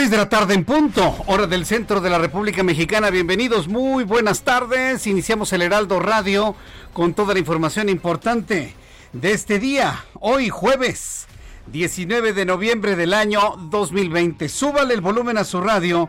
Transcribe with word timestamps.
6 0.00 0.10
de 0.10 0.16
la 0.16 0.30
tarde 0.30 0.54
en 0.54 0.64
punto, 0.64 1.14
hora 1.26 1.46
del 1.46 1.66
centro 1.66 2.00
de 2.00 2.08
la 2.08 2.16
República 2.16 2.62
Mexicana. 2.62 3.10
Bienvenidos, 3.10 3.68
muy 3.68 4.02
buenas 4.02 4.44
tardes. 4.44 5.06
Iniciamos 5.06 5.52
el 5.52 5.60
Heraldo 5.60 6.00
Radio 6.00 6.56
con 6.94 7.12
toda 7.12 7.34
la 7.34 7.40
información 7.40 7.90
importante 7.90 8.74
de 9.12 9.32
este 9.32 9.58
día, 9.58 10.06
hoy 10.14 10.48
jueves 10.48 11.26
19 11.66 12.32
de 12.32 12.46
noviembre 12.46 12.96
del 12.96 13.12
año 13.12 13.56
2020. 13.68 14.48
Súbale 14.48 14.94
el 14.94 15.02
volumen 15.02 15.36
a 15.36 15.44
su 15.44 15.60
radio, 15.60 16.08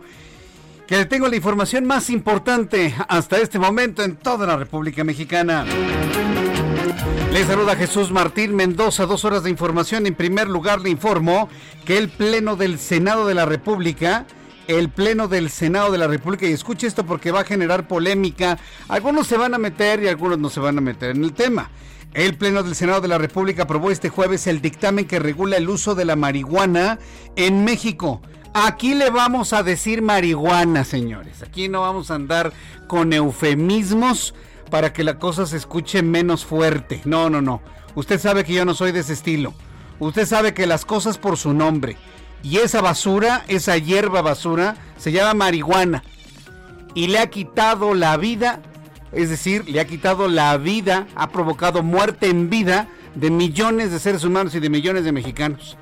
que 0.88 0.95
le 0.95 1.06
tengo 1.06 1.28
la 1.28 1.36
información 1.36 1.86
más 1.86 2.09
importante 2.09 2.95
hasta 3.09 3.39
este 3.39 3.59
momento 3.59 4.03
en 4.03 4.16
toda 4.16 4.47
la 4.47 4.56
República 4.56 5.03
Mexicana. 5.03 5.66
Le 7.31 7.45
saluda 7.45 7.77
Jesús 7.77 8.11
Martín 8.11 8.57
Mendoza, 8.57 9.05
dos 9.05 9.23
horas 9.23 9.43
de 9.43 9.49
información. 9.49 10.05
En 10.05 10.15
primer 10.15 10.49
lugar, 10.49 10.81
le 10.81 10.89
informo 10.89 11.47
que 11.85 11.97
el 11.97 12.09
Pleno 12.09 12.57
del 12.57 12.77
Senado 12.77 13.25
de 13.25 13.33
la 13.33 13.45
República, 13.45 14.25
el 14.67 14.89
Pleno 14.89 15.29
del 15.29 15.49
Senado 15.49 15.93
de 15.93 15.97
la 15.97 16.07
República, 16.07 16.45
y 16.45 16.51
escuche 16.51 16.88
esto 16.88 17.05
porque 17.05 17.31
va 17.31 17.39
a 17.39 17.45
generar 17.45 17.88
polémica, 17.88 18.59
algunos 18.89 19.27
se 19.27 19.38
van 19.38 19.53
a 19.53 19.57
meter 19.57 20.03
y 20.03 20.09
algunos 20.09 20.39
no 20.39 20.49
se 20.49 20.59
van 20.59 20.77
a 20.77 20.81
meter 20.81 21.11
en 21.11 21.23
el 21.23 21.31
tema. 21.31 21.69
El 22.13 22.35
Pleno 22.35 22.63
del 22.63 22.75
Senado 22.75 22.99
de 22.99 23.07
la 23.07 23.17
República 23.17 23.63
aprobó 23.63 23.91
este 23.91 24.09
jueves 24.09 24.45
el 24.47 24.61
dictamen 24.61 25.07
que 25.07 25.17
regula 25.17 25.55
el 25.55 25.69
uso 25.69 25.95
de 25.95 26.03
la 26.03 26.17
marihuana 26.17 26.99
en 27.38 27.63
México. 27.63 28.21
Aquí 28.53 28.93
le 28.93 29.09
vamos 29.09 29.53
a 29.53 29.63
decir 29.63 30.01
marihuana, 30.01 30.83
señores. 30.83 31.41
Aquí 31.41 31.69
no 31.69 31.79
vamos 31.79 32.11
a 32.11 32.16
andar 32.16 32.51
con 32.88 33.13
eufemismos 33.13 34.33
para 34.72 34.94
que 34.94 35.03
la 35.03 35.19
cosa 35.19 35.45
se 35.45 35.58
escuche 35.58 36.02
menos 36.02 36.44
fuerte. 36.44 37.02
No, 37.05 37.30
no, 37.30 37.41
no. 37.41 37.61
Usted 37.94 38.19
sabe 38.19 38.44
que 38.44 38.53
yo 38.53 38.66
no 38.66 38.73
soy 38.73 38.91
de 38.91 39.01
ese 39.01 39.13
estilo. 39.13 39.53
Usted 40.00 40.25
sabe 40.25 40.56
que 40.56 40.66
las 40.66 40.85
cosas 40.85 41.19
por 41.19 41.38
su 41.38 41.53
nombre. 41.53 41.97
Y 42.41 42.57
esa 42.57 42.81
basura, 42.81 43.44
esa 43.47 43.78
hierba 43.78 44.23
basura, 44.23 44.78
se 44.97 45.12
llama 45.12 45.35
marihuana. 45.35 46.03
Y 46.95 47.07
le 47.07 47.19
ha 47.19 47.29
quitado 47.29 47.94
la 47.94 48.18
vida, 48.18 48.62
es 49.12 49.29
decir, 49.29 49.69
le 49.69 49.79
ha 49.79 49.85
quitado 49.85 50.28
la 50.28 50.57
vida, 50.57 51.06
ha 51.16 51.29
provocado 51.29 51.84
muerte 51.84 52.29
en 52.29 52.50
vida 52.50 52.88
de 53.13 53.29
millones 53.29 53.91
de 53.91 54.00
seres 54.00 54.24
humanos 54.24 54.56
y 54.56 54.59
de 54.59 54.69
millones 54.69 55.03
de 55.03 55.12
mexicanos. 55.12 55.78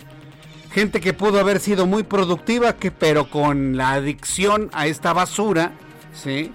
Gente 0.72 1.00
que 1.00 1.14
pudo 1.14 1.40
haber 1.40 1.60
sido 1.60 1.86
muy 1.86 2.04
productiva, 2.04 2.76
que, 2.76 2.92
pero 2.92 3.30
con 3.30 3.78
la 3.78 3.94
adicción 3.94 4.70
a 4.74 4.88
esta 4.88 5.14
basura, 5.14 5.72
¿sí? 6.14 6.52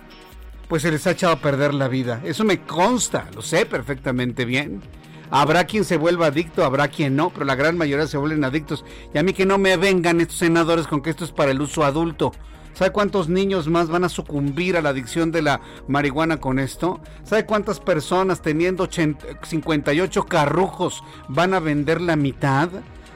Pues 0.69 0.83
se 0.83 0.91
les 0.91 1.07
ha 1.07 1.13
echado 1.13 1.33
a 1.33 1.41
perder 1.41 1.75
la 1.75 1.89
vida. 1.89 2.21
Eso 2.25 2.45
me 2.45 2.61
consta, 2.61 3.29
lo 3.35 3.43
sé 3.43 3.67
perfectamente 3.67 4.45
bien. 4.45 4.83
Habrá 5.31 5.65
quien 5.65 5.85
se 5.85 5.97
vuelva 5.97 6.27
adicto, 6.27 6.65
habrá 6.65 6.89
quien 6.89 7.17
no, 7.17 7.31
pero 7.31 7.45
la 7.45 7.55
gran 7.55 7.77
mayoría 7.77 8.07
se 8.07 8.19
vuelven 8.19 8.45
adictos. 8.45 8.85
Y 9.13 9.19
a 9.19 9.23
mí 9.23 9.33
que 9.33 9.47
no 9.47 9.59
me 9.59 9.77
vengan 9.77 10.21
estos 10.21 10.39
senadores 10.39 10.87
con 10.87 11.03
que 11.03 11.11
esto 11.11 11.25
es 11.25 11.33
para 11.33 11.51
el 11.51 11.61
uso 11.61 11.85
adulto. 11.85 12.33
¿Sabe 12.75 12.91
cuántos 12.91 13.29
niños 13.29 13.69
más 13.69 13.89
van 13.89 14.03
a 14.03 14.09
sucumbir 14.09 14.77
a 14.77 14.83
la 14.83 14.89
adicción 14.91 15.31
de 15.31 15.43
la 15.43 15.61
marihuana 15.87 16.39
con 16.39 16.59
esto? 16.59 17.01
¿Sabe 17.23 17.47
cuántas 17.47 17.79
personas 17.79 18.43
teniendo 18.43 18.89
58 18.91 20.27
carrujos 20.27 21.05
van 21.29 21.55
a 21.55 21.61
vender 21.61 22.01
la 22.01 22.17
mitad? 22.17 22.69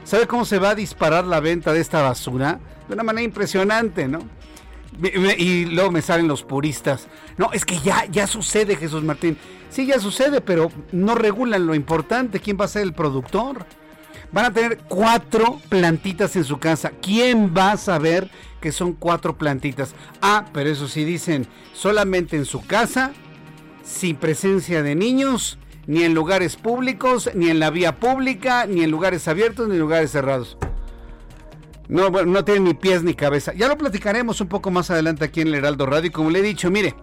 ¿Sabe 0.05 0.27
cómo 0.27 0.45
se 0.45 0.59
va 0.59 0.69
a 0.71 0.75
disparar 0.75 1.25
la 1.25 1.41
venta 1.41 1.73
de 1.73 1.81
esta 1.81 2.01
basura? 2.01 2.59
De 2.87 2.93
una 2.93 3.03
manera 3.03 3.25
impresionante, 3.25 4.07
¿no? 4.07 4.19
Y 5.37 5.65
luego 5.65 5.91
me 5.91 6.01
salen 6.01 6.27
los 6.27 6.43
puristas. 6.43 7.07
No, 7.37 7.51
es 7.53 7.65
que 7.65 7.79
ya, 7.79 8.05
ya 8.05 8.27
sucede, 8.27 8.75
Jesús 8.75 9.03
Martín. 9.03 9.37
Sí, 9.69 9.85
ya 9.85 9.99
sucede, 9.99 10.41
pero 10.41 10.71
no 10.91 11.15
regulan 11.15 11.65
lo 11.65 11.75
importante. 11.75 12.39
¿Quién 12.39 12.57
va 12.59 12.65
a 12.65 12.69
ser 12.69 12.83
el 12.83 12.93
productor? 12.93 13.65
Van 14.31 14.45
a 14.45 14.53
tener 14.53 14.79
cuatro 14.87 15.59
plantitas 15.69 16.35
en 16.35 16.43
su 16.43 16.59
casa. 16.59 16.91
¿Quién 17.01 17.53
va 17.55 17.71
a 17.71 17.77
saber 17.77 18.29
que 18.61 18.71
son 18.71 18.93
cuatro 18.93 19.37
plantitas? 19.37 19.95
Ah, 20.21 20.45
pero 20.53 20.69
eso 20.69 20.87
sí 20.87 21.03
dicen, 21.03 21.47
solamente 21.73 22.35
en 22.35 22.45
su 22.45 22.65
casa, 22.65 23.11
sin 23.83 24.17
presencia 24.17 24.83
de 24.83 24.95
niños, 24.95 25.57
ni 25.87 26.03
en 26.03 26.13
lugares 26.13 26.57
públicos, 26.57 27.31
ni 27.33 27.49
en 27.49 27.59
la 27.59 27.71
vía 27.71 27.99
pública, 27.99 28.67
ni 28.67 28.83
en 28.83 28.91
lugares 28.91 29.27
abiertos, 29.27 29.67
ni 29.67 29.75
en 29.75 29.79
lugares 29.79 30.11
cerrados. 30.11 30.57
No, 31.89 32.11
bueno, 32.11 32.31
no 32.31 32.45
tiene 32.45 32.61
ni 32.61 32.73
pies 32.75 33.03
ni 33.03 33.15
cabeza. 33.15 33.51
Ya 33.53 33.67
lo 33.67 33.75
platicaremos 33.75 34.39
un 34.41 34.47
poco 34.47 34.69
más 34.69 34.91
adelante 34.91 35.25
aquí 35.25 35.41
en 35.41 35.47
el 35.47 35.55
Heraldo 35.55 35.87
Radio. 35.87 36.07
Y 36.07 36.11
como 36.11 36.29
le 36.29 36.39
he 36.39 36.43
dicho, 36.43 36.69
mire, 36.69 36.93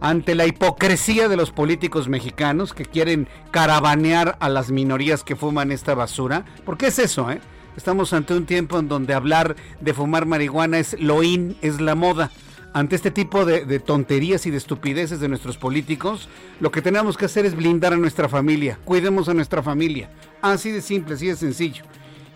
ante 0.00 0.34
la 0.34 0.46
hipocresía 0.46 1.28
de 1.28 1.36
los 1.36 1.50
políticos 1.50 2.08
mexicanos 2.08 2.74
que 2.74 2.84
quieren 2.84 3.26
caravanear 3.50 4.36
a 4.40 4.50
las 4.50 4.70
minorías 4.70 5.24
que 5.24 5.34
fuman 5.34 5.72
esta 5.72 5.94
basura, 5.94 6.44
porque 6.66 6.88
es 6.88 6.98
eso, 6.98 7.30
¿eh? 7.30 7.40
Estamos 7.76 8.12
ante 8.12 8.34
un 8.34 8.44
tiempo 8.44 8.78
en 8.78 8.88
donde 8.88 9.14
hablar 9.14 9.56
de 9.80 9.94
fumar 9.94 10.26
marihuana 10.26 10.78
es 10.78 11.00
lo 11.00 11.22
in, 11.22 11.56
es 11.62 11.80
la 11.80 11.94
moda. 11.94 12.30
Ante 12.74 12.96
este 12.96 13.10
tipo 13.10 13.46
de, 13.46 13.64
de 13.64 13.80
tonterías 13.80 14.44
y 14.44 14.50
de 14.50 14.58
estupideces 14.58 15.20
de 15.20 15.28
nuestros 15.28 15.56
políticos, 15.56 16.28
lo 16.60 16.70
que 16.70 16.82
tenemos 16.82 17.16
que 17.16 17.24
hacer 17.24 17.46
es 17.46 17.56
blindar 17.56 17.94
a 17.94 17.96
nuestra 17.96 18.28
familia. 18.28 18.78
Cuidemos 18.84 19.28
a 19.28 19.34
nuestra 19.34 19.62
familia. 19.62 20.10
Así 20.42 20.70
de 20.70 20.82
simple, 20.82 21.14
así 21.14 21.28
de 21.28 21.36
sencillo. 21.36 21.84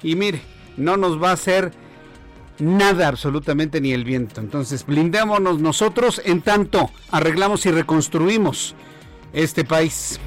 Y 0.02 0.14
mire, 0.14 0.40
no 0.76 0.96
nos 0.96 1.22
va 1.22 1.30
a 1.30 1.34
hacer 1.34 1.72
nada 2.58 3.08
absolutamente 3.08 3.80
ni 3.80 3.92
el 3.92 4.04
viento. 4.04 4.40
Entonces, 4.40 4.86
blindémonos 4.86 5.60
nosotros 5.60 6.20
en 6.24 6.42
tanto 6.42 6.90
arreglamos 7.10 7.66
y 7.66 7.70
reconstruimos 7.70 8.74
este 9.32 9.64
país. 9.64 10.20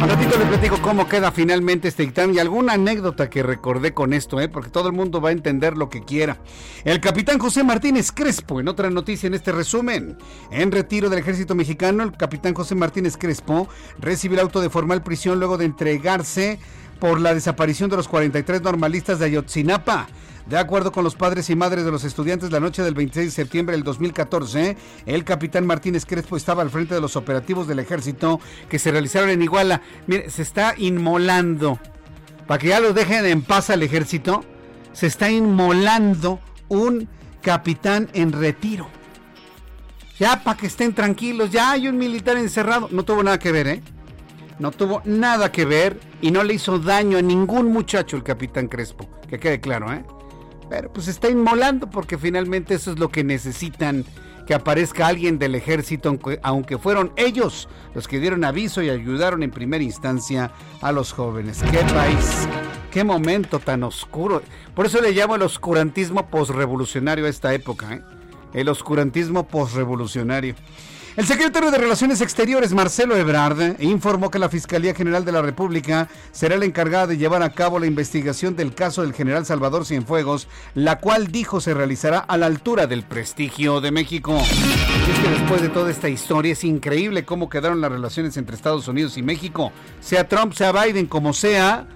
Al 0.00 0.10
ratito 0.10 0.38
le 0.38 0.44
platico 0.44 0.76
cómo 0.82 1.08
queda 1.08 1.32
finalmente 1.32 1.88
este 1.88 2.02
dictamen 2.02 2.36
y 2.36 2.38
alguna 2.38 2.74
anécdota 2.74 3.30
que 3.30 3.42
recordé 3.42 3.94
con 3.94 4.12
esto, 4.12 4.40
¿eh? 4.40 4.48
porque 4.48 4.68
todo 4.68 4.88
el 4.88 4.94
mundo 4.94 5.22
va 5.22 5.30
a 5.30 5.32
entender 5.32 5.76
lo 5.76 5.88
que 5.88 6.02
quiera. 6.04 6.36
El 6.84 7.00
capitán 7.00 7.38
José 7.38 7.64
Martínez 7.64 8.12
Crespo, 8.12 8.60
en 8.60 8.68
otra 8.68 8.90
noticia 8.90 9.26
en 9.26 9.34
este 9.34 9.52
resumen, 9.52 10.18
en 10.50 10.70
retiro 10.70 11.08
del 11.08 11.20
ejército 11.20 11.54
mexicano, 11.54 12.02
el 12.02 12.12
capitán 12.12 12.52
José 12.52 12.74
Martínez 12.74 13.16
Crespo 13.16 13.68
recibió 13.98 14.36
el 14.38 14.42
auto 14.42 14.60
de 14.60 14.68
formal 14.68 15.02
prisión 15.02 15.38
luego 15.38 15.56
de 15.56 15.64
entregarse 15.64 16.60
por 16.98 17.20
la 17.20 17.34
desaparición 17.34 17.90
de 17.90 17.96
los 17.96 18.08
43 18.08 18.62
normalistas 18.62 19.18
de 19.18 19.26
Ayotzinapa. 19.26 20.06
De 20.46 20.56
acuerdo 20.56 20.92
con 20.92 21.02
los 21.02 21.16
padres 21.16 21.50
y 21.50 21.56
madres 21.56 21.84
de 21.84 21.90
los 21.90 22.04
estudiantes, 22.04 22.52
la 22.52 22.60
noche 22.60 22.82
del 22.82 22.94
26 22.94 23.26
de 23.26 23.32
septiembre 23.32 23.74
del 23.74 23.82
2014, 23.82 24.76
el 25.04 25.24
capitán 25.24 25.66
Martínez 25.66 26.06
Crespo 26.06 26.36
estaba 26.36 26.62
al 26.62 26.70
frente 26.70 26.94
de 26.94 27.00
los 27.00 27.16
operativos 27.16 27.66
del 27.66 27.80
ejército 27.80 28.40
que 28.68 28.78
se 28.78 28.92
realizaron 28.92 29.30
en 29.30 29.42
Iguala. 29.42 29.82
Mire, 30.06 30.30
se 30.30 30.42
está 30.42 30.74
inmolando. 30.76 31.80
Para 32.46 32.58
que 32.58 32.68
ya 32.68 32.78
lo 32.78 32.92
dejen 32.92 33.26
en 33.26 33.42
paz 33.42 33.70
al 33.70 33.82
ejército, 33.82 34.44
se 34.92 35.08
está 35.08 35.30
inmolando 35.30 36.38
un 36.68 37.08
capitán 37.42 38.08
en 38.12 38.30
retiro. 38.30 38.88
Ya 40.20 40.44
para 40.44 40.56
que 40.56 40.68
estén 40.68 40.94
tranquilos, 40.94 41.50
ya 41.50 41.72
hay 41.72 41.88
un 41.88 41.98
militar 41.98 42.36
encerrado. 42.36 42.88
No 42.92 43.04
tuvo 43.04 43.22
nada 43.24 43.38
que 43.40 43.50
ver, 43.50 43.66
¿eh? 43.66 43.82
No 44.58 44.70
tuvo 44.70 45.02
nada 45.04 45.52
que 45.52 45.64
ver 45.64 46.00
y 46.20 46.30
no 46.30 46.42
le 46.42 46.54
hizo 46.54 46.78
daño 46.78 47.18
a 47.18 47.22
ningún 47.22 47.72
muchacho 47.72 48.16
el 48.16 48.22
capitán 48.22 48.68
Crespo. 48.68 49.08
Que 49.28 49.38
quede 49.38 49.60
claro, 49.60 49.92
¿eh? 49.92 50.04
Pero 50.68 50.92
pues 50.92 51.08
está 51.08 51.28
inmolando 51.28 51.88
porque 51.90 52.18
finalmente 52.18 52.74
eso 52.74 52.92
es 52.92 52.98
lo 52.98 53.10
que 53.10 53.22
necesitan 53.22 54.04
que 54.46 54.54
aparezca 54.54 55.08
alguien 55.08 55.38
del 55.38 55.56
ejército, 55.56 56.18
aunque 56.42 56.78
fueron 56.78 57.12
ellos 57.16 57.68
los 57.94 58.06
que 58.06 58.20
dieron 58.20 58.44
aviso 58.44 58.80
y 58.80 58.90
ayudaron 58.90 59.42
en 59.42 59.50
primera 59.50 59.82
instancia 59.82 60.52
a 60.80 60.92
los 60.92 61.12
jóvenes. 61.12 61.62
¡Qué 61.70 61.78
país! 61.92 62.48
¡Qué 62.92 63.02
momento 63.02 63.58
tan 63.58 63.82
oscuro! 63.82 64.42
Por 64.74 64.86
eso 64.86 65.00
le 65.00 65.12
llamo 65.12 65.34
el 65.34 65.42
oscurantismo 65.42 66.28
posrevolucionario 66.28 67.26
a 67.26 67.28
esta 67.28 67.52
época, 67.52 67.94
¿eh? 67.94 68.02
El 68.54 68.68
oscurantismo 68.68 69.48
posrevolucionario. 69.48 70.54
El 71.16 71.24
secretario 71.24 71.70
de 71.70 71.78
Relaciones 71.78 72.20
Exteriores, 72.20 72.74
Marcelo 72.74 73.16
Ebrard, 73.16 73.80
informó 73.80 74.30
que 74.30 74.38
la 74.38 74.50
Fiscalía 74.50 74.94
General 74.94 75.24
de 75.24 75.32
la 75.32 75.40
República 75.40 76.08
será 76.30 76.58
la 76.58 76.66
encargada 76.66 77.06
de 77.06 77.16
llevar 77.16 77.42
a 77.42 77.54
cabo 77.54 77.78
la 77.78 77.86
investigación 77.86 78.54
del 78.54 78.74
caso 78.74 79.00
del 79.00 79.14
general 79.14 79.46
Salvador 79.46 79.86
Cienfuegos, 79.86 80.46
la 80.74 80.98
cual 80.98 81.28
dijo 81.28 81.62
se 81.62 81.72
realizará 81.72 82.18
a 82.18 82.36
la 82.36 82.44
altura 82.44 82.86
del 82.86 83.02
prestigio 83.02 83.80
de 83.80 83.92
México. 83.92 84.36
es 84.36 85.18
que 85.18 85.30
después 85.30 85.62
de 85.62 85.70
toda 85.70 85.90
esta 85.90 86.10
historia 86.10 86.52
es 86.52 86.64
increíble 86.64 87.24
cómo 87.24 87.48
quedaron 87.48 87.80
las 87.80 87.92
relaciones 87.92 88.36
entre 88.36 88.54
Estados 88.54 88.86
Unidos 88.86 89.16
y 89.16 89.22
México. 89.22 89.72
Sea 90.00 90.28
Trump, 90.28 90.52
sea 90.52 90.70
Biden, 90.72 91.06
como 91.06 91.32
sea, 91.32 91.86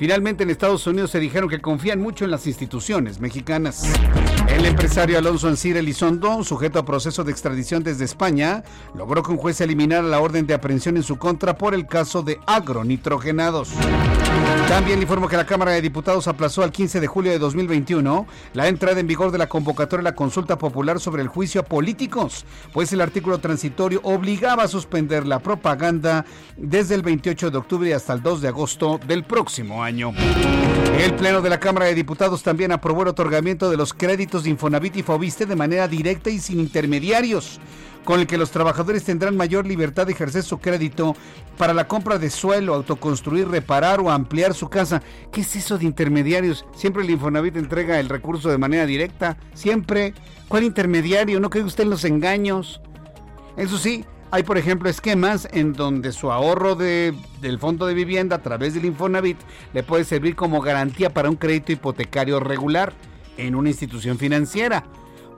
Finalmente 0.00 0.44
en 0.44 0.48
Estados 0.48 0.86
Unidos 0.86 1.10
se 1.10 1.20
dijeron 1.20 1.50
que 1.50 1.60
confían 1.60 2.00
mucho 2.00 2.24
en 2.24 2.30
las 2.30 2.46
instituciones 2.46 3.20
mexicanas. 3.20 3.82
El 4.48 4.64
empresario 4.64 5.18
Alonso 5.18 5.46
Ancir 5.46 5.76
Elizondo, 5.76 6.42
sujeto 6.42 6.78
a 6.78 6.86
proceso 6.86 7.22
de 7.22 7.30
extradición 7.30 7.82
desde 7.82 8.06
España, 8.06 8.64
logró 8.94 9.22
que 9.22 9.32
un 9.32 9.36
juez 9.36 9.60
eliminara 9.60 10.08
la 10.08 10.20
orden 10.20 10.46
de 10.46 10.54
aprehensión 10.54 10.96
en 10.96 11.02
su 11.02 11.18
contra 11.18 11.58
por 11.58 11.74
el 11.74 11.86
caso 11.86 12.22
de 12.22 12.40
agronitrogenados. 12.46 13.72
También 14.68 15.02
informó 15.02 15.28
que 15.28 15.36
la 15.36 15.44
Cámara 15.44 15.72
de 15.72 15.82
Diputados 15.82 16.28
aplazó 16.28 16.62
al 16.62 16.72
15 16.72 17.00
de 17.00 17.06
julio 17.06 17.32
de 17.32 17.38
2021 17.38 18.26
la 18.54 18.68
entrada 18.68 19.00
en 19.00 19.06
vigor 19.06 19.32
de 19.32 19.38
la 19.38 19.48
convocatoria 19.48 20.04
de 20.04 20.10
la 20.10 20.14
consulta 20.14 20.56
popular 20.56 21.00
sobre 21.00 21.22
el 21.22 21.28
juicio 21.28 21.60
a 21.60 21.64
políticos, 21.64 22.46
pues 22.72 22.92
el 22.92 23.00
artículo 23.00 23.38
transitorio 23.38 24.00
obligaba 24.04 24.62
a 24.62 24.68
suspender 24.68 25.26
la 25.26 25.40
propaganda 25.40 26.24
desde 26.56 26.94
el 26.94 27.02
28 27.02 27.50
de 27.50 27.58
octubre 27.58 27.94
hasta 27.94 28.12
el 28.12 28.22
2 28.22 28.40
de 28.40 28.48
agosto 28.48 29.00
del 29.06 29.24
próximo 29.24 29.82
año. 29.82 29.89
El 29.90 31.14
Pleno 31.14 31.42
de 31.42 31.50
la 31.50 31.58
Cámara 31.58 31.86
de 31.86 31.94
Diputados 31.94 32.44
también 32.44 32.70
aprobó 32.70 33.02
el 33.02 33.08
otorgamiento 33.08 33.70
de 33.70 33.76
los 33.76 33.92
créditos 33.92 34.44
de 34.44 34.50
Infonavit 34.50 34.96
y 34.96 35.02
Fobiste 35.02 35.46
de 35.46 35.56
manera 35.56 35.88
directa 35.88 36.30
y 36.30 36.38
sin 36.38 36.60
intermediarios, 36.60 37.58
con 38.04 38.20
el 38.20 38.28
que 38.28 38.38
los 38.38 38.52
trabajadores 38.52 39.02
tendrán 39.02 39.36
mayor 39.36 39.66
libertad 39.66 40.06
de 40.06 40.12
ejercer 40.12 40.44
su 40.44 40.58
crédito 40.58 41.16
para 41.58 41.74
la 41.74 41.88
compra 41.88 42.18
de 42.18 42.30
suelo, 42.30 42.74
autoconstruir, 42.74 43.48
reparar 43.48 43.98
o 44.00 44.10
ampliar 44.10 44.54
su 44.54 44.68
casa. 44.68 45.02
¿Qué 45.32 45.40
es 45.40 45.56
eso 45.56 45.76
de 45.76 45.86
intermediarios? 45.86 46.64
Siempre 46.74 47.02
el 47.02 47.10
Infonavit 47.10 47.56
entrega 47.56 47.98
el 47.98 48.08
recurso 48.08 48.48
de 48.48 48.58
manera 48.58 48.86
directa. 48.86 49.38
Siempre. 49.54 50.14
¿Cuál 50.46 50.64
intermediario? 50.64 51.40
¿No 51.40 51.50
cree 51.50 51.64
usted 51.64 51.84
en 51.84 51.90
los 51.90 52.04
engaños? 52.04 52.80
Eso 53.56 53.76
sí, 53.76 54.04
hay, 54.30 54.42
por 54.44 54.58
ejemplo, 54.58 54.88
esquemas 54.88 55.48
en 55.52 55.72
donde 55.72 56.12
su 56.12 56.30
ahorro 56.30 56.76
de, 56.76 57.14
del 57.40 57.58
fondo 57.58 57.86
de 57.86 57.94
vivienda 57.94 58.36
a 58.36 58.42
través 58.42 58.74
del 58.74 58.84
Infonavit 58.84 59.38
le 59.72 59.82
puede 59.82 60.04
servir 60.04 60.36
como 60.36 60.60
garantía 60.60 61.10
para 61.10 61.28
un 61.28 61.36
crédito 61.36 61.72
hipotecario 61.72 62.38
regular 62.38 62.92
en 63.36 63.54
una 63.54 63.70
institución 63.70 64.18
financiera. 64.18 64.84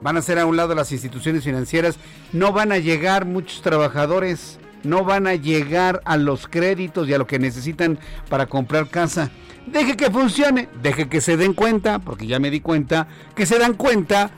Van 0.01 0.17
a 0.17 0.21
ser 0.21 0.37
a 0.37 0.45
un 0.45 0.57
lado 0.57 0.75
las 0.75 0.91
instituciones 0.91 1.43
financieras, 1.43 1.97
no 2.33 2.51
van 2.51 2.71
a 2.71 2.77
llegar 2.77 3.25
muchos 3.25 3.61
trabajadores, 3.61 4.59
no 4.83 5.03
van 5.05 5.27
a 5.27 5.35
llegar 5.35 6.01
a 6.05 6.17
los 6.17 6.47
créditos 6.47 7.07
y 7.07 7.13
a 7.13 7.17
lo 7.17 7.25
que 7.25 7.39
necesitan 7.39 7.97
para 8.29 8.45
comprar 8.45 8.89
casa. 8.89 9.31
Deje 9.65 9.95
que 9.95 10.11
funcione, 10.11 10.67
deje 10.81 11.07
que 11.07 11.21
se 11.21 11.37
den 11.37 11.53
cuenta, 11.53 11.99
porque 11.99 12.27
ya 12.27 12.37
me 12.39 12.51
di 12.51 12.59
cuenta, 12.59 13.07
que 13.33 13.45
se 13.45 13.57
dan 13.57 13.75
cuenta 13.75 14.29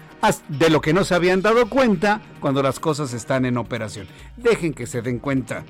de 0.47 0.69
lo 0.69 0.81
que 0.81 0.93
no 0.93 1.03
se 1.03 1.13
habían 1.13 1.43
dado 1.43 1.69
cuenta 1.69 2.19
cuando 2.39 2.63
las 2.63 2.79
cosas 2.79 3.13
están 3.13 3.45
en 3.45 3.57
operación. 3.57 4.07
Dejen 4.37 4.73
que 4.73 4.87
se 4.87 5.03
den 5.03 5.19
cuenta. 5.19 5.63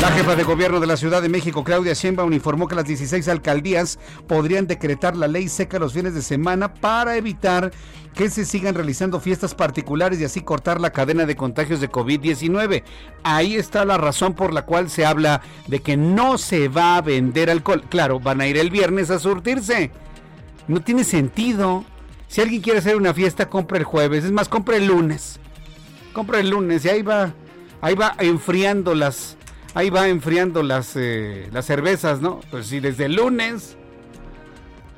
La 0.00 0.10
jefa 0.12 0.34
de 0.34 0.44
gobierno 0.44 0.80
de 0.80 0.86
la 0.86 0.96
Ciudad 0.96 1.20
de 1.20 1.28
México, 1.28 1.62
Claudia 1.62 1.92
Sheinbaum, 1.92 2.32
informó 2.32 2.68
que 2.68 2.74
las 2.74 2.86
16 2.86 3.28
alcaldías 3.28 3.98
podrían 4.26 4.66
decretar 4.66 5.14
la 5.14 5.28
ley 5.28 5.48
seca 5.48 5.78
los 5.78 5.92
fines 5.92 6.14
de 6.14 6.22
semana 6.22 6.72
para 6.72 7.16
evitar 7.16 7.70
que 8.14 8.30
se 8.30 8.46
sigan 8.46 8.74
realizando 8.74 9.20
fiestas 9.20 9.54
particulares 9.54 10.20
y 10.20 10.24
así 10.24 10.40
cortar 10.40 10.80
la 10.80 10.90
cadena 10.90 11.26
de 11.26 11.36
contagios 11.36 11.80
de 11.80 11.90
COVID-19. 11.90 12.84
Ahí 13.24 13.56
está 13.56 13.84
la 13.84 13.98
razón 13.98 14.32
por 14.32 14.54
la 14.54 14.64
cual 14.64 14.88
se 14.88 15.04
habla 15.04 15.42
de 15.66 15.80
que 15.80 15.98
no 15.98 16.38
se 16.38 16.68
va 16.68 16.96
a 16.96 17.02
vender 17.02 17.50
alcohol. 17.50 17.84
Claro, 17.90 18.20
van 18.20 18.40
a 18.40 18.46
ir 18.46 18.56
el 18.56 18.70
viernes 18.70 19.10
a 19.10 19.18
surtirse. 19.18 19.90
No 20.66 20.80
tiene 20.80 21.04
sentido. 21.04 21.84
Si 22.32 22.40
alguien 22.40 22.62
quiere 22.62 22.78
hacer 22.78 22.96
una 22.96 23.12
fiesta, 23.12 23.50
compre 23.50 23.76
el 23.76 23.84
jueves. 23.84 24.24
Es 24.24 24.32
más, 24.32 24.48
compre 24.48 24.78
el 24.78 24.86
lunes. 24.86 25.38
Compre 26.14 26.40
el 26.40 26.48
lunes 26.48 26.82
y 26.86 26.88
ahí 26.88 27.02
va, 27.02 27.34
ahí 27.82 27.94
va 27.94 28.14
enfriando 28.20 28.94
las, 28.94 29.36
ahí 29.74 29.90
va 29.90 30.08
enfriando 30.08 30.62
las, 30.62 30.96
eh, 30.96 31.50
las 31.52 31.66
cervezas, 31.66 32.22
¿no? 32.22 32.40
Pues 32.50 32.68
si 32.68 32.80
desde 32.80 33.04
el 33.04 33.16
lunes 33.16 33.76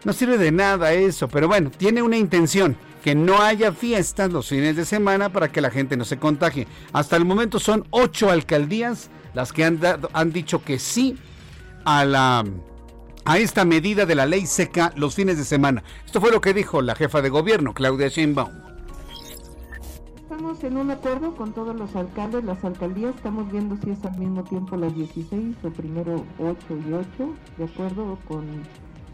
no 0.04 0.12
sirve 0.12 0.38
de 0.38 0.52
nada 0.52 0.92
eso, 0.92 1.26
pero 1.26 1.48
bueno, 1.48 1.72
tiene 1.76 2.02
una 2.02 2.16
intención 2.16 2.76
que 3.02 3.16
no 3.16 3.42
haya 3.42 3.72
fiestas 3.72 4.30
los 4.30 4.48
fines 4.48 4.76
de 4.76 4.84
semana 4.84 5.30
para 5.30 5.50
que 5.50 5.60
la 5.60 5.70
gente 5.70 5.96
no 5.96 6.04
se 6.04 6.20
contagie. 6.20 6.68
Hasta 6.92 7.16
el 7.16 7.24
momento 7.24 7.58
son 7.58 7.84
ocho 7.90 8.30
alcaldías 8.30 9.10
las 9.34 9.52
que 9.52 9.64
han, 9.64 9.80
han 10.12 10.32
dicho 10.32 10.62
que 10.62 10.78
sí 10.78 11.16
a 11.84 12.04
la 12.04 12.44
a 13.24 13.38
esta 13.38 13.64
medida 13.64 14.06
de 14.06 14.14
la 14.14 14.26
ley 14.26 14.46
seca 14.46 14.92
los 14.96 15.14
fines 15.14 15.38
de 15.38 15.44
semana. 15.44 15.82
Esto 16.04 16.20
fue 16.20 16.30
lo 16.30 16.40
que 16.40 16.54
dijo 16.54 16.82
la 16.82 16.94
jefa 16.94 17.22
de 17.22 17.30
gobierno, 17.30 17.72
Claudia 17.72 18.08
Sheinbaum. 18.08 18.50
Estamos 20.16 20.64
en 20.64 20.76
un 20.76 20.90
acuerdo 20.90 21.34
con 21.36 21.52
todos 21.52 21.76
los 21.76 21.94
alcaldes, 21.94 22.44
las 22.44 22.64
alcaldías, 22.64 23.14
estamos 23.14 23.50
viendo 23.52 23.76
si 23.76 23.90
es 23.90 24.04
al 24.04 24.18
mismo 24.18 24.42
tiempo 24.44 24.76
las 24.76 24.94
16 24.94 25.56
o 25.62 25.70
primero 25.70 26.24
8 26.38 26.56
y 26.88 26.92
8, 26.92 27.06
de 27.58 27.64
acuerdo 27.64 28.18
con 28.26 28.44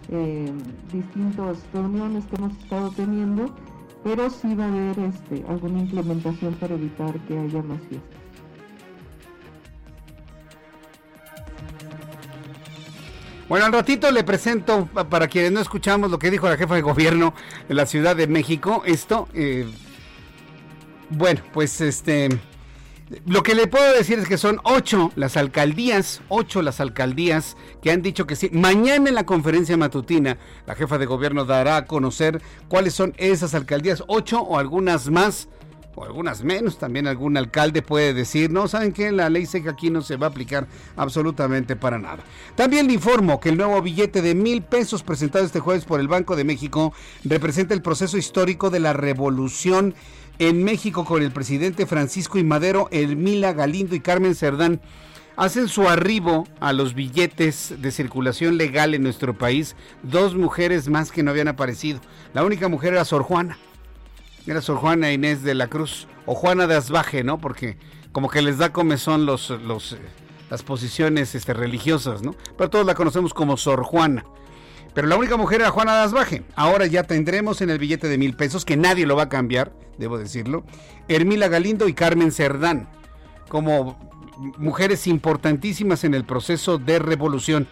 eh, 0.08 0.52
distintas 0.92 1.58
reuniones 1.72 2.24
que 2.26 2.36
hemos 2.36 2.56
estado 2.58 2.90
teniendo, 2.90 3.54
pero 4.02 4.30
sí 4.30 4.54
va 4.54 4.64
a 4.64 4.68
haber 4.68 4.98
este, 4.98 5.44
alguna 5.46 5.80
implementación 5.80 6.54
para 6.54 6.74
evitar 6.74 7.18
que 7.26 7.38
haya 7.38 7.62
más 7.62 7.80
fiestas. 7.88 8.19
Bueno, 13.50 13.66
al 13.66 13.72
ratito 13.72 14.12
le 14.12 14.22
presento, 14.22 14.86
para 14.86 15.26
quienes 15.26 15.50
no 15.50 15.58
escuchamos 15.58 16.08
lo 16.08 16.20
que 16.20 16.30
dijo 16.30 16.48
la 16.48 16.56
jefa 16.56 16.76
de 16.76 16.82
gobierno 16.82 17.34
de 17.68 17.74
la 17.74 17.84
Ciudad 17.84 18.14
de 18.14 18.28
México, 18.28 18.84
esto, 18.86 19.26
eh, 19.34 19.66
bueno, 21.08 21.40
pues 21.52 21.80
este, 21.80 22.28
lo 23.26 23.42
que 23.42 23.56
le 23.56 23.66
puedo 23.66 23.92
decir 23.92 24.20
es 24.20 24.28
que 24.28 24.38
son 24.38 24.60
ocho 24.62 25.10
las 25.16 25.36
alcaldías, 25.36 26.22
ocho 26.28 26.62
las 26.62 26.78
alcaldías 26.78 27.56
que 27.82 27.90
han 27.90 28.02
dicho 28.02 28.24
que 28.24 28.36
sí. 28.36 28.50
Mañana 28.52 29.08
en 29.08 29.16
la 29.16 29.26
conferencia 29.26 29.76
matutina, 29.76 30.38
la 30.64 30.76
jefa 30.76 30.98
de 30.98 31.06
gobierno 31.06 31.44
dará 31.44 31.74
a 31.78 31.86
conocer 31.86 32.40
cuáles 32.68 32.94
son 32.94 33.14
esas 33.16 33.52
alcaldías, 33.56 34.04
ocho 34.06 34.40
o 34.42 34.60
algunas 34.60 35.10
más 35.10 35.48
o 35.94 36.04
algunas 36.04 36.44
menos, 36.44 36.78
también 36.78 37.06
algún 37.06 37.36
alcalde 37.36 37.82
puede 37.82 38.14
decir, 38.14 38.50
no, 38.50 38.68
¿saben 38.68 38.92
que 38.92 39.10
La 39.12 39.28
ley 39.28 39.46
seca 39.46 39.70
aquí 39.70 39.90
no 39.90 40.02
se 40.02 40.16
va 40.16 40.26
a 40.26 40.30
aplicar 40.30 40.66
absolutamente 40.96 41.76
para 41.76 41.98
nada. 41.98 42.22
También 42.54 42.86
le 42.86 42.94
informo 42.94 43.40
que 43.40 43.48
el 43.48 43.56
nuevo 43.56 43.80
billete 43.82 44.22
de 44.22 44.34
mil 44.34 44.62
pesos 44.62 45.02
presentado 45.02 45.44
este 45.44 45.60
jueves 45.60 45.84
por 45.84 46.00
el 46.00 46.08
Banco 46.08 46.36
de 46.36 46.44
México 46.44 46.92
representa 47.24 47.74
el 47.74 47.82
proceso 47.82 48.18
histórico 48.18 48.70
de 48.70 48.80
la 48.80 48.92
revolución 48.92 49.94
en 50.38 50.64
México 50.64 51.04
con 51.04 51.22
el 51.22 51.32
presidente 51.32 51.86
Francisco 51.86 52.38
y 52.38 52.44
Madero, 52.44 52.88
Elmila 52.92 53.52
Galindo 53.52 53.94
y 53.94 54.00
Carmen 54.00 54.34
Cerdán 54.34 54.80
hacen 55.36 55.68
su 55.68 55.88
arribo 55.88 56.46
a 56.60 56.72
los 56.72 56.94
billetes 56.94 57.74
de 57.78 57.90
circulación 57.90 58.56
legal 58.56 58.94
en 58.94 59.02
nuestro 59.02 59.36
país 59.36 59.76
dos 60.02 60.34
mujeres 60.34 60.88
más 60.88 61.10
que 61.10 61.22
no 61.22 61.30
habían 61.30 61.48
aparecido. 61.48 62.00
La 62.34 62.44
única 62.44 62.68
mujer 62.68 62.94
era 62.94 63.04
Sor 63.04 63.22
Juana. 63.22 63.58
Era 64.46 64.60
Sor 64.60 64.78
Juana 64.78 65.12
Inés 65.12 65.42
de 65.42 65.54
la 65.54 65.68
Cruz 65.68 66.08
o 66.26 66.34
Juana 66.34 66.66
de 66.66 66.76
Asbaje, 66.76 67.24
¿no? 67.24 67.38
Porque 67.38 67.76
como 68.12 68.28
que 68.28 68.42
les 68.42 68.58
da 68.58 68.72
comezón 68.72 69.26
los, 69.26 69.50
los, 69.50 69.92
eh, 69.92 69.98
las 70.50 70.62
posiciones 70.62 71.34
este, 71.34 71.54
religiosas, 71.54 72.22
¿no? 72.22 72.34
Pero 72.56 72.70
todos 72.70 72.86
la 72.86 72.94
conocemos 72.94 73.34
como 73.34 73.56
Sor 73.56 73.82
Juana. 73.82 74.24
Pero 74.94 75.06
la 75.06 75.16
única 75.16 75.36
mujer 75.36 75.60
era 75.60 75.70
Juana 75.70 75.96
de 75.96 76.02
Asbaje. 76.02 76.42
Ahora 76.56 76.86
ya 76.86 77.04
tendremos 77.04 77.60
en 77.60 77.70
el 77.70 77.78
billete 77.78 78.08
de 78.08 78.18
mil 78.18 78.34
pesos, 78.34 78.64
que 78.64 78.76
nadie 78.76 79.06
lo 79.06 79.16
va 79.16 79.24
a 79.24 79.28
cambiar, 79.28 79.72
debo 79.98 80.18
decirlo, 80.18 80.64
Hermila 81.08 81.48
Galindo 81.48 81.88
y 81.88 81.94
Carmen 81.94 82.32
Cerdán, 82.32 82.88
como 83.48 84.10
mujeres 84.58 85.06
importantísimas 85.06 86.04
en 86.04 86.14
el 86.14 86.24
proceso 86.24 86.78
de 86.78 86.98
revolución. 86.98 87.68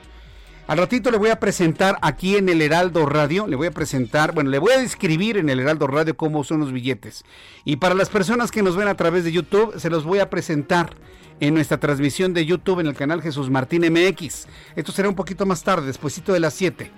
Al 0.69 0.77
ratito 0.77 1.11
le 1.11 1.17
voy 1.17 1.31
a 1.31 1.41
presentar 1.41 1.97
aquí 2.03 2.37
en 2.37 2.51
el 2.51 2.61
Heraldo 2.61 3.07
Radio, 3.07 3.47
le 3.47 3.57
voy 3.57 3.69
a 3.69 3.71
presentar, 3.71 4.35
bueno, 4.35 4.51
le 4.51 4.59
voy 4.59 4.73
a 4.73 4.79
describir 4.79 5.39
en 5.39 5.49
el 5.49 5.61
Heraldo 5.61 5.87
Radio 5.87 6.15
cómo 6.15 6.45
son 6.45 6.61
los 6.61 6.73
billetes. 6.73 7.25
Y 7.65 7.77
para 7.77 7.95
las 7.95 8.11
personas 8.11 8.51
que 8.51 8.63
nos 8.63 8.77
ven 8.77 8.87
a 8.87 8.95
través 8.95 9.25
de 9.25 9.33
YouTube, 9.33 9.81
se 9.81 9.89
los 9.89 10.05
voy 10.05 10.19
a 10.19 10.29
presentar 10.29 10.95
en 11.41 11.55
nuestra 11.55 11.81
transmisión 11.81 12.35
de 12.35 12.45
YouTube 12.45 12.81
en 12.81 12.87
el 12.87 12.95
canal 12.95 13.23
Jesús 13.23 13.49
Martín 13.49 13.81
MX. 13.91 14.47
Esto 14.77 14.93
será 14.93 15.09
un 15.09 15.15
poquito 15.15 15.47
más 15.47 15.65
tarde, 15.65 15.87
despuesito 15.87 16.35
de 16.35 16.41
las 16.41 16.53
7. 16.53 16.91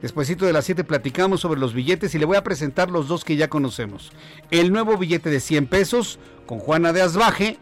Despuésito 0.00 0.46
de 0.46 0.52
las 0.52 0.64
7 0.64 0.84
platicamos 0.84 1.40
sobre 1.40 1.58
los 1.58 1.74
billetes 1.74 2.14
y 2.14 2.20
le 2.20 2.26
voy 2.26 2.36
a 2.36 2.44
presentar 2.44 2.92
los 2.92 3.08
dos 3.08 3.24
que 3.24 3.34
ya 3.34 3.48
conocemos. 3.48 4.12
El 4.52 4.70
nuevo 4.70 4.96
billete 4.98 5.30
de 5.30 5.40
100 5.40 5.66
pesos 5.66 6.20
con 6.46 6.60
Juana 6.60 6.92
de 6.92 7.02
Asbaje, 7.02 7.58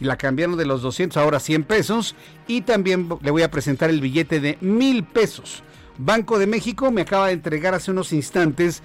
la 0.00 0.16
cambiaron 0.16 0.56
de 0.56 0.66
los 0.66 0.82
200 0.82 1.16
ahora 1.16 1.40
100 1.40 1.64
pesos 1.64 2.14
y 2.46 2.62
también 2.62 3.08
le 3.22 3.30
voy 3.30 3.42
a 3.42 3.50
presentar 3.50 3.90
el 3.90 4.00
billete 4.00 4.40
de 4.40 4.58
mil 4.60 5.04
pesos. 5.04 5.62
Banco 5.98 6.38
de 6.38 6.46
México 6.46 6.90
me 6.90 7.02
acaba 7.02 7.28
de 7.28 7.32
entregar 7.32 7.74
hace 7.74 7.90
unos 7.90 8.12
instantes 8.12 8.82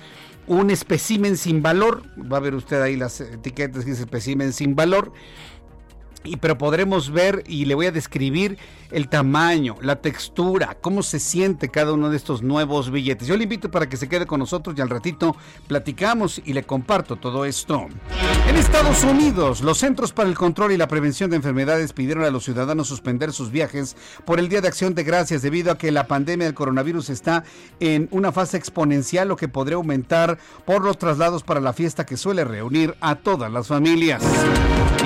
un 0.48 0.70
espécimen 0.70 1.38
sin 1.38 1.62
valor. 1.62 2.03
Va 2.20 2.38
a 2.38 2.41
ver 2.41 2.56
usted 2.56 2.82
ahí 2.82 2.96
las 2.96 3.22
etiquetas 3.22 3.84
que 3.84 3.91
dice 3.91 4.03
espécimen 4.03 4.53
sin 4.53 4.75
valor. 4.75 5.13
Y 6.23 6.37
pero 6.37 6.57
podremos 6.57 7.11
ver 7.11 7.43
y 7.47 7.65
le 7.65 7.75
voy 7.75 7.87
a 7.87 7.91
describir 7.91 8.57
el 8.91 9.07
tamaño, 9.07 9.75
la 9.81 9.97
textura, 9.97 10.77
cómo 10.81 11.01
se 11.01 11.19
siente 11.19 11.69
cada 11.69 11.93
uno 11.93 12.09
de 12.09 12.17
estos 12.17 12.41
nuevos 12.43 12.91
billetes. 12.91 13.27
Yo 13.27 13.37
le 13.37 13.43
invito 13.43 13.71
para 13.71 13.87
que 13.87 13.97
se 13.97 14.09
quede 14.09 14.25
con 14.25 14.39
nosotros 14.39 14.75
y 14.77 14.81
al 14.81 14.89
ratito 14.89 15.35
platicamos 15.67 16.41
y 16.45 16.53
le 16.53 16.63
comparto 16.63 17.15
todo 17.15 17.45
esto. 17.45 17.87
En 18.47 18.55
Estados 18.57 19.03
Unidos, 19.03 19.61
los 19.61 19.77
Centros 19.77 20.11
para 20.11 20.29
el 20.29 20.35
Control 20.35 20.71
y 20.73 20.77
la 20.77 20.87
Prevención 20.87 21.29
de 21.29 21.37
Enfermedades 21.37 21.93
pidieron 21.93 22.25
a 22.25 22.29
los 22.29 22.43
ciudadanos 22.43 22.87
suspender 22.87 23.31
sus 23.31 23.51
viajes 23.51 23.95
por 24.25 24.39
el 24.39 24.49
Día 24.49 24.61
de 24.61 24.67
Acción 24.67 24.93
de 24.93 25.03
Gracias 25.03 25.41
debido 25.41 25.71
a 25.71 25.77
que 25.77 25.91
la 25.91 26.07
pandemia 26.07 26.45
del 26.45 26.53
coronavirus 26.53 27.09
está 27.09 27.43
en 27.79 28.07
una 28.11 28.31
fase 28.31 28.57
exponencial, 28.57 29.27
lo 29.27 29.37
que 29.37 29.47
podría 29.47 29.77
aumentar 29.77 30.37
por 30.65 30.83
los 30.83 30.97
traslados 30.97 31.43
para 31.43 31.61
la 31.61 31.73
fiesta 31.73 32.05
que 32.05 32.17
suele 32.17 32.43
reunir 32.43 32.95
a 32.99 33.15
todas 33.15 33.51
las 33.51 33.67
familias. 33.67 34.21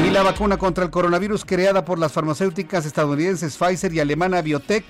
Y 0.03 0.09
la 0.09 0.23
vacuna 0.23 0.57
contra 0.57 0.83
el 0.83 0.89
coronavirus 0.89 1.45
creada 1.45 1.85
por 1.85 1.99
las 1.99 2.11
farmacéuticas 2.11 2.85
estadounidenses 2.85 3.57
Pfizer 3.57 3.93
y 3.93 3.99
alemana 3.99 4.41
Biotech 4.41 4.85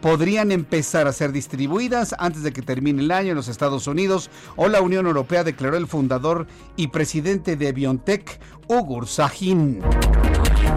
podrían 0.00 0.52
empezar 0.52 1.06
a 1.06 1.12
ser 1.12 1.32
distribuidas 1.32 2.14
antes 2.18 2.42
de 2.42 2.52
que 2.52 2.62
termine 2.62 3.02
el 3.02 3.10
año 3.10 3.30
en 3.30 3.36
los 3.36 3.48
Estados 3.48 3.86
Unidos 3.86 4.30
o 4.56 4.68
la 4.68 4.82
Unión 4.82 5.06
Europea, 5.06 5.44
declaró 5.44 5.76
el 5.76 5.86
fundador 5.86 6.46
y 6.76 6.88
presidente 6.88 7.56
de 7.56 7.72
BioNTech, 7.72 8.40
Ugur 8.68 9.08
Sahin. 9.08 9.80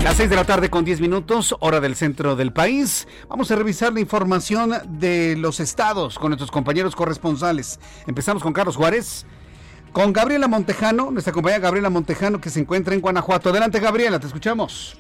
Las 0.02 0.18
6 0.18 0.30
de 0.30 0.36
la 0.36 0.44
tarde 0.44 0.70
con 0.70 0.84
10 0.84 1.00
minutos, 1.00 1.56
hora 1.60 1.80
del 1.80 1.96
centro 1.96 2.36
del 2.36 2.52
país. 2.52 3.08
Vamos 3.30 3.52
a 3.52 3.56
revisar 3.56 3.94
la 3.94 4.00
información 4.00 4.74
de 5.00 5.36
los 5.38 5.60
estados 5.60 6.20
con 6.20 6.30
nuestros 6.30 6.52
compañeros 6.52 6.96
corresponsales. 6.96 7.80
Empezamos 8.08 8.44
con 8.44 8.54
Carlos 8.54 8.75
Juárez. 8.75 9.25
Con 9.94 10.12
Gabriela 10.12 10.48
Montejano, 10.48 11.12
nuestra 11.12 11.32
compañera 11.32 11.62
Gabriela 11.62 11.92
Montejano 11.92 12.42
que 12.42 12.50
se 12.50 12.60
encuentra 12.60 12.96
en 12.96 13.02
Guanajuato. 13.02 13.52
Adelante 13.52 13.80
Gabriela, 13.80 14.20
te 14.20 14.26
escuchamos. 14.26 14.98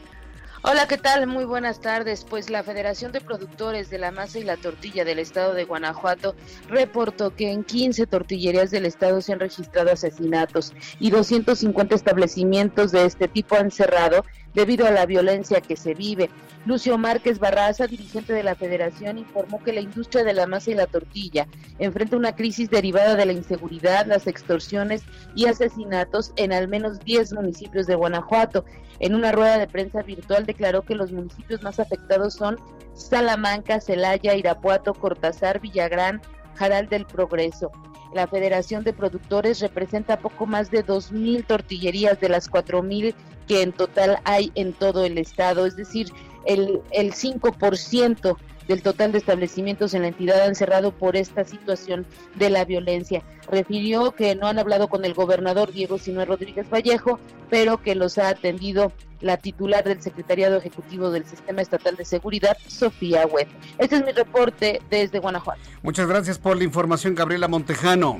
Hola, 0.61 0.87
¿qué 0.87 0.99
tal? 0.99 1.25
Muy 1.25 1.45
buenas 1.45 1.81
tardes. 1.81 2.23
Pues 2.23 2.51
la 2.51 2.61
Federación 2.61 3.11
de 3.11 3.19
Productores 3.19 3.89
de 3.89 3.97
la 3.97 4.11
Masa 4.11 4.37
y 4.37 4.43
la 4.43 4.55
Tortilla 4.55 5.03
del 5.03 5.17
Estado 5.17 5.55
de 5.55 5.65
Guanajuato 5.65 6.35
reportó 6.69 7.35
que 7.35 7.51
en 7.51 7.63
15 7.63 8.05
tortillerías 8.05 8.69
del 8.69 8.85
Estado 8.85 9.19
se 9.21 9.33
han 9.33 9.39
registrado 9.39 9.91
asesinatos 9.91 10.73
y 10.99 11.09
250 11.09 11.95
establecimientos 11.95 12.91
de 12.91 13.05
este 13.05 13.27
tipo 13.27 13.55
han 13.55 13.71
cerrado 13.71 14.23
debido 14.53 14.85
a 14.85 14.91
la 14.91 15.05
violencia 15.05 15.61
que 15.61 15.75
se 15.75 15.93
vive. 15.93 16.29
Lucio 16.65 16.97
Márquez 16.97 17.39
Barraza, 17.39 17.87
dirigente 17.87 18.31
de 18.33 18.43
la 18.43 18.55
Federación, 18.55 19.17
informó 19.17 19.61
que 19.61 19.73
la 19.73 19.81
industria 19.81 20.23
de 20.23 20.33
la 20.33 20.47
masa 20.47 20.71
y 20.71 20.75
la 20.75 20.87
tortilla 20.87 21.47
enfrenta 21.77 22.15
una 22.15 22.35
crisis 22.35 22.69
derivada 22.69 23.15
de 23.15 23.25
la 23.25 23.33
inseguridad, 23.33 24.05
las 24.05 24.27
extorsiones 24.27 25.03
y 25.35 25.47
asesinatos 25.47 26.31
en 26.37 26.53
al 26.53 26.67
menos 26.67 26.99
10 27.01 27.33
municipios 27.33 27.85
de 27.85 27.95
Guanajuato. 27.95 28.63
En 28.99 29.13
una 29.15 29.31
rueda 29.33 29.57
de 29.57 29.67
prensa 29.67 30.03
virtual 30.03 30.45
declaró 30.45 30.83
que 30.83 30.95
los 30.95 31.11
municipios 31.11 31.61
más 31.63 31.79
afectados 31.79 32.35
son 32.35 32.57
Salamanca, 32.93 33.81
Celaya, 33.81 34.35
Irapuato, 34.35 34.93
Cortázar, 34.93 35.59
Villagrán, 35.59 36.21
Jaral 36.55 36.87
del 36.87 37.05
Progreso. 37.05 37.71
La 38.13 38.27
Federación 38.27 38.83
de 38.83 38.93
Productores 38.93 39.59
representa 39.59 40.17
poco 40.17 40.45
más 40.45 40.69
de 40.69 40.85
2.000 40.85 41.45
tortillerías 41.45 42.19
de 42.19 42.29
las 42.29 42.49
4.000 42.49 43.15
que 43.47 43.61
en 43.61 43.73
total 43.73 44.19
hay 44.23 44.51
en 44.55 44.73
todo 44.73 45.03
el 45.05 45.17
estado, 45.17 45.65
es 45.65 45.75
decir, 45.75 46.07
el, 46.45 46.81
el 46.91 47.13
5% 47.13 48.37
del 48.67 48.81
total 48.81 49.11
de 49.11 49.17
establecimientos 49.17 49.93
en 49.93 50.03
la 50.03 50.07
entidad 50.09 50.41
han 50.41 50.55
cerrado 50.55 50.91
por 50.91 51.15
esta 51.15 51.43
situación 51.43 52.05
de 52.35 52.49
la 52.49 52.65
violencia. 52.65 53.21
Refirió 53.51 54.11
que 54.11 54.35
no 54.35 54.47
han 54.47 54.59
hablado 54.59 54.87
con 54.87 55.05
el 55.05 55.13
gobernador 55.13 55.71
Diego 55.71 55.97
Sinue 55.97 56.25
Rodríguez 56.25 56.69
Vallejo, 56.69 57.19
pero 57.49 57.81
que 57.81 57.95
los 57.95 58.17
ha 58.17 58.29
atendido 58.29 58.91
la 59.21 59.37
titular 59.37 59.83
del 59.83 60.01
Secretariado 60.01 60.57
Ejecutivo 60.57 61.09
del 61.09 61.25
Sistema 61.25 61.61
Estatal 61.61 61.95
de 61.95 62.05
Seguridad, 62.05 62.57
Sofía 62.67 63.25
Webb. 63.25 63.47
Este 63.77 63.95
es 63.95 64.05
mi 64.05 64.11
reporte 64.11 64.81
desde 64.89 65.19
Guanajuato. 65.19 65.61
Muchas 65.81 66.07
gracias 66.07 66.37
por 66.37 66.57
la 66.57 66.63
información, 66.63 67.15
Gabriela 67.15 67.47
Montejano. 67.47 68.19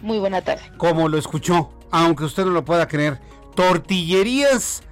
Muy 0.00 0.18
buena 0.18 0.42
tarde. 0.42 0.62
Como 0.76 1.08
lo 1.08 1.18
escuchó, 1.18 1.70
aunque 1.92 2.24
usted 2.24 2.44
no 2.44 2.50
lo 2.50 2.64
pueda 2.64 2.88
creer, 2.88 3.20
tortillerías 3.54 4.82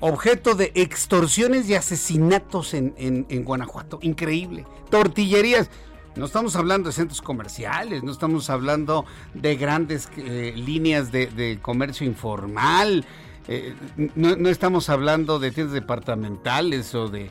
objeto 0.00 0.54
de 0.54 0.72
extorsiones 0.74 1.68
y 1.68 1.74
asesinatos 1.74 2.74
en, 2.74 2.94
en, 2.96 3.44
Guanajuato. 3.44 3.98
Increíble. 4.02 4.66
Tortillerías. 4.90 5.70
No 6.16 6.24
estamos 6.24 6.56
hablando 6.56 6.88
de 6.88 6.92
centros 6.92 7.22
comerciales, 7.22 8.02
no 8.02 8.10
estamos 8.10 8.50
hablando 8.50 9.06
de 9.32 9.54
grandes 9.54 10.08
eh, 10.16 10.52
líneas 10.56 11.12
de, 11.12 11.58
comercio 11.62 12.04
informal, 12.04 13.04
eh, 13.46 13.74
no, 14.16 14.48
estamos 14.48 14.88
hablando 14.90 15.38
de 15.38 15.52
tiendas 15.52 15.72
departamentales 15.72 16.94
o 16.96 17.08
de, 17.08 17.30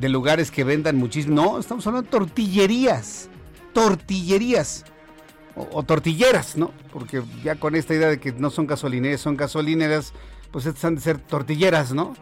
lugares 0.00 0.50
que 0.50 0.64
vendan 0.64 0.96
muchísimo. 0.96 1.34
No, 1.34 1.58
estamos 1.58 1.86
hablando 1.86 2.04
de 2.04 2.10
tortillerías. 2.10 3.30
Tortillerías. 3.72 4.84
O, 5.56 5.82
tortilleras, 5.82 6.56
¿no? 6.56 6.72
Porque 6.92 7.22
ya 7.42 7.56
con 7.56 7.74
esta 7.74 7.94
idea 7.94 8.08
de 8.08 8.20
que 8.20 8.32
no 8.32 8.50
son 8.50 8.66
gasolineras, 8.66 9.20
son 9.20 9.36
gasolineras, 9.36 10.12
pues 10.50 10.66
estas 10.66 10.84
han 10.84 10.94
de 10.96 11.00
ser 11.00 11.18
tortilleras, 11.18 11.92
¿no? 11.92 12.14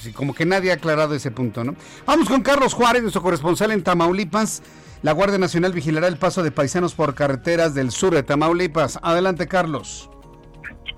Sí, 0.00 0.12
como 0.12 0.34
que 0.34 0.44
nadie 0.44 0.70
ha 0.70 0.74
aclarado 0.74 1.14
ese 1.14 1.30
punto, 1.30 1.64
¿no? 1.64 1.74
Vamos 2.06 2.28
con 2.28 2.42
Carlos 2.42 2.74
Juárez, 2.74 3.02
nuestro 3.02 3.22
corresponsal 3.22 3.70
en 3.72 3.82
Tamaulipas. 3.82 4.62
La 5.02 5.12
Guardia 5.12 5.38
Nacional 5.38 5.72
vigilará 5.72 6.08
el 6.08 6.18
paso 6.18 6.42
de 6.42 6.50
paisanos 6.50 6.94
por 6.94 7.14
carreteras 7.14 7.74
del 7.74 7.90
sur 7.90 8.14
de 8.14 8.22
Tamaulipas. 8.22 8.98
Adelante, 9.02 9.46
Carlos. 9.46 10.10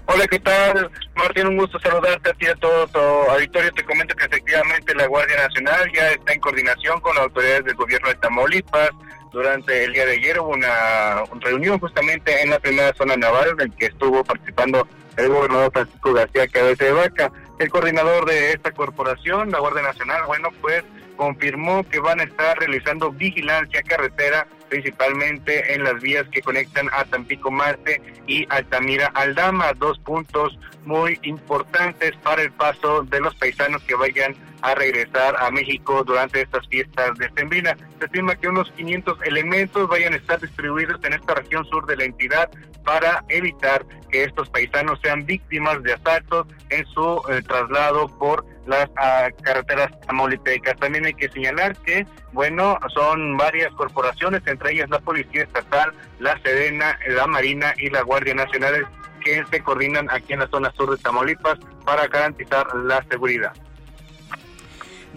Hola, 0.07 0.27
¿qué 0.29 0.39
tal? 0.39 0.91
Martín, 1.17 1.49
un 1.49 1.57
gusto 1.57 1.81
saludarte 1.81 2.31
a 2.31 2.33
ti 2.35 2.47
y 2.47 2.49
a 2.49 2.55
todo 2.55 2.87
tu 2.87 2.99
auditorio. 2.99 3.73
Te 3.73 3.85
comento 3.85 4.15
que 4.15 4.27
efectivamente 4.27 4.95
la 4.95 5.07
Guardia 5.09 5.37
Nacional 5.37 5.91
ya 5.93 6.13
está 6.13 6.33
en 6.33 6.41
coordinación 6.41 7.01
con 7.01 7.17
las 7.17 7.25
autoridades 7.25 7.65
del 7.65 7.75
gobierno 7.75 8.09
de 8.09 8.15
Tamaulipas. 8.15 8.91
Durante 9.33 9.85
el 9.85 9.93
día 9.93 10.07
de 10.07 10.13
ayer 10.13 10.39
hubo 10.39 10.51
una 10.51 11.25
reunión 11.41 11.79
justamente 11.81 12.43
en 12.43 12.51
la 12.51 12.61
primera 12.61 12.95
zona 12.95 13.17
naval 13.17 13.51
en 13.51 13.69
la 13.69 13.77
que 13.77 13.87
estuvo 13.87 14.23
participando 14.23 14.87
el 15.17 15.29
gobernador 15.29 15.73
Francisco 15.73 16.13
García 16.13 16.49
Cabeza 16.49 16.85
de 16.85 16.93
Vaca. 16.93 17.33
El 17.59 17.71
coordinador 17.71 18.27
de 18.27 18.53
esta 18.53 18.71
corporación, 18.73 19.51
la 19.51 19.61
Guardia 19.61 19.83
Nacional, 19.83 20.23
bueno, 20.27 20.49
pues 20.61 20.85
confirmó 21.17 21.89
que 21.89 21.99
van 21.99 22.21
a 22.21 22.25
estar 22.25 22.59
realizando 22.59 23.11
vigilancia 23.11 23.83
carretera 23.83 24.47
principalmente 24.69 25.75
en 25.75 25.85
las 25.85 26.01
vías 26.01 26.27
que 26.31 26.43
conectan 26.43 26.89
a 26.93 27.05
Tampico 27.05 27.51
Marte 27.51 28.03
y 28.27 28.47
Altamira 28.51 29.07
Aldama, 29.15 29.73
dos 29.75 29.99
puntos 30.01 30.59
muy 30.85 31.19
importantes 31.23 32.15
para 32.23 32.43
el 32.43 32.53
paso 32.53 33.03
de 33.05 33.21
los 33.21 33.35
paisanos 33.37 33.83
que 33.85 33.95
vayan 33.95 34.35
a 34.67 34.75
regresar 34.75 35.37
a 35.39 35.49
México 35.53 36.03
durante 36.03 36.43
estas 36.43 36.67
fiestas 36.67 37.17
de 37.19 37.31
Sembrina. 37.37 37.77
Se 38.01 38.07
estima 38.07 38.35
que 38.35 38.49
unos 38.49 38.69
500 38.73 39.23
elementos 39.23 39.89
vayan 39.89 40.13
a 40.13 40.17
estar 40.17 40.41
distribuidos 40.41 40.99
en 41.05 41.13
esta 41.13 41.35
región 41.35 41.65
sur 41.67 41.87
de 41.87 41.97
la 41.97 42.05
entidad 42.05 42.51
para 42.85 43.25
evitar 43.29 43.87
que 44.11 44.25
estos 44.25 44.51
paisanos 44.51 44.99
sean 45.03 45.25
víctimas 45.25 45.81
de 45.85 45.93
asaltos 45.93 46.49
en 46.71 46.85
su 46.87 47.23
eh, 47.29 47.43
traslado 47.47 48.09
por 48.19 48.45
las 48.67 48.91
ah, 48.97 49.29
carreteras 49.43 49.93
amaulipecas. 50.09 50.77
También 50.81 51.05
hay 51.05 51.15
que 51.15 51.29
señalar 51.29 51.77
que, 51.83 52.05
bueno, 52.33 52.77
son 52.93 53.37
varias 53.37 53.73
corporaciones, 53.75 54.43
entre 54.47 54.73
ellas 54.73 54.91
la 54.91 54.99
Policía 54.99 55.45
Estatal, 55.45 55.93
la 56.19 56.41
Sedena, 56.43 56.99
la 57.07 57.29
Marina 57.29 57.73
y 57.79 57.89
la 57.91 58.03
Guardia 58.03 58.35
Nacional, 58.35 58.89
que 59.25 59.45
se 59.49 59.61
coordinan 59.61 60.09
aquí 60.11 60.33
en 60.33 60.41
la 60.41 60.49
zona 60.49 60.73
sur 60.73 60.91
de 60.91 61.01
Tamaulipas 61.01 61.61
para 61.85 62.09
garantizar 62.09 62.67
la 62.75 63.05
seguridad. 63.09 63.53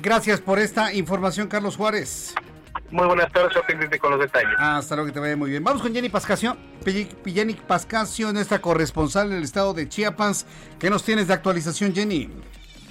Gracias 0.02 0.40
por 0.40 0.60
esta 0.60 0.94
información, 0.94 1.48
Carlos 1.48 1.76
Juárez. 1.76 2.34
Muy 2.92 3.06
buenas 3.06 3.32
tardes, 3.32 3.54
pendiente 3.68 4.00
con 4.00 4.12
los 4.12 4.20
detalles. 4.20 4.56
Hasta 4.58 4.96
luego, 4.96 5.08
que 5.08 5.14
te 5.14 5.20
vaya 5.20 5.36
muy 5.36 5.50
bien. 5.50 5.64
Vamos 5.64 5.82
con 5.82 5.94
Jenny 5.94 6.10
Pascasio. 6.10 6.58
Jenny 7.26 7.54
Pascasio, 7.54 8.34
nuestra 8.34 8.60
corresponsal 8.60 9.32
en 9.32 9.38
el 9.38 9.44
estado 9.44 9.74
de 9.74 9.88
Chiapas. 9.88 10.46
¿Qué 10.80 10.90
nos 10.90 11.04
tienes 11.04 11.28
de 11.28 11.34
actualización, 11.34 11.94
Jenny? 11.94 12.30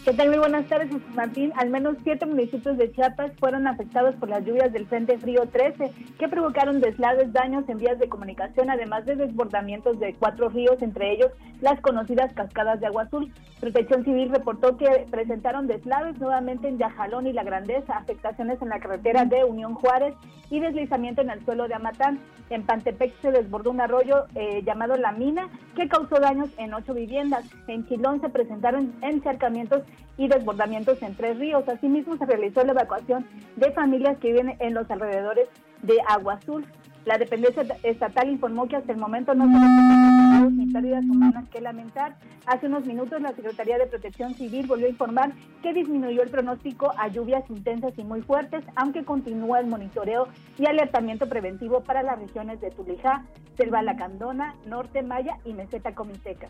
¿Qué 0.04 0.14
tal? 0.14 0.28
Muy 0.28 0.38
buenas 0.38 0.66
tardes, 0.66 0.90
Martín. 1.14 1.52
Al 1.56 1.70
menos 1.70 1.96
siete 2.04 2.24
municipios 2.24 2.78
de 2.78 2.90
Chiapas 2.92 3.32
fueron 3.38 3.66
afectados 3.66 4.14
por 4.14 4.28
las 4.28 4.44
lluvias 4.44 4.72
del 4.72 4.86
Frente 4.86 5.18
Frío 5.18 5.42
13, 5.52 5.92
que 6.18 6.28
provocaron 6.28 6.80
deslaves, 6.80 7.32
daños 7.32 7.68
en 7.68 7.78
vías 7.78 7.98
de 7.98 8.08
comunicación, 8.08 8.70
además 8.70 9.04
de 9.06 9.16
desbordamientos 9.16 9.98
de 9.98 10.14
cuatro 10.14 10.48
ríos, 10.48 10.80
entre 10.82 11.12
ellos 11.12 11.32
las 11.60 11.80
conocidas 11.80 12.32
cascadas 12.32 12.80
de 12.80 12.86
agua 12.86 13.02
azul. 13.02 13.32
Protección 13.60 14.04
Civil 14.04 14.30
reportó 14.30 14.76
que 14.76 15.06
presentaron 15.10 15.66
deslaves 15.66 16.18
nuevamente 16.18 16.68
en 16.68 16.78
Yajalón 16.78 17.26
y 17.26 17.32
La 17.32 17.42
Grandeza, 17.42 17.96
afectaciones 17.96 18.62
en 18.62 18.68
la 18.68 18.78
carretera 18.78 19.24
de 19.24 19.44
Unión 19.44 19.74
Juárez 19.74 20.14
y 20.48 20.60
deslizamiento 20.60 21.22
en 21.22 21.30
el 21.30 21.44
suelo 21.44 21.66
de 21.66 21.74
Amatán. 21.74 22.20
En 22.50 22.62
Pantepec 22.62 23.12
se 23.20 23.30
desbordó 23.30 23.70
un 23.70 23.80
arroyo 23.80 24.26
eh, 24.34 24.62
llamado 24.64 24.96
La 24.96 25.12
Mina, 25.12 25.48
que 25.74 25.88
causó 25.88 26.20
daños 26.20 26.48
en 26.56 26.72
ocho 26.72 26.94
viviendas. 26.94 27.44
En 27.66 27.86
Chilón 27.86 28.20
se 28.20 28.28
presentaron 28.28 28.94
encharcamientos 29.02 29.82
y 30.16 30.28
desbordamientos 30.28 31.00
en 31.02 31.14
tres 31.14 31.38
ríos. 31.38 31.68
Asimismo, 31.68 32.16
se 32.16 32.26
realizó 32.26 32.62
la 32.64 32.72
evacuación 32.72 33.26
de 33.56 33.72
familias 33.72 34.18
que 34.18 34.32
viven 34.32 34.56
en 34.58 34.74
los 34.74 34.90
alrededores 34.90 35.48
de 35.82 35.96
Agua 36.08 36.34
Azul. 36.34 36.66
La 37.04 37.16
dependencia 37.16 37.62
estatal 37.84 38.28
informó 38.28 38.68
que 38.68 38.76
hasta 38.76 38.92
el 38.92 38.98
momento 38.98 39.34
no 39.34 39.44
se 39.44 39.56
han 39.56 40.56
ni 40.56 40.66
pérdidas 40.66 41.04
humanas 41.04 41.48
que 41.48 41.60
lamentar. 41.60 42.16
Hace 42.46 42.66
unos 42.66 42.86
minutos 42.86 43.20
la 43.20 43.32
Secretaría 43.32 43.78
de 43.78 43.86
Protección 43.86 44.34
Civil 44.34 44.66
volvió 44.66 44.86
a 44.86 44.90
informar 44.90 45.32
que 45.62 45.72
disminuyó 45.72 46.22
el 46.22 46.30
pronóstico 46.30 46.92
a 46.96 47.08
lluvias 47.08 47.48
intensas 47.48 47.92
y 47.96 48.04
muy 48.04 48.22
fuertes, 48.22 48.64
aunque 48.76 49.04
continúa 49.04 49.60
el 49.60 49.66
monitoreo 49.66 50.28
y 50.58 50.66
alertamiento 50.66 51.28
preventivo 51.28 51.80
para 51.80 52.02
las 52.02 52.18
regiones 52.18 52.60
de 52.60 52.70
Tulijá, 52.70 53.24
Selva 53.56 53.82
Lacandona, 53.82 54.54
Norte 54.66 55.02
Maya 55.02 55.38
y 55.44 55.54
Meseta 55.54 55.94
Comiseca. 55.94 56.48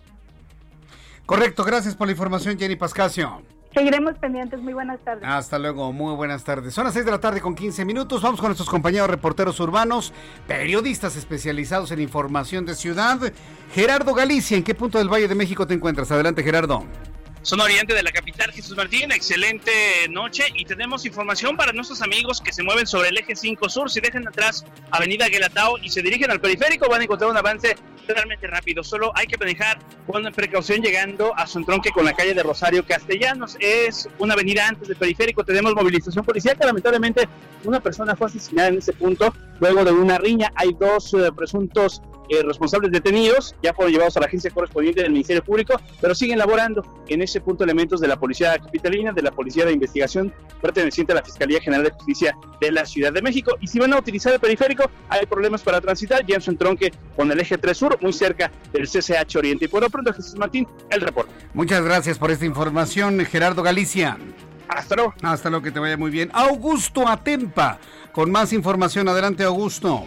Correcto, 1.28 1.62
gracias 1.62 1.94
por 1.94 2.06
la 2.06 2.12
información, 2.12 2.58
Jenny 2.58 2.74
Pascasio. 2.74 3.42
Seguiremos 3.74 4.16
pendientes. 4.16 4.62
Muy 4.62 4.72
buenas 4.72 4.98
tardes. 5.04 5.22
Hasta 5.26 5.58
luego, 5.58 5.92
muy 5.92 6.14
buenas 6.14 6.42
tardes. 6.42 6.72
Son 6.72 6.84
las 6.84 6.94
6 6.94 7.04
de 7.04 7.10
la 7.10 7.20
tarde 7.20 7.42
con 7.42 7.54
15 7.54 7.84
minutos. 7.84 8.22
Vamos 8.22 8.40
con 8.40 8.48
nuestros 8.48 8.70
compañeros 8.70 9.10
reporteros 9.10 9.60
urbanos, 9.60 10.14
periodistas 10.46 11.16
especializados 11.16 11.90
en 11.90 12.00
información 12.00 12.64
de 12.64 12.74
ciudad. 12.74 13.18
Gerardo 13.74 14.14
Galicia, 14.14 14.56
¿en 14.56 14.64
qué 14.64 14.74
punto 14.74 14.96
del 14.96 15.12
Valle 15.12 15.28
de 15.28 15.34
México 15.34 15.66
te 15.66 15.74
encuentras? 15.74 16.10
Adelante, 16.10 16.42
Gerardo. 16.42 16.86
Son 17.42 17.60
oriente 17.60 17.94
de 17.94 18.02
la 18.02 18.10
capital, 18.10 18.52
Jesús 18.52 18.76
Martín. 18.76 19.12
Excelente 19.12 19.72
noche 20.10 20.44
y 20.54 20.64
tenemos 20.64 21.06
información 21.06 21.56
para 21.56 21.72
nuestros 21.72 22.02
amigos 22.02 22.40
que 22.40 22.52
se 22.52 22.62
mueven 22.62 22.86
sobre 22.86 23.08
el 23.10 23.18
eje 23.18 23.36
5 23.36 23.68
Sur. 23.68 23.90
Si 23.90 24.00
dejan 24.00 24.26
atrás 24.26 24.64
Avenida 24.90 25.28
Guelatao 25.28 25.78
y 25.78 25.88
se 25.88 26.02
dirigen 26.02 26.30
al 26.30 26.40
periférico, 26.40 26.88
van 26.88 27.00
a 27.00 27.04
encontrar 27.04 27.30
un 27.30 27.36
avance 27.36 27.76
realmente 28.06 28.46
rápido. 28.46 28.82
Solo 28.82 29.12
hay 29.14 29.26
que 29.26 29.36
manejar 29.36 29.78
con 30.06 30.24
precaución 30.32 30.82
llegando 30.82 31.32
a 31.36 31.46
su 31.46 31.58
entronque 31.58 31.90
con 31.90 32.04
la 32.04 32.12
calle 32.12 32.34
de 32.34 32.42
Rosario 32.42 32.84
Castellanos. 32.84 33.56
Es 33.60 34.08
una 34.18 34.34
avenida 34.34 34.66
antes 34.66 34.88
del 34.88 34.96
periférico. 34.96 35.44
Tenemos 35.44 35.74
movilización 35.74 36.24
policial 36.24 36.56
que 36.58 36.66
lamentablemente 36.66 37.28
una 37.64 37.80
persona 37.80 38.16
fue 38.16 38.26
asesinada 38.26 38.68
en 38.68 38.78
ese 38.78 38.92
punto 38.92 39.32
luego 39.60 39.84
de 39.84 39.92
una 39.92 40.18
riña. 40.18 40.52
Hay 40.56 40.70
dos 40.78 41.14
eh, 41.14 41.30
presuntos 41.36 42.02
eh, 42.28 42.42
responsables 42.42 42.90
detenidos, 42.90 43.54
ya 43.62 43.72
fueron 43.74 43.92
llevados 43.92 44.16
a 44.16 44.20
la 44.20 44.26
agencia 44.26 44.50
correspondiente 44.50 45.02
del 45.02 45.12
Ministerio 45.12 45.42
Público, 45.42 45.80
pero 46.00 46.14
siguen 46.14 46.38
laborando 46.38 46.82
en 47.08 47.22
ese 47.22 47.40
punto 47.40 47.64
elementos 47.64 48.00
de 48.00 48.08
la 48.08 48.18
Policía 48.18 48.58
Capitalina, 48.58 49.12
de 49.12 49.22
la 49.22 49.30
Policía 49.30 49.64
de 49.64 49.72
Investigación 49.72 50.32
perteneciente 50.60 51.12
a 51.12 51.16
la 51.16 51.22
Fiscalía 51.22 51.60
General 51.60 51.84
de 51.84 51.90
Justicia 51.90 52.36
de 52.60 52.72
la 52.72 52.84
Ciudad 52.84 53.12
de 53.12 53.22
México. 53.22 53.56
Y 53.60 53.66
si 53.66 53.78
van 53.78 53.92
a 53.92 53.98
utilizar 53.98 54.32
el 54.32 54.40
periférico, 54.40 54.90
hay 55.08 55.26
problemas 55.26 55.62
para 55.62 55.80
transitar 55.80 56.24
ya 56.26 56.36
en 56.36 56.40
su 56.40 56.50
entronque 56.50 56.92
con 57.16 57.30
el 57.30 57.40
eje 57.40 57.58
3 57.58 57.76
Sur, 57.76 57.98
muy 58.00 58.12
cerca 58.12 58.50
del 58.72 58.88
CCH 58.88 59.36
Oriente. 59.36 59.66
Y 59.66 59.68
por 59.68 59.82
lo 59.82 59.90
pronto, 59.90 60.12
Jesús 60.12 60.36
Martín, 60.36 60.66
el 60.90 61.00
reporte. 61.00 61.32
Muchas 61.54 61.82
gracias 61.82 62.18
por 62.18 62.30
esta 62.30 62.44
información, 62.44 63.24
Gerardo 63.24 63.62
Galicia. 63.62 64.18
Hasta 64.68 64.96
luego. 64.96 65.14
Hasta 65.22 65.48
luego, 65.48 65.64
que 65.64 65.70
te 65.70 65.80
vaya 65.80 65.96
muy 65.96 66.10
bien. 66.10 66.30
Augusto 66.32 67.08
Atempa, 67.08 67.78
con 68.12 68.30
más 68.30 68.52
información. 68.52 69.08
Adelante, 69.08 69.44
Augusto. 69.44 70.04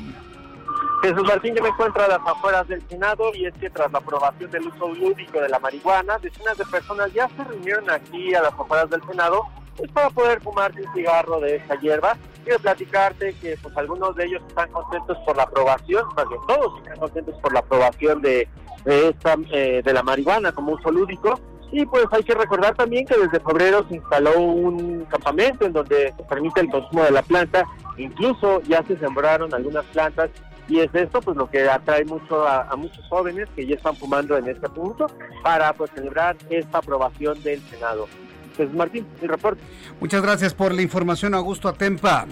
Jesús 1.01 1.23
Martín 1.23 1.55
ya 1.55 1.63
me 1.63 1.69
encuentro 1.69 2.03
a 2.03 2.07
las 2.07 2.19
afueras 2.19 2.67
del 2.67 2.87
Senado 2.87 3.31
y 3.33 3.45
es 3.45 3.53
que 3.55 3.71
tras 3.71 3.91
la 3.91 3.97
aprobación 3.97 4.51
del 4.51 4.67
uso 4.67 4.89
lúdico 4.89 5.41
de 5.41 5.49
la 5.49 5.57
marihuana, 5.57 6.19
decenas 6.19 6.55
de 6.57 6.65
personas 6.65 7.11
ya 7.11 7.27
se 7.29 7.43
reunieron 7.43 7.89
aquí 7.89 8.35
a 8.35 8.43
las 8.43 8.53
afueras 8.53 8.87
del 8.91 9.01
Senado 9.07 9.47
pues, 9.75 9.91
para 9.91 10.11
poder 10.11 10.41
fumarse 10.41 10.83
un 10.83 10.93
cigarro 10.93 11.39
de 11.39 11.55
esta 11.55 11.79
hierba. 11.79 12.15
Quiero 12.43 12.59
platicarte 12.59 13.33
que 13.41 13.57
pues 13.57 13.75
algunos 13.77 14.15
de 14.15 14.25
ellos 14.25 14.43
están 14.47 14.71
contentos 14.71 15.17
por 15.25 15.35
la 15.37 15.43
aprobación, 15.43 16.05
más 16.15 16.29
bien 16.29 16.41
todos 16.47 16.79
están 16.79 16.99
contentos 16.99 17.35
por 17.41 17.51
la 17.51 17.59
aprobación 17.59 18.21
de, 18.21 18.47
esta 18.85 19.37
eh, 19.51 19.81
de 19.83 19.93
la 19.93 20.03
marihuana 20.03 20.51
como 20.51 20.73
uso 20.73 20.91
lúdico. 20.91 21.39
Y 21.71 21.85
pues 21.85 22.05
hay 22.11 22.21
que 22.23 22.35
recordar 22.35 22.75
también 22.75 23.07
que 23.07 23.17
desde 23.17 23.39
febrero 23.39 23.85
se 23.87 23.95
instaló 23.95 24.39
un 24.39 25.05
campamento 25.05 25.65
en 25.65 25.73
donde 25.73 26.13
se 26.15 26.23
permite 26.25 26.61
el 26.61 26.69
consumo 26.69 27.03
de 27.03 27.11
la 27.11 27.21
planta. 27.23 27.63
Incluso 27.97 28.61
ya 28.63 28.83
se 28.83 28.97
sembraron 28.97 29.53
algunas 29.53 29.85
plantas 29.85 30.29
y 30.71 30.79
es 30.79 30.89
esto 30.95 31.19
pues 31.19 31.35
lo 31.35 31.49
que 31.49 31.69
atrae 31.69 32.05
mucho 32.05 32.47
a, 32.47 32.73
muchos 32.77 33.05
jóvenes 33.09 33.49
que 33.57 33.67
ya 33.67 33.75
están 33.75 33.93
fumando 33.93 34.37
en 34.37 34.47
este 34.47 34.69
punto 34.69 35.07
para 35.43 35.73
pues 35.73 35.91
celebrar 35.93 36.37
esta 36.49 36.77
aprobación 36.77 37.43
del 37.43 37.61
Senado. 37.63 38.07
Pues 38.55 38.73
Martín, 38.73 39.05
el 39.21 39.27
reporte. 39.27 39.61
Muchas 39.99 40.21
gracias 40.21 40.53
por 40.53 40.73
la 40.73 40.81
información, 40.81 41.33
Augusto 41.33 41.67
Atempa. 41.67 42.25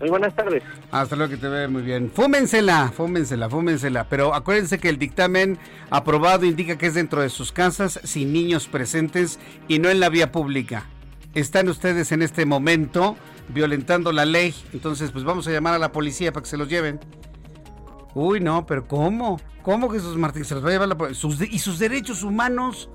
Muy 0.00 0.08
buenas 0.08 0.34
tardes. 0.34 0.62
Hasta 0.90 1.14
luego 1.14 1.30
que 1.30 1.36
te 1.36 1.48
ve 1.48 1.68
muy 1.68 1.82
bien. 1.82 2.10
Fúmensela, 2.10 2.90
fúmensela, 2.90 3.50
fúmensela. 3.50 4.04
Pero 4.08 4.34
acuérdense 4.34 4.78
que 4.78 4.88
el 4.88 4.98
dictamen 4.98 5.58
aprobado 5.90 6.46
indica 6.46 6.78
que 6.78 6.86
es 6.86 6.94
dentro 6.94 7.20
de 7.20 7.28
sus 7.28 7.52
casas, 7.52 8.00
sin 8.02 8.32
niños 8.32 8.66
presentes 8.66 9.38
y 9.68 9.78
no 9.78 9.90
en 9.90 10.00
la 10.00 10.08
vía 10.08 10.32
pública. 10.32 10.86
Están 11.34 11.68
ustedes 11.68 12.12
en 12.12 12.22
este 12.22 12.46
momento 12.46 13.16
violentando 13.48 14.10
la 14.10 14.24
ley. 14.24 14.54
Entonces, 14.72 15.10
pues 15.10 15.24
vamos 15.24 15.46
a 15.46 15.50
llamar 15.50 15.74
a 15.74 15.78
la 15.78 15.92
policía 15.92 16.32
para 16.32 16.44
que 16.44 16.50
se 16.50 16.56
los 16.56 16.68
lleven. 16.68 16.98
Uy, 18.14 18.40
no, 18.40 18.66
pero 18.66 18.86
¿cómo? 18.86 19.40
¿Cómo 19.62 19.88
Jesús 19.88 20.16
Martín 20.16 20.44
se 20.44 20.54
los 20.54 20.64
va 20.64 20.68
a 20.68 20.72
llevar 20.72 20.88
la 20.88 20.96
policía? 20.96 21.46
¿Y 21.50 21.58
sus 21.58 21.78
derechos 21.78 22.22
humanos? 22.22 22.90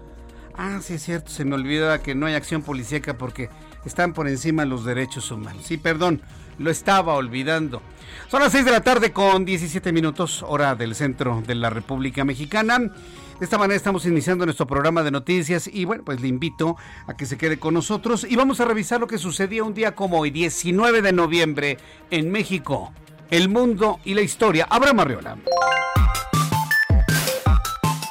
Ah, 0.56 0.80
sí 0.82 0.96
es 0.96 1.04
cierto, 1.04 1.30
se 1.30 1.46
me 1.46 1.56
olvida 1.56 2.02
que 2.02 2.16
no 2.16 2.26
hay 2.26 2.34
acción 2.34 2.64
policíaca 2.64 3.18
porque 3.18 3.50
están 3.86 4.14
por 4.14 4.28
encima 4.28 4.66
los 4.66 4.86
derechos 4.86 5.30
humanos. 5.32 5.64
Sí, 5.66 5.78
perdón, 5.78 6.22
lo 6.58 6.72
estaba 6.72 7.14
olvidando. 7.14 7.82
Son 8.28 8.42
las 8.42 8.52
6 8.52 8.66
de 8.66 8.72
la 8.72 8.82
tarde 8.82 9.14
con 9.14 9.46
17 9.46 9.92
minutos, 9.92 10.44
hora 10.48 10.76
del 10.76 10.96
centro 10.96 11.44
de 11.46 11.56
la 11.56 11.70
República 11.70 12.26
Mexicana. 12.26 12.80
De 12.80 13.46
esta 13.46 13.60
manera 13.60 13.78
estamos 13.78 14.06
iniciando 14.08 14.46
nuestro 14.46 14.66
programa 14.66 15.04
de 15.04 15.12
noticias 15.12 15.70
y 15.72 15.86
bueno, 15.86 16.04
pues 16.04 16.22
le 16.22 16.28
invito 16.28 16.76
a 17.06 17.16
que 17.16 17.28
se 17.28 17.38
quede 17.38 17.60
con 17.60 17.76
nosotros 17.76 18.26
y 18.28 18.36
vamos 18.36 18.60
a 18.60 18.66
revisar 18.66 19.00
lo 19.00 19.06
que 19.06 19.20
sucedía 19.20 19.64
un 19.64 19.76
día 19.76 19.94
como 19.94 20.20
hoy, 20.20 20.32
19 20.32 21.04
de 21.04 21.14
noviembre, 21.14 21.78
en 22.10 22.32
México, 22.32 22.92
el 23.32 23.50
mundo 23.50 24.00
y 24.04 24.14
la 24.14 24.22
historia. 24.22 24.68
Abraham 24.70 25.00
Arriola. 25.02 25.38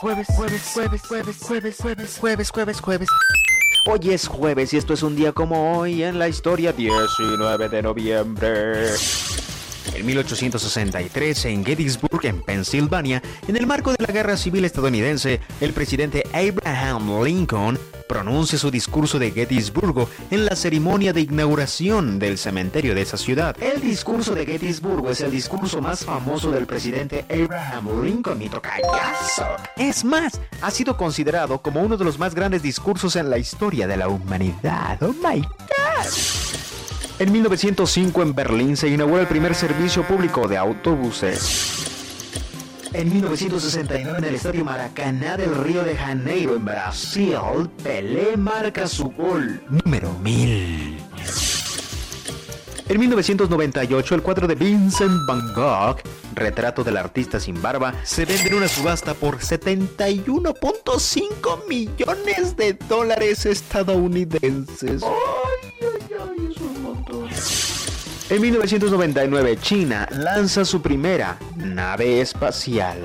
Jueves, 0.00 0.26
jueves, 0.36 0.62
jueves, 0.72 1.02
jueves, 1.02 1.38
jueves, 1.40 1.76
jueves, 1.80 2.18
jueves, 2.18 2.50
jueves, 2.50 2.80
jueves. 2.80 3.08
Hoy 3.88 4.10
es 4.10 4.26
jueves 4.26 4.74
y 4.74 4.76
esto 4.76 4.94
es 4.94 5.02
un 5.02 5.16
día 5.16 5.32
como 5.32 5.78
hoy 5.78 6.02
en 6.02 6.18
la 6.18 6.28
historia 6.28 6.72
19 6.72 7.68
de 7.68 7.82
noviembre. 7.82 8.88
En 9.96 10.04
1863, 10.04 11.46
en 11.46 11.64
Gettysburg, 11.64 12.26
en 12.26 12.42
Pensilvania, 12.42 13.22
en 13.48 13.56
el 13.56 13.66
marco 13.66 13.92
de 13.92 14.04
la 14.06 14.12
Guerra 14.12 14.36
Civil 14.36 14.66
estadounidense, 14.66 15.40
el 15.62 15.72
presidente 15.72 16.22
Abraham 16.34 17.24
Lincoln 17.24 17.78
pronuncia 18.06 18.58
su 18.58 18.70
discurso 18.70 19.18
de 19.18 19.30
Gettysburg 19.30 20.06
en 20.30 20.44
la 20.44 20.54
ceremonia 20.54 21.14
de 21.14 21.22
inauguración 21.22 22.18
del 22.18 22.36
cementerio 22.36 22.94
de 22.94 23.00
esa 23.02 23.16
ciudad. 23.16 23.56
El 23.60 23.80
discurso 23.80 24.34
de 24.34 24.44
Gettysburg 24.44 25.08
es 25.08 25.22
el 25.22 25.30
discurso 25.30 25.80
más 25.80 26.04
famoso 26.04 26.50
del 26.50 26.66
presidente 26.66 27.24
Abraham 27.30 28.04
Lincoln, 28.04 28.38
mi 28.38 28.50
tocayazo. 28.50 29.46
Es 29.76 30.04
más, 30.04 30.40
ha 30.60 30.70
sido 30.70 30.98
considerado 30.98 31.62
como 31.62 31.80
uno 31.80 31.96
de 31.96 32.04
los 32.04 32.18
más 32.18 32.34
grandes 32.34 32.62
discursos 32.62 33.16
en 33.16 33.30
la 33.30 33.38
historia 33.38 33.86
de 33.86 33.96
la 33.96 34.08
humanidad. 34.08 35.02
Oh 35.02 35.14
my 35.14 35.40
god. 35.40 36.55
En 37.18 37.32
1905 37.32 38.22
en 38.22 38.34
Berlín 38.34 38.76
se 38.76 38.88
inaugura 38.88 39.22
el 39.22 39.26
primer 39.26 39.54
servicio 39.54 40.06
público 40.06 40.46
de 40.48 40.58
autobuses. 40.58 41.86
En 42.92 43.10
1969 43.10 44.18
en 44.18 44.24
el 44.24 44.34
Estadio 44.34 44.66
Maracaná 44.66 45.38
del 45.38 45.54
Río 45.54 45.82
de 45.82 45.96
Janeiro 45.96 46.56
en 46.56 46.66
Brasil, 46.66 47.38
Pelé 47.82 48.36
marca 48.36 48.86
su 48.86 49.10
gol 49.10 49.62
número 49.84 50.12
1000. 50.22 50.98
En 52.88 53.00
1998 53.00 54.14
el 54.14 54.22
cuadro 54.22 54.46
de 54.46 54.54
Vincent 54.54 55.26
Van 55.26 55.52
Gogh, 55.54 55.96
Retrato 56.34 56.84
del 56.84 56.98
artista 56.98 57.40
sin 57.40 57.60
barba, 57.62 57.94
se 58.04 58.26
vende 58.26 58.48
en 58.48 58.54
una 58.54 58.68
subasta 58.68 59.14
por 59.14 59.38
71.5 59.38 61.66
millones 61.66 62.56
de 62.56 62.74
dólares 62.74 63.46
estadounidenses. 63.46 65.02
En 68.28 68.42
1999, 68.42 69.56
China 69.60 70.08
lanza 70.10 70.64
su 70.64 70.82
primera 70.82 71.38
nave 71.54 72.20
espacial. 72.20 72.98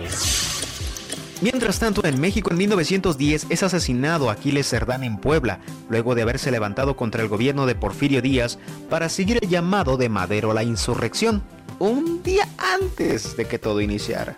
Mientras 1.41 1.77
tanto, 1.77 2.03
en 2.05 2.19
México 2.19 2.49
en 2.49 2.57
1910 2.57 3.45
es 3.51 3.61
asesinado 3.61 4.31
Aquiles 4.31 4.67
Cerdán 4.67 5.03
en 5.03 5.17
Puebla, 5.17 5.59
luego 5.89 6.15
de 6.15 6.23
haberse 6.23 6.49
levantado 6.49 6.95
contra 6.95 7.21
el 7.21 7.27
gobierno 7.27 7.67
de 7.67 7.75
Porfirio 7.75 8.23
Díaz 8.23 8.57
para 8.89 9.09
seguir 9.09 9.37
el 9.43 9.49
llamado 9.49 9.95
de 9.95 10.09
Madero 10.09 10.51
a 10.51 10.53
la 10.55 10.63
insurrección, 10.63 11.43
un 11.77 12.23
día 12.23 12.47
antes 12.57 13.37
de 13.37 13.45
que 13.45 13.59
todo 13.59 13.79
iniciara. 13.79 14.35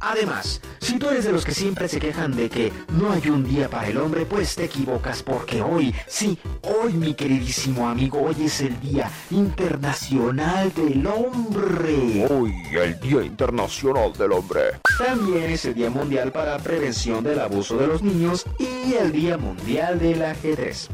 Además, 0.00 0.60
si 0.80 0.98
tú 0.98 1.08
eres 1.08 1.24
de 1.24 1.32
los 1.32 1.44
que 1.44 1.52
siempre 1.52 1.88
se 1.88 1.98
quejan 1.98 2.36
de 2.36 2.48
que 2.48 2.72
no 2.92 3.10
hay 3.10 3.28
un 3.30 3.44
día 3.44 3.68
para 3.68 3.88
el 3.88 3.98
hombre, 3.98 4.26
pues 4.26 4.54
te 4.54 4.64
equivocas 4.64 5.22
porque 5.22 5.60
hoy, 5.60 5.94
sí, 6.06 6.38
hoy 6.62 6.92
mi 6.92 7.14
queridísimo 7.14 7.88
amigo, 7.88 8.20
hoy 8.22 8.44
es 8.44 8.60
el 8.60 8.78
Día 8.80 9.10
Internacional 9.30 10.72
del 10.72 11.04
Hombre. 11.06 12.26
Hoy, 12.30 12.54
el 12.72 12.98
Día 13.00 13.22
Internacional 13.22 14.12
del 14.12 14.32
Hombre. 14.32 14.60
También 14.98 15.50
es 15.50 15.64
el 15.64 15.74
Día 15.74 15.90
Mundial 15.90 16.30
para 16.30 16.58
Prevención 16.58 17.24
del 17.24 17.40
Abuso 17.40 17.76
de 17.76 17.88
los 17.88 18.02
Niños 18.02 18.46
y 18.58 18.94
el 18.94 19.10
Día 19.10 19.36
Mundial 19.36 19.98
del 19.98 20.24
Ajedrez. 20.24 20.88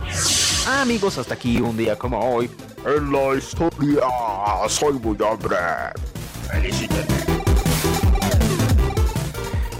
Amigos, 0.66 1.18
hasta 1.18 1.34
aquí 1.34 1.60
un 1.60 1.76
día 1.76 1.96
como 1.96 2.18
hoy. 2.18 2.50
En 2.86 3.12
la 3.12 3.34
historia, 3.34 4.02
soy 4.68 4.94
muy 4.94 5.16
hombre. 5.20 5.56
Felicítenme. 6.50 7.33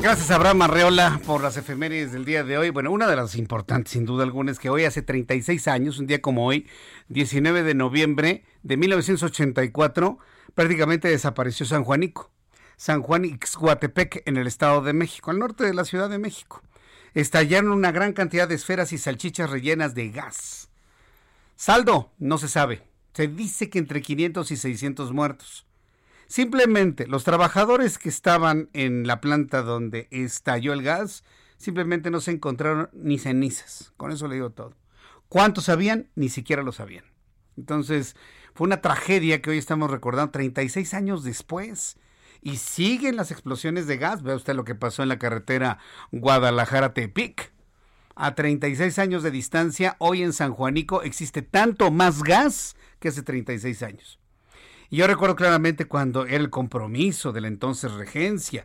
Gracias 0.05 0.31
a 0.31 0.35
Abraham 0.35 0.61
Arreola 0.61 1.19
por 1.25 1.43
las 1.43 1.57
efemérides 1.57 2.13
del 2.13 2.27
día 2.27 2.45
de 2.45 2.59
hoy. 2.59 2.69
Bueno, 2.69 2.91
una 2.91 3.09
de 3.09 3.17
las 3.17 3.37
importantes, 3.37 3.95
sin 3.95 4.05
duda 4.05 4.23
alguna, 4.23 4.53
es 4.53 4.59
que 4.59 4.69
hoy 4.69 4.85
hace 4.85 5.01
36 5.01 5.67
años, 5.67 5.99
un 5.99 6.07
día 6.07 6.21
como 6.21 6.45
hoy, 6.45 6.69
19 7.09 7.63
de 7.63 7.73
noviembre 7.73 8.45
de 8.63 8.77
1984, 8.77 10.19
prácticamente 10.53 11.09
desapareció 11.09 11.65
San 11.65 11.85
Juanico. 11.85 12.31
San 12.77 13.01
Juan 13.01 13.25
Ixhuatepec, 13.25 14.25
en 14.27 14.37
el 14.37 14.47
Estado 14.47 14.83
de 14.83 14.93
México, 14.93 15.31
al 15.31 15.39
norte 15.39 15.65
de 15.65 15.73
la 15.73 15.87
Ciudad 15.87 16.11
de 16.11 16.19
México. 16.19 16.61
Estallaron 17.15 17.73
una 17.73 17.91
gran 17.91 18.13
cantidad 18.13 18.47
de 18.47 18.57
esferas 18.57 18.93
y 18.93 18.99
salchichas 18.99 19.49
rellenas 19.49 19.95
de 19.95 20.11
gas. 20.11 20.69
Saldo, 21.57 22.13
no 22.19 22.37
se 22.37 22.49
sabe. 22.49 22.83
Se 23.15 23.27
dice 23.27 23.71
que 23.71 23.79
entre 23.79 24.03
500 24.03 24.51
y 24.51 24.57
600 24.59 25.13
muertos. 25.15 25.65
Simplemente 26.35 27.07
los 27.07 27.23
trabajadores 27.23 27.97
que 27.97 28.09
estaban 28.09 28.69
en 28.73 29.07
la 29.07 29.21
planta 29.21 29.63
donde 29.63 30.09
estalló 30.11 30.73
el 30.73 30.83
gas, 30.83 31.23
simplemente 31.59 32.11
no 32.11 32.21
se 32.21 32.33
encontraron 32.33 32.91
ni 32.93 33.21
cenizas. 33.21 33.93
Con 33.97 34.11
eso 34.11 34.27
le 34.27 34.35
digo 34.35 34.51
todo. 34.51 34.75
¿Cuántos 35.29 35.67
sabían? 35.67 36.11
Ni 36.17 36.29
siquiera 36.29 36.65
lo 36.65 36.73
sabían. 36.73 37.05
Entonces, 37.57 38.17
fue 38.53 38.67
una 38.67 38.81
tragedia 38.81 39.41
que 39.41 39.51
hoy 39.51 39.59
estamos 39.59 39.93
recordando 39.93 40.33
36 40.33 40.93
años 40.95 41.23
después. 41.23 41.99
Y 42.43 42.57
siguen 42.57 43.15
las 43.15 43.31
explosiones 43.31 43.87
de 43.87 43.99
gas. 43.99 44.25
Vea 44.25 44.35
usted 44.35 44.57
lo 44.57 44.65
que 44.65 44.75
pasó 44.75 45.05
en 45.05 45.11
la 45.11 45.21
carretera 45.21 45.79
Guadalajara-Tepic. 46.11 47.53
A 48.17 48.35
36 48.35 48.99
años 48.99 49.23
de 49.23 49.31
distancia, 49.31 49.95
hoy 50.01 50.25
en 50.25 50.33
San 50.33 50.53
Juanico 50.53 51.03
existe 51.03 51.43
tanto 51.43 51.93
más 51.93 52.25
gas 52.25 52.75
que 52.99 53.07
hace 53.07 53.23
36 53.23 53.85
años. 53.85 54.19
Y 54.95 54.99
yo 54.99 55.09
recuerdo 55.09 55.35
claramente 55.35 55.87
cuando 55.87 56.25
era 56.25 56.37
el 56.37 56.51
compromiso 56.51 57.33
de 57.33 57.41
la 57.41 57.49
entonces 57.49 57.91
regencia, 57.95 58.65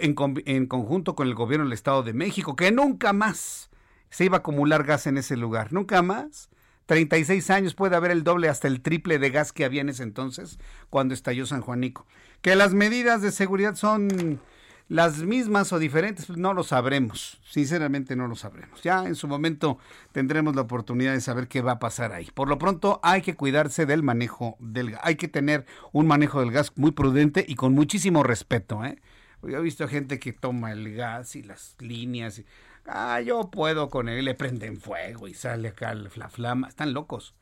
en, 0.00 0.16
en, 0.46 0.66
conjunto 0.66 1.14
con 1.14 1.28
el 1.28 1.34
gobierno 1.34 1.66
del 1.66 1.74
Estado 1.74 2.02
de 2.02 2.14
México, 2.14 2.56
que 2.56 2.72
nunca 2.72 3.12
más 3.12 3.68
se 4.08 4.24
iba 4.24 4.36
a 4.36 4.40
acumular 4.40 4.84
gas 4.84 5.06
en 5.06 5.18
ese 5.18 5.36
lugar, 5.36 5.70
nunca 5.74 6.00
más. 6.00 6.48
36 6.86 7.50
años 7.50 7.74
puede 7.74 7.96
haber 7.96 8.12
el 8.12 8.24
doble 8.24 8.48
hasta 8.48 8.66
el 8.66 8.80
triple 8.80 9.18
de 9.18 9.28
gas 9.28 9.52
que 9.52 9.66
había 9.66 9.82
en 9.82 9.90
ese 9.90 10.04
entonces 10.04 10.58
cuando 10.88 11.12
estalló 11.12 11.44
San 11.44 11.60
Juanico. 11.60 12.06
Que 12.40 12.56
las 12.56 12.72
medidas 12.72 13.20
de 13.20 13.30
seguridad 13.30 13.74
son 13.74 14.40
las 14.88 15.18
mismas 15.18 15.70
o 15.74 15.78
diferentes, 15.78 16.30
no 16.30 16.54
lo 16.54 16.62
sabremos, 16.62 17.38
sinceramente 17.44 18.16
no 18.16 18.26
lo 18.26 18.36
sabremos. 18.36 18.82
Ya 18.82 19.04
en 19.04 19.16
su 19.16 19.28
momento 19.28 19.78
tendremos 20.12 20.56
la 20.56 20.62
oportunidad 20.62 21.12
de 21.12 21.20
saber 21.20 21.46
qué 21.46 21.60
va 21.60 21.72
a 21.72 21.78
pasar 21.78 22.12
ahí. 22.12 22.30
Por 22.32 22.48
lo 22.48 22.56
pronto 22.56 22.98
hay 23.02 23.20
que 23.20 23.36
cuidarse 23.36 23.84
del 23.84 24.02
manejo 24.02 24.56
del 24.60 24.92
gas, 24.92 25.00
hay 25.04 25.16
que 25.16 25.28
tener 25.28 25.66
un 25.92 26.06
manejo 26.06 26.40
del 26.40 26.52
gas 26.52 26.72
muy 26.76 26.92
prudente 26.92 27.44
y 27.46 27.54
con 27.54 27.74
muchísimo 27.74 28.22
respeto. 28.22 28.82
¿eh? 28.82 28.98
Yo 29.42 29.58
he 29.58 29.62
visto 29.62 29.86
gente 29.88 30.18
que 30.18 30.32
toma 30.32 30.72
el 30.72 30.94
gas 30.94 31.36
y 31.36 31.42
las 31.42 31.76
líneas, 31.80 32.42
ah, 32.86 33.20
yo 33.20 33.50
puedo 33.50 33.90
con 33.90 34.08
él, 34.08 34.24
le 34.24 34.34
prenden 34.34 34.80
fuego 34.80 35.28
y 35.28 35.34
sale 35.34 35.68
acá 35.68 35.92
la 35.92 36.30
flama, 36.30 36.66
están 36.66 36.94
locos. 36.94 37.34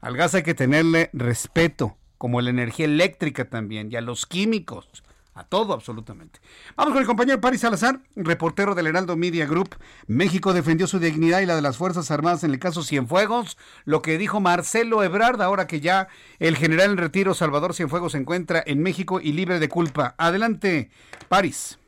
Al 0.00 0.16
gas 0.16 0.34
hay 0.34 0.42
que 0.42 0.54
tenerle 0.54 1.10
respeto, 1.12 1.98
como 2.16 2.40
la 2.40 2.48
energía 2.48 2.86
eléctrica 2.86 3.50
también, 3.50 3.92
y 3.92 3.96
a 3.96 4.00
los 4.00 4.24
químicos 4.24 5.03
a 5.34 5.44
todo 5.44 5.72
absolutamente. 5.72 6.40
Vamos 6.76 6.92
con 6.92 7.02
el 7.02 7.06
compañero 7.06 7.40
Paris 7.40 7.60
Salazar, 7.60 8.00
reportero 8.14 8.74
del 8.74 8.86
Heraldo 8.86 9.16
Media 9.16 9.46
Group. 9.46 9.76
México 10.06 10.52
defendió 10.52 10.86
su 10.86 10.98
dignidad 10.98 11.40
y 11.40 11.46
la 11.46 11.56
de 11.56 11.62
las 11.62 11.76
Fuerzas 11.76 12.10
Armadas 12.10 12.44
en 12.44 12.52
el 12.52 12.58
caso 12.58 12.82
Cienfuegos, 12.82 13.58
lo 13.84 14.00
que 14.00 14.16
dijo 14.16 14.40
Marcelo 14.40 15.02
Ebrard, 15.02 15.42
ahora 15.42 15.66
que 15.66 15.80
ya 15.80 16.08
el 16.38 16.56
general 16.56 16.92
en 16.92 16.98
retiro 16.98 17.34
Salvador 17.34 17.74
Cienfuegos 17.74 18.12
se 18.12 18.18
encuentra 18.18 18.62
en 18.64 18.82
México 18.82 19.20
y 19.20 19.32
libre 19.32 19.58
de 19.58 19.68
culpa. 19.68 20.14
Adelante, 20.18 20.90
Paris. 21.28 21.78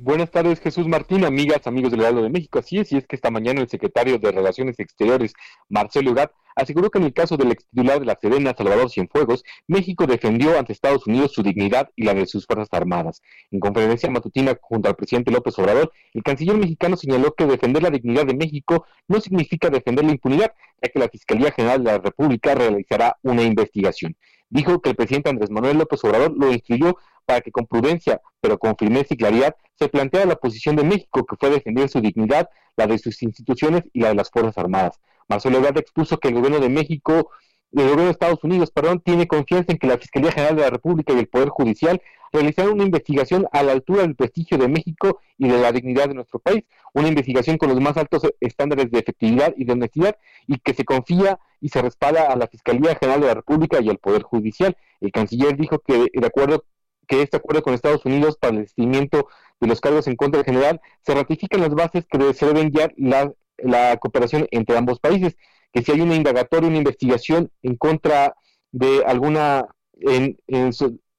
Buenas 0.00 0.30
tardes, 0.30 0.60
Jesús 0.60 0.86
Martín, 0.86 1.24
amigas, 1.24 1.66
amigos 1.66 1.90
del 1.90 2.02
Heraldo 2.02 2.22
de 2.22 2.30
México. 2.30 2.60
Así 2.60 2.78
es, 2.78 2.92
y 2.92 2.98
es 2.98 3.06
que 3.06 3.16
esta 3.16 3.32
mañana 3.32 3.60
el 3.60 3.68
secretario 3.68 4.18
de 4.18 4.30
Relaciones 4.30 4.78
Exteriores, 4.78 5.32
Marcelo 5.68 6.10
Ebrard, 6.10 6.30
aseguró 6.58 6.90
que 6.90 6.98
en 6.98 7.04
el 7.04 7.12
caso 7.12 7.36
del 7.36 7.52
ex 7.52 7.64
titular 7.66 8.00
de 8.00 8.06
la 8.06 8.18
Serena, 8.20 8.54
Salvador 8.56 8.90
Cienfuegos, 8.90 9.44
México 9.66 10.06
defendió 10.06 10.58
ante 10.58 10.72
Estados 10.72 11.06
Unidos 11.06 11.32
su 11.32 11.42
dignidad 11.42 11.88
y 11.96 12.04
la 12.04 12.14
de 12.14 12.26
sus 12.26 12.46
Fuerzas 12.46 12.68
Armadas. 12.72 13.22
En 13.50 13.60
conferencia 13.60 14.10
matutina 14.10 14.58
junto 14.60 14.88
al 14.88 14.96
presidente 14.96 15.30
López 15.30 15.58
Obrador, 15.58 15.92
el 16.12 16.22
canciller 16.22 16.56
mexicano 16.56 16.96
señaló 16.96 17.32
que 17.34 17.46
defender 17.46 17.82
la 17.82 17.90
dignidad 17.90 18.26
de 18.26 18.34
México 18.34 18.84
no 19.06 19.20
significa 19.20 19.70
defender 19.70 20.04
la 20.04 20.12
impunidad, 20.12 20.52
ya 20.82 20.88
que 20.88 20.98
la 20.98 21.08
Fiscalía 21.08 21.52
General 21.52 21.82
de 21.82 21.92
la 21.92 21.98
República 21.98 22.54
realizará 22.54 23.16
una 23.22 23.42
investigación. 23.42 24.16
Dijo 24.50 24.80
que 24.80 24.90
el 24.90 24.96
presidente 24.96 25.30
Andrés 25.30 25.50
Manuel 25.50 25.78
López 25.78 26.02
Obrador 26.04 26.34
lo 26.36 26.50
instruyó 26.52 26.96
para 27.28 27.42
que 27.42 27.52
con 27.52 27.66
prudencia, 27.66 28.22
pero 28.40 28.58
con 28.58 28.74
firmeza 28.74 29.12
y 29.12 29.18
claridad, 29.18 29.54
se 29.78 29.88
planteara 29.90 30.24
la 30.24 30.36
posición 30.36 30.76
de 30.76 30.82
México, 30.82 31.26
que 31.26 31.36
fue 31.36 31.50
defender 31.50 31.90
su 31.90 32.00
dignidad, 32.00 32.48
la 32.74 32.86
de 32.86 32.96
sus 32.96 33.22
instituciones 33.22 33.82
y 33.92 34.00
la 34.00 34.08
de 34.08 34.14
las 34.14 34.30
Fuerzas 34.30 34.56
Armadas. 34.56 34.98
Marcelo 35.28 35.58
Ebrard 35.58 35.76
expuso 35.76 36.16
que 36.16 36.28
el 36.28 36.34
gobierno 36.34 36.58
de 36.58 36.70
México, 36.70 37.30
el 37.72 37.82
gobierno 37.82 38.04
de 38.04 38.12
Estados 38.12 38.42
Unidos, 38.44 38.70
perdón, 38.70 39.02
tiene 39.04 39.28
confianza 39.28 39.72
en 39.72 39.78
que 39.78 39.86
la 39.86 39.98
Fiscalía 39.98 40.32
General 40.32 40.56
de 40.56 40.62
la 40.62 40.70
República 40.70 41.12
y 41.12 41.18
el 41.18 41.28
Poder 41.28 41.50
Judicial 41.50 42.00
realizaron 42.32 42.72
una 42.72 42.84
investigación 42.84 43.46
a 43.52 43.62
la 43.62 43.72
altura 43.72 44.02
del 44.02 44.16
prestigio 44.16 44.56
de 44.56 44.68
México 44.68 45.20
y 45.36 45.48
de 45.48 45.58
la 45.58 45.70
dignidad 45.70 46.08
de 46.08 46.14
nuestro 46.14 46.38
país, 46.38 46.64
una 46.94 47.08
investigación 47.08 47.58
con 47.58 47.68
los 47.68 47.78
más 47.78 47.98
altos 47.98 48.22
estándares 48.40 48.90
de 48.90 49.00
efectividad 49.00 49.52
y 49.54 49.66
de 49.66 49.72
honestidad 49.74 50.16
y 50.46 50.58
que 50.60 50.72
se 50.72 50.86
confía 50.86 51.38
y 51.60 51.68
se 51.68 51.82
respalda 51.82 52.32
a 52.32 52.36
la 52.36 52.46
Fiscalía 52.46 52.96
General 52.98 53.20
de 53.20 53.26
la 53.26 53.34
República 53.34 53.82
y 53.82 53.90
al 53.90 53.98
Poder 53.98 54.22
Judicial. 54.22 54.74
El 55.02 55.12
canciller 55.12 55.58
dijo 55.58 55.80
que 55.80 56.06
de 56.10 56.26
acuerdo 56.26 56.64
que 57.08 57.22
este 57.22 57.38
acuerdo 57.38 57.62
con 57.62 57.74
Estados 57.74 58.04
Unidos 58.04 58.38
para 58.38 58.58
el 58.58 58.68
seguimiento 58.68 59.28
de 59.60 59.66
los 59.66 59.80
cargos 59.80 60.06
en 60.06 60.14
contra 60.14 60.38
del 60.38 60.46
general 60.46 60.80
se 61.04 61.14
ratifican 61.14 61.62
las 61.62 61.74
bases 61.74 62.06
que 62.06 62.32
se 62.34 62.46
deben 62.46 62.70
guiar 62.70 62.94
la 62.96 63.32
la 63.58 63.96
cooperación 63.98 64.46
entre 64.50 64.76
ambos 64.76 65.00
países, 65.00 65.36
que 65.72 65.82
si 65.82 65.92
hay 65.92 66.00
una 66.00 66.14
indagatoria, 66.14 66.68
una 66.68 66.78
investigación 66.78 67.50
en 67.62 67.76
contra 67.76 68.34
de 68.72 69.04
alguna, 69.04 69.66
en, 70.00 70.38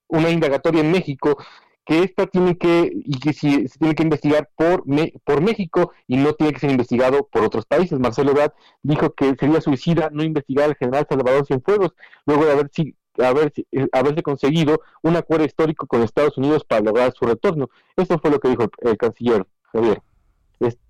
una 0.08 0.30
indagatoria 0.30 0.82
en 0.82 0.92
México, 0.92 1.38
que 1.86 2.04
esta 2.04 2.28
tiene 2.28 2.58
que, 2.58 2.92
y 2.94 3.20
que 3.20 3.34
si 3.34 3.68
se 3.68 3.80
tiene 3.80 3.96
que 3.96 4.04
investigar 4.04 4.50
por, 4.56 4.84
por 5.24 5.42
México 5.42 5.92
y 6.08 6.18
no 6.18 6.34
tiene 6.34 6.54
que 6.54 6.60
ser 6.60 6.70
investigado 6.72 7.28
por 7.28 7.44
otros 7.44 7.66
países. 7.66 8.00
Marcelo 8.00 8.32
Ebrard 8.32 8.54
dijo 8.84 9.14
que 9.14 9.36
sería 9.40 9.60
suicida 9.60 10.10
no 10.12 10.24
investigar 10.24 10.66
al 10.66 10.76
general 10.76 11.08
Salvador 11.10 11.46
Cienfuegos, 11.48 11.94
luego 12.26 12.46
de 12.46 12.52
haber, 12.52 12.70
si, 12.72 12.96
haber, 13.26 13.54
eh, 13.72 13.88
haberse 13.92 14.24
conseguido 14.24 14.82
un 15.02 15.16
acuerdo 15.16 15.46
histórico 15.46 15.88
con 15.88 16.04
Estados 16.04 16.38
Unidos 16.38 16.64
para 16.64 16.82
lograr 16.82 17.14
su 17.14 17.26
retorno. 17.26 17.70
Eso 17.96 18.20
fue 18.20 18.32
lo 18.32 18.40
que 18.40 18.50
dijo 18.50 18.70
el, 18.82 18.98
canciller 18.98 19.46
Javier. 19.72 20.02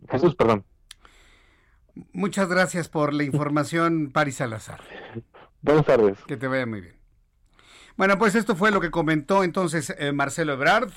Jesús, 0.10 0.36
perdón. 0.36 0.66
Muchas 2.14 2.50
gracias 2.50 2.90
por 2.90 3.14
la 3.14 3.24
información, 3.24 4.10
Paris 4.14 4.36
Salazar. 4.36 4.82
Buenas 5.62 5.86
tardes. 5.86 6.18
Que 6.28 6.38
te 6.38 6.48
vaya 6.48 6.66
muy 6.66 6.82
bien. 6.82 6.96
Bueno, 7.98 8.18
pues 8.18 8.36
esto 8.36 8.56
fue 8.56 8.72
lo 8.72 8.80
que 8.80 8.92
comentó 8.92 9.44
entonces 9.44 9.94
eh, 9.98 10.14
Marcelo 10.14 10.54
Ebrard. 10.54 10.92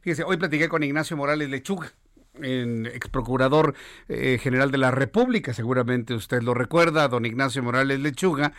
Fíjese, 0.00 0.22
hoy 0.24 0.36
platiqué 0.36 0.68
con 0.68 0.82
Ignacio 0.82 1.16
Morales 1.16 1.50
Lechuga, 1.50 1.92
ex 2.40 3.08
procurador 3.08 3.74
eh, 4.08 4.38
general 4.40 4.70
de 4.70 4.78
la 4.78 4.90
República, 4.90 5.52
seguramente 5.52 6.14
usted 6.14 6.40
lo 6.42 6.54
recuerda, 6.54 7.08
don 7.08 7.26
Ignacio 7.26 7.62
Morales 7.62 8.00
Lechuga. 8.00 8.52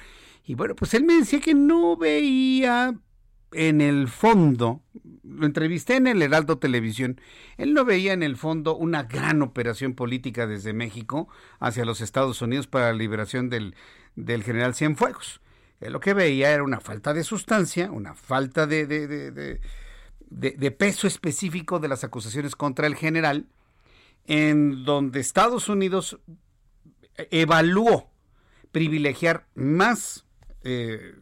Y 0.45 0.55
bueno, 0.55 0.75
pues 0.75 0.93
él 0.93 1.03
me 1.03 1.15
decía 1.15 1.39
que 1.39 1.53
no 1.53 1.95
veía 1.97 2.95
en 3.53 3.81
el 3.81 4.07
fondo, 4.07 4.81
lo 5.23 5.45
entrevisté 5.45 5.97
en 5.97 6.07
el 6.07 6.21
Heraldo 6.21 6.57
Televisión, 6.57 7.19
él 7.57 7.73
no 7.73 7.85
veía 7.85 8.13
en 8.13 8.23
el 8.23 8.37
fondo 8.37 8.75
una 8.75 9.03
gran 9.03 9.41
operación 9.41 9.93
política 9.93 10.47
desde 10.47 10.73
México 10.73 11.27
hacia 11.59 11.85
los 11.85 12.01
Estados 12.01 12.41
Unidos 12.41 12.67
para 12.67 12.87
la 12.87 12.93
liberación 12.93 13.49
del, 13.49 13.75
del 14.15 14.43
general 14.43 14.73
Cienfuegos. 14.73 15.41
Él 15.81 15.93
lo 15.93 15.99
que 15.99 16.13
veía 16.13 16.51
era 16.51 16.63
una 16.63 16.79
falta 16.79 17.13
de 17.13 17.23
sustancia, 17.23 17.91
una 17.91 18.13
falta 18.13 18.67
de, 18.67 18.85
de, 18.85 19.59
de, 20.29 20.71
peso 20.71 21.07
específico 21.07 21.79
de 21.79 21.87
las 21.87 22.03
acusaciones 22.03 22.55
contra 22.55 22.87
el 22.87 22.95
general, 22.95 23.47
en 24.25 24.85
donde 24.85 25.19
Estados 25.19 25.69
Unidos 25.69 26.19
evaluó 27.31 28.11
privilegiar 28.71 29.47
más, 29.55 30.25
eh, 30.63 31.15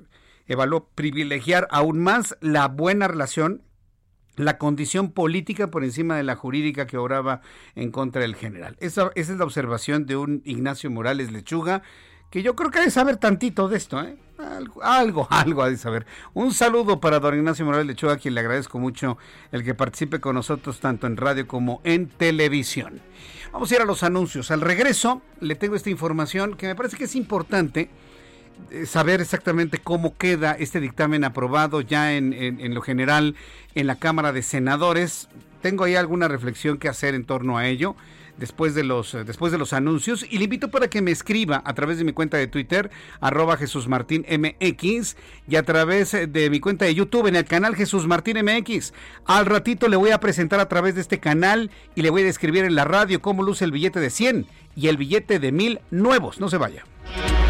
evaluó 0.48 0.90
privilegiar 0.96 1.68
aún 1.72 2.00
más 2.00 2.38
la 2.42 2.68
buena 2.68 3.08
relación, 3.08 3.62
la 4.36 4.58
condición 4.58 5.12
política 5.12 5.68
por 5.68 5.84
encima 5.84 6.18
de 6.18 6.24
la 6.24 6.36
jurídica 6.36 6.88
que 6.88 6.98
obraba 6.98 7.42
en 7.76 7.92
contra 7.92 8.22
del 8.22 8.36
general. 8.36 8.76
Esa, 8.80 9.12
es 9.16 9.30
la 9.30 9.44
observación 9.44 10.06
de 10.06 10.18
un 10.18 10.42
Ignacio 10.46 10.90
Morales 10.90 11.32
Lechuga, 11.32 11.84
que 12.32 12.44
yo 12.44 12.56
creo 12.56 12.72
que 12.72 12.80
debe 12.80 12.92
saber 12.92 13.18
tantito 13.18 13.68
de 13.68 13.78
esto, 13.78 14.02
¿eh? 14.02 14.18
Algo, 14.38 14.82
algo, 15.30 15.64
ha 15.64 15.70
de 15.70 15.78
saber. 15.78 16.06
Un 16.34 16.54
saludo 16.54 17.00
para 17.00 17.20
don 17.20 17.36
Ignacio 17.36 17.66
Morales 17.66 17.88
Lechuga, 17.88 18.18
quien 18.18 18.34
le 18.34 18.40
agradezco 18.40 18.80
mucho 18.80 19.18
el 19.52 19.64
que 19.64 19.76
participe 19.76 20.20
con 20.20 20.36
nosotros 20.36 20.80
tanto 20.80 21.08
en 21.08 21.18
radio 21.18 21.48
como 21.48 21.82
en 21.84 22.08
televisión. 22.08 23.02
Vamos 23.52 23.72
a 23.72 23.76
ir 23.76 23.82
a 23.82 23.86
los 23.86 24.04
anuncios. 24.04 24.52
Al 24.52 24.62
regreso 24.62 25.22
le 25.42 25.56
tengo 25.56 25.76
esta 25.76 25.90
información 25.90 26.56
que 26.56 26.68
me 26.68 26.76
parece 26.76 26.98
que 26.98 27.06
es 27.06 27.16
importante 27.16 27.90
saber 28.86 29.22
exactamente 29.22 29.80
cómo 29.80 30.16
queda 30.18 30.54
este 30.54 30.80
dictamen 30.80 31.24
aprobado 31.24 31.82
ya 31.82 32.14
en, 32.14 32.34
en, 32.34 32.74
lo 32.74 32.82
general 32.82 33.36
en 33.76 33.88
la 33.88 33.96
Cámara 33.96 34.32
de 34.32 34.42
Senadores. 34.42 35.28
Tengo 35.62 35.84
ahí 35.84 35.96
alguna 35.96 36.28
reflexión 36.28 36.78
que 36.78 36.88
hacer 36.88 37.16
en 37.16 37.26
torno 37.26 37.58
a 37.58 37.68
ello 37.68 37.96
después 38.40 38.74
de 38.74 38.84
los 38.84 39.14
eh, 39.14 39.24
después 39.24 39.52
de 39.52 39.58
los 39.58 39.74
anuncios 39.74 40.26
y 40.28 40.38
le 40.38 40.46
invito 40.46 40.70
para 40.70 40.88
que 40.88 41.02
me 41.02 41.12
escriba 41.12 41.62
a 41.66 41.74
través 41.74 41.98
de 41.98 42.06
mi 42.06 42.14
cuenta 42.14 42.38
de 42.38 42.48
Twitter 42.48 42.90
arroba 43.20 43.58
Jesús 43.58 43.88
y 45.48 45.56
a 45.56 45.64
través 45.64 46.12
de 46.12 46.50
mi 46.50 46.60
cuenta 46.60 46.86
de 46.86 46.96
YouTube 46.96 47.28
en 47.28 47.36
el 47.36 47.46
canal 47.46 47.76
Jesús 47.76 48.08
Martín 48.08 48.38
MX. 48.44 48.94
Al 49.26 49.46
ratito 49.46 49.88
le 49.88 49.98
voy 49.98 50.12
a 50.12 50.20
presentar 50.20 50.60
a 50.60 50.70
través 50.70 50.96
de 50.96 51.02
este 51.02 51.20
canal 51.20 51.70
y 51.96 52.02
le 52.02 52.10
voy 52.10 52.22
a 52.22 52.26
describir 52.26 52.64
en 52.64 52.76
la 52.76 52.86
radio 52.86 53.22
cómo 53.22 53.44
luce 53.44 53.66
el 53.66 53.72
billete 53.72 54.00
de 54.00 54.10
100 54.10 54.46
y 54.76 54.88
el 54.88 54.98
billete 54.98 55.40
de 55.40 55.52
1000 55.52 55.82
nuevos. 55.92 56.40
No 56.40 56.50
se 56.50 56.58
vaya. 56.58 56.86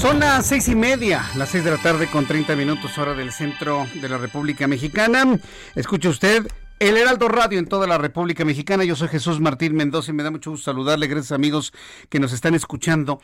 Son 0.00 0.20
las 0.20 0.46
seis 0.46 0.68
y 0.68 0.74
media, 0.74 1.24
las 1.36 1.48
seis 1.48 1.64
de 1.64 1.70
la 1.70 1.78
tarde 1.78 2.06
con 2.06 2.26
30 2.26 2.54
minutos 2.54 2.98
hora 2.98 3.14
del 3.14 3.32
centro 3.32 3.86
de 3.94 4.08
la 4.08 4.18
República 4.18 4.68
Mexicana. 4.68 5.38
Escucha 5.74 6.10
usted 6.10 6.46
el 6.78 6.96
Heraldo 6.98 7.28
Radio 7.28 7.58
en 7.58 7.66
toda 7.66 7.86
la 7.86 7.96
República 7.96 8.44
Mexicana. 8.44 8.84
Yo 8.84 8.94
soy 8.94 9.08
Jesús 9.08 9.40
Martín 9.40 9.74
Mendoza 9.74 10.10
y 10.10 10.14
me 10.14 10.22
da 10.22 10.30
mucho 10.30 10.50
gusto 10.50 10.66
saludarle. 10.66 11.06
Gracias 11.06 11.32
amigos 11.32 11.72
que 12.10 12.20
nos 12.20 12.34
están 12.34 12.54
escuchando. 12.54 13.20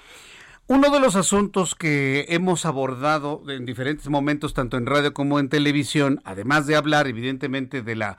Uno 0.66 0.90
de 0.90 0.98
los 0.98 1.14
asuntos 1.14 1.74
que 1.74 2.24
hemos 2.30 2.64
abordado 2.64 3.42
en 3.48 3.66
diferentes 3.66 4.08
momentos, 4.08 4.54
tanto 4.54 4.78
en 4.78 4.86
radio 4.86 5.12
como 5.12 5.38
en 5.38 5.50
televisión, 5.50 6.22
además 6.24 6.66
de 6.66 6.76
hablar 6.76 7.06
evidentemente 7.06 7.82
de 7.82 7.96
la, 7.96 8.16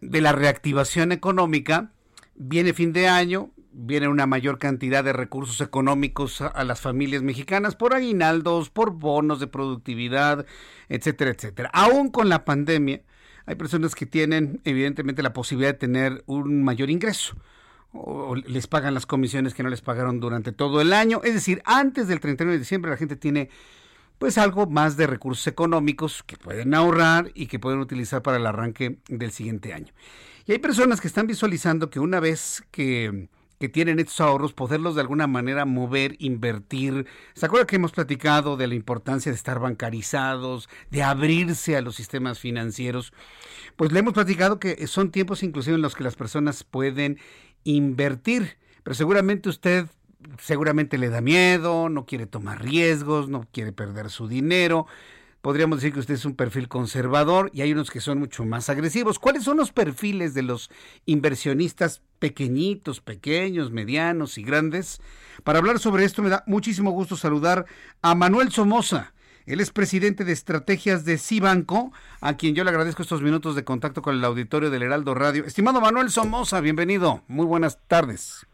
de 0.00 0.20
la 0.20 0.32
reactivación 0.32 1.10
económica, 1.10 1.90
viene 2.36 2.72
fin 2.72 2.92
de 2.92 3.08
año, 3.08 3.50
viene 3.72 4.08
una 4.08 4.26
mayor 4.26 4.58
cantidad 4.58 5.04
de 5.04 5.12
recursos 5.12 5.60
económicos 5.60 6.40
a, 6.40 6.64
las 6.64 6.80
familias 6.80 7.22
mexicanas 7.22 7.76
por 7.76 7.94
aguinaldos, 7.94 8.70
por 8.70 8.92
bonos 8.92 9.40
de 9.40 9.46
productividad, 9.46 10.46
etcétera, 10.88 11.30
etcétera. 11.30 11.70
Aún 11.72 12.10
con 12.10 12.28
la 12.28 12.44
pandemia, 12.44 13.02
hay 13.46 13.54
personas 13.54 13.94
que 13.94 14.06
tienen 14.06 14.60
evidentemente 14.64 15.22
la 15.22 15.32
posibilidad 15.32 15.72
de 15.72 15.78
tener 15.78 16.22
un 16.26 16.62
mayor 16.62 16.90
ingreso 16.90 17.36
o 17.92 18.36
les 18.36 18.66
pagan 18.66 18.94
las 18.94 19.06
comisiones 19.06 19.54
que 19.54 19.62
no 19.62 19.68
les 19.68 19.80
pagaron 19.80 20.20
durante 20.20 20.52
todo 20.52 20.80
el 20.80 20.92
año. 20.92 21.20
Es 21.24 21.34
decir, 21.34 21.62
antes 21.64 22.08
del 22.08 22.20
31 22.20 22.52
de 22.52 22.58
diciembre 22.58 22.90
la 22.90 22.96
gente 22.96 23.16
tiene 23.16 23.50
pues 24.18 24.36
algo 24.36 24.66
más 24.66 24.96
de 24.96 25.06
recursos 25.06 25.46
económicos 25.46 26.22
que 26.22 26.36
pueden 26.36 26.74
ahorrar 26.74 27.30
y 27.34 27.46
que 27.46 27.58
pueden 27.58 27.80
utilizar 27.80 28.22
para 28.22 28.36
el 28.36 28.46
arranque 28.46 28.98
del 29.08 29.32
siguiente 29.32 29.72
año. 29.72 29.92
Y 30.46 30.52
hay 30.52 30.58
personas 30.58 31.00
que 31.00 31.08
están 31.08 31.26
visualizando 31.26 31.88
que 31.88 32.00
una 32.00 32.20
vez 32.20 32.62
que, 32.70 33.28
que 33.60 33.68
tienen 33.68 34.00
estos 34.00 34.22
ahorros, 34.22 34.54
poderlos 34.54 34.94
de 34.94 35.02
alguna 35.02 35.26
manera 35.26 35.66
mover, 35.66 36.16
invertir. 36.18 37.06
¿Se 37.34 37.44
acuerda 37.44 37.66
que 37.66 37.76
hemos 37.76 37.92
platicado 37.92 38.56
de 38.56 38.66
la 38.66 38.74
importancia 38.74 39.30
de 39.30 39.36
estar 39.36 39.60
bancarizados, 39.60 40.70
de 40.90 41.02
abrirse 41.02 41.76
a 41.76 41.82
los 41.82 41.94
sistemas 41.94 42.38
financieros? 42.40 43.12
Pues 43.76 43.92
le 43.92 43.98
hemos 43.98 44.14
platicado 44.14 44.58
que 44.58 44.86
son 44.86 45.10
tiempos 45.10 45.42
inclusive 45.42 45.76
en 45.76 45.82
los 45.82 45.94
que 45.94 46.04
las 46.04 46.16
personas 46.16 46.64
pueden 46.64 47.18
invertir. 47.64 48.56
Pero 48.82 48.94
seguramente 48.94 49.50
usted 49.50 49.86
seguramente 50.38 50.96
le 50.96 51.10
da 51.10 51.20
miedo, 51.20 51.90
no 51.90 52.06
quiere 52.06 52.26
tomar 52.26 52.62
riesgos, 52.62 53.28
no 53.28 53.46
quiere 53.52 53.72
perder 53.72 54.08
su 54.08 54.26
dinero. 54.26 54.86
Podríamos 55.40 55.78
decir 55.78 55.94
que 55.94 56.00
usted 56.00 56.14
es 56.14 56.26
un 56.26 56.34
perfil 56.34 56.68
conservador 56.68 57.50
y 57.54 57.62
hay 57.62 57.72
unos 57.72 57.90
que 57.90 58.02
son 58.02 58.18
mucho 58.18 58.44
más 58.44 58.68
agresivos. 58.68 59.18
¿Cuáles 59.18 59.44
son 59.44 59.56
los 59.56 59.72
perfiles 59.72 60.34
de 60.34 60.42
los 60.42 60.70
inversionistas 61.06 62.02
pequeñitos, 62.18 63.00
pequeños, 63.00 63.70
medianos 63.70 64.36
y 64.36 64.42
grandes? 64.42 65.00
Para 65.42 65.58
hablar 65.58 65.78
sobre 65.78 66.04
esto 66.04 66.22
me 66.22 66.28
da 66.28 66.44
muchísimo 66.46 66.90
gusto 66.90 67.16
saludar 67.16 67.64
a 68.02 68.14
Manuel 68.14 68.52
Somoza. 68.52 69.14
Él 69.46 69.60
es 69.60 69.70
presidente 69.70 70.24
de 70.24 70.32
estrategias 70.32 71.06
de 71.06 71.16
Cibanco, 71.16 71.92
a 72.20 72.36
quien 72.36 72.54
yo 72.54 72.62
le 72.62 72.70
agradezco 72.70 73.02
estos 73.02 73.22
minutos 73.22 73.56
de 73.56 73.64
contacto 73.64 74.02
con 74.02 74.14
el 74.14 74.24
auditorio 74.24 74.68
del 74.68 74.82
Heraldo 74.82 75.14
Radio. 75.14 75.46
Estimado 75.46 75.80
Manuel 75.80 76.10
Somoza, 76.10 76.60
bienvenido. 76.60 77.22
Muy 77.28 77.46
buenas 77.46 77.78
tardes. 77.88 78.46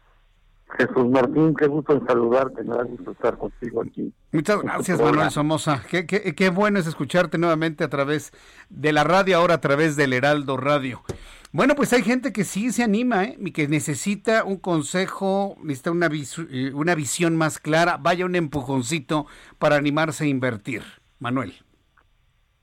Jesús 0.77 1.09
Martín, 1.09 1.55
qué 1.55 1.67
gusto 1.67 1.93
en 1.93 2.05
saludarte, 2.05 2.63
me 2.63 2.75
da 2.75 2.83
gusto 2.83 3.11
estar 3.11 3.37
contigo 3.37 3.81
aquí. 3.81 4.13
Muchas 4.31 4.61
gracias, 4.61 4.99
Manuel 5.01 5.31
Somoza. 5.31 5.81
Qué, 5.89 6.05
qué, 6.05 6.35
qué, 6.35 6.49
bueno 6.49 6.79
es 6.79 6.87
escucharte 6.87 7.37
nuevamente 7.37 7.83
a 7.83 7.89
través 7.89 8.31
de 8.69 8.91
la 8.91 9.03
radio, 9.03 9.37
ahora 9.37 9.55
a 9.55 9.61
través 9.61 9.95
del 9.95 10.13
Heraldo 10.13 10.57
Radio. 10.57 11.03
Bueno, 11.53 11.75
pues 11.75 11.93
hay 11.93 12.03
gente 12.03 12.33
que 12.33 12.43
sí 12.43 12.71
se 12.71 12.83
anima, 12.83 13.23
¿eh? 13.23 13.37
y 13.39 13.51
que 13.51 13.67
necesita 13.69 14.43
un 14.43 14.57
consejo, 14.57 15.55
necesita 15.63 15.91
una, 15.91 16.09
eh, 16.51 16.71
una 16.73 16.93
visión 16.93 17.37
más 17.37 17.59
clara, 17.59 17.97
vaya 17.97 18.25
un 18.25 18.35
empujoncito 18.35 19.25
para 19.57 19.77
animarse 19.77 20.25
a 20.25 20.27
invertir. 20.27 20.83
Manuel. 21.19 21.53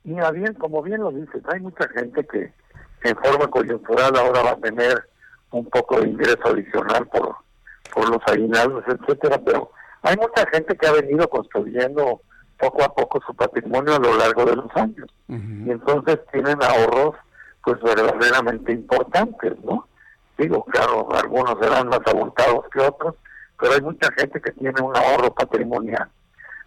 Mira, 0.05 0.31
bien, 0.31 0.55
como 0.55 0.83
bien 0.83 1.01
lo 1.01 1.11
dices, 1.11 1.43
hay 1.53 1.61
mucha 1.61 1.89
gente 1.89 2.27
que 2.27 2.53
en 3.03 3.17
forma 3.17 3.49
coyuntural 3.49 4.17
ahora 4.17 4.43
va 4.43 4.51
a 4.51 4.57
tener 4.59 5.09
un 5.51 5.65
poco 5.67 6.01
de 6.01 6.09
ingreso 6.09 6.47
adicional 6.47 7.07
por 7.09 7.37
por 7.93 8.09
los 8.09 8.21
aguinaldos, 8.27 8.85
etcétera, 8.87 9.41
pero 9.45 9.71
hay 10.03 10.17
mucha 10.17 10.47
gente 10.51 10.77
que 10.77 10.87
ha 10.87 10.93
venido 10.93 11.29
construyendo 11.29 12.21
poco 12.59 12.85
a 12.85 12.95
poco 12.95 13.21
su 13.27 13.35
patrimonio 13.35 13.97
a 13.97 13.99
lo 13.99 14.17
largo 14.17 14.45
de 14.45 14.57
los 14.57 14.77
años 14.77 15.09
y 15.29 15.71
entonces 15.71 16.21
tienen 16.33 16.63
ahorros 16.63 17.17
pues 17.63 17.81
verdaderamente 17.83 18.73
importantes, 18.73 19.53
¿no? 19.65 19.89
Digo, 20.37 20.65
claro, 20.65 21.09
algunos 21.15 21.59
serán 21.61 21.89
más 21.89 22.01
abultados 22.07 22.67
que 22.73 22.81
otros, 22.81 23.15
pero 23.59 23.73
hay 23.73 23.81
mucha 23.81 24.13
gente 24.13 24.41
que 24.41 24.53
tiene 24.53 24.81
un 24.83 24.95
ahorro 24.97 25.33
patrimonial. 25.33 26.09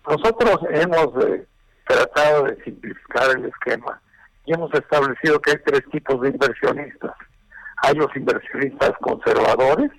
Nosotros 0.07 0.57
hemos 0.69 1.25
eh, 1.25 1.45
tratado 1.85 2.45
de 2.45 2.63
simplificar 2.63 3.37
el 3.37 3.45
esquema 3.45 4.01
y 4.45 4.53
hemos 4.53 4.73
establecido 4.73 5.39
que 5.41 5.51
hay 5.51 5.57
tres 5.65 5.81
tipos 5.91 6.21
de 6.21 6.29
inversionistas. 6.29 7.13
Hay 7.83 7.95
los 7.95 8.15
inversionistas 8.15 8.93
conservadores, 9.01 9.91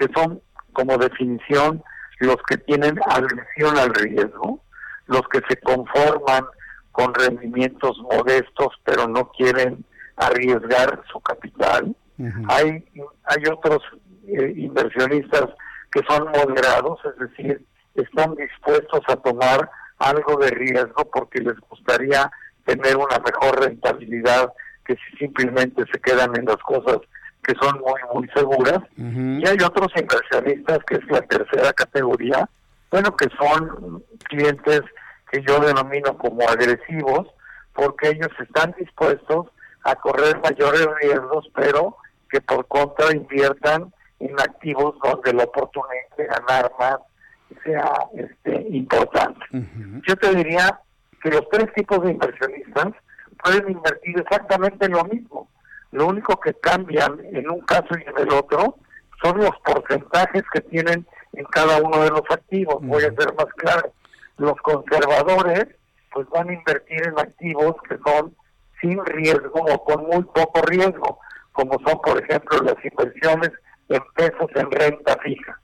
que 0.00 0.08
son 0.14 0.40
como 0.72 0.96
definición 0.96 1.82
los 2.20 2.36
que 2.48 2.56
tienen 2.56 2.98
agresión 3.06 3.76
al 3.76 3.94
riesgo, 3.94 4.60
los 5.06 5.22
que 5.28 5.40
se 5.48 5.56
conforman 5.58 6.44
con 6.92 7.14
rendimientos 7.14 7.98
modestos 7.98 8.68
pero 8.84 9.06
no 9.06 9.30
quieren 9.32 9.84
arriesgar 10.16 11.02
su 11.12 11.20
capital. 11.20 11.94
Hay 12.48 12.84
hay 13.24 13.42
otros 13.50 13.82
eh, 14.26 14.52
inversionistas 14.56 15.46
que 15.90 16.02
son 16.08 16.30
moderados, 16.30 16.98
es 17.04 17.30
decir, 17.30 17.64
están 17.94 18.34
dispuestos 18.36 19.00
a 19.08 19.16
tomar 19.16 19.70
algo 19.98 20.36
de 20.36 20.50
riesgo 20.50 21.10
porque 21.12 21.40
les 21.40 21.58
gustaría 21.68 22.30
tener 22.64 22.96
una 22.96 23.18
mejor 23.18 23.60
rentabilidad 23.60 24.52
que 24.84 24.94
si 24.94 25.16
simplemente 25.18 25.84
se 25.92 26.00
quedan 26.00 26.36
en 26.36 26.44
las 26.46 26.58
cosas 26.58 26.98
que 27.42 27.54
son 27.60 27.80
muy, 27.80 28.00
muy 28.14 28.28
seguras. 28.34 28.80
Y 28.96 29.46
hay 29.46 29.56
otros 29.64 29.88
inversionistas, 29.96 30.78
que 30.86 30.96
es 30.96 31.06
la 31.10 31.22
tercera 31.22 31.72
categoría, 31.72 32.48
bueno, 32.90 33.14
que 33.16 33.28
son 33.38 34.02
clientes 34.24 34.82
que 35.30 35.42
yo 35.42 35.60
denomino 35.60 36.16
como 36.18 36.42
agresivos, 36.48 37.28
porque 37.72 38.08
ellos 38.08 38.30
están 38.40 38.74
dispuestos 38.78 39.46
a 39.84 39.94
correr 39.94 40.38
mayores 40.42 40.86
riesgos, 41.00 41.48
pero 41.54 41.96
que 42.30 42.40
por 42.40 42.66
contra 42.66 43.14
inviertan 43.14 43.92
en 44.18 44.38
activos 44.38 44.94
donde 45.02 45.32
la 45.32 45.44
oportunidad 45.44 46.16
de 46.16 46.26
ganar 46.26 46.72
más 46.78 46.98
sea 47.64 47.90
este, 48.14 48.66
importante. 48.70 49.40
Yo 50.06 50.16
te 50.16 50.34
diría 50.34 50.80
que 51.22 51.30
los 51.30 51.48
tres 51.50 51.72
tipos 51.74 52.02
de 52.02 52.12
inversionistas 52.12 52.92
pueden 53.42 53.70
invertir 53.70 54.18
exactamente 54.18 54.88
lo 54.88 55.04
mismo. 55.04 55.48
Lo 55.92 56.06
único 56.06 56.38
que 56.38 56.54
cambian 56.54 57.20
en 57.32 57.50
un 57.50 57.60
caso 57.60 57.88
y 57.98 58.08
en 58.08 58.18
el 58.18 58.32
otro 58.32 58.76
son 59.22 59.38
los 59.38 59.50
porcentajes 59.64 60.42
que 60.52 60.60
tienen 60.60 61.06
en 61.32 61.44
cada 61.46 61.80
uno 61.82 62.02
de 62.02 62.10
los 62.10 62.22
activos. 62.30 62.76
Voy 62.80 63.02
a 63.02 63.12
ser 63.12 63.34
más 63.34 63.52
claro. 63.56 63.92
Los 64.38 64.56
conservadores 64.62 65.66
pues 66.12 66.28
van 66.30 66.48
a 66.48 66.54
invertir 66.54 67.06
en 67.06 67.18
activos 67.18 67.76
que 67.88 67.98
son 68.04 68.34
sin 68.80 69.04
riesgo 69.04 69.60
o 69.60 69.84
con 69.84 70.06
muy 70.06 70.22
poco 70.22 70.62
riesgo, 70.62 71.18
como 71.52 71.78
son 71.86 72.00
por 72.00 72.22
ejemplo 72.22 72.58
las 72.62 72.84
inversiones 72.84 73.50
en 73.88 74.00
pesos 74.14 74.50
en 74.54 74.70
renta 74.70 75.16
fija. 75.18 75.60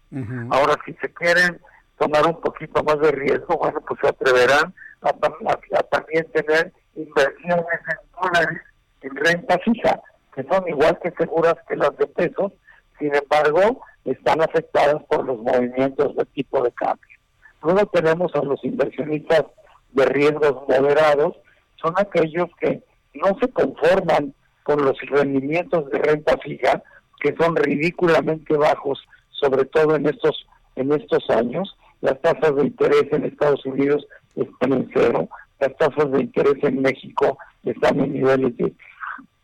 Ahora 0.50 0.74
si 0.84 0.92
se 0.94 1.12
quieren 1.14 1.60
tomar 1.98 2.26
un 2.26 2.40
poquito 2.40 2.82
más 2.84 2.98
de 3.00 3.10
riesgo, 3.12 3.56
bueno 3.58 3.80
pues 3.80 4.00
se 4.00 4.08
atreverán 4.08 4.74
a, 5.02 5.08
a 5.08 5.82
también 5.84 6.26
tener 6.32 6.72
inversiones 6.94 7.80
en 7.88 8.22
dólares 8.22 8.60
en 9.02 9.16
renta 9.16 9.58
fija, 9.58 10.00
que 10.36 10.44
son 10.44 10.68
igual 10.68 10.98
que 11.02 11.10
seguras 11.12 11.56
que 11.66 11.76
las 11.76 11.96
de 11.96 12.06
pesos, 12.06 12.52
sin 12.98 13.12
embargo, 13.14 13.80
están 14.04 14.42
afectadas 14.42 15.02
por 15.04 15.24
los 15.24 15.38
movimientos 15.40 16.14
de 16.14 16.26
tipo 16.26 16.62
de 16.62 16.70
cambio. 16.72 17.18
Luego 17.62 17.86
tenemos 17.86 18.34
a 18.34 18.42
los 18.42 18.62
inversionistas 18.62 19.44
de 19.92 20.04
riesgos 20.04 20.68
moderados, 20.68 21.36
son 21.80 21.94
aquellos 21.96 22.48
que 22.60 22.82
no 23.14 23.36
se 23.40 23.48
conforman 23.48 24.34
con 24.62 24.84
los 24.84 25.00
rendimientos 25.08 25.88
de 25.90 25.98
renta 25.98 26.36
fija, 26.38 26.82
que 27.20 27.34
son 27.40 27.56
ridículamente 27.56 28.56
bajos, 28.56 29.02
sobre 29.30 29.64
todo 29.64 29.96
en 29.96 30.06
estos, 30.06 30.46
en 30.76 30.92
estos 30.92 31.28
años. 31.30 31.76
Las 32.02 32.20
tasas 32.20 32.54
de 32.56 32.66
interés 32.66 33.06
en 33.10 33.24
Estados 33.24 33.64
Unidos 33.64 34.06
están 34.34 34.74
en 34.74 34.90
cero, 34.92 35.28
las 35.60 35.74
tasas 35.78 36.12
de 36.12 36.20
interés 36.20 36.62
en 36.62 36.82
México 36.82 37.38
están 37.64 38.00
en 38.00 38.12
niveles 38.12 38.54
de 38.58 38.74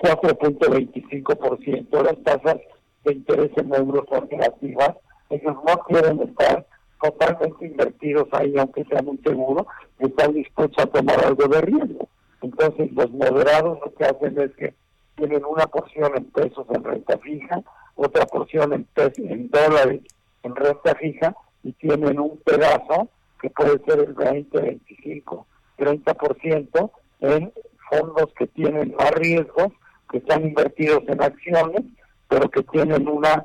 4.25%, 0.02 2.02
las 2.02 2.22
tasas 2.24 2.56
de 3.04 3.14
interés 3.14 3.50
en 3.56 3.74
euros 3.74 4.04
son 4.08 4.28
negativas, 4.30 4.96
ellos 5.30 5.56
no 5.66 5.78
quieren 5.86 6.20
estar 6.22 6.66
totalmente 7.00 7.66
invertidos 7.66 8.28
ahí, 8.32 8.54
aunque 8.58 8.84
sea 8.84 9.02
muy 9.02 9.18
seguro, 9.18 9.66
están 9.98 10.34
dispuestos 10.34 10.84
a 10.84 10.88
tomar 10.88 11.24
algo 11.24 11.46
de 11.48 11.60
riesgo. 11.60 12.08
Entonces, 12.42 12.92
los 12.92 13.10
moderados 13.12 13.78
lo 13.84 13.94
que 13.94 14.04
hacen 14.04 14.40
es 14.40 14.50
que 14.56 14.74
tienen 15.16 15.44
una 15.44 15.66
porción 15.66 16.12
en 16.16 16.24
pesos 16.26 16.66
en 16.70 16.82
renta 16.82 17.18
fija, 17.18 17.62
otra 17.94 18.26
porción 18.26 18.72
en, 18.72 18.88
en 19.16 19.50
dólares 19.50 20.00
en 20.42 20.56
renta 20.56 20.94
fija 20.96 21.36
y 21.62 21.72
tienen 21.72 22.18
un 22.18 22.38
pedazo 22.38 23.08
que 23.40 23.50
puede 23.50 23.78
ser 23.84 24.00
el 24.00 24.14
20, 24.14 24.60
25, 24.60 25.46
30% 25.78 26.90
en 27.20 27.52
fondos 27.90 28.32
que 28.36 28.48
tienen 28.48 28.94
más 28.96 29.12
riesgos, 29.12 29.68
que 30.12 30.18
están 30.18 30.44
invertidos 30.44 31.02
en 31.08 31.22
acciones, 31.22 31.82
pero 32.28 32.48
que 32.50 32.62
tienen 32.64 33.08
una 33.08 33.44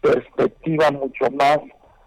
perspectiva 0.00 0.90
mucho 0.90 1.30
más 1.32 1.58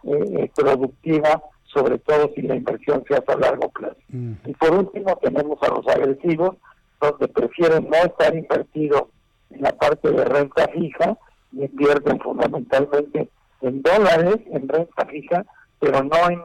eh, 0.04 0.52
productiva, 0.56 1.42
sobre 1.66 2.00
todo 2.00 2.32
si 2.36 2.42
la 2.42 2.56
inversión 2.56 3.04
se 3.08 3.16
hace 3.16 3.32
a 3.32 3.38
largo 3.38 3.70
plazo. 3.70 3.96
Y 4.10 4.54
por 4.54 4.74
último 4.74 5.18
tenemos 5.22 5.62
a 5.62 5.70
los 5.70 5.88
agresivos, 5.88 6.58
donde 7.00 7.28
prefieren 7.28 7.90
no 7.90 7.98
estar 7.98 8.36
invertidos 8.36 9.04
en 9.52 9.62
la 9.62 9.72
parte 9.72 10.12
de 10.12 10.26
renta 10.26 10.68
fija 10.68 11.18
y 11.54 11.64
invierten 11.64 12.20
fundamentalmente 12.20 13.30
en 13.62 13.82
dólares, 13.82 14.38
en 14.52 14.68
renta 14.68 15.06
fija, 15.06 15.46
pero 15.80 16.04
no 16.04 16.30
en, 16.30 16.40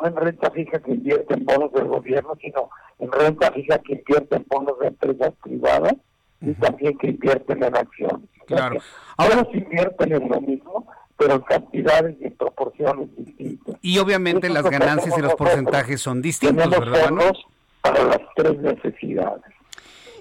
no 0.00 0.06
en 0.06 0.16
renta 0.16 0.50
fija 0.50 0.78
que 0.80 0.92
invierte 0.92 1.34
en 1.34 1.44
bonos 1.44 1.72
del 1.72 1.86
gobierno, 1.86 2.34
sino 2.40 2.70
en 2.98 3.12
renta 3.12 3.52
fija 3.52 3.78
que 3.78 3.94
invierte 3.94 4.36
en 4.36 4.46
bonos 4.48 4.78
de 4.78 4.88
empresas 4.88 5.32
privadas 5.42 5.94
y 6.40 6.52
también 6.54 6.96
que 6.98 7.08
invierten 7.08 7.62
en 7.62 7.76
acciones. 7.76 8.28
Claro. 8.46 8.80
Ahora 9.16 9.46
se 9.50 9.58
invierten 9.58 10.12
en 10.12 10.28
lo 10.28 10.40
mismo, 10.40 10.86
pero 11.16 11.34
en 11.34 11.40
cantidades 11.42 12.16
y 12.20 12.26
en 12.26 12.36
proporciones 12.36 13.08
distintas. 13.16 13.76
Y 13.80 13.98
obviamente 13.98 14.48
las 14.48 14.64
ganancias 14.64 15.16
y 15.16 15.22
los 15.22 15.34
porcentajes 15.34 16.00
son 16.00 16.20
distintos, 16.22 16.68
¿verdad? 16.68 17.10
Para 17.80 18.04
las 18.04 18.20
tres 18.34 18.58
necesidades. 18.58 19.42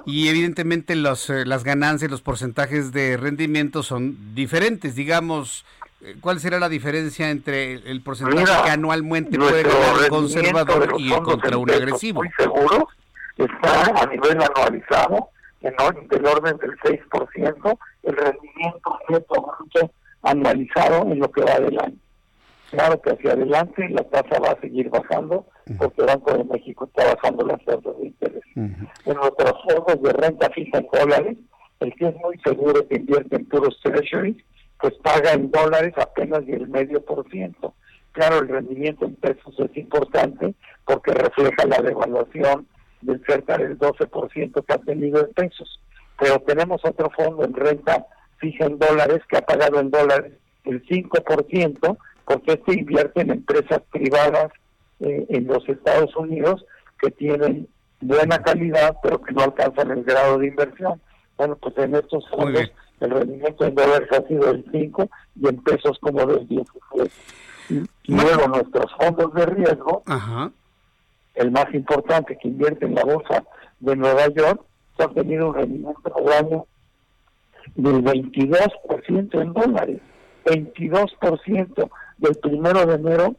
Y 0.05 0.27
evidentemente 0.27 0.95
los, 0.95 1.29
eh, 1.29 1.45
las 1.45 1.63
ganancias, 1.63 2.11
los 2.11 2.21
porcentajes 2.21 2.91
de 2.91 3.15
rendimiento 3.15 3.83
son 3.83 4.35
diferentes. 4.35 4.95
Digamos, 4.95 5.65
eh, 6.01 6.17
¿cuál 6.19 6.41
será 6.41 6.59
la 6.59 6.67
diferencia 6.67 7.29
entre 7.29 7.75
el 7.75 8.01
porcentaje 8.01 8.63
que 8.65 8.69
anualmente 8.69 9.37
puede 9.37 9.63
ganar 9.63 9.95
un 10.01 10.07
conservador 10.09 10.95
y 10.97 11.09
contra 11.21 11.57
un 11.57 11.71
agresivo? 11.71 12.21
Muy 12.21 12.29
seguro, 12.37 12.89
está 13.37 14.01
a 14.01 14.05
nivel 14.07 14.37
anualizado 14.41 15.29
en 15.63 16.07
del 16.09 16.25
orden 16.25 16.57
del 16.57 16.77
6%, 16.79 17.79
el 18.03 18.15
rendimiento 18.15 18.99
neto 19.09 19.91
anualizado 20.21 21.11
en 21.11 21.19
lo 21.19 21.31
que 21.31 21.41
va 21.41 21.59
del 21.59 21.79
año. 21.79 21.97
Claro 22.69 22.99
que 23.01 23.11
hacia 23.11 23.33
adelante 23.33 23.87
la 23.89 24.03
tasa 24.03 24.39
va 24.39 24.51
a 24.51 24.61
seguir 24.61 24.89
bajando 24.89 25.45
porque 25.77 26.01
el 26.01 26.07
Banco 26.07 26.33
de 26.33 26.43
México 26.43 26.85
está 26.85 27.13
bajando 27.13 27.45
las 27.45 27.63
tasas 27.65 27.97
de 27.97 28.07
interés. 28.07 28.43
En 28.55 29.15
nuestros 29.15 29.53
fondos 29.63 30.01
de 30.01 30.13
renta 30.13 30.49
fija 30.49 30.79
en 30.79 30.87
dólares, 30.91 31.37
el 31.79 31.93
que 31.95 32.07
es 32.07 32.15
muy 32.15 32.37
seguro 32.39 32.87
que 32.87 32.95
invierte 32.95 33.35
en 33.35 33.45
puros 33.45 33.79
treasuries, 33.83 34.37
pues 34.79 34.93
paga 35.03 35.33
en 35.33 35.51
dólares 35.51 35.93
apenas 35.97 36.41
el 36.47 36.67
medio 36.67 37.03
por 37.05 37.29
ciento. 37.29 37.73
Claro, 38.11 38.39
el 38.39 38.47
rendimiento 38.47 39.05
en 39.05 39.15
pesos 39.15 39.53
es 39.59 39.77
importante 39.77 40.53
porque 40.85 41.13
refleja 41.13 41.65
la 41.67 41.81
devaluación 41.81 42.67
del 43.05 43.23
cerca 43.25 43.57
del 43.57 43.77
12% 43.77 44.65
que 44.65 44.73
ha 44.73 44.77
tenido 44.77 45.21
en 45.21 45.33
pesos. 45.33 45.79
Pero 46.19 46.39
tenemos 46.41 46.81
otro 46.83 47.09
fondo 47.09 47.43
en 47.43 47.53
renta 47.53 48.05
fija 48.37 48.65
en 48.65 48.77
dólares 48.77 49.21
que 49.29 49.37
ha 49.37 49.41
pagado 49.41 49.79
en 49.79 49.89
dólares 49.89 50.33
el 50.65 50.85
5%, 50.85 51.97
porque 52.25 52.53
este 52.53 52.73
invierte 52.73 53.21
en 53.21 53.31
empresas 53.31 53.81
privadas 53.91 54.51
eh, 54.99 55.25
en 55.29 55.47
los 55.47 55.67
Estados 55.67 56.15
Unidos 56.15 56.65
que 56.99 57.11
tienen 57.11 57.67
buena 58.01 58.41
calidad, 58.41 58.97
pero 59.01 59.21
que 59.21 59.33
no 59.33 59.43
alcanzan 59.43 59.91
el 59.91 60.03
grado 60.03 60.39
de 60.39 60.47
inversión. 60.47 61.01
Bueno, 61.37 61.55
pues 61.55 61.77
en 61.77 61.95
estos 61.95 62.29
fondos 62.29 62.71
el 62.99 63.09
rendimiento 63.09 63.65
en 63.65 63.75
dólares 63.75 64.07
ha 64.11 64.27
sido 64.27 64.51
el 64.51 64.65
5 64.71 65.09
y 65.41 65.47
en 65.47 65.57
pesos 65.63 65.97
como 65.99 66.25
del 66.25 66.47
10. 66.47 66.67
Y, 67.69 67.83
luego 68.07 68.47
nuestros 68.47 68.91
fondos 68.97 69.33
de 69.33 69.45
riesgo, 69.45 70.03
el 71.35 71.51
más 71.51 71.73
importante 71.73 72.37
que 72.41 72.47
invierte 72.47 72.85
en 72.85 72.95
la 72.95 73.03
bolsa 73.03 73.43
de 73.79 73.95
Nueva 73.95 74.27
York, 74.27 74.61
ha 74.99 75.07
tenido 75.09 75.49
un 75.49 75.55
rendimiento 75.55 76.13
al 76.15 76.45
año 76.45 76.65
del 77.75 78.03
22% 78.03 79.41
en 79.41 79.53
dólares, 79.53 79.99
22% 80.45 81.89
del 82.17 82.35
primero 82.35 82.85
de 82.85 82.95
enero 82.95 83.35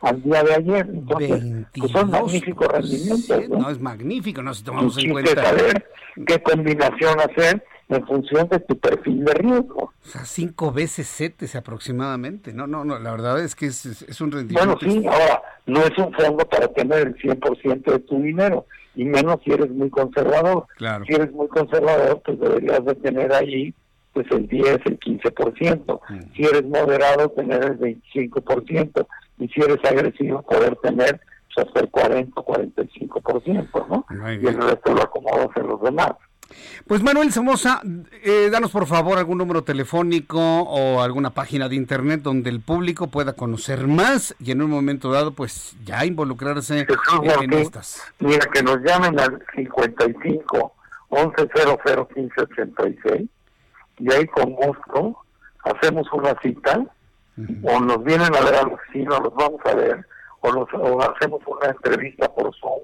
al 0.00 0.22
día 0.22 0.42
de 0.42 0.54
ayer. 0.54 0.88
Entonces, 0.92 1.66
pues 1.76 1.92
son 1.92 2.10
magníficos 2.10 2.68
rendimientos. 2.68 3.48
¿no? 3.48 3.70
es 3.70 3.80
magnífico, 3.80 4.42
no 4.42 4.54
si 4.54 4.64
tomamos 4.64 4.96
en 4.98 5.10
cuenta. 5.10 5.34
Que 5.34 5.40
saber 5.40 5.86
qué 6.26 6.42
combinación 6.42 7.20
hacer 7.20 7.64
en 7.90 8.06
función 8.06 8.48
de 8.48 8.60
tu 8.60 8.78
perfil 8.78 9.24
de 9.24 9.34
riesgo. 9.34 9.92
O 10.02 10.08
sea, 10.08 10.24
cinco 10.24 10.72
veces 10.72 11.08
CETES 11.08 11.56
aproximadamente. 11.56 12.52
No, 12.52 12.66
no, 12.66 12.84
no, 12.84 12.98
la 12.98 13.10
verdad 13.10 13.40
es 13.40 13.54
que 13.54 13.66
es, 13.66 13.84
es 13.84 14.20
un 14.20 14.30
rendimiento. 14.30 14.78
Bueno, 14.80 15.00
sí, 15.00 15.06
ahora, 15.06 15.42
no 15.66 15.80
es 15.80 15.98
un 15.98 16.12
fondo 16.12 16.44
para 16.48 16.68
tener 16.68 17.08
el 17.08 17.16
100% 17.16 17.84
de 17.84 17.98
tu 18.00 18.22
dinero, 18.22 18.66
y 18.94 19.04
menos 19.04 19.36
si 19.44 19.52
eres 19.52 19.70
muy 19.70 19.90
conservador. 19.90 20.66
Claro. 20.76 21.04
Si 21.04 21.14
eres 21.14 21.32
muy 21.32 21.48
conservador, 21.48 22.22
pues 22.24 22.38
deberías 22.38 22.84
de 22.84 22.94
tener 22.94 23.32
ahí 23.32 23.74
pues 24.12 24.26
el 24.32 24.48
10, 24.48 24.78
el 24.86 24.98
15%. 24.98 26.00
Si 26.34 26.42
eres 26.42 26.64
moderado, 26.64 27.28
tener 27.30 27.62
el 27.62 27.78
25%. 27.78 29.06
Y 29.38 29.48
si 29.48 29.60
eres 29.60 29.78
agresivo, 29.84 30.42
poder 30.42 30.76
tener 30.76 31.20
pues, 31.54 31.66
hasta 31.66 31.80
el 31.80 31.90
40 31.90 32.40
45%, 32.40 33.88
¿no? 33.88 34.04
Y 34.10 34.46
el 34.46 34.60
resto 34.60 34.92
lo 34.92 35.02
acomodas 35.02 35.48
en 35.56 35.66
los 35.68 35.80
demás. 35.80 36.12
Pues 36.86 37.02
Manuel 37.02 37.32
Somoza, 37.32 37.82
eh, 38.22 38.48
danos 38.50 38.70
por 38.70 38.86
favor 38.86 39.18
algún 39.18 39.38
número 39.38 39.62
telefónico 39.62 40.38
o 40.38 41.02
alguna 41.02 41.30
página 41.30 41.68
de 41.68 41.76
internet 41.76 42.22
donde 42.22 42.50
el 42.50 42.60
público 42.60 43.08
pueda 43.08 43.34
conocer 43.34 43.86
más 43.86 44.34
y 44.40 44.50
en 44.50 44.62
un 44.62 44.70
momento 44.70 45.10
dado 45.12 45.32
pues 45.32 45.76
ya 45.84 46.04
involucrarse 46.04 46.80
en, 46.80 47.52
estas. 47.52 48.02
Mira, 48.18 48.46
que 48.52 48.62
nos 48.62 48.78
llamen 48.82 49.18
al 49.20 49.42
55 49.54 50.72
1100 51.10 52.06
15 52.14 52.40
86 52.40 53.28
y 53.98 54.12
ahí 54.12 54.26
con 54.28 54.52
gusto 54.52 55.16
hacemos 55.64 56.10
una 56.12 56.34
cita 56.40 56.80
o 57.62 57.80
nos 57.80 58.04
vienen 58.04 58.34
a 58.34 58.40
ver 58.40 58.54
a 58.54 58.62
la 58.62 58.74
oficina, 58.74 59.18
los 59.18 59.34
vamos 59.34 59.60
a 59.64 59.74
ver 59.74 60.06
o, 60.40 60.52
nos, 60.52 60.68
o 60.74 61.00
hacemos 61.02 61.40
una 61.46 61.70
entrevista 61.70 62.28
por 62.32 62.54
Zoom 62.56 62.80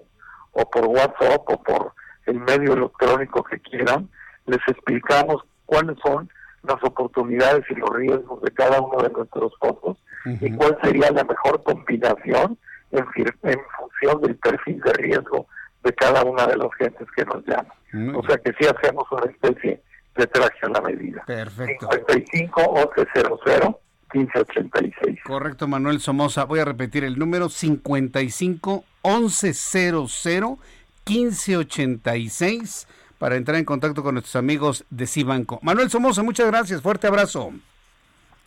o 0.53 0.70
por 0.70 0.86
WhatsApp 0.86 1.43
o 1.49 1.62
por 1.62 1.93
el 2.27 2.41
medio 2.41 2.74
electrónico 2.74 3.43
que 3.45 3.59
quieran, 3.61 4.09
les 4.47 4.61
explicamos 4.68 5.45
cuáles 5.64 5.97
son 6.05 6.29
las 6.62 6.83
oportunidades 6.83 7.64
y 7.70 7.74
los 7.74 7.91
riesgos 7.91 8.43
de 8.43 8.51
cada 8.51 8.81
uno 8.81 9.03
de 9.03 9.11
nuestros 9.11 9.53
fondos 9.59 9.97
y 10.24 10.51
cuál 10.53 10.77
sería 10.83 11.11
la 11.12 11.24
mejor 11.24 11.62
combinación 11.62 12.59
en, 12.91 13.05
en 13.43 13.61
función 13.79 14.20
del 14.22 14.37
perfil 14.37 14.81
de 14.81 14.93
riesgo 14.95 15.47
de 15.85 15.93
cada 15.95 16.24
una 16.24 16.47
de 16.47 16.57
las 16.57 16.68
gentes 16.79 17.07
que 17.16 17.24
nos 17.24 17.45
llaman. 17.47 18.16
O 18.16 18.22
sea 18.27 18.37
que 18.39 18.53
sí 18.59 18.66
hacemos 18.66 19.05
una 19.11 19.31
especie 19.31 19.81
de 20.16 20.27
traje 20.27 20.59
a 20.62 20.68
la 20.68 20.81
medida. 20.81 21.22
Perfecto. 21.24 21.89
55 21.93 22.91
1100 22.97 23.77
1586. 24.12 25.18
Correcto, 25.24 25.68
Manuel 25.68 26.01
Somoza. 26.01 26.45
Voy 26.45 26.61
a 26.61 26.64
repetir 26.64 27.05
el 27.05 27.18
número 27.18 27.49
55 27.49 28.85
1100 29.05 30.59
1586 31.07 32.88
para 33.18 33.36
entrar 33.36 33.57
en 33.59 33.64
contacto 33.64 34.02
con 34.02 34.14
nuestros 34.14 34.36
amigos 34.36 34.84
de 34.90 35.07
Cibanco. 35.07 35.59
Manuel 35.62 35.90
Somoza, 35.90 36.22
muchas 36.22 36.46
gracias. 36.46 36.82
Fuerte 36.82 37.07
abrazo. 37.07 37.52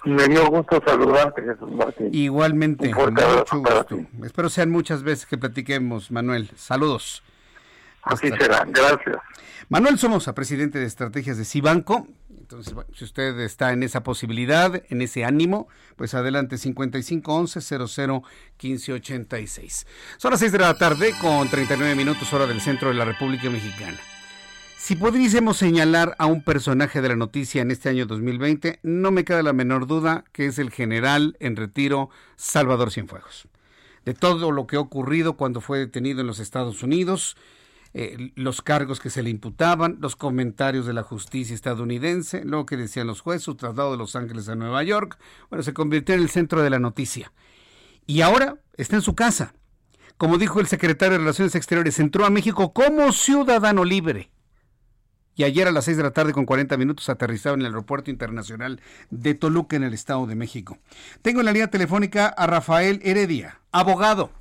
Me 0.06 0.28
dio 0.28 0.48
gusto 0.50 0.82
saludarte, 0.86 1.42
Jesús 1.42 1.72
Martín. 1.72 2.10
Igualmente, 2.14 2.94
mucho 2.94 3.60
gusto. 3.60 4.06
Espero 4.24 4.50
sean 4.50 4.70
muchas 4.70 5.04
veces 5.04 5.26
que 5.26 5.38
platiquemos, 5.38 6.10
Manuel. 6.12 6.50
Saludos. 6.56 7.22
Así 8.10 8.30
será, 8.30 8.66
gracias. 8.66 9.18
Manuel 9.70 10.00
Somoza, 10.00 10.34
presidente 10.34 10.80
de 10.80 10.86
estrategias 10.86 11.38
de 11.38 11.46
Cibanco. 11.46 12.08
Entonces, 12.40 12.74
si 12.96 13.04
usted 13.04 13.40
está 13.42 13.72
en 13.72 13.84
esa 13.84 14.02
posibilidad, 14.02 14.82
en 14.90 15.04
ese 15.04 15.24
ánimo, 15.24 15.68
pues 15.96 16.16
adelante 16.16 16.58
5511 16.58 17.62
00 17.88 18.24
1586. 18.62 19.86
Son 20.18 20.32
las 20.32 20.40
6 20.40 20.54
de 20.54 20.58
la 20.58 20.76
tarde 20.76 21.14
con 21.22 21.48
39 21.48 21.94
minutos 21.94 22.34
hora 22.34 22.48
del 22.48 22.62
centro 22.62 22.90
de 22.90 22.96
la 22.96 23.06
República 23.06 23.50
Mexicana. 23.52 24.00
Si 24.80 24.96
pudiésemos 24.96 25.58
señalar 25.58 26.16
a 26.18 26.26
un 26.26 26.42
personaje 26.42 27.02
de 27.02 27.10
la 27.10 27.16
noticia 27.16 27.62
en 27.62 27.70
este 27.70 27.90
año 27.90 28.08
2020, 28.08 28.80
no 28.82 29.12
me 29.12 29.26
queda 29.26 29.44
la 29.44 29.54
menor 29.54 29.86
duda 29.86 30.24
que 30.32 30.48
es 30.48 30.58
el 30.58 30.72
general 30.72 31.38
en 31.40 31.56
retiro 31.58 32.10
Salvador 32.38 32.90
Cienfuegos. 32.90 33.48
De 34.06 34.16
todo 34.16 34.52
lo 34.52 34.66
que 34.66 34.78
ha 34.78 34.80
ocurrido 34.80 35.34
cuando 35.34 35.62
fue 35.62 35.78
detenido 35.78 36.22
en 36.22 36.28
los 36.28 36.40
Estados 36.40 36.82
Unidos, 36.82 37.38
eh, 37.94 38.32
los 38.36 38.62
cargos 38.62 39.00
que 39.00 39.10
se 39.10 39.24
le 39.24 39.30
imputaban, 39.30 39.98
los 40.00 40.16
comentarios 40.16 40.86
de 40.86 40.94
la 40.94 41.04
justicia 41.04 41.56
estadounidense, 41.56 42.44
lo 42.46 42.66
que 42.66 42.78
decían 42.78 43.08
los 43.08 43.22
jueces, 43.22 43.44
su 43.44 43.56
traslado 43.56 43.92
de 43.92 43.98
Los 43.98 44.16
Ángeles 44.16 44.50
a 44.50 44.56
Nueva 44.56 44.84
York, 44.84 45.18
bueno, 45.50 45.64
se 45.64 45.74
convirtió 45.74 46.16
en 46.16 46.22
el 46.22 46.30
centro 46.30 46.62
de 46.62 46.70
la 46.70 46.80
noticia. 46.80 47.32
Y 48.06 48.22
ahora 48.22 48.58
está 48.78 48.96
en 48.96 49.02
su 49.02 49.16
casa. 49.16 49.54
Como 50.18 50.38
dijo 50.38 50.60
el 50.60 50.68
secretario 50.68 51.14
de 51.14 51.20
Relaciones 51.20 51.56
Exteriores, 51.56 52.00
entró 52.00 52.26
a 52.26 52.30
México 52.30 52.74
como 52.74 53.12
ciudadano 53.12 53.86
libre 53.86 54.32
y 55.40 55.46
ayer 55.46 55.70
a 55.70 55.72
las 55.72 55.86
6 55.86 55.96
de 55.96 56.04
la 56.04 56.12
tarde 56.12 56.34
con 56.34 56.46
40 56.46 56.76
minutos 56.76 57.08
aterrizaba 57.08 57.54
en 57.54 57.62
el 57.62 57.68
Aeropuerto 57.68 58.12
Internacional 58.12 58.82
de 59.10 59.36
Toluca 59.36 59.78
en 59.78 59.84
el 59.84 59.94
Estado 59.94 60.28
de 60.28 60.36
México. 60.36 60.80
Tengo 61.22 61.40
en 61.40 61.46
la 61.46 61.54
línea 61.54 61.70
telefónica 61.70 62.28
a 62.28 62.46
Rafael 62.46 63.00
Heredia, 63.06 63.62
abogado, 63.72 64.32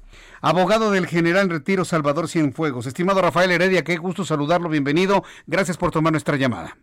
abogado 0.41 0.91
del 0.91 1.07
general 1.07 1.49
retiro 1.49 1.85
Salvador 1.85 2.29
Cienfuegos. 2.29 2.87
Estimado 2.87 3.23
Rafael 3.23 3.51
Heredia, 3.51 3.85
qué 3.85 3.97
gusto 3.97 4.25
saludarlo, 4.25 4.69
bienvenido. 4.69 5.25
Gracias 5.47 5.77
por 5.77 5.91
tomar 5.91 6.13
nuestra 6.13 6.37
llamada. 6.37 6.77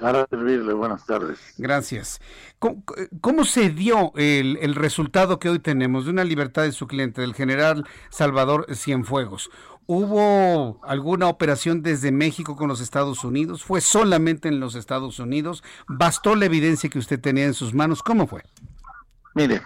Para 0.00 0.26
servirle, 0.28 0.72
buenas 0.74 1.04
tardes. 1.06 1.38
Gracias. 1.58 2.20
¿Cómo, 2.58 3.44
se 3.44 3.70
dio 3.70 4.12
el, 4.14 4.56
el, 4.60 4.76
resultado 4.76 5.40
que 5.40 5.48
hoy 5.48 5.58
tenemos 5.58 6.04
de 6.04 6.12
una 6.12 6.22
libertad 6.22 6.62
de 6.62 6.72
su 6.72 6.86
cliente, 6.86 7.20
del 7.20 7.34
general 7.34 7.84
Salvador 8.10 8.66
Cienfuegos? 8.74 9.50
¿Hubo 9.86 10.84
alguna 10.84 11.28
operación 11.28 11.82
desde 11.82 12.12
México 12.12 12.56
con 12.56 12.68
los 12.68 12.80
Estados 12.80 13.24
Unidos? 13.24 13.64
¿Fue 13.64 13.80
solamente 13.80 14.48
en 14.48 14.60
los 14.60 14.74
Estados 14.74 15.18
Unidos? 15.18 15.64
¿Bastó 15.88 16.36
la 16.36 16.44
evidencia 16.44 16.90
que 16.90 16.98
usted 16.98 17.18
tenía 17.18 17.46
en 17.46 17.54
sus 17.54 17.74
manos? 17.74 18.02
¿Cómo 18.02 18.26
fue? 18.26 18.42
Mire, 19.34 19.62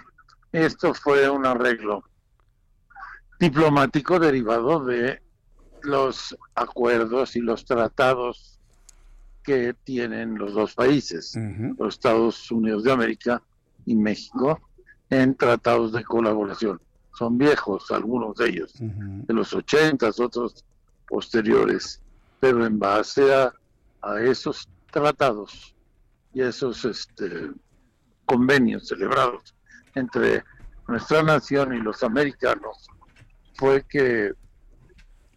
esto 0.53 0.93
fue 0.93 1.29
un 1.29 1.45
arreglo 1.45 2.05
diplomático 3.43 4.19
derivado 4.19 4.85
de 4.85 5.21
los 5.81 6.33
acuerdos 6.55 7.35
y 7.35 7.41
los 7.41 7.65
tratados 7.65 8.57
que 9.43 9.75
tienen 9.83 10.37
los 10.37 10.53
dos 10.53 10.73
países, 10.73 11.37
los 11.77 11.95
Estados 11.95 12.49
Unidos 12.51 12.85
de 12.85 12.93
América 12.93 13.41
y 13.85 13.95
México, 13.95 14.61
en 15.09 15.35
tratados 15.35 15.91
de 15.91 16.05
colaboración. 16.05 16.79
Son 17.19 17.37
viejos, 17.37 17.91
algunos 17.91 18.37
de 18.37 18.47
ellos, 18.47 18.75
de 18.79 19.33
los 19.33 19.51
ochentas, 19.53 20.21
otros 20.21 20.63
posteriores, 21.05 22.01
pero 22.39 22.65
en 22.65 22.79
base 22.79 23.25
a, 23.33 23.51
esos 24.21 24.69
tratados 24.89 25.75
y 26.33 26.41
esos 26.41 26.85
este, 26.85 27.51
convenios 28.25 28.87
celebrados 28.87 29.53
entre 29.95 30.45
nuestra 30.87 31.23
nación 31.23 31.73
y 31.73 31.79
los 31.79 32.03
americanos, 32.03 32.87
fue 33.55 33.83
que 33.83 34.33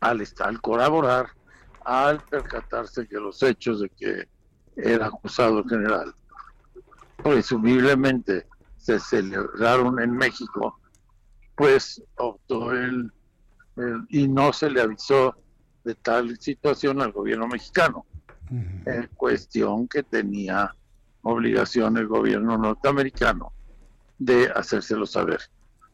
al, 0.00 0.26
al 0.40 0.60
colaborar, 0.60 1.28
al 1.84 2.20
percatarse 2.20 3.06
que 3.06 3.16
los 3.16 3.42
hechos 3.42 3.80
de 3.80 3.88
que 3.90 4.28
era 4.76 5.06
acusado 5.06 5.64
general 5.64 6.14
presumiblemente 7.22 8.46
se 8.76 8.98
celebraron 8.98 10.00
en 10.00 10.12
México 10.12 10.78
pues 11.56 12.02
optó 12.16 12.72
él, 12.72 13.10
y 14.10 14.28
no 14.28 14.52
se 14.52 14.70
le 14.70 14.82
avisó 14.82 15.34
de 15.84 15.94
tal 15.94 16.38
situación 16.38 17.00
al 17.00 17.12
gobierno 17.12 17.48
mexicano. 17.48 18.06
En 18.50 19.08
cuestión 19.16 19.88
que 19.88 20.02
tenía 20.02 20.74
obligación 21.22 21.96
el 21.96 22.06
gobierno 22.06 22.56
norteamericano 22.56 23.52
de 24.18 24.52
hacérselo 24.54 25.04
saber. 25.04 25.40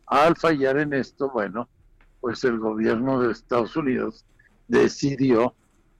Al 0.06 0.36
fallar 0.36 0.78
en 0.78 0.92
esto, 0.92 1.30
bueno, 1.30 1.68
pues 2.22 2.44
el 2.44 2.60
gobierno 2.60 3.20
de 3.20 3.32
Estados 3.32 3.76
Unidos 3.76 4.24
decidió 4.68 5.56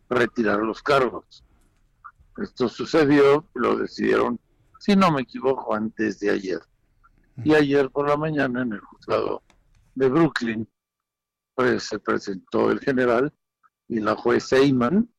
retirar 0.09 0.61
los 0.61 0.81
cargos. 0.81 1.45
Esto 2.37 2.69
sucedió, 2.69 3.45
lo 3.55 3.77
decidieron, 3.77 4.39
si 4.79 4.95
no 4.95 5.11
me 5.11 5.23
equivoco, 5.23 5.75
antes 5.75 6.21
de 6.21 6.31
ayer. 6.31 6.61
Y 7.43 7.55
ayer 7.55 7.91
por 7.91 8.09
la 8.09 8.17
mañana 8.17 8.63
en 8.63 8.73
el 8.73 8.81
juzgado 8.81 9.43
de 9.97 10.09
Brooklyn, 10.09 10.69
pues 11.57 11.83
se 11.89 11.99
presentó 11.99 12.71
el 12.71 12.79
general 12.79 13.35
y 13.89 13.99
la 13.99 14.15
juez 14.15 14.53
Eyman 14.53 15.13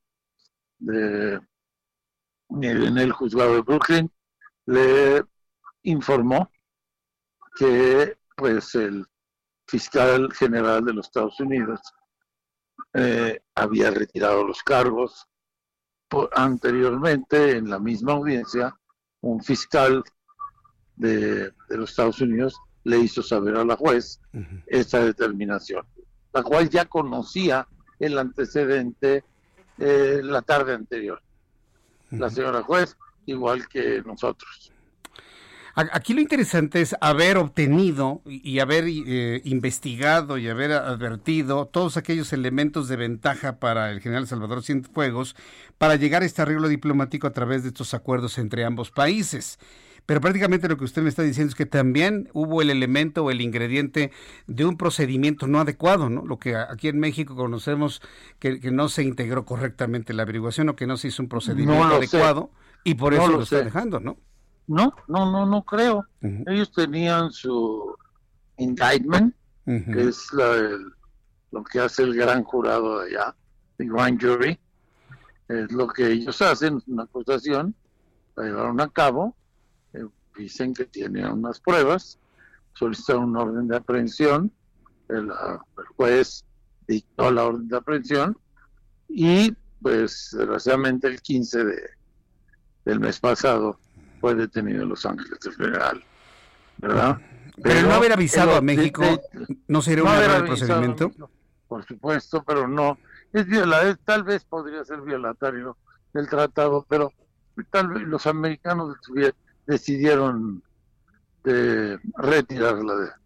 de, 0.79 1.33
en 2.49 2.97
el 2.97 3.11
juzgado 3.11 3.55
de 3.55 3.61
Brooklyn 3.61 4.11
le 4.67 5.21
informó 5.81 6.49
que 7.57 8.17
pues 8.37 8.73
el 8.75 9.05
fiscal 9.67 10.31
general 10.33 10.85
de 10.85 10.93
los 10.93 11.07
Estados 11.07 11.39
Unidos 11.39 11.79
eh, 12.93 13.39
había 13.55 13.91
retirado 13.91 14.45
los 14.45 14.61
cargos. 14.63 15.27
anteriormente, 16.35 17.57
en 17.57 17.69
la 17.69 17.79
misma 17.79 18.13
audiencia, 18.13 18.77
un 19.21 19.43
fiscal 19.43 20.03
de, 20.95 21.51
de 21.69 21.77
los 21.77 21.89
Estados 21.89 22.21
Unidos 22.21 22.55
le 22.83 22.99
hizo 22.99 23.23
saber 23.23 23.55
a 23.55 23.65
la 23.65 23.75
juez 23.75 24.19
esa 24.67 24.99
determinación, 24.99 25.85
la 26.33 26.43
cual 26.43 26.69
ya 26.69 26.85
conocía 26.85 27.67
el 27.99 28.17
antecedente 28.17 29.23
eh, 29.77 30.21
la 30.23 30.41
tarde 30.41 30.73
anterior. 30.73 31.21
La 32.11 32.29
señora 32.29 32.61
juez, 32.61 32.95
igual 33.25 33.67
que 33.67 34.01
nosotros. 34.05 34.72
Aquí 35.75 36.13
lo 36.13 36.21
interesante 36.21 36.81
es 36.81 36.95
haber 37.01 37.37
obtenido 37.37 38.21
y 38.25 38.59
haber 38.59 38.85
eh, 38.87 39.41
investigado 39.43 40.37
y 40.37 40.47
haber 40.47 40.71
advertido 40.71 41.65
todos 41.65 41.97
aquellos 41.97 42.31
elementos 42.31 42.87
de 42.87 42.95
ventaja 42.95 43.57
para 43.57 43.89
el 43.89 43.99
general 43.99 44.27
Salvador 44.27 44.61
Cienfuegos 44.61 45.35
para 45.79 45.95
llegar 45.95 46.21
a 46.21 46.25
este 46.25 46.43
arreglo 46.43 46.67
diplomático 46.67 47.25
a 47.25 47.33
través 47.33 47.63
de 47.63 47.69
estos 47.69 47.95
acuerdos 47.95 48.37
entre 48.37 48.65
ambos 48.65 48.91
países. 48.91 49.57
Pero 50.05 50.21
prácticamente 50.21 50.67
lo 50.67 50.77
que 50.77 50.83
usted 50.83 51.01
me 51.01 51.09
está 51.09 51.23
diciendo 51.23 51.49
es 51.49 51.55
que 51.55 51.65
también 51.65 52.29
hubo 52.33 52.61
el 52.61 52.69
elemento 52.69 53.23
o 53.23 53.31
el 53.31 53.41
ingrediente 53.41 54.11
de 54.45 54.65
un 54.65 54.77
procedimiento 54.77 55.47
no 55.47 55.59
adecuado, 55.59 56.09
¿no? 56.09 56.23
Lo 56.23 56.37
que 56.37 56.55
aquí 56.55 56.89
en 56.89 56.99
México 56.99 57.35
conocemos 57.35 58.01
que, 58.37 58.59
no 58.71 58.89
se 58.89 59.01
integró 59.03 59.45
correctamente 59.45 60.13
la 60.13 60.21
averiguación 60.23 60.69
o 60.69 60.75
que 60.75 60.85
no 60.85 60.97
se 60.97 61.07
hizo 61.07 61.23
un 61.23 61.29
procedimiento 61.29 61.95
adecuado 61.95 62.51
y 62.83 62.93
por 62.93 63.15
eso 63.15 63.27
lo, 63.27 63.41
está 63.41 63.63
dejando, 63.63 63.99
¿no? 63.99 64.17
No, 64.67 64.93
no, 65.07 65.31
no, 65.31 65.45
no 65.45 65.63
creo. 65.63 66.05
Ellos 66.21 66.71
tenían 66.71 67.31
su 67.31 67.95
indictment, 68.57 69.35
que 69.65 70.07
es 70.07 70.27
lo 71.51 71.63
que 71.63 71.79
hace 71.79 72.03
el 72.03 72.15
gran 72.15 72.43
jurado 72.43 72.99
de 72.99 73.17
allá, 73.17 73.35
el 73.77 73.89
grand 73.89 74.21
jury. 74.21 74.59
Es 75.47 75.71
lo 75.71 75.87
que 75.87 76.11
ellos 76.11 76.41
hacen, 76.41 76.81
una 76.87 77.03
acusación, 77.03 77.75
la 78.35 78.45
llevaron 78.45 78.79
a 78.79 78.89
cabo 78.89 79.35
dicen 80.37 80.73
que 80.73 80.85
tienen 80.85 81.25
unas 81.25 81.59
pruebas, 81.59 82.19
solicitaron 82.73 83.25
un 83.25 83.37
orden 83.37 83.67
de 83.67 83.77
aprehensión, 83.77 84.51
el, 85.09 85.29
juez 85.95 86.45
dictó 86.87 87.31
la 87.31 87.45
orden 87.45 87.67
de 87.67 87.77
aprehensión 87.77 88.37
y 89.07 89.51
pues 89.81 90.29
desgraciadamente 90.31 91.07
el 91.07 91.21
15 91.21 91.65
de, 91.65 91.81
del 92.85 92.99
mes 92.99 93.19
pasado 93.19 93.79
fue 94.23 94.35
detenido 94.35 94.83
en 94.83 94.87
Los 94.87 95.05
Ángeles 95.05 95.37
del 95.41 95.51
Federal, 95.51 96.01
¿verdad? 96.77 97.19
Pero, 97.61 97.81
no 97.81 97.93
haber 97.93 98.13
avisado 98.13 98.55
a 98.55 98.61
México, 98.61 99.03
¿no 99.67 99.81
sería 99.81 100.05
un 100.05 100.11
error 100.11 100.37
del 100.37 100.45
procedimiento? 100.45 101.11
por 101.67 101.83
supuesto, 101.83 102.41
pero 102.41 102.65
no. 102.65 102.97
Es 103.33 103.45
viola, 103.45 103.93
tal 104.05 104.23
vez 104.23 104.45
podría 104.45 104.85
ser 104.85 105.01
violatorio 105.01 105.75
del 106.13 106.29
tratado, 106.29 106.85
pero 106.87 107.11
tal 107.69 107.89
vez 107.89 108.03
los 108.03 108.25
americanos 108.25 108.95
decidieron 109.67 110.63
de 111.43 111.99
retirar 112.15 112.77
la 112.77 113.19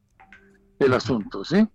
el 0.80 0.94
asunto, 0.94 1.46
¿sí? 1.46 1.68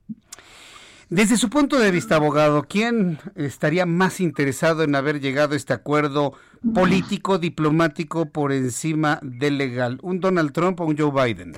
Desde 1.13 1.37
su 1.37 1.51
punto 1.51 1.79
de 1.79 1.91
vista, 1.91 2.17
abogado, 2.17 2.63
¿quién 2.67 3.19
estaría 3.35 3.85
más 3.85 4.19
interesado 4.19 4.83
en 4.83 4.95
haber 4.95 5.21
llegado 5.21 5.53
a 5.53 5.59
este 5.59 5.75
acuerdo 5.75 6.33
político, 6.73 7.37
diplomático 7.37 8.31
por 8.31 8.51
encima 8.51 9.19
del 9.21 9.59
legal? 9.59 9.99
¿Un 10.01 10.21
Donald 10.21 10.53
Trump 10.53 10.81
o 10.81 10.87
un 10.87 10.97
Joe 10.97 11.13
Biden? 11.13 11.53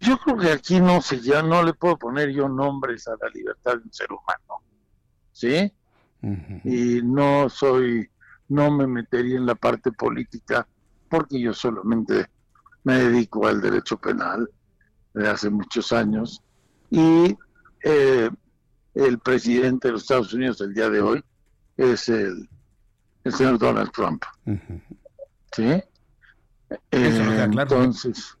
Yo 0.00 0.18
creo 0.18 0.36
que 0.36 0.50
aquí 0.50 0.80
no 0.80 1.00
sé, 1.00 1.20
ya 1.20 1.44
no 1.44 1.62
le 1.62 1.72
puedo 1.72 1.96
poner 1.96 2.32
yo 2.32 2.48
nombres 2.48 3.06
a 3.06 3.12
la 3.12 3.28
libertad 3.32 3.76
de 3.76 3.84
un 3.84 3.92
ser 3.92 4.08
humano, 4.10 4.64
¿sí? 5.30 5.72
Y 6.64 7.00
no 7.04 7.48
soy, 7.48 8.10
no 8.48 8.72
me 8.72 8.88
metería 8.88 9.36
en 9.36 9.46
la 9.46 9.54
parte 9.54 9.92
política 9.92 10.66
porque 11.08 11.40
yo 11.40 11.54
solamente 11.54 12.26
me 12.82 12.98
dedico 12.98 13.46
al 13.46 13.60
derecho 13.60 13.96
penal 13.96 14.50
de 15.14 15.28
hace 15.28 15.48
muchos 15.50 15.92
años 15.92 16.42
y 16.90 17.36
eh, 17.82 18.30
el 18.94 19.18
presidente 19.18 19.88
de 19.88 19.92
los 19.92 20.02
Estados 20.02 20.32
Unidos 20.32 20.60
el 20.60 20.74
día 20.74 20.88
de 20.90 21.00
hoy 21.00 21.24
es 21.76 22.08
el, 22.08 22.48
el 23.24 23.32
señor 23.32 23.58
Donald 23.58 23.90
Trump. 23.92 24.24
¿Sí? 25.52 25.64
Eh, 25.64 25.84
entonces, 26.90 28.36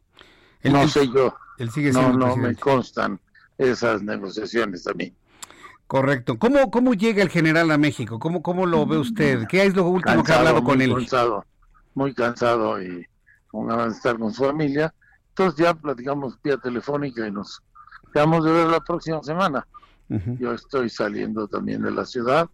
no 0.62 0.88
sé 0.88 1.08
yo, 1.08 1.34
no, 1.92 2.12
no 2.12 2.36
me 2.36 2.54
constan 2.54 3.20
esas 3.58 4.02
negociaciones 4.02 4.86
a 4.86 4.94
mí. 4.94 5.12
Correcto. 5.86 6.38
¿Cómo, 6.38 6.70
¿Cómo 6.70 6.94
llega 6.94 7.22
el 7.22 7.30
general 7.30 7.70
a 7.72 7.78
México? 7.78 8.20
¿Cómo, 8.20 8.42
cómo 8.42 8.64
lo 8.64 8.86
ve 8.86 8.98
usted? 8.98 9.48
¿Qué 9.48 9.64
es 9.64 9.74
lo 9.74 9.88
último 9.88 10.22
que 10.22 10.32
ha 10.32 10.38
hablado 10.38 10.62
con 10.62 10.80
él? 10.80 10.94
Cansado, 10.94 11.44
muy 11.94 12.14
cansado 12.14 12.80
y 12.80 13.04
con 13.48 13.66
ganas 13.66 13.86
de 13.86 13.96
estar 13.96 14.16
con 14.16 14.32
su 14.32 14.44
familia. 14.44 14.94
Entonces 15.30 15.64
ya 15.64 15.74
platicamos 15.74 16.40
vía 16.42 16.56
telefónica 16.58 17.26
y 17.26 17.32
nos 17.32 17.60
quedamos 18.10 18.44
de 18.44 18.52
ver 18.52 18.66
la 18.68 18.80
próxima 18.80 19.22
semana. 19.22 19.66
Yo 20.40 20.52
estoy 20.52 20.90
saliendo 20.90 21.46
también 21.46 21.82
de 21.82 21.92
la 21.92 22.04
ciudad, 22.04 22.48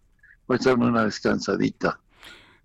voy 0.47 0.55
a 0.55 0.57
echarme 0.57 0.85
una 0.85 1.05
descansadita, 1.05 1.99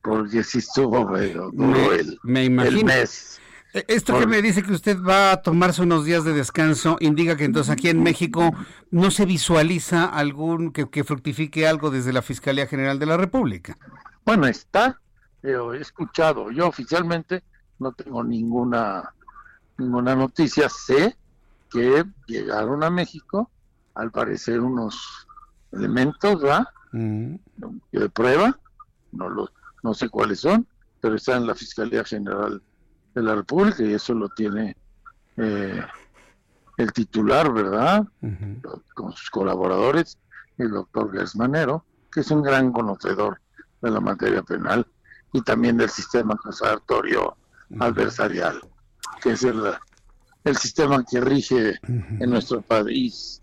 porque 0.03 0.45
si 0.45 0.59
estuvo 0.59 1.07
bueno, 1.07 1.51
me, 1.55 1.87
el, 1.95 2.19
me 2.23 2.45
imagino. 2.45 2.85
mes. 2.85 3.41
E, 3.73 3.87
esto 3.89 4.19
que 4.19 4.27
me 4.27 4.43
dice 4.43 4.63
que 4.63 4.75
usted 4.75 5.03
va 5.03 5.33
a 5.33 5.41
tomarse 5.41 5.81
unos 5.81 6.05
días 6.05 6.25
de 6.25 6.35
descanso 6.35 6.99
indica 7.01 7.39
que 7.39 7.45
entonces 7.45 7.73
aquí 7.73 7.89
en 7.89 8.03
México 8.03 8.53
no 8.91 9.11
se 9.11 9.25
visualiza 9.25 10.05
algún 10.05 10.73
que, 10.73 10.91
que 10.91 11.05
fructifique 11.05 11.67
algo 11.67 11.91
desde 11.91 12.13
la 12.13 12.21
Fiscalía 12.21 12.67
General 12.67 12.99
de 12.99 13.07
la 13.07 13.17
República. 13.17 13.79
Bueno, 14.27 14.47
está, 14.47 15.01
pero 15.41 15.73
he 15.73 15.81
escuchado, 15.81 16.51
yo 16.51 16.69
oficialmente 16.69 17.43
no 17.79 17.93
tengo 17.93 18.23
ninguna 18.23 19.15
ninguna 19.79 20.15
noticia, 20.15 20.69
sé 20.69 21.17
que 21.73 22.05
llegaron 22.27 22.85
a 22.85 22.91
México, 22.91 23.51
al 23.95 24.11
parecer 24.11 24.61
unos 24.61 25.27
elementos, 25.73 26.45
¿va? 26.45 26.69
Mm. 26.93 27.37
De 27.93 28.11
prueba, 28.11 28.59
no, 29.13 29.29
lo, 29.29 29.51
no 29.83 29.95
sé 29.95 30.09
cuáles 30.09 30.41
son, 30.41 30.67
pero 31.01 31.17
está 31.17 31.37
en 31.37 31.47
la 31.47 31.55
Fiscalía 31.55 32.05
General 32.05 32.63
de 33.15 33.23
la 33.23 33.35
República 33.35 33.83
y 33.83 33.95
eso 33.95 34.15
lo 34.15 34.29
tiene 34.29 34.77
eh, 35.37 35.83
el 36.77 36.93
titular, 36.93 37.53
¿verdad? 37.53 38.07
Con 38.95 39.13
sus 39.13 39.31
colaboradores, 39.31 40.19
el 40.59 40.71
doctor 40.71 41.13
Gersmanero, 41.13 41.85
que 42.11 42.21
es 42.21 42.31
un 42.31 42.43
gran 42.43 42.73
conocedor 42.73 43.41
de 43.81 43.91
la 43.91 44.01
materia 44.01 44.43
penal 44.43 44.87
y 45.33 45.43
también 45.43 45.77
del 45.77 45.91
sistema 45.91 46.35
acusatorio 46.35 47.37
adversarial, 47.81 48.61
que 49.23 49.33
es 49.33 49.43
el, 49.45 49.75
el 50.45 50.57
sistema 50.57 51.05
que 51.09 51.21
rige 51.21 51.75
en 51.89 52.31
nuestro 52.31 52.63
país, 52.63 53.41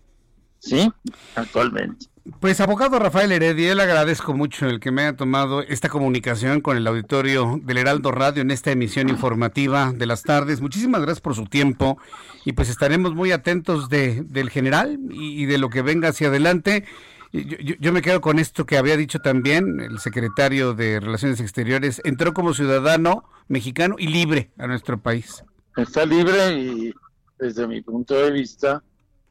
¿sí? 0.58 0.90
Actualmente. 1.34 2.06
Pues 2.38 2.60
abogado 2.60 2.98
Rafael 2.98 3.32
Heredia, 3.32 3.74
le 3.74 3.82
agradezco 3.82 4.34
mucho 4.34 4.66
el 4.68 4.78
que 4.78 4.90
me 4.90 5.02
haya 5.02 5.16
tomado 5.16 5.62
esta 5.62 5.88
comunicación 5.88 6.60
con 6.60 6.76
el 6.76 6.86
auditorio 6.86 7.58
del 7.62 7.78
Heraldo 7.78 8.12
Radio 8.12 8.42
en 8.42 8.50
esta 8.50 8.70
emisión 8.70 9.08
informativa 9.08 9.92
de 9.92 10.06
las 10.06 10.22
tardes. 10.22 10.60
Muchísimas 10.60 11.00
gracias 11.00 11.22
por 11.22 11.34
su 11.34 11.46
tiempo 11.46 11.98
y 12.44 12.52
pues 12.52 12.68
estaremos 12.68 13.14
muy 13.14 13.32
atentos 13.32 13.88
de, 13.88 14.22
del 14.22 14.50
general 14.50 14.98
y, 15.10 15.46
de 15.46 15.58
lo 15.58 15.70
que 15.70 15.82
venga 15.82 16.10
hacia 16.10 16.28
adelante. 16.28 16.84
Yo, 17.32 17.74
yo, 17.78 17.92
me 17.92 18.02
quedo 18.02 18.20
con 18.20 18.38
esto 18.38 18.66
que 18.66 18.76
había 18.76 18.96
dicho 18.96 19.20
también 19.20 19.80
el 19.80 19.98
secretario 19.98 20.74
de 20.74 21.00
Relaciones 21.00 21.40
Exteriores, 21.40 22.02
entró 22.04 22.34
como 22.34 22.54
ciudadano 22.54 23.24
mexicano 23.48 23.96
y 23.98 24.08
libre 24.08 24.50
a 24.58 24.66
nuestro 24.66 25.00
país 25.00 25.44
está 25.82 26.04
libre 26.04 26.52
y 26.58 26.94
desde 27.38 27.66
mi 27.66 27.80
punto 27.82 28.14
de 28.14 28.30
vista 28.30 28.82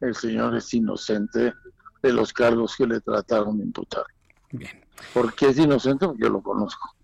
el 0.02 0.16
señor 0.16 0.56
es 0.56 0.74
inocente 0.74 1.54
de 2.02 2.14
los 2.14 2.32
cargos 2.34 2.76
que 2.76 2.88
le 2.88 3.02
trataron 3.02 3.58
de 3.58 3.66
imputar. 3.66 4.06
Bien. 4.52 4.84
¿Por 5.14 5.34
qué 5.34 5.50
es 5.50 5.58
inocente? 5.58 6.06
Porque 6.06 6.24
yo 6.24 6.30
lo 6.30 6.42
conozco. 6.42 6.96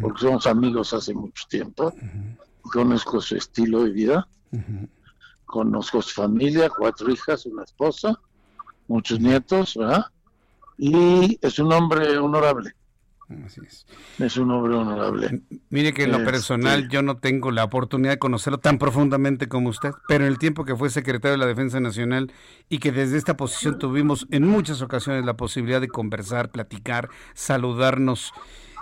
Porque 0.00 0.20
somos 0.20 0.46
amigos 0.46 0.94
hace 0.94 1.12
mucho 1.12 1.44
tiempo. 1.48 1.92
Conozco 2.62 3.20
su 3.20 3.36
estilo 3.36 3.84
de 3.84 3.90
vida. 3.90 4.28
Conozco 5.44 6.00
su 6.00 6.14
familia, 6.14 6.70
cuatro 6.70 7.10
hijas, 7.10 7.44
una 7.46 7.64
esposa, 7.64 8.18
muchos 8.88 9.20
nietos, 9.20 9.76
¿verdad? 9.76 10.06
Y 10.78 11.38
es 11.42 11.58
un 11.58 11.72
hombre 11.72 12.16
honorable. 12.16 12.74
Es. 14.18 14.36
un 14.36 14.50
hombre 14.50 14.74
honorable. 14.74 15.42
Mire 15.70 15.92
que 15.92 16.04
en 16.04 16.12
lo 16.12 16.18
este, 16.18 16.30
personal 16.30 16.88
yo 16.88 17.02
no 17.02 17.16
tengo 17.16 17.50
la 17.50 17.64
oportunidad 17.64 18.12
de 18.12 18.18
conocerlo 18.18 18.58
tan 18.58 18.78
profundamente 18.78 19.48
como 19.48 19.68
usted, 19.68 19.90
pero 20.08 20.24
en 20.24 20.30
el 20.30 20.38
tiempo 20.38 20.64
que 20.64 20.76
fue 20.76 20.90
secretario 20.90 21.32
de 21.32 21.38
la 21.38 21.46
Defensa 21.46 21.80
Nacional 21.80 22.32
y 22.68 22.78
que 22.78 22.92
desde 22.92 23.16
esta 23.16 23.36
posición 23.36 23.78
tuvimos 23.78 24.26
en 24.30 24.46
muchas 24.46 24.82
ocasiones 24.82 25.24
la 25.24 25.36
posibilidad 25.36 25.80
de 25.80 25.88
conversar, 25.88 26.50
platicar, 26.50 27.08
saludarnos 27.34 28.32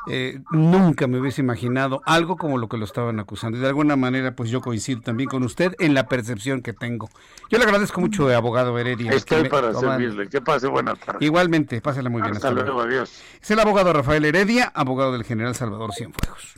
eh, 0.09 0.41
nunca 0.51 1.07
me 1.07 1.21
hubiese 1.21 1.43
imaginado 1.43 2.01
algo 2.07 2.37
como 2.37 2.59
lo 2.59 2.69
que 2.69 2.77
lo 2.77 2.85
estaban 2.85 3.21
acusando. 3.21 3.59
Y 3.59 3.61
de 3.61 3.67
alguna 3.67 3.97
manera, 3.97 4.35
pues 4.35 4.51
yo 4.51 4.61
coincido 4.61 5.01
también 5.01 5.29
con 5.29 5.43
usted 5.43 5.75
en 5.79 5.95
la 5.95 6.07
percepción 6.07 6.63
que 6.63 6.73
tengo. 6.73 7.11
Yo 7.51 7.59
le 7.59 7.65
agradezco 7.65 8.01
mucho, 8.01 8.29
abogado 8.35 8.79
Heredia. 8.79 9.13
Estoy 9.13 9.49
para 9.49 9.75
servirle. 9.75 10.29
Que 10.29 10.41
pase 10.41 10.69
buena 10.69 10.95
tarde. 10.95 11.25
Igualmente, 11.25 11.81
pásela 11.81 12.09
muy 12.09 12.23
bien. 12.23 12.35
Hasta, 12.35 12.51
luego, 12.51 12.81
adiós. 12.81 13.23
Es 13.41 13.51
el 13.51 13.61
abogado 13.61 13.93
Rafael 13.93 14.25
Heredia, 14.25 14.71
abogado 14.75 15.13
del 15.13 15.25
general 15.25 15.55
Salvador 15.55 15.93
Cienfuegos. 15.95 16.55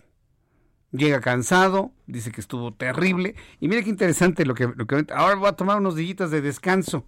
Llega 0.92 1.20
cansado, 1.20 1.92
dice 2.06 2.32
que 2.32 2.40
estuvo 2.40 2.74
terrible. 2.74 3.34
Y 3.60 3.68
mire 3.68 3.82
qué 3.82 3.90
interesante 3.90 4.44
lo 4.44 4.54
que, 4.54 4.70
lo 4.74 4.86
que 4.86 5.06
ahora 5.14 5.36
voy 5.36 5.48
a 5.48 5.52
tomar 5.52 5.78
unos 5.78 5.96
días 5.96 6.30
de 6.30 6.40
descanso. 6.42 7.06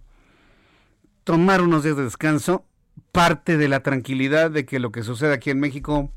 Tomar 1.23 1.61
unos 1.61 1.83
días 1.83 1.95
de 1.95 2.03
descanso 2.03 2.65
parte 3.11 3.57
de 3.57 3.69
la 3.69 3.81
tranquilidad 3.81 4.51
de 4.51 4.65
que 4.65 4.79
lo 4.79 4.91
que 4.91 5.03
sucede 5.03 5.33
aquí 5.33 5.49
en 5.49 5.59
México 5.59 6.11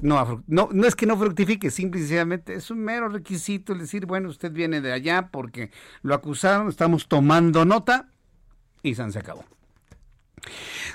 no, 0.00 0.42
no, 0.46 0.68
no 0.72 0.86
es 0.86 0.94
que 0.94 1.06
no 1.06 1.16
fructifique, 1.16 1.70
simplemente 1.70 2.54
es 2.54 2.70
un 2.70 2.80
mero 2.80 3.08
requisito 3.08 3.72
el 3.72 3.80
decir, 3.80 4.06
bueno, 4.06 4.28
usted 4.28 4.52
viene 4.52 4.80
de 4.80 4.92
allá 4.92 5.28
porque 5.30 5.70
lo 6.02 6.14
acusaron, 6.14 6.68
estamos 6.68 7.08
tomando 7.08 7.64
nota 7.64 8.08
y 8.82 8.94
se 8.94 9.18
acabó. 9.18 9.44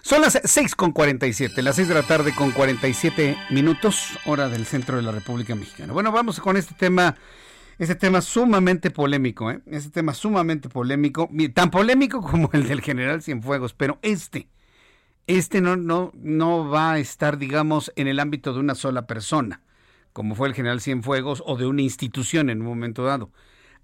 Son 0.01 0.21
las 0.21 0.39
6 0.43 0.75
con 0.75 0.91
47, 0.91 1.61
las 1.61 1.75
6 1.75 1.87
de 1.87 1.93
la 1.93 2.03
tarde 2.03 2.33
con 2.33 2.51
47 2.51 3.37
minutos, 3.49 4.17
hora 4.25 4.49
del 4.49 4.65
centro 4.65 4.97
de 4.97 5.03
la 5.03 5.11
República 5.11 5.55
Mexicana. 5.55 5.93
Bueno, 5.93 6.11
vamos 6.11 6.39
con 6.39 6.57
este 6.57 6.75
tema, 6.75 7.15
este 7.79 7.95
tema 7.95 8.21
sumamente 8.21 8.91
polémico, 8.91 9.51
¿eh? 9.51 9.61
este 9.67 9.89
tema 9.89 10.13
sumamente 10.13 10.69
polémico, 10.69 11.29
tan 11.53 11.71
polémico 11.71 12.21
como 12.21 12.49
el 12.53 12.67
del 12.67 12.81
general 12.81 13.21
Cienfuegos, 13.21 13.73
pero 13.73 13.99
este, 14.01 14.49
este 15.27 15.61
no, 15.61 15.75
no, 15.75 16.11
no 16.15 16.69
va 16.69 16.93
a 16.93 16.99
estar, 16.99 17.37
digamos, 17.37 17.91
en 17.95 18.07
el 18.07 18.19
ámbito 18.19 18.53
de 18.53 18.59
una 18.59 18.75
sola 18.75 19.05
persona, 19.05 19.61
como 20.13 20.35
fue 20.35 20.47
el 20.47 20.53
general 20.53 20.81
Cienfuegos, 20.81 21.43
o 21.45 21.57
de 21.57 21.67
una 21.67 21.81
institución 21.81 22.49
en 22.49 22.61
un 22.61 22.67
momento 22.67 23.03
dado. 23.03 23.31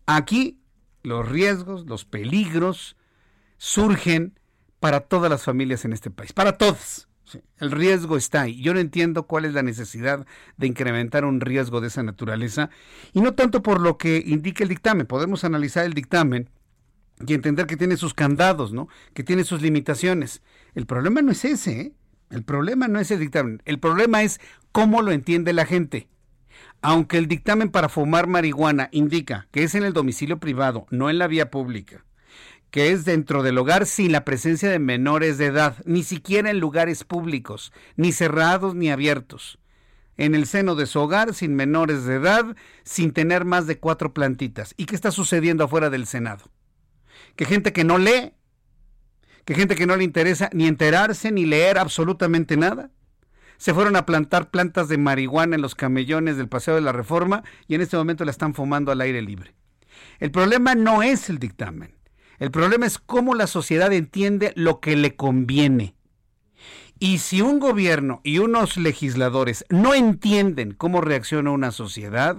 Aquí 0.05 0.57
los 1.03 1.27
riesgos, 1.27 1.85
los 1.85 2.05
peligros 2.05 2.95
surgen 3.57 4.39
para 4.79 5.01
todas 5.01 5.29
las 5.29 5.43
familias 5.43 5.85
en 5.85 5.93
este 5.93 6.09
país, 6.09 6.33
para 6.33 6.57
todas. 6.57 7.07
el 7.59 7.71
riesgo 7.71 8.17
está 8.17 8.41
ahí. 8.41 8.61
Yo 8.61 8.73
no 8.73 8.79
entiendo 8.79 9.23
cuál 9.23 9.45
es 9.45 9.53
la 9.53 9.63
necesidad 9.63 10.25
de 10.57 10.67
incrementar 10.67 11.25
un 11.25 11.41
riesgo 11.41 11.81
de 11.81 11.87
esa 11.87 12.03
naturaleza, 12.03 12.69
y 13.11 13.21
no 13.21 13.33
tanto 13.33 13.61
por 13.61 13.81
lo 13.81 13.97
que 13.97 14.23
indica 14.25 14.63
el 14.63 14.69
dictamen. 14.69 15.07
Podemos 15.07 15.43
analizar 15.43 15.85
el 15.85 15.93
dictamen 15.93 16.49
y 17.25 17.33
entender 17.33 17.67
que 17.67 17.77
tiene 17.77 17.97
sus 17.97 18.13
candados, 18.13 18.73
¿no? 18.73 18.87
Que 19.13 19.23
tiene 19.23 19.43
sus 19.43 19.61
limitaciones. 19.61 20.41
El 20.76 20.86
problema 20.86 21.21
no 21.21 21.32
es 21.32 21.45
ese, 21.45 21.82
¿eh? 21.82 21.93
El 22.30 22.43
problema 22.43 22.88
no 22.88 22.99
es 22.99 23.11
el 23.11 23.19
dictamen. 23.19 23.61
El 23.65 23.80
problema 23.80 24.24
es 24.24 24.41
cómo 24.71 25.01
lo 25.01 25.11
entiende 25.11 25.53
la 25.53 25.65
gente. 25.65 26.09
aunque 26.84 27.17
el 27.17 27.28
dictamen 27.28 27.69
para 27.71 27.89
fumar 27.89 28.28
marihuana 28.28 28.89
indica 28.91 29.47
que 29.51 29.63
es 29.63 29.74
en 29.74 29.84
el 29.84 29.93
domicilio 29.93 30.39
privado, 30.39 30.86
no 30.91 31.09
en 31.09 31.17
la 31.17 31.28
vía 31.28 31.49
pública, 31.49 32.05
que 32.71 32.91
es 32.91 33.05
dentro 33.05 33.41
del 33.41 33.57
hogar 33.57 33.86
sin 33.86 34.11
la 34.11 34.26
presencia 34.26 34.69
de 34.69 34.80
menores 34.80 35.38
de 35.38 35.45
edad, 35.45 35.78
ni 35.86 36.03
siquiera 36.03 36.49
en 36.49 36.59
lugares 36.59 37.05
públicos, 37.05 37.71
ni 37.95 38.11
cerrados 38.11 38.76
ni 38.76 38.91
abiertos, 38.91 39.59
en 40.17 40.36
el 40.36 40.45
seno 40.45 40.76
de 40.76 40.86
su 40.86 40.99
hogar, 40.99 41.34
sin 41.34 41.55
menores 41.55 42.03
de 42.03 42.15
edad, 42.15 42.55
sin 42.84 43.13
tener 43.13 43.45
más 43.45 43.65
de 43.65 43.80
cuatro 43.80 44.13
plantitas. 44.13 44.74
¿Y 44.76 44.86
qué 44.86 44.95
está 44.95 45.11
sucediendo 45.11 45.63
afuera 45.63 45.89
del 45.89 46.05
Senado? 46.05 46.51
Que 47.38 47.45
gente 47.45 47.71
que 47.71 47.86
no 47.86 47.97
lee, 47.97 48.34
que 49.45 49.55
gente 49.55 49.75
que 49.75 49.87
no 49.87 49.95
le 49.95 50.03
interesa 50.03 50.49
ni 50.53 50.67
enterarse 50.67 51.31
ni 51.31 51.45
leer 51.45 51.77
absolutamente 51.77 52.57
nada, 52.57 52.91
se 53.57 53.73
fueron 53.73 53.95
a 53.95 54.05
plantar 54.05 54.49
plantas 54.49 54.89
de 54.89 54.97
marihuana 54.97 55.55
en 55.55 55.61
los 55.61 55.75
camellones 55.75 56.37
del 56.37 56.49
Paseo 56.49 56.75
de 56.75 56.81
la 56.81 56.91
Reforma 56.91 57.43
y 57.67 57.75
en 57.75 57.81
este 57.81 57.97
momento 57.97 58.25
la 58.25 58.31
están 58.31 58.53
fumando 58.53 58.91
al 58.91 59.01
aire 59.01 59.21
libre. 59.21 59.55
El 60.19 60.31
problema 60.31 60.75
no 60.75 61.03
es 61.03 61.29
el 61.29 61.39
dictamen. 61.39 61.95
El 62.39 62.51
problema 62.51 62.85
es 62.85 62.97
cómo 62.97 63.35
la 63.35 63.47
sociedad 63.47 63.93
entiende 63.93 64.53
lo 64.55 64.79
que 64.79 64.95
le 64.95 65.15
conviene. 65.15 65.95
Y 66.99 67.19
si 67.19 67.41
un 67.41 67.59
gobierno 67.59 68.21
y 68.23 68.39
unos 68.39 68.77
legisladores 68.77 69.65
no 69.69 69.93
entienden 69.93 70.73
cómo 70.73 71.01
reacciona 71.01 71.51
una 71.51 71.71
sociedad, 71.71 72.37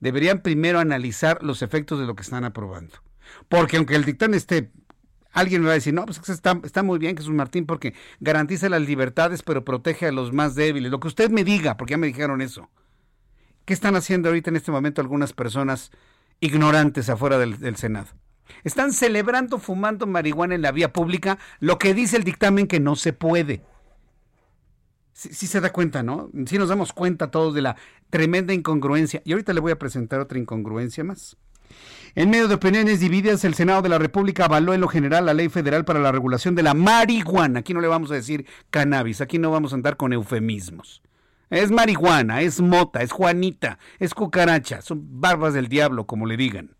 deberían 0.00 0.40
primero 0.42 0.78
analizar 0.78 1.42
los 1.42 1.62
efectos 1.62 1.98
de 1.98 2.06
lo 2.06 2.14
que 2.14 2.22
están 2.22 2.44
aprobando. 2.44 2.94
Porque 3.48 3.76
aunque 3.76 3.96
el 3.96 4.04
dictamen 4.04 4.36
esté 4.36 4.70
Alguien 5.32 5.62
me 5.62 5.68
va 5.68 5.72
a 5.72 5.74
decir, 5.74 5.94
no, 5.94 6.04
pues 6.04 6.28
está, 6.28 6.60
está 6.62 6.82
muy 6.82 6.98
bien 6.98 7.16
Jesús 7.16 7.32
Martín 7.32 7.64
porque 7.64 7.94
garantiza 8.20 8.68
las 8.68 8.82
libertades 8.82 9.42
pero 9.42 9.64
protege 9.64 10.06
a 10.06 10.12
los 10.12 10.32
más 10.32 10.54
débiles. 10.54 10.90
Lo 10.90 11.00
que 11.00 11.08
usted 11.08 11.30
me 11.30 11.44
diga, 11.44 11.76
porque 11.76 11.92
ya 11.92 11.98
me 11.98 12.06
dijeron 12.06 12.42
eso. 12.42 12.68
¿Qué 13.64 13.72
están 13.72 13.96
haciendo 13.96 14.28
ahorita 14.28 14.50
en 14.50 14.56
este 14.56 14.72
momento 14.72 15.00
algunas 15.00 15.32
personas 15.32 15.90
ignorantes 16.40 17.08
afuera 17.08 17.38
del, 17.38 17.76
Senado? 17.76 18.08
Están 18.64 18.92
celebrando 18.92 19.58
fumando 19.58 20.06
marihuana 20.06 20.54
en 20.54 20.62
la 20.62 20.72
vía 20.72 20.92
pública, 20.92 21.38
lo 21.60 21.78
que 21.78 21.94
dice 21.94 22.16
el 22.16 22.24
dictamen 22.24 22.66
que 22.66 22.80
no 22.80 22.96
se 22.96 23.12
puede. 23.12 23.62
Sí, 25.12 25.32
sí, 25.32 25.46
se 25.46 25.60
da 25.60 25.72
cuenta, 25.72 26.02
¿no? 26.02 26.30
Sí 26.46 26.58
nos 26.58 26.68
damos 26.68 26.92
cuenta 26.92 27.30
todos 27.30 27.54
de 27.54 27.62
la 27.62 27.76
tremenda 28.10 28.52
incongruencia. 28.52 29.22
Y 29.24 29.32
ahorita 29.32 29.52
le 29.52 29.60
voy 29.60 29.72
a 29.72 29.78
presentar 29.78 30.20
otra 30.20 30.38
incongruencia 30.38 31.04
más. 31.04 31.36
En 32.14 32.30
medio 32.30 32.48
de 32.48 32.54
opiniones 32.54 33.00
divididas, 33.00 33.44
el 33.44 33.54
Senado 33.54 33.82
de 33.82 33.88
la 33.88 33.98
República 33.98 34.44
avaló 34.44 34.74
en 34.74 34.80
lo 34.80 34.88
general 34.88 35.26
la 35.26 35.34
ley 35.34 35.48
federal 35.48 35.84
para 35.84 36.00
la 36.00 36.12
regulación 36.12 36.54
de 36.54 36.62
la 36.62 36.74
marihuana. 36.74 37.60
Aquí 37.60 37.72
no 37.72 37.80
le 37.80 37.88
vamos 37.88 38.10
a 38.10 38.14
decir 38.14 38.46
cannabis, 38.70 39.20
aquí 39.20 39.38
no 39.38 39.50
vamos 39.50 39.72
a 39.72 39.76
andar 39.76 39.96
con 39.96 40.12
eufemismos. 40.12 41.02
Es 41.48 41.70
marihuana, 41.70 42.40
es 42.42 42.60
mota, 42.60 43.02
es 43.02 43.12
juanita, 43.12 43.78
es 43.98 44.14
cucaracha, 44.14 44.82
son 44.82 45.20
barbas 45.20 45.54
del 45.54 45.68
diablo, 45.68 46.06
como 46.06 46.26
le 46.26 46.36
digan. 46.36 46.76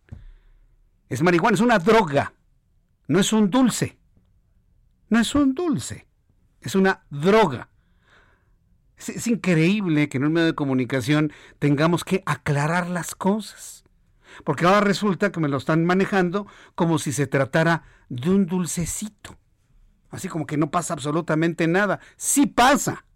Es 1.09 1.23
marihuana, 1.23 1.55
es 1.55 1.61
una 1.61 1.79
droga, 1.79 2.35
no 3.07 3.19
es 3.19 3.33
un 3.33 3.51
dulce. 3.51 3.99
No 5.13 5.21
es 5.21 5.35
un 5.35 5.55
dulce, 5.55 6.07
es 6.63 6.75
una 6.75 7.05
droga. 7.11 7.69
Es, 8.97 9.11
es 9.11 9.27
increíble 9.27 10.09
que 10.09 10.17
en 10.17 10.25
un 10.25 10.33
medio 10.33 10.47
de 10.47 10.55
comunicación 10.55 11.35
tengamos 11.59 12.03
que 12.03 12.23
aclarar 12.25 12.89
las 12.89 13.15
cosas. 13.15 13.82
Porque 14.45 14.67
ahora 14.67 14.81
resulta 14.81 15.33
que 15.33 15.41
me 15.41 15.49
lo 15.49 15.57
están 15.57 15.85
manejando 15.85 16.47
como 16.75 16.99
si 16.99 17.13
se 17.13 17.27
tratara 17.27 17.85
de 18.09 18.31
un 18.31 18.47
dulcecito. 18.47 19.37
Así 20.11 20.29
como 20.29 20.47
que 20.47 20.59
no 20.59 20.71
pasa 20.71 20.95
absolutamente 20.95 21.67
nada. 21.67 22.01
Sí 22.17 22.47
pasa. 22.47 23.07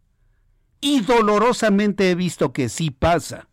Y 0.81 1.01
dolorosamente 1.01 2.11
he 2.11 2.15
visto 2.15 2.53
que 2.53 2.69
sí 2.69 2.91
pasa. 2.91 3.49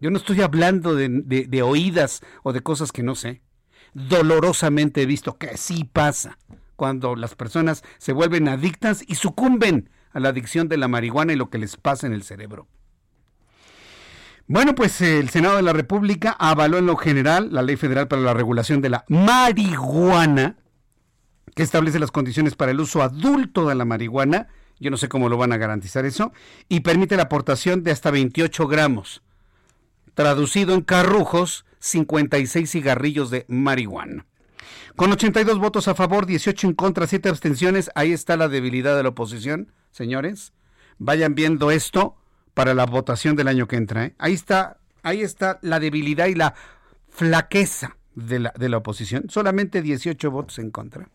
Yo 0.00 0.10
no 0.10 0.16
estoy 0.16 0.40
hablando 0.40 0.94
de, 0.94 1.62
oídas 1.62 2.22
o 2.42 2.52
de 2.52 2.62
cosas 2.62 2.90
que 2.90 3.02
no 3.02 3.14
sé. 3.14 3.42
Dolorosamente 3.92 5.02
he 5.02 5.06
visto 5.06 5.36
que 5.36 5.56
sí 5.56 5.84
pasa 5.84 6.38
cuando 6.74 7.14
las 7.14 7.34
personas 7.34 7.84
se 7.98 8.12
vuelven 8.12 8.48
adictas 8.48 9.04
y 9.06 9.16
sucumben 9.16 9.90
a 10.12 10.20
la 10.20 10.30
adicción 10.30 10.68
de 10.68 10.78
la 10.78 10.88
marihuana 10.88 11.34
y 11.34 11.36
lo 11.36 11.50
que 11.50 11.58
les 11.58 11.76
pasa 11.76 12.06
en 12.06 12.14
el 12.14 12.22
cerebro. 12.22 12.66
Bueno, 14.52 14.74
pues 14.74 15.00
el 15.00 15.28
Senado 15.28 15.54
de 15.54 15.62
la 15.62 15.72
República 15.72 16.34
avaló 16.36 16.78
en 16.78 16.86
lo 16.86 16.96
general 16.96 17.50
la 17.52 17.62
Ley 17.62 17.76
Federal 17.76 18.08
para 18.08 18.20
la 18.20 18.34
Regulación 18.34 18.80
de 18.80 18.90
la 18.90 19.04
Marihuana, 19.06 20.56
que 21.54 21.62
establece 21.62 22.00
las 22.00 22.10
condiciones 22.10 22.56
para 22.56 22.72
el 22.72 22.80
uso 22.80 23.00
adulto 23.00 23.68
de 23.68 23.76
la 23.76 23.84
marihuana. 23.84 24.48
Yo 24.80 24.90
no 24.90 24.96
sé 24.96 25.08
cómo 25.08 25.28
lo 25.28 25.36
van 25.36 25.52
a 25.52 25.56
garantizar 25.56 26.04
eso. 26.04 26.32
Y 26.68 26.80
permite 26.80 27.16
la 27.16 27.22
aportación 27.22 27.84
de 27.84 27.92
hasta 27.92 28.10
28 28.10 28.66
gramos. 28.66 29.22
Traducido 30.14 30.74
en 30.74 30.80
carrujos, 30.80 31.64
56 31.78 32.68
cigarrillos 32.68 33.30
de 33.30 33.44
marihuana. 33.46 34.26
Con 34.96 35.12
82 35.12 35.60
votos 35.60 35.86
a 35.86 35.94
favor, 35.94 36.26
18 36.26 36.66
en 36.66 36.74
contra, 36.74 37.06
7 37.06 37.28
abstenciones. 37.28 37.88
Ahí 37.94 38.12
está 38.12 38.36
la 38.36 38.48
debilidad 38.48 38.96
de 38.96 39.04
la 39.04 39.10
oposición, 39.10 39.70
señores. 39.92 40.52
Vayan 40.98 41.36
viendo 41.36 41.70
esto 41.70 42.16
para 42.60 42.74
la 42.74 42.84
votación 42.84 43.36
del 43.36 43.48
año 43.48 43.66
que 43.66 43.76
entra. 43.76 44.04
¿eh? 44.04 44.14
Ahí 44.18 44.34
está, 44.34 44.76
ahí 45.02 45.22
está 45.22 45.58
la 45.62 45.80
debilidad 45.80 46.26
y 46.26 46.34
la 46.34 46.54
flaqueza 47.08 47.96
de 48.14 48.38
la, 48.38 48.52
de 48.54 48.68
la 48.68 48.76
oposición. 48.76 49.30
Solamente 49.30 49.80
18 49.80 50.30
votos 50.30 50.58
en 50.58 50.70
contra. 50.70 51.08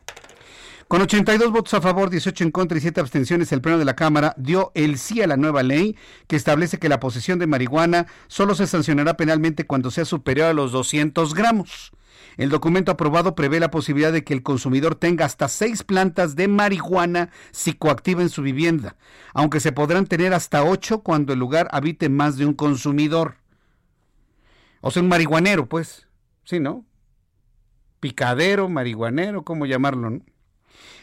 Con 0.88 1.04
82 1.04 1.52
votos 1.52 1.76
a 1.76 1.82
favor, 1.82 2.10
18 2.10 2.46
en 2.46 2.50
contra 2.50 2.80
y 2.80 2.82
7 2.82 3.00
abstenciones, 3.00 3.52
el 3.52 3.62
Pleno 3.62 3.78
de 3.78 3.86
la 3.86 3.96
Cámara 3.96 4.34
dio 4.38 4.72
el 4.74 4.98
sí 4.98 5.22
a 5.22 5.28
la 5.28 5.38
nueva 5.38 5.62
ley 5.62 5.96
que 6.26 6.36
establece 6.36 6.80
que 6.80 6.90
la 6.90 7.00
posesión 7.00 7.38
de 7.38 7.46
marihuana 7.46 8.08
solo 8.26 8.56
se 8.56 8.66
sancionará 8.66 9.16
penalmente 9.16 9.68
cuando 9.68 9.92
sea 9.92 10.06
superior 10.06 10.48
a 10.48 10.54
los 10.54 10.72
200 10.72 11.36
gramos. 11.36 11.92
El 12.38 12.50
documento 12.50 12.92
aprobado 12.92 13.36
prevé 13.36 13.60
la 13.60 13.72
posibilidad 13.72 14.12
de 14.12 14.24
que 14.24 14.34
el 14.34 14.44
consumidor 14.44 14.96
tenga 14.96 15.26
hasta 15.26 15.48
seis 15.48 15.84
plantas 15.84 16.36
de 16.36 16.48
marihuana 16.48 17.30
psicoactiva 17.52 18.22
en 18.22 18.30
su 18.30 18.42
vivienda, 18.42 18.98
aunque 19.34 19.60
se 19.60 19.72
podrán 19.72 20.06
tener 20.06 20.34
hasta 20.34 20.64
ocho 20.64 21.02
cuando 21.02 21.34
el 21.34 21.40
lugar 21.40 21.68
habite 21.72 22.10
más 22.10 22.38
de 22.38 22.46
un 22.46 22.54
consumidor. 22.54 23.36
O 24.82 24.92
sea, 24.92 25.02
un 25.02 25.10
marihuanero, 25.10 25.68
pues. 25.68 26.08
Sí, 26.44 26.60
¿no? 26.60 26.86
Picadero, 28.00 28.70
marihuanero, 28.70 29.44
¿cómo 29.44 29.66
llamarlo? 29.66 30.20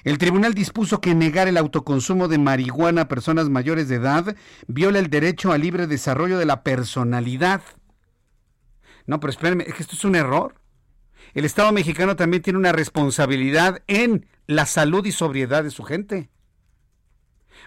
El 0.05 0.19
tribunal 0.19 0.55
dispuso 0.55 1.01
que 1.01 1.15
negar 1.15 1.49
el 1.49 1.57
autoconsumo 1.57 2.29
de 2.29 2.39
marihuana 2.39 3.03
a 3.03 3.09
personas 3.09 3.49
mayores 3.49 3.89
de 3.89 3.97
edad 3.97 4.37
viola 4.67 4.99
el 4.99 5.11
derecho 5.11 5.53
al 5.53 5.63
libre 5.63 5.87
desarrollo 5.87 6.39
de 6.39 6.45
la 6.45 6.63
personalidad. 6.63 7.63
No, 9.07 9.19
pero 9.19 9.31
espérenme, 9.31 9.65
es 9.67 9.75
que 9.75 9.83
esto 9.83 9.97
es 9.97 10.05
un 10.05 10.15
error 10.15 10.62
el 11.35 11.45
Estado 11.45 11.73
mexicano 11.73 12.17
también 12.17 12.43
tiene 12.43 12.59
una 12.59 12.73
responsabilidad 12.73 13.83
en 13.87 14.27
la 14.47 14.67
salud 14.67 15.05
y 15.07 15.13
sobriedad 15.13 15.65
de 15.65 15.71
su 15.71 15.83
gente. 15.85 16.31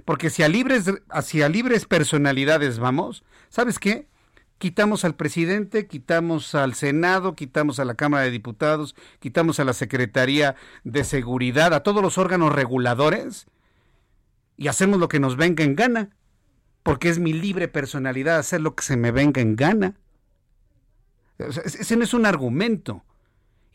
Porque 0.03 0.29
si 0.29 0.43
a 0.43 0.49
libres, 0.49 0.91
hacia 1.09 1.49
libres 1.49 1.85
personalidades 1.85 2.79
vamos, 2.79 3.23
¿sabes 3.49 3.79
qué? 3.79 4.07
Quitamos 4.57 5.03
al 5.03 5.15
presidente, 5.15 5.87
quitamos 5.87 6.55
al 6.55 6.75
Senado, 6.75 7.35
quitamos 7.35 7.79
a 7.79 7.85
la 7.85 7.95
Cámara 7.95 8.23
de 8.23 8.31
Diputados, 8.31 8.95
quitamos 9.19 9.59
a 9.59 9.65
la 9.65 9.73
Secretaría 9.73 10.55
de 10.83 11.03
Seguridad, 11.03 11.73
a 11.73 11.83
todos 11.83 12.01
los 12.01 12.17
órganos 12.17 12.53
reguladores 12.53 13.47
y 14.57 14.67
hacemos 14.67 14.99
lo 14.99 15.09
que 15.09 15.19
nos 15.19 15.35
venga 15.35 15.63
en 15.63 15.75
gana, 15.75 16.09
porque 16.83 17.09
es 17.09 17.19
mi 17.19 17.33
libre 17.33 17.67
personalidad 17.67 18.37
hacer 18.37 18.61
lo 18.61 18.75
que 18.75 18.83
se 18.83 18.95
me 18.95 19.11
venga 19.11 19.41
en 19.41 19.55
gana. 19.55 19.95
ese 21.37 21.97
no 21.97 22.03
es 22.03 22.13
un 22.13 22.25
argumento. 22.25 23.03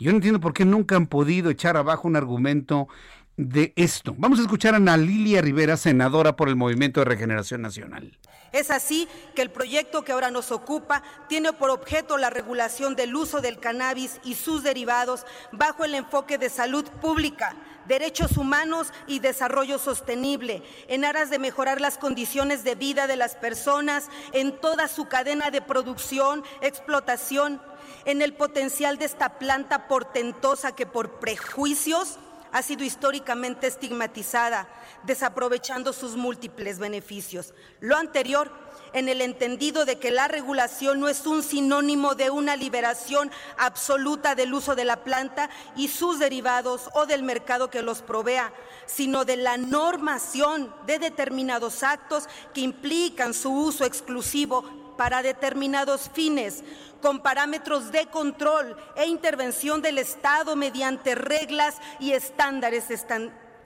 Yo 0.01 0.11
no 0.12 0.16
entiendo 0.16 0.40
por 0.40 0.55
qué 0.55 0.64
nunca 0.64 0.96
han 0.96 1.07
podido 1.07 1.51
echar 1.51 1.76
abajo 1.76 2.09
un 2.09 2.16
argumento 2.16 2.88
de 3.36 3.74
esto. 3.76 4.14
Vamos 4.16 4.38
a 4.38 4.42
escuchar 4.42 4.72
a 4.72 4.78
Ana 4.78 4.96
Lilia 4.96 5.42
Rivera, 5.42 5.76
senadora 5.76 6.36
por 6.36 6.48
el 6.48 6.57
Movimiento 6.57 7.01
de 7.01 7.05
Regeneración 7.05 7.61
Nacional. 7.61 8.18
Es 8.53 8.70
así 8.70 9.09
que 9.34 9.42
el 9.42 9.51
proyecto 9.51 10.03
que 10.03 10.12
ahora 10.12 10.30
nos 10.30 10.53
ocupa 10.53 11.03
tiene 11.28 11.53
por 11.53 11.68
objeto 11.68 12.16
la 12.16 12.30
regulación 12.30 12.96
del 12.96 13.14
uso 13.14 13.42
del 13.42 13.61
cannabis 13.61 14.20
y 14.24 14.34
sus 14.36 14.62
derivados 14.62 15.26
bajo 15.53 15.84
el 15.84 15.94
enfoque 15.94 16.38
de 16.38 16.48
salud 16.48 16.84
pública, 17.03 17.55
derechos 17.86 18.38
humanos 18.38 18.92
y 19.07 19.18
desarrollo 19.18 19.78
sostenible, 19.78 20.62
en 20.88 21.05
aras 21.05 21.28
de 21.28 21.38
mejorar 21.38 21.80
las 21.80 21.98
condiciones 21.98 22.64
de 22.64 22.74
vida 22.74 23.07
de 23.07 23.16
las 23.16 23.36
personas 23.36 24.09
en 24.32 24.59
toda 24.59 24.88
su 24.88 25.07
cadena 25.07 25.51
de 25.51 25.61
producción, 25.61 26.42
explotación 26.62 27.61
en 28.05 28.22
el 28.22 28.34
potencial 28.34 28.98
de 28.98 29.05
esta 29.05 29.38
planta 29.38 29.88
portentosa 29.88 30.74
que 30.74 30.86
por 30.86 31.20
prejuicios 31.20 32.18
ha 32.53 32.62
sido 32.62 32.84
históricamente 32.84 33.66
estigmatizada, 33.66 34.68
desaprovechando 35.05 35.92
sus 35.92 36.16
múltiples 36.16 36.78
beneficios. 36.78 37.55
Lo 37.80 37.96
anterior 37.96 38.51
en 38.92 39.09
el 39.09 39.20
entendido 39.20 39.84
de 39.84 39.98
que 39.98 40.11
la 40.11 40.26
regulación 40.28 41.01
no 41.01 41.09
es 41.09 41.26
un 41.26 41.42
sinónimo 41.42 42.14
de 42.14 42.30
una 42.30 42.57
liberación 42.57 43.30
absoluta 43.57 44.34
del 44.34 44.53
uso 44.53 44.74
de 44.74 44.84
la 44.84 45.05
planta 45.05 45.48
y 45.76 45.88
sus 45.88 46.18
derivados 46.18 46.90
o 46.94 47.07
del 47.07 47.22
mercado 47.22 47.70
que 47.70 47.82
los 47.82 48.03
provea, 48.03 48.53
sino 48.86 49.24
de 49.24 49.36
la 49.36 49.57
normación 49.57 50.74
de 50.86 50.98
determinados 50.98 51.82
actos 51.82 52.28
que 52.53 52.62
implican 52.62 53.32
su 53.32 53.53
uso 53.53 53.84
exclusivo 53.84 54.79
para 55.01 55.22
determinados 55.22 56.11
fines, 56.12 56.62
con 57.01 57.22
parámetros 57.22 57.90
de 57.90 58.05
control 58.09 58.76
e 58.96 59.07
intervención 59.07 59.80
del 59.80 59.96
Estado 59.96 60.57
mediante 60.57 61.14
reglas 61.14 61.76
y 62.01 62.12
estándares 62.12 62.84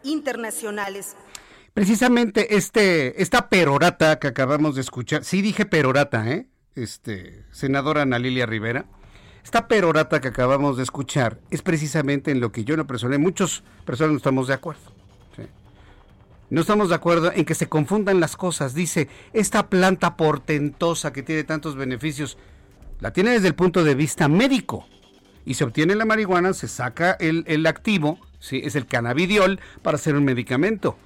internacionales. 0.05 1.17
Precisamente 1.73 2.55
este, 2.55 3.21
esta 3.21 3.49
perorata 3.49 4.21
que 4.21 4.29
acabamos 4.29 4.77
de 4.77 4.83
escuchar, 4.83 5.25
sí 5.25 5.43
dije 5.43 5.67
perorata, 5.67 6.31
¿eh? 6.31 6.47
Este, 6.77 7.45
senadora 7.51 8.03
Ana 8.03 8.21
Lilia 8.21 8.47
Rivera, 8.47 8.85
esta 9.43 9.67
perorata 9.67 10.21
que 10.21 10.29
acabamos 10.29 10.77
de 10.77 10.85
escuchar 10.85 11.41
es 11.51 11.63
precisamente 11.63 12.31
en 12.31 12.39
lo 12.39 12.53
que 12.53 12.63
yo 12.63 12.77
no 12.77 12.87
personé, 12.87 13.19
muchos 13.19 13.65
personas 13.85 14.13
no 14.13 14.19
estamos 14.19 14.47
de 14.47 14.55
acuerdo. 14.55 14.94
No 16.51 16.61
estamos 16.61 16.89
de 16.89 16.95
acuerdo 16.95 17.33
en 17.35 17.45
que 17.45 17.55
se 17.55 17.69
confundan 17.69 18.21
las 18.21 18.37
cosas. 18.37 18.75
Dice, 18.75 19.09
esta 19.33 19.69
planta 19.69 20.17
portentosa 20.17 21.13
que 21.13 21.23
tiene 21.23 21.45
tantos 21.45 21.77
beneficios, 21.77 22.37
la 23.01 23.13
tiene 23.13 23.31
desde 23.31 23.49
el 23.49 23.55
punto 23.55 23.83
de 23.83 23.95
vista 23.95 24.29
médico. 24.29 24.87
Y 25.47 25.55
se 25.55 25.65
obtiene 25.65 25.95
la 25.95 26.05
marihuana, 26.05 26.53
se 26.53 26.69
saca 26.69 27.13
el, 27.13 27.45
el 27.47 27.67
activo, 27.67 28.19
¿sí? 28.39 28.61
es 28.65 28.77
el 28.77 28.87
cannabidiol, 28.87 29.61
para 29.83 29.97
hacer 29.97 30.15
un 30.17 30.25
medicamento. 30.25 30.97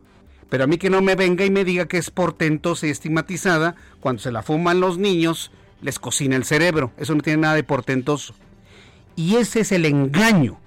Pero 0.48 0.64
a 0.64 0.66
mí 0.66 0.78
que 0.78 0.90
no 0.90 1.02
me 1.02 1.14
venga 1.14 1.44
y 1.44 1.50
me 1.50 1.64
diga 1.64 1.86
que 1.86 1.98
es 1.98 2.10
portentosa 2.10 2.86
y 2.86 2.90
estigmatizada, 2.90 3.74
cuando 4.00 4.22
se 4.22 4.32
la 4.32 4.42
fuman 4.42 4.80
los 4.80 4.98
niños, 4.98 5.50
les 5.82 5.98
cocina 5.98 6.36
el 6.36 6.44
cerebro. 6.44 6.92
Eso 6.96 7.14
no 7.14 7.22
tiene 7.22 7.42
nada 7.42 7.54
de 7.54 7.64
portentoso. 7.64 8.34
Y 9.14 9.36
ese 9.36 9.60
es 9.60 9.72
el 9.72 9.84
engaño. 9.84 10.58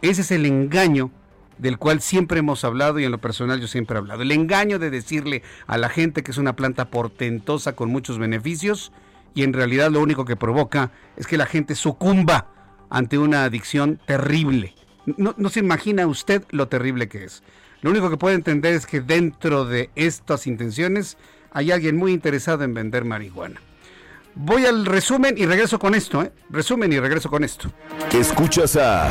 Ese 0.00 0.22
es 0.22 0.30
el 0.30 0.46
engaño 0.46 1.10
del 1.58 1.78
cual 1.78 2.00
siempre 2.00 2.40
hemos 2.40 2.64
hablado 2.64 2.98
y 2.98 3.04
en 3.04 3.10
lo 3.10 3.18
personal 3.18 3.60
yo 3.60 3.66
siempre 3.66 3.96
he 3.96 3.98
hablado. 3.98 4.22
El 4.22 4.32
engaño 4.32 4.78
de 4.78 4.90
decirle 4.90 5.42
a 5.66 5.78
la 5.78 5.88
gente 5.88 6.22
que 6.22 6.30
es 6.30 6.38
una 6.38 6.56
planta 6.56 6.90
portentosa 6.90 7.74
con 7.74 7.90
muchos 7.90 8.18
beneficios 8.18 8.92
y 9.34 9.42
en 9.42 9.52
realidad 9.52 9.90
lo 9.90 10.00
único 10.00 10.24
que 10.24 10.36
provoca 10.36 10.90
es 11.16 11.26
que 11.26 11.36
la 11.36 11.46
gente 11.46 11.74
sucumba 11.74 12.48
ante 12.90 13.18
una 13.18 13.44
adicción 13.44 14.00
terrible. 14.06 14.74
No, 15.16 15.34
no 15.36 15.48
se 15.48 15.60
imagina 15.60 16.06
usted 16.06 16.44
lo 16.50 16.68
terrible 16.68 17.08
que 17.08 17.24
es. 17.24 17.42
Lo 17.80 17.90
único 17.90 18.10
que 18.10 18.16
puede 18.16 18.34
entender 18.34 18.74
es 18.74 18.86
que 18.86 19.00
dentro 19.00 19.64
de 19.64 19.90
estas 19.94 20.46
intenciones 20.46 21.16
hay 21.52 21.70
alguien 21.70 21.96
muy 21.96 22.12
interesado 22.12 22.64
en 22.64 22.74
vender 22.74 23.04
marihuana. 23.04 23.60
Voy 24.34 24.66
al 24.66 24.86
resumen 24.86 25.34
y 25.36 25.46
regreso 25.46 25.78
con 25.78 25.94
esto, 25.94 26.22
¿eh? 26.22 26.32
Resumen 26.50 26.92
y 26.92 27.00
regreso 27.00 27.28
con 27.28 27.42
esto. 27.42 27.70
Escuchas 28.12 28.76
a 28.76 29.10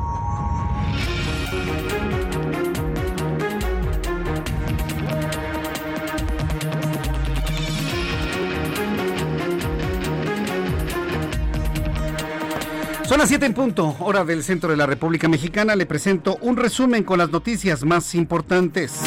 Son 13.11 13.19
las 13.19 13.27
7 13.27 13.45
en 13.45 13.53
punto, 13.53 13.97
hora 13.99 14.23
del 14.23 14.41
centro 14.41 14.69
de 14.69 14.77
la 14.77 14.85
República 14.85 15.27
Mexicana. 15.27 15.75
Le 15.75 15.85
presento 15.85 16.37
un 16.39 16.55
resumen 16.55 17.03
con 17.03 17.19
las 17.19 17.29
noticias 17.29 17.83
más 17.83 18.15
importantes. 18.15 19.01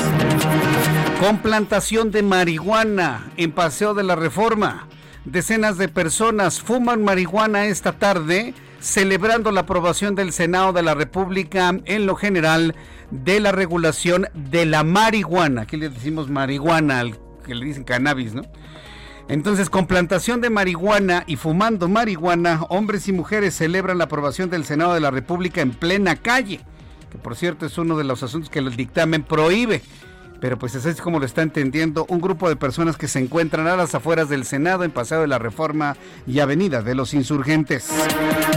Con 1.20 1.38
plantación 1.38 2.10
de 2.10 2.22
marihuana 2.22 3.32
en 3.38 3.50
Paseo 3.52 3.94
de 3.94 4.02
la 4.02 4.14
Reforma. 4.14 4.88
Decenas 5.24 5.78
de 5.78 5.88
personas 5.88 6.60
fuman 6.60 7.02
marihuana 7.02 7.64
esta 7.64 7.92
tarde, 7.92 8.52
celebrando 8.78 9.50
la 9.52 9.62
aprobación 9.62 10.14
del 10.14 10.34
Senado 10.34 10.74
de 10.74 10.82
la 10.82 10.92
República 10.92 11.74
en 11.86 12.04
lo 12.04 12.14
general 12.14 12.74
de 13.10 13.40
la 13.40 13.52
regulación 13.52 14.26
de 14.34 14.66
la 14.66 14.84
marihuana. 14.84 15.62
Aquí 15.62 15.78
le 15.78 15.88
decimos 15.88 16.28
marihuana, 16.28 17.04
que 17.46 17.54
le 17.54 17.64
dicen 17.64 17.84
cannabis, 17.84 18.34
¿no? 18.34 18.42
Entonces, 19.28 19.70
con 19.70 19.86
plantación 19.86 20.40
de 20.40 20.50
marihuana 20.50 21.24
y 21.26 21.36
fumando 21.36 21.88
marihuana, 21.88 22.64
hombres 22.68 23.08
y 23.08 23.12
mujeres 23.12 23.54
celebran 23.54 23.98
la 23.98 24.04
aprobación 24.04 24.50
del 24.50 24.64
Senado 24.64 24.94
de 24.94 25.00
la 25.00 25.10
República 25.10 25.62
en 25.62 25.70
plena 25.70 26.16
calle, 26.16 26.60
que 27.10 27.18
por 27.18 27.34
cierto 27.34 27.64
es 27.64 27.78
uno 27.78 27.96
de 27.96 28.04
los 28.04 28.22
asuntos 28.22 28.50
que 28.50 28.58
el 28.58 28.76
dictamen 28.76 29.22
prohíbe. 29.22 29.82
Pero 30.40 30.58
pues 30.58 30.76
así 30.76 30.90
es 30.90 31.00
como 31.00 31.20
lo 31.20 31.24
está 31.24 31.40
entendiendo 31.40 32.04
un 32.10 32.20
grupo 32.20 32.50
de 32.50 32.56
personas 32.56 32.98
que 32.98 33.08
se 33.08 33.18
encuentran 33.18 33.66
a 33.66 33.76
las 33.76 33.94
afueras 33.94 34.28
del 34.28 34.44
Senado 34.44 34.84
en 34.84 34.90
Paseo 34.90 35.22
de 35.22 35.26
la 35.26 35.38
Reforma 35.38 35.96
y 36.26 36.40
Avenida 36.40 36.82
de 36.82 36.94
los 36.94 37.14
Insurgentes. 37.14 37.88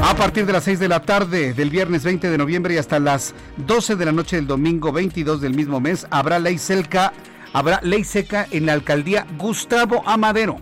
A 0.01 0.13
partir 0.15 0.45
de 0.45 0.51
las 0.51 0.65
6 0.65 0.80
de 0.80 0.89
la 0.89 1.03
tarde 1.03 1.53
del 1.53 1.70
viernes 1.70 2.03
20 2.03 2.30
de 2.30 2.38
noviembre 2.38 2.74
y 2.74 2.78
hasta 2.78 2.99
las 2.99 3.34
12 3.65 3.95
de 3.95 4.03
la 4.03 4.11
noche 4.11 4.36
del 4.36 4.47
domingo 4.47 4.91
22 4.91 5.39
del 5.39 5.53
mismo 5.53 5.80
mes 5.80 6.05
habrá 6.09 6.39
ley 6.39 6.57
seca, 6.57 7.13
habrá 7.57 7.79
ley 7.81 8.03
seca 8.03 8.47
en 8.51 8.67
la 8.67 8.73
alcaldía 8.73 9.25
Gustavo 9.39 10.03
Amadero. 10.05 10.57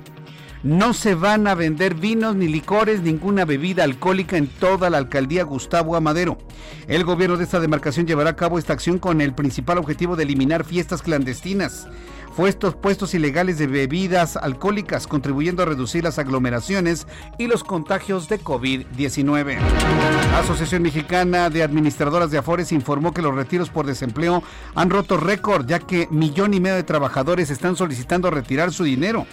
No 0.63 0.93
se 0.93 1.13
van 1.13 1.45
a 1.45 1.53
vender 1.53 1.93
vinos 1.93 2.37
ni 2.37 2.47
licores, 2.47 3.01
ninguna 3.01 3.43
bebida 3.43 3.83
alcohólica 3.83 4.37
en 4.37 4.47
toda 4.47 4.89
la 4.89 4.97
alcaldía 4.97 5.43
Gustavo 5.43 5.97
Amadero. 5.97 6.37
El 6.87 7.03
gobierno 7.03 7.35
de 7.35 7.43
esta 7.43 7.59
demarcación 7.59 8.07
llevará 8.07 8.29
a 8.29 8.35
cabo 8.37 8.57
esta 8.57 8.71
acción 8.71 8.97
con 8.97 9.19
el 9.19 9.35
principal 9.35 9.77
objetivo 9.77 10.15
de 10.15 10.23
eliminar 10.23 10.63
fiestas 10.63 11.01
clandestinas 11.01 11.85
puestos, 12.35 12.75
puestos 12.75 13.13
ilegales 13.13 13.57
de 13.57 13.67
bebidas 13.67 14.37
alcohólicas, 14.37 15.07
contribuyendo 15.07 15.63
a 15.63 15.65
reducir 15.65 16.03
las 16.03 16.19
aglomeraciones 16.19 17.07
y 17.37 17.47
los 17.47 17.63
contagios 17.63 18.27
de 18.27 18.39
COVID-19. 18.39 19.57
La 20.31 20.39
Asociación 20.39 20.83
Mexicana 20.83 21.49
de 21.49 21.63
Administradoras 21.63 22.31
de 22.31 22.37
Afores 22.37 22.71
informó 22.71 23.13
que 23.13 23.21
los 23.21 23.33
retiros 23.33 23.69
por 23.69 23.85
desempleo 23.85 24.43
han 24.75 24.89
roto 24.89 25.17
récord, 25.17 25.65
ya 25.65 25.79
que 25.79 26.07
millón 26.11 26.53
y 26.53 26.59
medio 26.59 26.75
de 26.75 26.83
trabajadores 26.83 27.49
están 27.49 27.75
solicitando 27.75 28.29
retirar 28.29 28.73
su 28.73 28.83
dinero. 28.83 29.25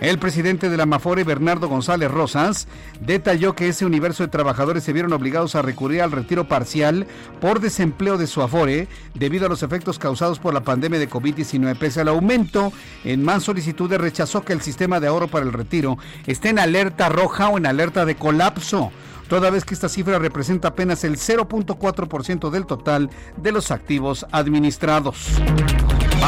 El 0.00 0.18
presidente 0.18 0.68
de 0.68 0.76
la 0.76 0.84
Mafore, 0.84 1.24
Bernardo 1.24 1.68
González 1.68 2.10
Rosas, 2.10 2.68
detalló 3.00 3.54
que 3.54 3.68
ese 3.68 3.86
universo 3.86 4.22
de 4.22 4.28
trabajadores 4.28 4.84
se 4.84 4.92
vieron 4.92 5.14
obligados 5.14 5.54
a 5.54 5.62
recurrir 5.62 6.02
al 6.02 6.12
retiro 6.12 6.46
parcial 6.48 7.06
por 7.40 7.60
desempleo 7.60 8.18
de 8.18 8.26
su 8.26 8.42
Afore 8.42 8.88
debido 9.14 9.46
a 9.46 9.48
los 9.48 9.62
efectos 9.62 9.98
causados 9.98 10.38
por 10.38 10.52
la 10.52 10.62
pandemia 10.62 10.98
de 10.98 11.08
COVID-19. 11.08 11.78
Pese 11.78 12.02
al 12.02 12.08
aumento 12.08 12.72
en 13.04 13.24
más 13.24 13.44
solicitudes, 13.44 13.98
rechazó 13.98 14.44
que 14.44 14.52
el 14.52 14.60
sistema 14.60 15.00
de 15.00 15.06
ahorro 15.06 15.28
para 15.28 15.46
el 15.46 15.52
retiro 15.54 15.96
esté 16.26 16.50
en 16.50 16.58
alerta 16.58 17.08
roja 17.08 17.48
o 17.48 17.56
en 17.56 17.64
alerta 17.64 18.04
de 18.04 18.16
colapso 18.16 18.92
toda 19.28 19.50
vez 19.50 19.64
que 19.64 19.74
esta 19.74 19.88
cifra 19.88 20.18
representa 20.18 20.68
apenas 20.68 21.02
el 21.04 21.16
0.4% 21.16 22.50
del 22.50 22.66
total 22.66 23.10
de 23.36 23.50
los 23.50 23.70
activos 23.70 24.24
administrados. 24.30 25.40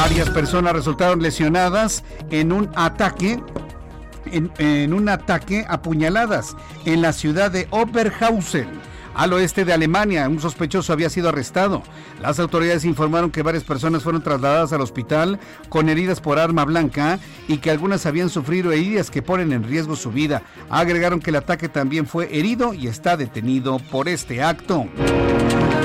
Varias 0.01 0.31
personas 0.31 0.75
resultaron 0.75 1.21
lesionadas 1.21 2.05
en 2.31 2.53
un 2.53 2.71
ataque 2.77 3.43
en, 4.31 4.93
un 4.95 5.09
ataque 5.09 5.67
a 5.69 5.83
puñaladas 5.83 6.57
en 6.85 7.03
la 7.03 7.13
ciudad 7.13 7.51
de 7.51 7.67
Oberhausen 7.71 8.69
al 9.17 9.33
oeste 9.33 9.65
de 9.65 9.73
Alemania. 9.73 10.29
Un 10.29 10.41
sospechoso 10.41 10.93
había 10.93 11.11
sido 11.11 11.31
arrestado. 11.31 11.83
Las 12.23 12.39
autoridades 12.39 12.85
informaron 12.85 13.33
que 13.33 13.43
varias 13.43 13.65
personas 13.65 14.05
fueron 14.05 14.23
trasladadas 14.23 14.73
al 14.73 14.83
hospital 14.83 15.41
con 15.69 15.89
heridas 15.89 16.21
por 16.21 16.39
arma 16.39 16.65
blanca 16.65 17.19
y 17.49 17.59
que 17.59 17.73
algunas 17.73 18.07
habían 18.07 18.31
sufrido 18.31 18.71
heridas 18.71 19.11
que 19.11 19.23
ponen 19.23 19.53
en 19.53 19.65
riesgo 19.65 19.97
su 19.97 20.13
vida. 20.13 20.43
Agregaron 20.71 21.19
que 21.19 21.31
el 21.31 21.37
ataque 21.37 21.69
también 21.69 22.07
fue 22.07 22.39
herido 22.39 22.73
y 22.73 22.87
está 22.87 23.17
detenido 23.17 23.81
por 23.91 24.09
este 24.09 24.45
acto. 24.45 24.87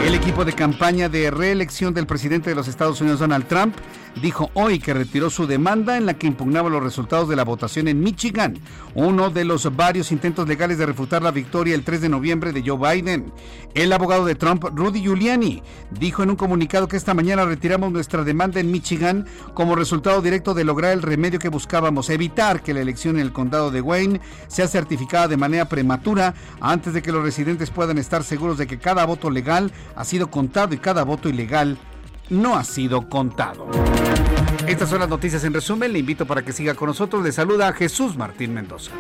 El 0.05 0.15
equipo 0.15 0.43
de 0.43 0.51
campaña 0.51 1.07
de 1.07 1.31
reelección 1.31 1.93
del 1.93 2.05
presidente 2.05 2.49
de 2.49 2.57
los 2.57 2.67
Estados 2.67 2.99
Unidos, 2.99 3.21
Donald 3.21 3.47
Trump, 3.47 3.73
dijo 4.21 4.51
hoy 4.53 4.79
que 4.79 4.93
retiró 4.93 5.29
su 5.29 5.47
demanda 5.47 5.97
en 5.97 6.05
la 6.05 6.13
que 6.13 6.27
impugnaba 6.27 6.69
los 6.69 6.83
resultados 6.83 7.29
de 7.29 7.35
la 7.35 7.43
votación 7.43 7.87
en 7.87 8.01
Michigan, 8.01 8.57
uno 8.95 9.29
de 9.29 9.45
los 9.45 9.75
varios 9.75 10.11
intentos 10.11 10.47
legales 10.47 10.77
de 10.77 10.85
refutar 10.85 11.21
la 11.21 11.31
victoria 11.31 11.75
el 11.75 11.83
3 11.83 12.01
de 12.01 12.09
noviembre 12.09 12.51
de 12.51 12.63
Joe 12.65 12.77
Biden. 12.77 13.31
El 13.73 13.91
abogado 13.91 14.25
de 14.25 14.35
Trump, 14.35 14.63
Rudy 14.73 15.01
Giuliani, 15.01 15.63
dijo 15.91 16.23
en 16.23 16.29
un 16.29 16.35
comunicado 16.35 16.87
que 16.87 16.97
esta 16.97 17.13
mañana 17.13 17.45
retiramos 17.45 17.91
nuestra 17.91 18.23
demanda 18.23 18.59
en 18.59 18.71
Michigan 18.71 19.25
como 19.53 19.75
resultado 19.75 20.21
directo 20.21 20.53
de 20.53 20.63
lograr 20.63 20.93
el 20.93 21.01
remedio 21.01 21.39
que 21.39 21.49
buscábamos, 21.49 22.09
evitar 22.09 22.61
que 22.61 22.73
la 22.73 22.81
elección 22.81 23.15
en 23.15 23.23
el 23.23 23.33
condado 23.33 23.71
de 23.71 23.81
Wayne 23.81 24.21
sea 24.47 24.67
certificada 24.67 25.27
de 25.27 25.37
manera 25.37 25.69
prematura 25.69 26.35
antes 26.61 26.93
de 26.93 27.01
que 27.01 27.11
los 27.11 27.23
residentes 27.23 27.71
puedan 27.71 27.97
estar 27.97 28.23
seguros 28.23 28.57
de 28.57 28.67
que 28.67 28.79
cada 28.79 29.05
voto 29.05 29.29
legal 29.29 29.71
ha 29.95 30.03
sido 30.05 30.29
contado 30.29 30.73
y 30.73 30.77
cada 30.77 31.03
voto 31.03 31.29
ilegal 31.29 31.77
no 32.29 32.55
ha 32.55 32.63
sido 32.63 33.09
contado. 33.09 33.67
Estas 34.67 34.89
son 34.89 34.99
las 34.99 35.09
noticias 35.09 35.43
en 35.43 35.53
resumen. 35.53 35.91
Le 35.91 35.99
invito 35.99 36.25
para 36.25 36.43
que 36.43 36.53
siga 36.53 36.73
con 36.75 36.87
nosotros. 36.87 37.23
Le 37.23 37.31
saluda 37.31 37.67
a 37.67 37.73
Jesús 37.73 38.17
Martín 38.17 38.53
Mendoza. 38.53 38.91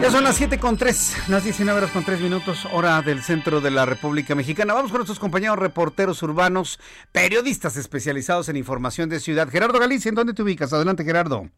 Ya 0.00 0.12
son 0.12 0.22
las 0.22 0.36
7 0.36 0.58
con 0.58 0.76
3, 0.76 1.28
las 1.28 1.42
19 1.42 1.76
horas 1.76 1.90
con 1.90 2.04
3 2.04 2.20
minutos, 2.20 2.66
hora 2.72 3.02
del 3.02 3.20
centro 3.20 3.60
de 3.60 3.72
la 3.72 3.84
República 3.84 4.34
Mexicana. 4.36 4.72
Vamos 4.72 4.92
con 4.92 5.00
nuestros 5.00 5.18
compañeros 5.18 5.58
reporteros 5.58 6.22
urbanos, 6.22 6.78
periodistas 7.10 7.76
especializados 7.76 8.48
en 8.48 8.56
información 8.56 9.08
de 9.08 9.18
ciudad. 9.18 9.50
Gerardo 9.50 9.78
Galicia, 9.80 10.08
¿en 10.08 10.14
dónde 10.14 10.34
te 10.34 10.42
ubicas? 10.42 10.72
Adelante, 10.72 11.04
Gerardo. 11.04 11.50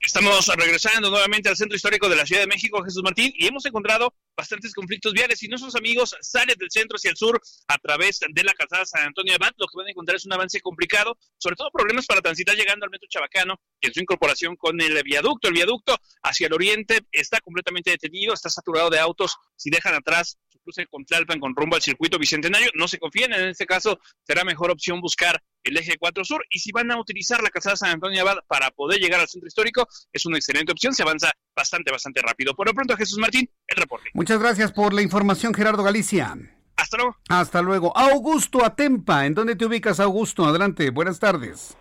Estamos 0.00 0.46
regresando 0.56 1.10
nuevamente 1.10 1.48
al 1.48 1.56
centro 1.56 1.74
histórico 1.74 2.08
de 2.08 2.14
la 2.14 2.24
Ciudad 2.24 2.42
de 2.42 2.46
México, 2.46 2.82
Jesús 2.84 3.02
Martín, 3.02 3.32
y 3.34 3.46
hemos 3.46 3.66
encontrado 3.66 4.14
bastantes 4.36 4.72
conflictos 4.72 5.12
viales. 5.12 5.42
Y 5.42 5.48
nuestros 5.48 5.74
amigos 5.74 6.14
salen 6.20 6.56
del 6.56 6.70
centro 6.70 6.96
hacia 6.96 7.10
el 7.10 7.16
sur 7.16 7.40
a 7.66 7.78
través 7.78 8.20
de 8.20 8.44
la 8.44 8.52
calzada 8.52 8.86
San 8.86 9.06
Antonio 9.06 9.34
Abad, 9.34 9.50
lo 9.56 9.66
que 9.66 9.76
van 9.76 9.88
a 9.88 9.90
encontrar 9.90 10.16
es 10.16 10.24
un 10.24 10.32
avance 10.32 10.60
complicado, 10.60 11.18
sobre 11.36 11.56
todo 11.56 11.70
problemas 11.72 12.06
para 12.06 12.20
transitar 12.20 12.54
llegando 12.54 12.84
al 12.84 12.90
metro 12.90 13.08
Chabacano 13.10 13.60
y 13.80 13.88
en 13.88 13.94
su 13.94 14.00
incorporación 14.00 14.54
con 14.54 14.80
el 14.80 15.02
viaducto. 15.02 15.48
El 15.48 15.54
viaducto 15.54 15.96
hacia 16.22 16.46
el 16.46 16.52
oriente 16.52 17.00
está 17.10 17.40
completamente 17.40 17.90
detenido, 17.90 18.34
está 18.34 18.50
saturado 18.50 18.90
de 18.90 19.00
autos. 19.00 19.36
Si 19.56 19.68
dejan 19.68 19.94
atrás 19.94 20.38
cruce 20.68 20.86
con 20.86 21.04
Tlalpan 21.04 21.40
con 21.40 21.56
rumbo 21.56 21.76
al 21.76 21.82
circuito 21.82 22.18
bicentenario, 22.18 22.70
no 22.74 22.86
se 22.86 22.98
confíen, 22.98 23.32
en 23.32 23.48
este 23.48 23.64
caso 23.64 23.98
será 24.22 24.44
mejor 24.44 24.70
opción 24.70 25.00
buscar 25.00 25.42
el 25.64 25.76
eje 25.76 25.96
4 25.98 26.24
sur 26.24 26.44
y 26.50 26.58
si 26.58 26.72
van 26.72 26.90
a 26.90 27.00
utilizar 27.00 27.42
la 27.42 27.48
calzada 27.48 27.76
San 27.76 27.90
Antonio 27.92 28.20
Abad 28.20 28.38
para 28.46 28.70
poder 28.70 29.00
llegar 29.00 29.20
al 29.20 29.28
centro 29.28 29.48
histórico, 29.48 29.86
es 30.12 30.26
una 30.26 30.36
excelente 30.36 30.72
opción, 30.72 30.92
se 30.92 31.02
avanza 31.02 31.32
bastante, 31.56 31.90
bastante 31.90 32.20
rápido. 32.20 32.54
Por 32.54 32.66
lo 32.66 32.74
pronto, 32.74 32.96
Jesús 32.96 33.18
Martín, 33.18 33.48
el 33.66 33.76
reporte. 33.76 34.10
Muchas 34.12 34.38
gracias 34.38 34.72
por 34.72 34.92
la 34.92 35.00
información, 35.00 35.54
Gerardo 35.54 35.82
Galicia. 35.82 36.36
Hasta 36.76 36.96
luego. 36.98 37.16
Hasta 37.28 37.62
luego. 37.62 37.96
Augusto 37.96 38.64
Atempa, 38.64 39.24
¿en 39.24 39.34
dónde 39.34 39.56
te 39.56 39.64
ubicas, 39.64 40.00
Augusto? 40.00 40.44
Adelante, 40.44 40.90
buenas 40.90 41.18
tardes. 41.18 41.76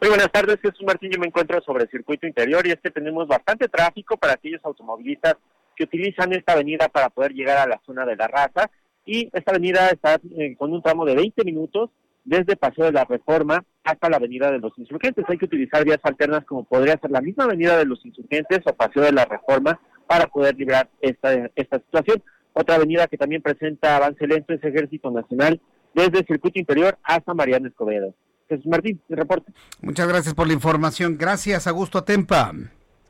Muy 0.00 0.08
buenas 0.08 0.32
tardes, 0.32 0.58
Jesús 0.60 0.82
Martín. 0.84 1.12
Yo 1.12 1.20
me 1.20 1.28
encuentro 1.28 1.60
sobre 1.62 1.84
el 1.84 1.90
circuito 1.90 2.26
interior 2.26 2.66
y 2.66 2.72
es 2.72 2.80
que 2.80 2.90
tenemos 2.90 3.28
bastante 3.28 3.68
tráfico 3.68 4.16
para 4.16 4.32
aquellos 4.32 4.60
automovilistas 4.64 5.36
utilizan 5.84 6.32
esta 6.32 6.52
avenida 6.52 6.88
para 6.88 7.10
poder 7.10 7.32
llegar 7.32 7.58
a 7.58 7.66
la 7.66 7.80
zona 7.84 8.04
de 8.04 8.16
la 8.16 8.28
raza. 8.28 8.70
Y 9.04 9.28
esta 9.32 9.50
avenida 9.52 9.88
está 9.88 10.20
eh, 10.36 10.54
con 10.56 10.72
un 10.72 10.82
tramo 10.82 11.04
de 11.04 11.14
20 11.14 11.44
minutos 11.44 11.90
desde 12.24 12.56
Paseo 12.56 12.84
de 12.84 12.92
la 12.92 13.04
Reforma 13.04 13.64
hasta 13.84 14.08
la 14.08 14.16
Avenida 14.16 14.50
de 14.50 14.58
los 14.58 14.72
Insurgentes. 14.78 15.24
Hay 15.28 15.38
que 15.38 15.46
utilizar 15.46 15.84
vías 15.84 15.98
alternas 16.02 16.44
como 16.44 16.64
podría 16.64 16.98
ser 16.98 17.10
la 17.10 17.20
misma 17.20 17.44
Avenida 17.44 17.76
de 17.76 17.84
los 17.84 18.04
Insurgentes 18.04 18.60
o 18.64 18.74
Paseo 18.74 19.02
de 19.02 19.12
la 19.12 19.24
Reforma 19.24 19.80
para 20.06 20.26
poder 20.26 20.56
librar 20.56 20.88
esta, 21.00 21.32
esta 21.56 21.78
situación. 21.78 22.22
Otra 22.52 22.76
avenida 22.76 23.06
que 23.06 23.16
también 23.16 23.42
presenta 23.42 23.96
avance 23.96 24.26
lento 24.26 24.52
es 24.52 24.62
Ejército 24.62 25.10
Nacional 25.10 25.60
desde 25.94 26.18
el 26.18 26.26
circuito 26.26 26.58
interior 26.58 26.98
hasta 27.02 27.34
Mariano 27.34 27.68
Escobedo. 27.68 28.14
Jesús 28.48 28.66
Martín, 28.66 29.00
reporte. 29.08 29.52
Muchas 29.80 30.06
gracias 30.06 30.34
por 30.34 30.46
la 30.46 30.52
información. 30.52 31.16
Gracias, 31.18 31.66
Augusto 31.66 31.98
Atempa. 31.98 32.52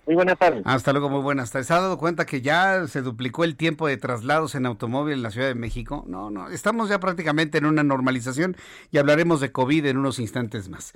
Muy 0.05 0.16
buenas 0.16 0.36
tardes. 0.36 0.62
Hasta 0.64 0.92
luego, 0.92 1.09
muy 1.09 1.20
buenas 1.20 1.53
tardes. 1.53 1.68
¿Se 1.68 1.74
ha 1.74 1.80
dado 1.80 1.96
cuenta 1.96 2.26
que 2.26 2.40
ya 2.42 2.88
se 2.88 3.03
duplicó 3.03 3.44
el 3.44 3.55
tiempo 3.55 3.86
de 3.86 3.96
traslados 3.96 4.57
en 4.57 4.66
automóvil 4.66 5.14
en 5.14 5.22
la 5.22 5.30
Ciudad 5.30 5.46
de 5.46 5.55
México? 5.55 6.05
No, 6.09 6.28
no, 6.28 6.48
estamos 6.48 6.88
ya 6.88 6.98
prácticamente 6.98 7.59
en 7.59 7.66
una 7.66 7.84
normalización 7.84 8.57
y 8.90 8.98
hablaremos 8.98 9.40
de 9.40 9.53
COVID 9.53 9.86
en 9.86 9.98
unos 9.98 10.18
instantes 10.18 10.68
más. 10.68 10.92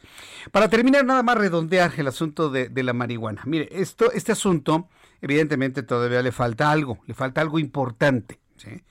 Para 0.50 0.68
terminar, 0.68 1.04
nada 1.04 1.22
más 1.22 1.38
redondear 1.38 1.92
el 1.96 2.08
asunto 2.08 2.50
de, 2.50 2.68
la 2.82 2.92
marihuana. 2.92 3.42
Mire, 3.44 3.68
esto, 3.70 4.10
este 4.10 4.32
asunto, 4.32 4.88
evidentemente 5.20 5.84
todavía 5.84 6.20
le 6.20 6.32
falta 6.32 6.72
algo, 6.72 6.98
le 7.06 7.14
falta 7.14 7.40
algo 7.40 7.60
importante. 7.60 8.40
¿sí? 8.56 8.82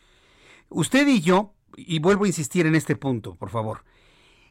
Usted 0.70 1.08
y 1.08 1.20
yo, 1.20 1.54
y 1.76 2.00
vuelvo 2.00 2.24
a 2.24 2.28
insistir 2.28 2.66
en 2.68 2.76
este 2.76 2.96
punto, 2.96 3.36
por 3.36 3.50
favor, 3.50 3.84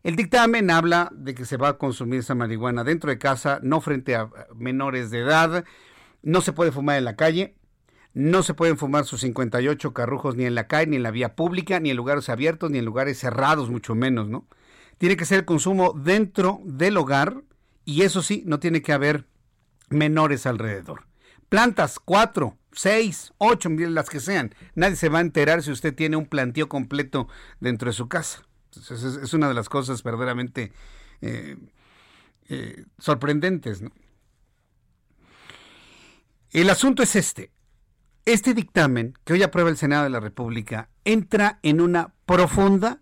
el 0.05 0.17
dictamen 0.17 0.71
habla 0.71 1.11
de 1.13 1.35
que 1.35 1.47
se 1.47 1.57
va 1.57 1.69
a 1.71 1.79
consumir 1.79 2.21
esa 2.21 2.35
marihuana 2.35 2.85
dentro 2.85 3.09
de 3.09 3.19
casa, 3.19 3.59
no 3.63 3.81
frente 3.81 4.15
a 4.15 4.29
menores 4.55 5.11
de 5.11 5.21
edad, 5.21 5.65
no 6.23 6.43
se 6.43 6.53
puede 6.53 6.73
fumar 6.73 6.99
en 6.99 7.07
la 7.07 7.17
calle, 7.17 7.55
no 8.13 8.43
se 8.43 8.53
pueden 8.53 8.77
fumar 8.77 9.07
sus 9.07 9.23
58 9.23 9.95
carrujos 9.95 10.37
ni 10.37 10.45
en 10.45 10.55
la 10.55 10.67
calle, 10.67 10.89
ni 10.89 10.97
en 10.97 11.03
la 11.03 11.11
vía 11.11 11.35
pública, 11.35 11.81
ni 11.81 11.89
en 11.89 11.97
lugares 11.97 12.29
abiertos, 12.29 12.71
ni 12.71 12.79
en 12.79 12.85
lugares 12.85 13.19
cerrados, 13.19 13.71
mucho 13.71 13.95
menos, 13.95 14.29
¿no? 14.29 14.47
Tiene 14.99 15.17
que 15.17 15.25
ser 15.25 15.39
el 15.39 15.45
consumo 15.47 15.95
dentro 15.95 16.61
del 16.65 16.99
hogar 16.99 17.43
y 17.87 18.03
eso 18.03 18.23
sí, 18.23 18.43
no 18.47 18.61
tiene 18.61 18.83
que 18.83 18.93
haber 18.93 19.27
menores 19.89 20.45
alrededor. 20.45 21.07
Plantas, 21.49 21.99
cuatro, 21.99 22.59
seis, 22.73 23.33
ocho, 23.39 23.71
las 23.71 24.11
que 24.11 24.21
sean. 24.21 24.55
Nadie 24.75 24.97
se 24.97 25.09
va 25.09 25.19
a 25.19 25.23
enterar 25.23 25.63
si 25.63 25.71
usted 25.71 25.95
tiene 25.95 26.17
un 26.17 26.27
planteo 26.27 26.69
completo 26.69 27.27
dentro 27.59 27.89
de 27.89 27.95
su 27.95 28.07
casa. 28.07 28.43
Es, 28.77 29.33
una 29.35 29.49
de 29.49 29.55
las 29.55 29.69
cosas 29.69 30.03
verdaderamente 30.03 30.73
eh, 31.21 31.57
eh, 32.49 32.85
sorprendentes. 32.99 33.83
El 36.51 36.71
asunto 36.71 37.03
es 37.03 37.17
este. 37.17 37.51
Este 38.25 38.55
dictamen 38.55 39.15
que 39.25 39.35
hoy 39.35 39.43
aprueba 39.43 39.71
el 39.71 39.77
Senado 39.77 40.05
de 40.05 40.11
la 40.11 40.21
República 40.21 40.89
entra 41.05 41.59
en 41.63 41.81
una 41.81 42.15
profunda 42.25 43.01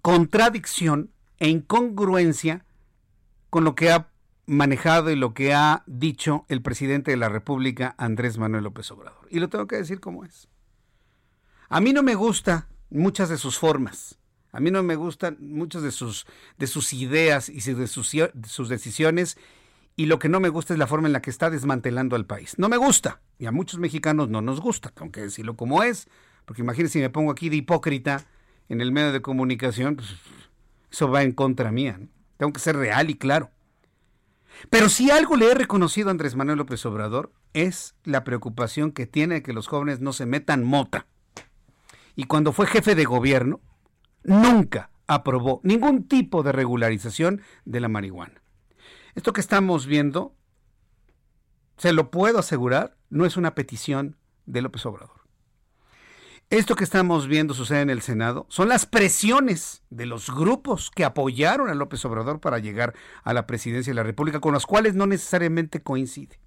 contradicción 0.00 1.10
e 1.38 1.48
incongruencia 1.48 2.64
con 3.50 3.64
lo 3.64 3.74
que 3.74 3.90
ha 3.90 4.12
manejado 4.46 5.10
y 5.10 5.16
lo 5.16 5.34
que 5.34 5.54
ha 5.54 5.82
dicho 5.86 6.44
el 6.48 6.62
presidente 6.62 7.10
de 7.10 7.16
la 7.16 7.28
República, 7.28 7.94
Andrés 7.98 8.38
Manuel 8.38 8.64
López 8.64 8.90
Obrador. 8.90 9.26
Y 9.30 9.40
lo 9.40 9.48
tengo 9.48 9.66
que 9.66 9.76
decir 9.76 10.00
como 10.00 10.24
es. 10.24 10.48
A 11.68 11.80
mí 11.80 11.92
no 11.92 12.02
me 12.02 12.14
gustan 12.14 12.66
muchas 12.90 13.28
de 13.28 13.38
sus 13.38 13.58
formas. 13.58 14.18
A 14.52 14.60
mí 14.60 14.70
no 14.70 14.82
me 14.82 14.96
gustan 14.96 15.38
muchas 15.40 15.82
de 15.82 15.90
sus, 15.90 16.26
de 16.58 16.66
sus 16.66 16.92
ideas 16.92 17.48
y 17.48 17.60
de 17.72 17.86
sus, 17.86 18.12
de 18.12 18.30
sus 18.46 18.68
decisiones. 18.68 19.38
Y 19.96 20.06
lo 20.06 20.18
que 20.18 20.28
no 20.28 20.40
me 20.40 20.50
gusta 20.50 20.74
es 20.74 20.78
la 20.78 20.86
forma 20.86 21.08
en 21.08 21.14
la 21.14 21.22
que 21.22 21.30
está 21.30 21.48
desmantelando 21.48 22.16
al 22.16 22.26
país. 22.26 22.54
No 22.58 22.68
me 22.68 22.76
gusta. 22.76 23.20
Y 23.38 23.46
a 23.46 23.52
muchos 23.52 23.80
mexicanos 23.80 24.28
no 24.28 24.42
nos 24.42 24.60
gusta. 24.60 24.90
Tengo 24.90 25.10
que 25.10 25.22
decirlo 25.22 25.56
como 25.56 25.82
es. 25.82 26.06
Porque 26.44 26.62
imagínense 26.62 26.94
si 26.94 26.98
me 27.00 27.10
pongo 27.10 27.30
aquí 27.30 27.48
de 27.48 27.56
hipócrita 27.56 28.26
en 28.68 28.80
el 28.82 28.92
medio 28.92 29.12
de 29.12 29.22
comunicación. 29.22 29.96
Pues, 29.96 30.08
eso 30.90 31.10
va 31.10 31.22
en 31.22 31.32
contra 31.32 31.72
mía. 31.72 31.96
¿no? 31.98 32.08
Tengo 32.36 32.52
que 32.52 32.60
ser 32.60 32.76
real 32.76 33.08
y 33.08 33.14
claro. 33.14 33.50
Pero 34.68 34.90
si 34.90 35.10
algo 35.10 35.36
le 35.36 35.50
he 35.50 35.54
reconocido 35.54 36.08
a 36.08 36.10
Andrés 36.10 36.36
Manuel 36.36 36.58
López 36.58 36.84
Obrador 36.84 37.32
es 37.54 37.94
la 38.04 38.22
preocupación 38.22 38.92
que 38.92 39.06
tiene 39.06 39.36
de 39.36 39.42
que 39.42 39.54
los 39.54 39.66
jóvenes 39.66 40.00
no 40.00 40.12
se 40.12 40.26
metan 40.26 40.62
mota. 40.62 41.06
Y 42.14 42.24
cuando 42.24 42.52
fue 42.52 42.66
jefe 42.66 42.94
de 42.94 43.04
gobierno, 43.04 43.60
nunca 44.24 44.90
aprobó 45.06 45.60
ningún 45.62 46.08
tipo 46.08 46.42
de 46.42 46.52
regularización 46.52 47.42
de 47.64 47.80
la 47.80 47.88
marihuana. 47.88 48.42
Esto 49.14 49.32
que 49.32 49.40
estamos 49.40 49.86
viendo, 49.86 50.34
se 51.76 51.92
lo 51.92 52.10
puedo 52.10 52.38
asegurar, 52.38 52.96
no 53.10 53.26
es 53.26 53.36
una 53.36 53.54
petición 53.54 54.16
de 54.46 54.62
López 54.62 54.86
Obrador. 54.86 55.22
Esto 56.48 56.76
que 56.76 56.84
estamos 56.84 57.28
viendo 57.28 57.54
sucede 57.54 57.80
en 57.80 57.88
el 57.88 58.02
Senado 58.02 58.44
son 58.50 58.68
las 58.68 58.84
presiones 58.84 59.82
de 59.88 60.04
los 60.04 60.28
grupos 60.30 60.90
que 60.90 61.04
apoyaron 61.04 61.70
a 61.70 61.74
López 61.74 62.04
Obrador 62.04 62.40
para 62.40 62.58
llegar 62.58 62.94
a 63.22 63.32
la 63.32 63.46
presidencia 63.46 63.90
de 63.90 63.94
la 63.94 64.02
República, 64.02 64.40
con 64.40 64.52
los 64.52 64.66
cuales 64.66 64.94
no 64.94 65.06
necesariamente 65.06 65.82
coincide. 65.82 66.38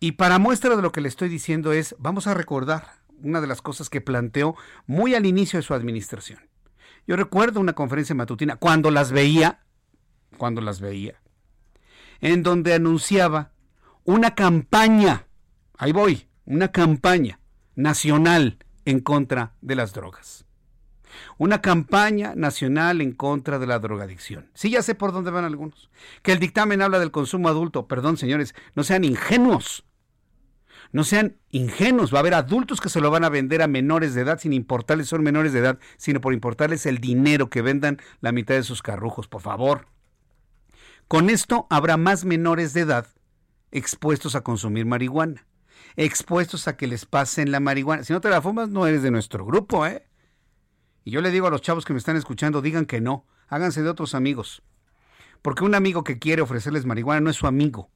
Y 0.00 0.12
para 0.12 0.40
muestra 0.40 0.74
de 0.74 0.82
lo 0.82 0.90
que 0.90 1.00
le 1.00 1.08
estoy 1.08 1.28
diciendo 1.28 1.72
es, 1.72 1.94
vamos 2.00 2.26
a 2.26 2.34
recordar 2.34 3.01
una 3.22 3.40
de 3.40 3.46
las 3.46 3.62
cosas 3.62 3.90
que 3.90 4.00
planteó 4.00 4.56
muy 4.86 5.14
al 5.14 5.26
inicio 5.26 5.58
de 5.58 5.62
su 5.62 5.74
administración. 5.74 6.40
Yo 7.06 7.16
recuerdo 7.16 7.60
una 7.60 7.72
conferencia 7.72 8.14
matutina, 8.14 8.56
cuando 8.56 8.90
las 8.90 9.10
veía, 9.10 9.60
cuando 10.36 10.60
las 10.60 10.80
veía, 10.80 11.20
en 12.20 12.42
donde 12.42 12.74
anunciaba 12.74 13.52
una 14.04 14.34
campaña, 14.34 15.26
ahí 15.76 15.92
voy, 15.92 16.28
una 16.44 16.68
campaña 16.68 17.40
nacional 17.74 18.58
en 18.84 19.00
contra 19.00 19.54
de 19.60 19.74
las 19.76 19.92
drogas. 19.92 20.44
Una 21.36 21.60
campaña 21.60 22.34
nacional 22.34 23.00
en 23.00 23.12
contra 23.12 23.58
de 23.58 23.66
la 23.66 23.78
drogadicción. 23.78 24.50
Sí, 24.54 24.70
ya 24.70 24.82
sé 24.82 24.94
por 24.94 25.12
dónde 25.12 25.30
van 25.30 25.44
algunos. 25.44 25.90
Que 26.22 26.32
el 26.32 26.38
dictamen 26.38 26.80
habla 26.80 26.98
del 26.98 27.10
consumo 27.10 27.48
adulto. 27.48 27.86
Perdón, 27.86 28.16
señores, 28.16 28.54
no 28.74 28.82
sean 28.82 29.04
ingenuos. 29.04 29.84
No 30.92 31.04
sean 31.04 31.38
ingenuos, 31.50 32.12
va 32.12 32.18
a 32.18 32.20
haber 32.20 32.34
adultos 32.34 32.80
que 32.80 32.90
se 32.90 33.00
lo 33.00 33.10
van 33.10 33.24
a 33.24 33.30
vender 33.30 33.62
a 33.62 33.66
menores 33.66 34.14
de 34.14 34.20
edad 34.20 34.38
sin 34.38 34.52
importarles 34.52 35.08
son 35.08 35.22
menores 35.22 35.54
de 35.54 35.60
edad, 35.60 35.78
sino 35.96 36.20
por 36.20 36.34
importarles 36.34 36.84
el 36.84 36.98
dinero 36.98 37.48
que 37.48 37.62
vendan 37.62 37.98
la 38.20 38.30
mitad 38.30 38.54
de 38.54 38.62
sus 38.62 38.82
carrujos, 38.82 39.26
por 39.26 39.40
favor. 39.40 39.88
Con 41.08 41.30
esto 41.30 41.66
habrá 41.70 41.96
más 41.96 42.26
menores 42.26 42.74
de 42.74 42.82
edad 42.82 43.06
expuestos 43.70 44.34
a 44.34 44.42
consumir 44.42 44.84
marihuana, 44.84 45.46
expuestos 45.96 46.68
a 46.68 46.76
que 46.76 46.86
les 46.86 47.06
pasen 47.06 47.50
la 47.50 47.60
marihuana. 47.60 48.04
Si 48.04 48.12
no 48.12 48.20
te 48.20 48.28
la 48.28 48.42
fumas, 48.42 48.68
no 48.68 48.86
eres 48.86 49.02
de 49.02 49.10
nuestro 49.10 49.46
grupo, 49.46 49.86
¿eh? 49.86 50.06
Y 51.04 51.10
yo 51.10 51.22
le 51.22 51.30
digo 51.30 51.46
a 51.46 51.50
los 51.50 51.62
chavos 51.62 51.86
que 51.86 51.94
me 51.94 51.98
están 51.98 52.16
escuchando, 52.16 52.60
digan 52.60 52.84
que 52.84 53.00
no, 53.00 53.26
háganse 53.48 53.82
de 53.82 53.88
otros 53.88 54.14
amigos. 54.14 54.62
Porque 55.40 55.64
un 55.64 55.74
amigo 55.74 56.04
que 56.04 56.18
quiere 56.18 56.42
ofrecerles 56.42 56.84
marihuana 56.84 57.22
no 57.22 57.30
es 57.30 57.36
su 57.36 57.46
amigo. 57.46 57.90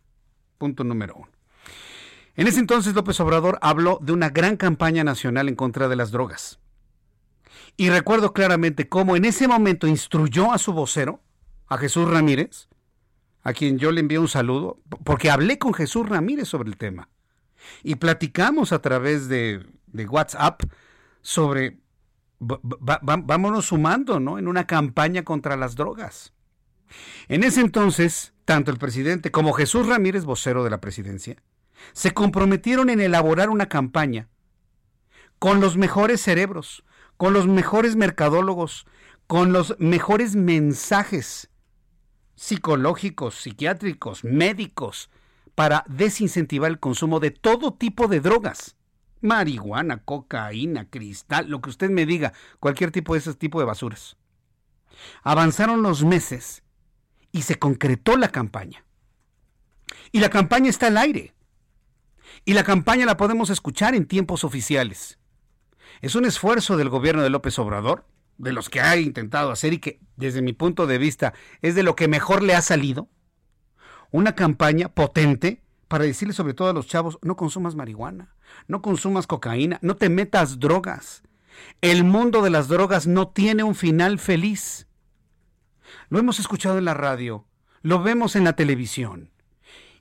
Punto 0.58 0.82
número 0.82 1.14
uno. 1.14 1.35
En 2.36 2.46
ese 2.46 2.60
entonces 2.60 2.94
López 2.94 3.18
Obrador 3.20 3.58
habló 3.62 3.98
de 4.02 4.12
una 4.12 4.28
gran 4.28 4.56
campaña 4.56 5.02
nacional 5.04 5.48
en 5.48 5.56
contra 5.56 5.88
de 5.88 5.96
las 5.96 6.10
drogas. 6.10 6.60
Y 7.78 7.88
recuerdo 7.88 8.32
claramente 8.32 8.88
cómo 8.88 9.16
en 9.16 9.24
ese 9.24 9.48
momento 9.48 9.86
instruyó 9.86 10.52
a 10.52 10.58
su 10.58 10.72
vocero, 10.72 11.20
a 11.66 11.78
Jesús 11.78 12.08
Ramírez, 12.08 12.68
a 13.42 13.54
quien 13.54 13.78
yo 13.78 13.90
le 13.90 14.00
envié 14.00 14.18
un 14.18 14.28
saludo, 14.28 14.80
porque 15.04 15.30
hablé 15.30 15.58
con 15.58 15.72
Jesús 15.72 16.08
Ramírez 16.08 16.48
sobre 16.48 16.68
el 16.68 16.76
tema. 16.76 17.08
Y 17.82 17.96
platicamos 17.96 18.72
a 18.72 18.80
través 18.80 19.28
de, 19.28 19.64
WhatsApp 20.08 20.62
sobre, 21.22 21.78
vámonos 22.38 23.66
sumando, 23.66 24.20
¿no? 24.20 24.38
En 24.38 24.46
una 24.46 24.66
campaña 24.66 25.22
contra 25.22 25.56
las 25.56 25.74
drogas. 25.74 26.34
En 27.28 27.44
ese 27.44 27.62
entonces, 27.62 28.34
tanto 28.44 28.70
el 28.70 28.78
presidente 28.78 29.30
como 29.30 29.54
Jesús 29.54 29.86
Ramírez, 29.86 30.24
vocero 30.24 30.64
de 30.64 30.70
la 30.70 30.80
presidencia, 30.80 31.36
se 31.92 32.12
comprometieron 32.12 32.90
en 32.90 33.00
elaborar 33.00 33.50
una 33.50 33.68
campaña 33.68 34.28
con 35.38 35.60
los 35.60 35.76
mejores 35.76 36.20
cerebros, 36.20 36.84
con 37.16 37.32
los 37.32 37.46
mejores 37.46 37.96
mercadólogos, 37.96 38.86
con 39.26 39.52
los 39.52 39.76
mejores 39.78 40.36
mensajes 40.36 41.50
psicológicos, 42.34 43.34
psiquiátricos, 43.34 44.24
médicos, 44.24 45.10
para 45.54 45.84
desincentivar 45.88 46.70
el 46.70 46.78
consumo 46.78 47.18
de 47.18 47.30
todo 47.30 47.72
tipo 47.74 48.08
de 48.08 48.20
drogas. 48.20 48.76
Marihuana, 49.22 50.02
cocaína, 50.04 50.88
cristal, 50.90 51.48
lo 51.48 51.60
que 51.60 51.70
usted 51.70 51.90
me 51.90 52.04
diga, 52.04 52.34
cualquier 52.60 52.92
tipo 52.92 53.14
de 53.14 53.20
ese 53.20 53.34
tipo 53.34 53.58
de 53.58 53.64
basuras. 53.64 54.16
Avanzaron 55.22 55.82
los 55.82 56.04
meses 56.04 56.62
y 57.32 57.42
se 57.42 57.58
concretó 57.58 58.16
la 58.16 58.28
campaña. 58.28 58.84
Y 60.12 60.20
la 60.20 60.28
campaña 60.28 60.68
está 60.68 60.88
al 60.88 60.98
aire. 60.98 61.34
Y 62.44 62.52
la 62.52 62.64
campaña 62.64 63.06
la 63.06 63.16
podemos 63.16 63.50
escuchar 63.50 63.94
en 63.94 64.06
tiempos 64.06 64.44
oficiales. 64.44 65.18
Es 66.00 66.14
un 66.14 66.24
esfuerzo 66.24 66.76
del 66.76 66.88
gobierno 66.88 67.22
de 67.22 67.30
López 67.30 67.58
Obrador 67.58 68.06
de 68.38 68.52
los 68.52 68.68
que 68.68 68.80
ha 68.80 68.96
intentado 68.96 69.50
hacer 69.50 69.72
y 69.72 69.78
que 69.78 70.00
desde 70.16 70.42
mi 70.42 70.52
punto 70.52 70.86
de 70.86 70.98
vista 70.98 71.32
es 71.62 71.74
de 71.74 71.82
lo 71.82 71.96
que 71.96 72.08
mejor 72.08 72.42
le 72.42 72.54
ha 72.54 72.62
salido, 72.62 73.08
una 74.10 74.34
campaña 74.34 74.88
potente 74.88 75.62
para 75.88 76.04
decirle 76.04 76.34
sobre 76.34 76.54
todo 76.54 76.68
a 76.68 76.72
los 76.72 76.86
chavos, 76.86 77.18
no 77.22 77.36
consumas 77.36 77.74
marihuana, 77.74 78.34
no 78.66 78.82
consumas 78.82 79.26
cocaína, 79.26 79.78
no 79.82 79.96
te 79.96 80.08
metas 80.08 80.58
drogas. 80.58 81.22
El 81.80 82.04
mundo 82.04 82.42
de 82.42 82.50
las 82.50 82.68
drogas 82.68 83.06
no 83.06 83.28
tiene 83.28 83.62
un 83.62 83.74
final 83.74 84.18
feliz. 84.18 84.86
Lo 86.08 86.18
hemos 86.18 86.38
escuchado 86.40 86.78
en 86.78 86.84
la 86.84 86.94
radio, 86.94 87.46
lo 87.82 88.02
vemos 88.02 88.36
en 88.36 88.44
la 88.44 88.54
televisión. 88.54 89.30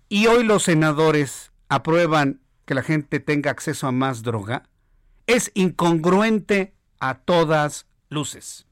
Y 0.09 0.27
hoy 0.27 0.43
los 0.43 0.63
senadores 0.63 1.51
aprueban 1.69 2.41
que 2.65 2.75
la 2.75 2.83
gente 2.83 3.19
tenga 3.19 3.51
acceso 3.51 3.87
a 3.87 3.91
más 3.91 4.23
droga. 4.23 4.63
Es 5.27 5.51
incongruente 5.53 6.73
a 6.99 7.15
todas 7.15 7.87
luces. 8.09 8.67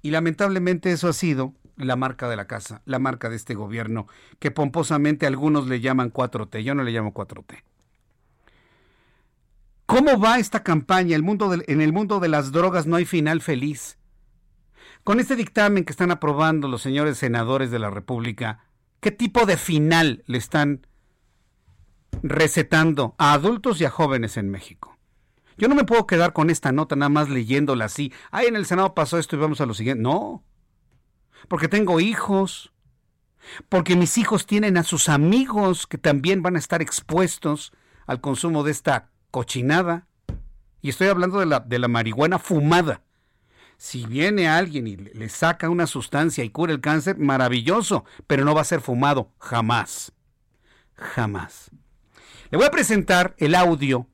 Y 0.00 0.10
lamentablemente 0.10 0.92
eso 0.92 1.08
ha 1.08 1.12
sido 1.12 1.54
la 1.76 1.96
marca 1.96 2.28
de 2.28 2.36
la 2.36 2.46
casa, 2.46 2.82
la 2.84 2.98
marca 2.98 3.28
de 3.28 3.36
este 3.36 3.54
gobierno, 3.54 4.06
que 4.38 4.50
pomposamente 4.50 5.26
algunos 5.26 5.66
le 5.66 5.80
llaman 5.80 6.12
4T. 6.12 6.62
Yo 6.62 6.74
no 6.74 6.82
le 6.82 6.92
llamo 6.92 7.14
4T. 7.14 7.62
¿Cómo 9.86 10.18
va 10.18 10.38
esta 10.38 10.62
campaña? 10.62 11.16
El 11.16 11.22
mundo 11.22 11.52
en 11.54 11.80
el 11.80 11.92
mundo 11.92 12.20
de 12.20 12.28
las 12.28 12.52
drogas 12.52 12.86
no 12.86 12.96
hay 12.96 13.04
final 13.04 13.40
feliz. 13.40 13.98
Con 15.04 15.18
este 15.18 15.36
dictamen 15.36 15.84
que 15.84 15.92
están 15.92 16.10
aprobando 16.10 16.68
los 16.68 16.82
señores 16.82 17.18
senadores 17.18 17.70
de 17.70 17.78
la 17.78 17.90
República, 17.90 18.64
¿qué 19.00 19.10
tipo 19.10 19.46
de 19.46 19.56
final 19.56 20.22
le 20.26 20.38
están 20.38 20.86
recetando 22.22 23.14
a 23.18 23.32
adultos 23.32 23.80
y 23.80 23.84
a 23.84 23.90
jóvenes 23.90 24.36
en 24.36 24.50
México? 24.50 24.92
Yo 25.56 25.68
no 25.68 25.74
me 25.74 25.84
puedo 25.84 26.06
quedar 26.06 26.32
con 26.32 26.50
esta 26.50 26.72
nota 26.72 26.96
nada 26.96 27.08
más 27.08 27.28
leyéndola 27.28 27.84
así. 27.84 28.12
Ay, 28.30 28.46
en 28.46 28.56
el 28.56 28.66
Senado 28.66 28.94
pasó 28.94 29.18
esto 29.18 29.36
y 29.36 29.38
vamos 29.38 29.60
a 29.60 29.66
lo 29.66 29.74
siguiente. 29.74 30.02
No. 30.02 30.42
Porque 31.48 31.68
tengo 31.68 32.00
hijos. 32.00 32.72
Porque 33.68 33.96
mis 33.96 34.18
hijos 34.18 34.46
tienen 34.46 34.76
a 34.76 34.82
sus 34.82 35.08
amigos 35.08 35.86
que 35.86 35.98
también 35.98 36.42
van 36.42 36.56
a 36.56 36.58
estar 36.58 36.80
expuestos 36.80 37.72
al 38.06 38.20
consumo 38.20 38.62
de 38.62 38.70
esta 38.70 39.10
cochinada. 39.30 40.06
Y 40.80 40.88
estoy 40.88 41.08
hablando 41.08 41.38
de 41.38 41.46
la, 41.46 41.60
de 41.60 41.78
la 41.78 41.88
marihuana 41.88 42.38
fumada. 42.38 43.02
Si 43.76 44.06
viene 44.06 44.48
alguien 44.48 44.86
y 44.86 44.96
le 44.96 45.28
saca 45.28 45.68
una 45.68 45.86
sustancia 45.86 46.44
y 46.44 46.50
cura 46.50 46.72
el 46.72 46.80
cáncer, 46.80 47.18
maravilloso, 47.18 48.04
pero 48.26 48.44
no 48.44 48.54
va 48.54 48.60
a 48.60 48.64
ser 48.64 48.80
fumado, 48.80 49.32
jamás. 49.38 50.12
Jamás. 50.94 51.70
Le 52.52 52.58
voy 52.58 52.66
a 52.66 52.70
presentar 52.70 53.34
el 53.38 53.54
audio 53.54 54.08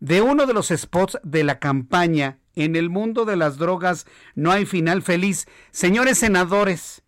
de 0.00 0.22
uno 0.22 0.46
de 0.46 0.54
los 0.54 0.68
spots 0.68 1.18
de 1.22 1.44
la 1.44 1.58
campaña 1.58 2.38
En 2.56 2.74
el 2.74 2.88
mundo 2.88 3.26
de 3.26 3.36
las 3.36 3.58
drogas 3.58 4.06
no 4.34 4.50
hay 4.50 4.64
final 4.64 5.02
feliz. 5.02 5.46
Señores 5.70 6.16
senadores, 6.16 7.02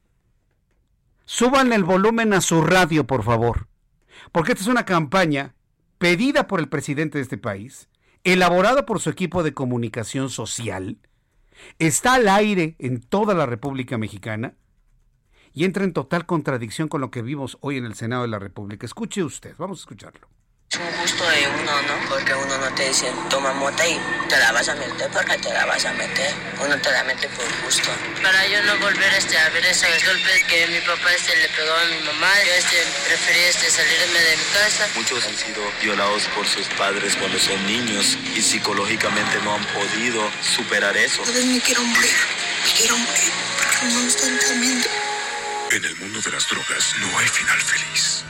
suban 1.24 1.72
el 1.72 1.84
volumen 1.84 2.34
a 2.34 2.42
su 2.42 2.60
radio, 2.60 3.06
por 3.06 3.22
favor, 3.22 3.68
porque 4.30 4.52
esta 4.52 4.64
es 4.64 4.68
una 4.68 4.84
campaña 4.84 5.54
pedida 5.96 6.46
por 6.46 6.60
el 6.60 6.68
presidente 6.68 7.16
de 7.16 7.22
este 7.22 7.38
país, 7.38 7.88
elaborada 8.22 8.84
por 8.84 9.00
su 9.00 9.08
equipo 9.08 9.42
de 9.42 9.54
comunicación 9.54 10.28
social, 10.28 10.98
está 11.78 12.14
al 12.14 12.28
aire 12.28 12.76
en 12.78 13.00
toda 13.00 13.32
la 13.34 13.46
República 13.46 13.96
Mexicana 13.96 14.54
y 15.56 15.64
entra 15.64 15.84
en 15.84 15.94
total 15.94 16.26
contradicción 16.26 16.86
con 16.86 17.00
lo 17.00 17.10
que 17.10 17.22
vimos 17.22 17.56
hoy 17.62 17.78
en 17.78 17.86
el 17.86 17.94
Senado 17.94 18.22
de 18.22 18.28
la 18.28 18.38
República. 18.38 18.84
Escuche 18.84 19.24
usted, 19.24 19.54
vamos 19.56 19.80
a 19.80 19.82
escucharlo. 19.82 20.28
Es 20.68 20.76
un 20.76 21.00
gusto 21.00 21.24
de 21.24 21.48
uno, 21.48 21.72
¿no? 21.80 22.08
Porque 22.10 22.34
uno 22.34 22.58
no 22.58 22.74
te 22.74 22.88
dice, 22.88 23.10
toma 23.30 23.54
mota 23.54 23.88
y 23.88 23.98
te 24.28 24.36
la 24.36 24.52
vas 24.52 24.68
a 24.68 24.74
meter 24.74 25.08
porque 25.10 25.38
te 25.38 25.48
la 25.54 25.64
vas 25.64 25.82
a 25.86 25.94
meter. 25.94 26.34
Uno 26.62 26.76
te 26.76 26.90
la 26.90 27.04
mete 27.04 27.26
por 27.30 27.46
gusto. 27.64 27.88
Para 28.22 28.46
yo 28.48 28.62
no 28.64 28.76
volver 28.80 29.14
este, 29.14 29.38
a 29.38 29.48
ver 29.48 29.64
esos 29.64 29.88
golpes 30.04 30.44
que 30.44 30.66
mi 30.66 30.80
papá 30.80 31.14
este, 31.14 31.34
le 31.36 31.48
pegó 31.48 31.72
a 31.72 31.84
mi 31.86 32.04
mamá, 32.04 32.28
yo 32.44 32.52
este, 32.52 32.76
preferí 33.06 33.40
este, 33.48 33.70
salirme 33.70 34.20
de 34.20 34.36
mi 34.36 34.44
casa. 34.52 34.86
Muchos 34.94 35.24
han 35.24 35.36
sido 35.36 35.62
violados 35.80 36.28
por 36.36 36.46
sus 36.46 36.68
padres 36.76 37.16
cuando 37.16 37.38
son 37.38 37.64
niños 37.64 38.18
y 38.36 38.42
psicológicamente 38.42 39.40
no 39.42 39.54
han 39.54 39.64
podido 39.72 40.20
superar 40.42 40.94
eso. 40.98 41.22
A 41.22 41.26
me 41.32 41.60
quiero 41.60 41.82
morir, 41.82 42.12
me 42.62 42.72
quiero 42.76 42.98
morir 42.98 43.32
porque 43.56 43.94
no 43.94 44.00
me 44.02 44.08
están 44.08 44.38
temiendo. 44.38 45.15
En 45.72 45.84
el 45.84 45.96
mundo 45.96 46.20
de 46.24 46.30
las 46.30 46.48
drogas 46.48 46.94
no 47.00 47.18
hay 47.18 47.26
final 47.26 47.58
feliz. 47.58 48.24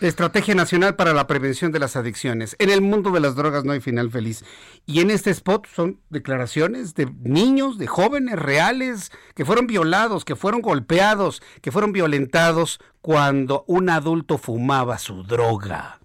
Estrategia 0.00 0.54
Nacional 0.54 0.96
para 0.96 1.12
la 1.12 1.26
Prevención 1.26 1.72
de 1.72 1.78
las 1.78 1.96
Adicciones. 1.96 2.56
En 2.58 2.70
el 2.70 2.80
mundo 2.80 3.10
de 3.10 3.20
las 3.20 3.34
drogas 3.34 3.64
no 3.64 3.72
hay 3.72 3.80
final 3.80 4.10
feliz. 4.10 4.44
Y 4.86 5.00
en 5.00 5.10
este 5.10 5.30
spot 5.30 5.66
son 5.66 6.00
declaraciones 6.08 6.94
de 6.94 7.06
niños, 7.22 7.78
de 7.78 7.86
jóvenes 7.86 8.38
reales, 8.38 9.10
que 9.34 9.44
fueron 9.44 9.66
violados, 9.66 10.24
que 10.24 10.36
fueron 10.36 10.60
golpeados, 10.60 11.42
que 11.60 11.72
fueron 11.72 11.92
violentados 11.92 12.80
cuando 13.00 13.64
un 13.66 13.90
adulto 13.90 14.38
fumaba 14.38 14.98
su 14.98 15.24
droga. 15.24 16.00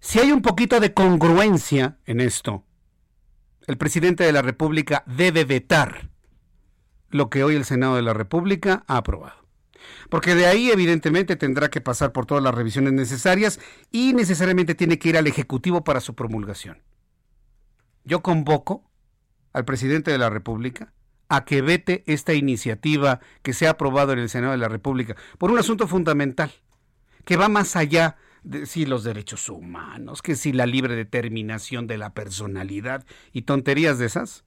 Si 0.00 0.18
hay 0.18 0.32
un 0.32 0.42
poquito 0.42 0.80
de 0.80 0.92
congruencia 0.92 1.98
en 2.04 2.20
esto, 2.20 2.64
el 3.66 3.76
presidente 3.78 4.24
de 4.24 4.32
la 4.32 4.42
República 4.42 5.02
debe 5.06 5.44
vetar 5.44 6.10
lo 7.10 7.30
que 7.30 7.44
hoy 7.44 7.54
el 7.54 7.64
Senado 7.64 7.96
de 7.96 8.02
la 8.02 8.12
República 8.12 8.84
ha 8.86 8.98
aprobado. 8.98 9.44
Porque 10.08 10.34
de 10.34 10.46
ahí 10.46 10.70
evidentemente 10.70 11.36
tendrá 11.36 11.70
que 11.70 11.80
pasar 11.80 12.12
por 12.12 12.26
todas 12.26 12.42
las 12.42 12.54
revisiones 12.54 12.92
necesarias 12.92 13.60
y 13.90 14.12
necesariamente 14.12 14.74
tiene 14.74 14.98
que 14.98 15.10
ir 15.10 15.16
al 15.16 15.26
Ejecutivo 15.26 15.84
para 15.84 16.00
su 16.00 16.14
promulgación. 16.14 16.82
Yo 18.04 18.22
convoco 18.22 18.90
al 19.52 19.64
presidente 19.64 20.10
de 20.10 20.18
la 20.18 20.30
República 20.30 20.92
a 21.28 21.44
que 21.44 21.62
vete 21.62 22.04
esta 22.06 22.34
iniciativa 22.34 23.20
que 23.42 23.54
se 23.54 23.66
ha 23.66 23.70
aprobado 23.70 24.12
en 24.12 24.18
el 24.18 24.28
Senado 24.28 24.52
de 24.52 24.58
la 24.58 24.68
República 24.68 25.16
por 25.38 25.50
un 25.50 25.58
asunto 25.58 25.88
fundamental 25.88 26.52
que 27.24 27.36
va 27.36 27.48
más 27.48 27.76
allá 27.76 28.16
si 28.64 28.86
los 28.86 29.04
derechos 29.04 29.48
humanos, 29.48 30.22
que 30.22 30.36
si 30.36 30.52
la 30.52 30.66
libre 30.66 30.96
determinación 30.96 31.86
de 31.86 31.98
la 31.98 32.14
personalidad 32.14 33.04
y 33.32 33.42
tonterías 33.42 33.98
de 33.98 34.06
esas. 34.06 34.44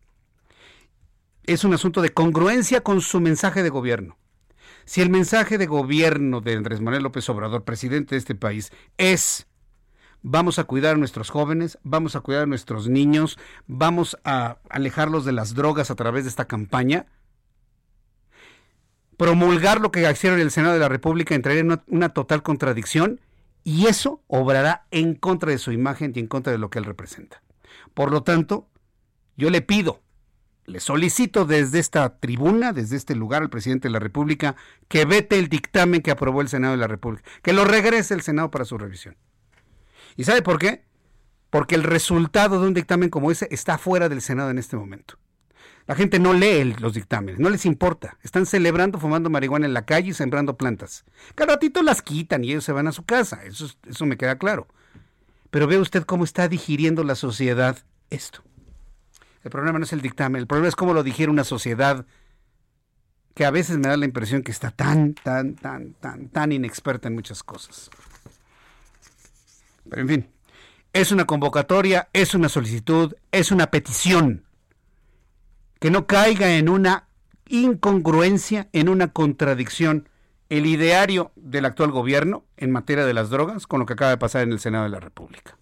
Es 1.44 1.64
un 1.64 1.74
asunto 1.74 2.02
de 2.02 2.10
congruencia 2.10 2.82
con 2.82 3.00
su 3.00 3.22
mensaje 3.22 3.64
de 3.64 3.70
gobierno 3.70 4.18
Si 4.86 5.02
el 5.02 5.10
mensaje 5.10 5.58
de 5.58 5.66
gobierno 5.66 6.42
de 6.42 6.56
Andrés 6.56 6.82
Manuel 6.82 7.04
López 7.04 7.30
Obrador, 7.30 7.64
presidente 7.64 8.16
de 8.16 8.20
este 8.20 8.36
país, 8.36 8.72
es 8.98 9.48
vamos 10.22 10.60
a 10.60 10.66
cuidar 10.66 10.96
a 10.96 10.98
nuestros 10.98 11.30
jóvenes, 11.30 11.78
vamos 11.84 12.16
a 12.16 12.22
cuidar 12.22 12.44
a 12.44 12.48
nuestros 12.48 12.90
niños, 12.90 13.40
vamos 13.66 14.18
a 14.24 14.58
alejarlos 14.70 15.26
de 15.26 15.32
las 15.32 15.54
drogas 15.54 15.90
a 15.90 15.96
través 15.96 16.26
de 16.26 16.30
esta 16.30 16.46
campaña, 16.46 17.06
promulgar 19.18 19.82
lo 19.82 19.92
que 19.92 20.10
hicieron 20.10 20.40
en 20.40 20.46
el 20.46 20.52
Senado 20.52 20.74
de 20.74 20.80
la 20.80 20.90
República 20.90 21.36
entraría 21.36 21.62
en 21.62 21.82
una, 21.88 22.10
total 22.10 22.44
contradicción 22.44 23.20
y 23.68 23.88
eso 23.88 24.24
obrará 24.28 24.88
en 24.92 25.14
contra 25.14 25.52
de 25.52 25.58
su 25.58 25.74
imagen 25.74 26.14
y 26.16 26.22
en 26.22 26.28
contra 26.28 26.54
de 26.54 26.58
lo 26.58 26.70
que 26.70 26.80
él 26.80 26.86
representa. 26.86 27.44
Por 27.94 28.14
lo 28.14 28.24
tanto, 28.24 28.70
yo 29.36 29.50
le 29.50 29.62
pido, 29.62 30.02
le 30.64 30.80
solicito 30.80 31.44
desde 31.44 31.80
esta 31.80 32.18
tribuna, 32.18 32.72
desde 32.72 32.96
este 32.96 33.14
lugar 33.14 33.42
al 33.42 33.50
presidente 33.50 33.90
de 33.90 33.92
la 33.92 34.00
República, 34.00 34.56
que 34.88 35.04
vete 35.04 35.38
el 35.38 35.50
dictamen 35.50 36.02
que 36.02 36.12
aprobó 36.12 36.40
el 36.40 36.48
Senado 36.48 36.76
de 36.76 36.80
la 36.80 36.88
República, 36.88 37.30
que 37.42 37.52
lo 37.52 37.66
regrese 37.66 38.14
el 38.14 38.22
Senado 38.22 38.52
para 38.52 38.64
su 38.64 38.78
revisión. 38.78 39.18
¿Y 40.16 40.24
sabe 40.24 40.42
por 40.42 40.60
qué? 40.60 40.86
Porque 41.50 41.76
el 41.76 41.84
resultado 41.84 42.62
de 42.62 42.68
un 42.70 42.74
dictamen 42.74 43.10
como 43.10 43.32
ese 43.32 43.50
está 43.52 43.78
fuera 43.78 44.08
del 44.08 44.22
Senado 44.22 44.50
en 44.50 44.60
este 44.60 44.78
momento. 44.78 45.18
La 45.88 45.96
gente 45.96 46.20
no 46.20 46.34
lee 46.34 46.76
los 46.80 46.94
dictámenes, 46.94 47.40
no 47.40 47.50
les 47.50 47.66
importa. 47.66 48.18
Están 48.22 48.46
celebrando, 48.46 49.00
fumando 49.00 49.30
marihuana 49.30 49.66
en 49.66 49.74
la 49.74 49.86
calle 49.86 50.10
y 50.10 50.14
sembrando 50.14 50.58
plantas. 50.58 51.06
Cada 51.34 51.54
ratito 51.54 51.82
las 51.82 52.02
quitan 52.02 52.44
y 52.44 52.52
ellos 52.52 52.66
se 52.66 52.74
van 52.74 52.88
a 52.88 52.92
su 52.92 53.06
casa, 53.06 53.44
eso, 53.46 53.68
eso 53.88 54.06
me 54.06 54.18
queda 54.18 54.38
claro. 54.38 54.68
Pero 55.50 55.66
ve 55.66 55.80
usted 55.80 56.04
cómo 56.04 56.26
está 56.26 56.50
digiriendo 56.50 57.06
la 57.06 57.16
sociedad 57.16 57.78
esto. 58.10 58.44
El 59.44 59.50
problema 59.52 59.80
no 59.80 59.86
es 59.86 59.94
el 59.94 60.02
dictamen, 60.02 60.42
el 60.42 60.48
problema 60.48 60.68
es 60.68 60.76
cómo 60.76 60.94
lo 60.94 61.04
digiere 61.04 61.32
una 61.32 61.46
sociedad 61.46 62.06
que 63.34 63.46
a 63.46 63.52
veces 63.52 63.78
me 63.78 63.88
da 63.88 63.96
la 63.96 64.06
impresión 64.06 64.42
que 64.42 64.52
está 64.52 64.72
tan, 64.72 65.14
tan, 65.14 65.56
tan, 65.56 65.94
tan, 65.94 66.28
tan 66.30 66.52
inexperta 66.52 67.08
en 67.08 67.14
muchas 67.14 67.44
cosas. 67.44 67.90
Pero 69.90 70.02
en 70.02 70.08
fin, 70.10 70.30
es 70.92 71.12
una 71.14 71.26
convocatoria, 71.26 72.10
es 72.12 72.34
una 72.34 72.50
solicitud, 72.50 73.16
es 73.32 73.52
una 73.52 73.68
petición. 73.68 74.47
Que 75.80 75.92
no 75.92 76.08
caiga 76.08 76.56
en 76.56 76.70
una 76.70 77.08
incongruencia, 77.48 78.70
en 78.74 78.90
una 78.90 79.14
contradicción 79.14 80.10
el 80.50 80.66
ideario 80.66 81.32
del 81.36 81.66
actual 81.66 81.92
gobierno 81.92 82.46
en 82.56 82.72
materia 82.72 83.06
de 83.06 83.14
las 83.14 83.30
drogas 83.30 83.68
con 83.68 83.80
lo 83.80 83.86
que 83.86 83.94
acaba 83.94 84.12
de 84.12 84.18
pasar 84.18 84.44
en 84.44 84.52
el 84.52 84.60
Senado 84.60 84.86
de 84.86 84.90
la 84.90 85.00
República. 85.00 85.58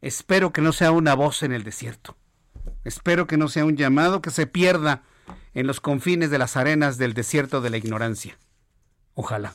Espero 0.00 0.52
que 0.52 0.62
no 0.62 0.72
sea 0.72 0.92
una 0.92 1.14
voz 1.14 1.42
en 1.42 1.52
el 1.52 1.64
desierto. 1.64 2.16
Espero 2.84 3.26
que 3.26 3.36
no 3.36 3.48
sea 3.48 3.64
un 3.64 3.76
llamado 3.76 4.22
que 4.22 4.30
se 4.30 4.46
pierda 4.46 5.02
en 5.54 5.66
los 5.66 5.80
confines 5.80 6.30
de 6.30 6.38
las 6.38 6.56
arenas 6.56 6.98
del 6.98 7.14
desierto 7.14 7.60
de 7.60 7.70
la 7.70 7.76
ignorancia. 7.76 8.38
Ojalá. 9.14 9.54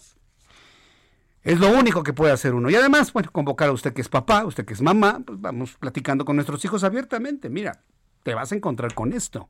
Es 1.44 1.60
lo 1.60 1.70
único 1.70 2.04
que 2.04 2.14
puede 2.14 2.34
hacer 2.34 2.54
uno. 2.54 2.70
Y 2.70 2.76
además, 2.76 3.14
bueno, 3.14 3.32
convocar 3.32 3.70
a 3.70 3.72
usted 3.72 3.94
que 3.94 4.02
es 4.02 4.10
papá, 4.10 4.46
usted 4.46 4.66
que 4.66 4.74
es 4.74 4.82
mamá, 4.82 5.22
pues 5.26 5.40
vamos 5.42 5.76
platicando 5.80 6.26
con 6.26 6.36
nuestros 6.36 6.64
hijos 6.66 6.84
abiertamente. 6.84 7.50
Mira, 7.50 7.84
te 8.24 8.34
vas 8.34 8.52
a 8.52 8.56
encontrar 8.56 8.94
con 8.94 9.14
esto. 9.14 9.50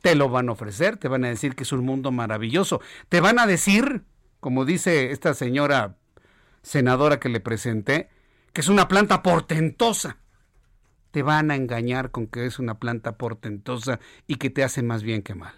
Te 0.00 0.14
lo 0.14 0.28
van 0.28 0.48
a 0.48 0.52
ofrecer, 0.52 0.96
te 0.96 1.08
van 1.08 1.24
a 1.24 1.28
decir 1.28 1.54
que 1.54 1.64
es 1.64 1.72
un 1.72 1.84
mundo 1.84 2.12
maravilloso. 2.12 2.80
Te 3.08 3.20
van 3.20 3.38
a 3.38 3.46
decir, 3.46 4.04
como 4.40 4.64
dice 4.64 5.10
esta 5.10 5.34
señora 5.34 5.96
senadora 6.62 7.18
que 7.18 7.28
le 7.28 7.40
presenté, 7.40 8.08
que 8.52 8.60
es 8.60 8.68
una 8.68 8.88
planta 8.88 9.22
portentosa. 9.22 10.18
Te 11.10 11.22
van 11.22 11.50
a 11.50 11.56
engañar 11.56 12.10
con 12.10 12.26
que 12.26 12.46
es 12.46 12.58
una 12.58 12.78
planta 12.78 13.18
portentosa 13.18 14.00
y 14.26 14.36
que 14.36 14.50
te 14.50 14.64
hace 14.64 14.82
más 14.82 15.02
bien 15.02 15.22
que 15.22 15.34
mal. 15.34 15.54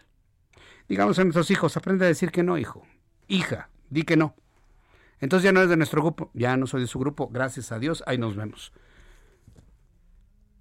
Digamos 0.89 1.19
a 1.19 1.25
nuestros 1.25 1.51
hijos, 1.51 1.77
aprende 1.77 2.05
a 2.05 2.09
decir 2.09 2.31
que 2.31 2.43
no, 2.43 2.59
hijo. 2.59 2.87
Hija, 3.29 3.71
di 3.89 4.03
que 4.03 4.17
no. 4.17 4.35
Entonces 5.21 5.45
ya 5.45 5.53
no 5.53 5.63
es 5.63 5.69
de 5.69 5.77
nuestro 5.77 6.03
grupo, 6.03 6.31
ya 6.35 6.57
no 6.57 6.67
soy 6.67 6.83
de 6.83 6.87
su 6.87 6.99
grupo, 6.99 7.29
gracias 7.29 7.73
a 7.73 7.79
Dios, 7.79 8.03
ahí 8.07 8.19
nos 8.19 8.37
vemos. 8.37 8.73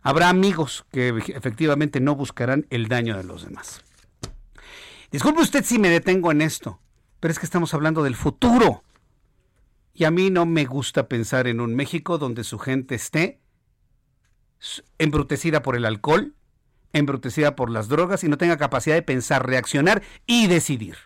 Habrá 0.04 0.28
amigos 0.28 0.86
que 0.92 1.08
efectivamente 1.08 2.02
no 2.02 2.16
buscarán 2.16 2.68
el 2.70 2.90
daño 2.90 3.16
de 3.16 3.24
los 3.24 3.46
demás. 3.46 3.82
Disculpe 5.12 5.42
usted 5.42 5.64
si 5.64 5.80
me 5.80 5.90
detengo 5.90 6.32
en 6.32 6.42
esto, 6.42 6.82
pero 7.22 7.32
es 7.32 7.40
que 7.40 7.46
estamos 7.46 7.74
hablando 7.74 8.04
del 8.04 8.16
futuro. 8.16 8.84
Y 9.94 10.04
a 10.04 10.12
mí 10.12 10.30
no 10.30 10.46
me 10.46 10.66
gusta 10.66 11.08
pensar 11.08 11.48
en 11.48 11.62
un 11.62 11.74
México 11.74 12.18
donde 12.18 12.44
su 12.44 12.60
gente 12.60 12.96
esté 12.96 13.40
embrutecida 14.98 15.62
por 15.62 15.76
el 15.76 15.86
alcohol, 15.86 16.36
embrutecida 16.92 17.56
por 17.56 17.70
las 17.70 17.88
drogas 17.88 18.24
y 18.24 18.28
no 18.28 18.38
tenga 18.38 18.58
capacidad 18.58 18.96
de 18.96 19.04
pensar, 19.04 19.48
reaccionar 19.48 20.04
y 20.26 20.48
decidir. 20.48 20.98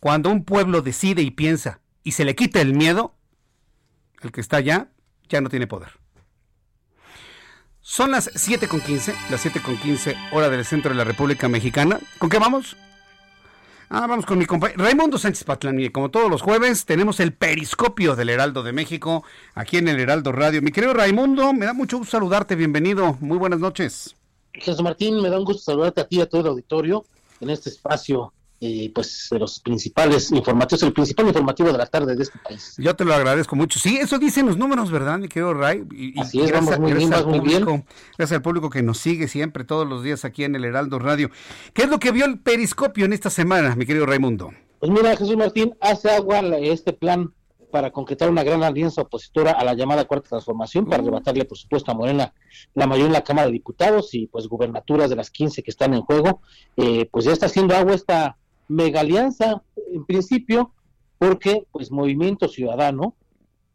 Cuando 0.00 0.30
un 0.30 0.44
pueblo 0.44 0.80
decide 0.80 1.22
y 1.22 1.30
piensa 1.30 1.80
y 2.04 2.12
se 2.12 2.24
le 2.24 2.34
quita 2.34 2.60
el 2.60 2.74
miedo, 2.74 3.14
el 4.22 4.32
que 4.32 4.40
está 4.40 4.58
allá 4.58 4.88
ya 5.28 5.40
no 5.40 5.50
tiene 5.50 5.66
poder. 5.66 5.98
Son 7.90 8.10
las 8.10 8.30
7.15, 8.34 9.14
las 9.30 9.46
7.15 9.46 10.14
hora 10.32 10.50
del 10.50 10.62
centro 10.66 10.90
de 10.90 10.94
la 10.94 11.04
República 11.04 11.48
Mexicana. 11.48 11.98
¿Con 12.18 12.28
qué 12.28 12.38
vamos? 12.38 12.76
Ah, 13.88 14.06
vamos 14.06 14.26
con 14.26 14.36
mi 14.36 14.44
compañero 14.44 14.84
Raimundo 14.84 15.16
Sánchez 15.16 15.44
Patlán. 15.44 15.88
Como 15.88 16.10
todos 16.10 16.30
los 16.30 16.42
jueves, 16.42 16.84
tenemos 16.84 17.18
el 17.18 17.32
periscopio 17.32 18.14
del 18.14 18.28
Heraldo 18.28 18.62
de 18.62 18.74
México 18.74 19.24
aquí 19.54 19.78
en 19.78 19.88
el 19.88 19.98
Heraldo 19.98 20.32
Radio. 20.32 20.60
Mi 20.60 20.70
querido 20.70 20.92
Raimundo, 20.92 21.54
me 21.54 21.64
da 21.64 21.72
mucho 21.72 21.96
gusto 21.96 22.10
saludarte. 22.10 22.56
Bienvenido. 22.56 23.16
Muy 23.20 23.38
buenas 23.38 23.58
noches. 23.58 24.14
Jesús 24.52 24.82
Martín, 24.82 25.22
me 25.22 25.30
da 25.30 25.38
un 25.38 25.46
gusto 25.46 25.72
saludarte 25.72 26.02
a 26.02 26.06
ti 26.06 26.18
y 26.18 26.20
a 26.20 26.28
todo 26.28 26.42
el 26.42 26.48
auditorio 26.48 27.06
en 27.40 27.48
este 27.48 27.70
espacio 27.70 28.34
eh, 28.60 28.90
pues 28.92 29.28
de 29.30 29.38
los 29.38 29.60
principales 29.60 30.32
informativos, 30.32 30.82
el 30.82 30.92
principal 30.92 31.28
informativo 31.28 31.70
de 31.70 31.78
la 31.78 31.86
tarde 31.86 32.16
de 32.16 32.22
este 32.22 32.38
país. 32.38 32.74
Yo 32.78 32.96
te 32.96 33.04
lo 33.04 33.14
agradezco 33.14 33.54
mucho. 33.54 33.78
Sí, 33.78 33.98
eso 33.98 34.18
dicen 34.18 34.46
los 34.46 34.56
números, 34.56 34.90
¿verdad, 34.90 35.18
mi 35.18 35.28
querido 35.28 35.54
Ray? 35.54 35.84
Y, 35.92 36.18
Así 36.20 36.40
es, 36.40 36.48
gracias, 36.48 36.78
vamos 36.78 36.90
muy 36.90 36.98
bien, 36.98 37.14
al 37.14 37.24
público, 37.24 37.84
Gracias 38.16 38.36
al 38.36 38.42
público 38.42 38.70
que 38.70 38.82
nos 38.82 38.98
sigue 38.98 39.28
siempre, 39.28 39.64
todos 39.64 39.86
los 39.86 40.02
días 40.02 40.24
aquí 40.24 40.44
en 40.44 40.56
el 40.56 40.64
Heraldo 40.64 40.98
Radio. 40.98 41.30
¿Qué 41.72 41.82
es 41.82 41.88
lo 41.88 41.98
que 41.98 42.10
vio 42.10 42.24
el 42.24 42.40
periscopio 42.40 43.04
en 43.04 43.12
esta 43.12 43.30
semana, 43.30 43.76
mi 43.76 43.86
querido 43.86 44.06
Raimundo? 44.06 44.50
Pues 44.80 44.90
mira, 44.90 45.16
Jesús 45.16 45.36
Martín, 45.36 45.76
hace 45.80 46.10
agua 46.10 46.40
este 46.58 46.92
plan 46.92 47.32
para 47.70 47.92
concretar 47.92 48.30
una 48.30 48.42
gran 48.42 48.62
alianza 48.62 49.02
opositora 49.02 49.52
a 49.52 49.64
la 49.64 49.74
llamada 49.74 50.04
Cuarta 50.04 50.30
Transformación, 50.30 50.86
para 50.86 51.02
arrebatarle, 51.02 51.44
por 51.44 51.58
supuesto, 51.58 51.90
a 51.90 51.94
Morena 51.94 52.32
la 52.74 52.86
mayoría 52.86 53.06
en 53.06 53.12
la 53.12 53.24
Cámara 53.24 53.46
de 53.46 53.52
Diputados 53.52 54.14
y 54.14 54.26
pues 54.26 54.48
gubernaturas 54.48 55.10
de 55.10 55.16
las 55.16 55.30
15 55.30 55.62
que 55.62 55.70
están 55.70 55.94
en 55.94 56.02
juego. 56.02 56.40
Eh, 56.76 57.08
pues 57.10 57.24
ya 57.24 57.32
está 57.32 57.46
haciendo 57.46 57.76
agua 57.76 57.94
esta 57.94 58.36
mega 58.68 59.00
alianza 59.00 59.62
en 59.92 60.04
principio, 60.04 60.72
porque 61.18 61.66
pues 61.72 61.90
Movimiento 61.90 62.48
Ciudadano, 62.48 63.14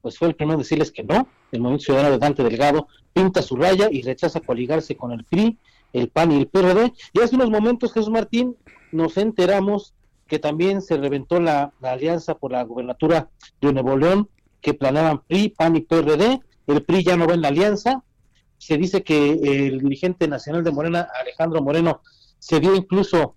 pues 0.01 0.17
fue 0.17 0.29
el 0.29 0.35
primero 0.35 0.55
en 0.55 0.63
decirles 0.63 0.91
que 0.91 1.03
no, 1.03 1.27
el 1.51 1.61
Movimiento 1.61 1.85
Ciudadano 1.85 2.11
de 2.11 2.19
Dante 2.19 2.43
Delgado 2.43 2.87
pinta 3.13 3.41
su 3.41 3.55
raya 3.55 3.89
y 3.91 4.01
rechaza 4.01 4.39
coligarse 4.39 4.95
con 4.95 5.11
el 5.11 5.23
PRI, 5.25 5.57
el 5.93 6.09
PAN 6.09 6.31
y 6.31 6.37
el 6.37 6.47
PRD. 6.47 6.93
Y 7.13 7.19
hace 7.21 7.35
unos 7.35 7.49
momentos, 7.49 7.93
Jesús 7.93 8.09
Martín, 8.09 8.55
nos 8.91 9.17
enteramos 9.17 9.93
que 10.27 10.39
también 10.39 10.81
se 10.81 10.97
reventó 10.97 11.39
la, 11.39 11.73
alianza 11.81 12.35
por 12.35 12.51
la 12.51 12.63
gubernatura 12.63 13.29
de 13.61 13.73
Nuevo 13.73 13.97
León, 13.97 14.29
que 14.61 14.73
planeaban 14.73 15.21
PRI, 15.27 15.49
PAN 15.49 15.75
y 15.75 15.81
PRD, 15.81 16.39
el 16.67 16.83
PRI 16.83 17.03
ya 17.03 17.17
no 17.17 17.27
va 17.27 17.33
en 17.33 17.41
la 17.41 17.49
alianza, 17.49 18.03
se 18.57 18.77
dice 18.77 19.03
que 19.03 19.31
el 19.33 19.79
dirigente 19.79 20.27
nacional 20.27 20.63
de 20.63 20.71
Morena, 20.71 21.07
Alejandro 21.21 21.61
Moreno, 21.61 22.01
se 22.39 22.59
dio 22.59 22.75
incluso 22.75 23.35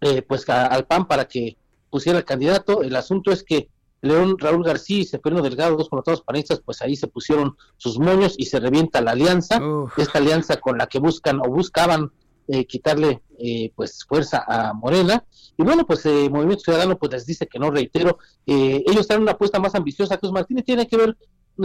eh, 0.00 0.22
pues 0.22 0.48
al 0.48 0.86
PAN 0.86 1.06
para 1.06 1.26
que 1.26 1.56
pusiera 1.90 2.18
el 2.18 2.24
candidato. 2.24 2.82
El 2.82 2.96
asunto 2.96 3.30
es 3.30 3.42
que 3.42 3.68
León 4.02 4.36
Raúl 4.38 4.64
García 4.64 4.98
y 5.00 5.04
Seferino 5.04 5.42
Delgado, 5.42 5.76
dos 5.76 5.88
connotados 5.88 6.22
panistas, 6.22 6.60
pues 6.64 6.80
ahí 6.80 6.96
se 6.96 7.06
pusieron 7.06 7.56
sus 7.76 7.98
moños 7.98 8.34
y 8.38 8.46
se 8.46 8.60
revienta 8.60 9.00
la 9.00 9.12
alianza, 9.12 9.60
esta 9.96 10.18
alianza 10.18 10.56
con 10.56 10.78
la 10.78 10.86
que 10.86 10.98
buscan 10.98 11.38
o 11.40 11.50
buscaban 11.50 12.10
eh, 12.48 12.64
quitarle 12.64 13.22
eh, 13.38 13.72
pues 13.76 14.04
fuerza 14.04 14.44
a 14.46 14.72
Morena. 14.72 15.24
Y 15.56 15.62
bueno, 15.62 15.86
pues 15.86 16.06
el 16.06 16.30
Movimiento 16.30 16.64
Ciudadano 16.64 16.98
pues 16.98 17.12
les 17.12 17.26
dice 17.26 17.46
que 17.46 17.58
no, 17.58 17.70
reitero, 17.70 18.18
ellos 18.46 19.06
traen 19.06 19.22
una 19.22 19.32
apuesta 19.32 19.60
más 19.60 19.74
ambiciosa. 19.74 20.16
Cruz 20.16 20.32
Martínez 20.32 20.64
tiene 20.64 20.88
que 20.88 20.96
ver 20.96 21.16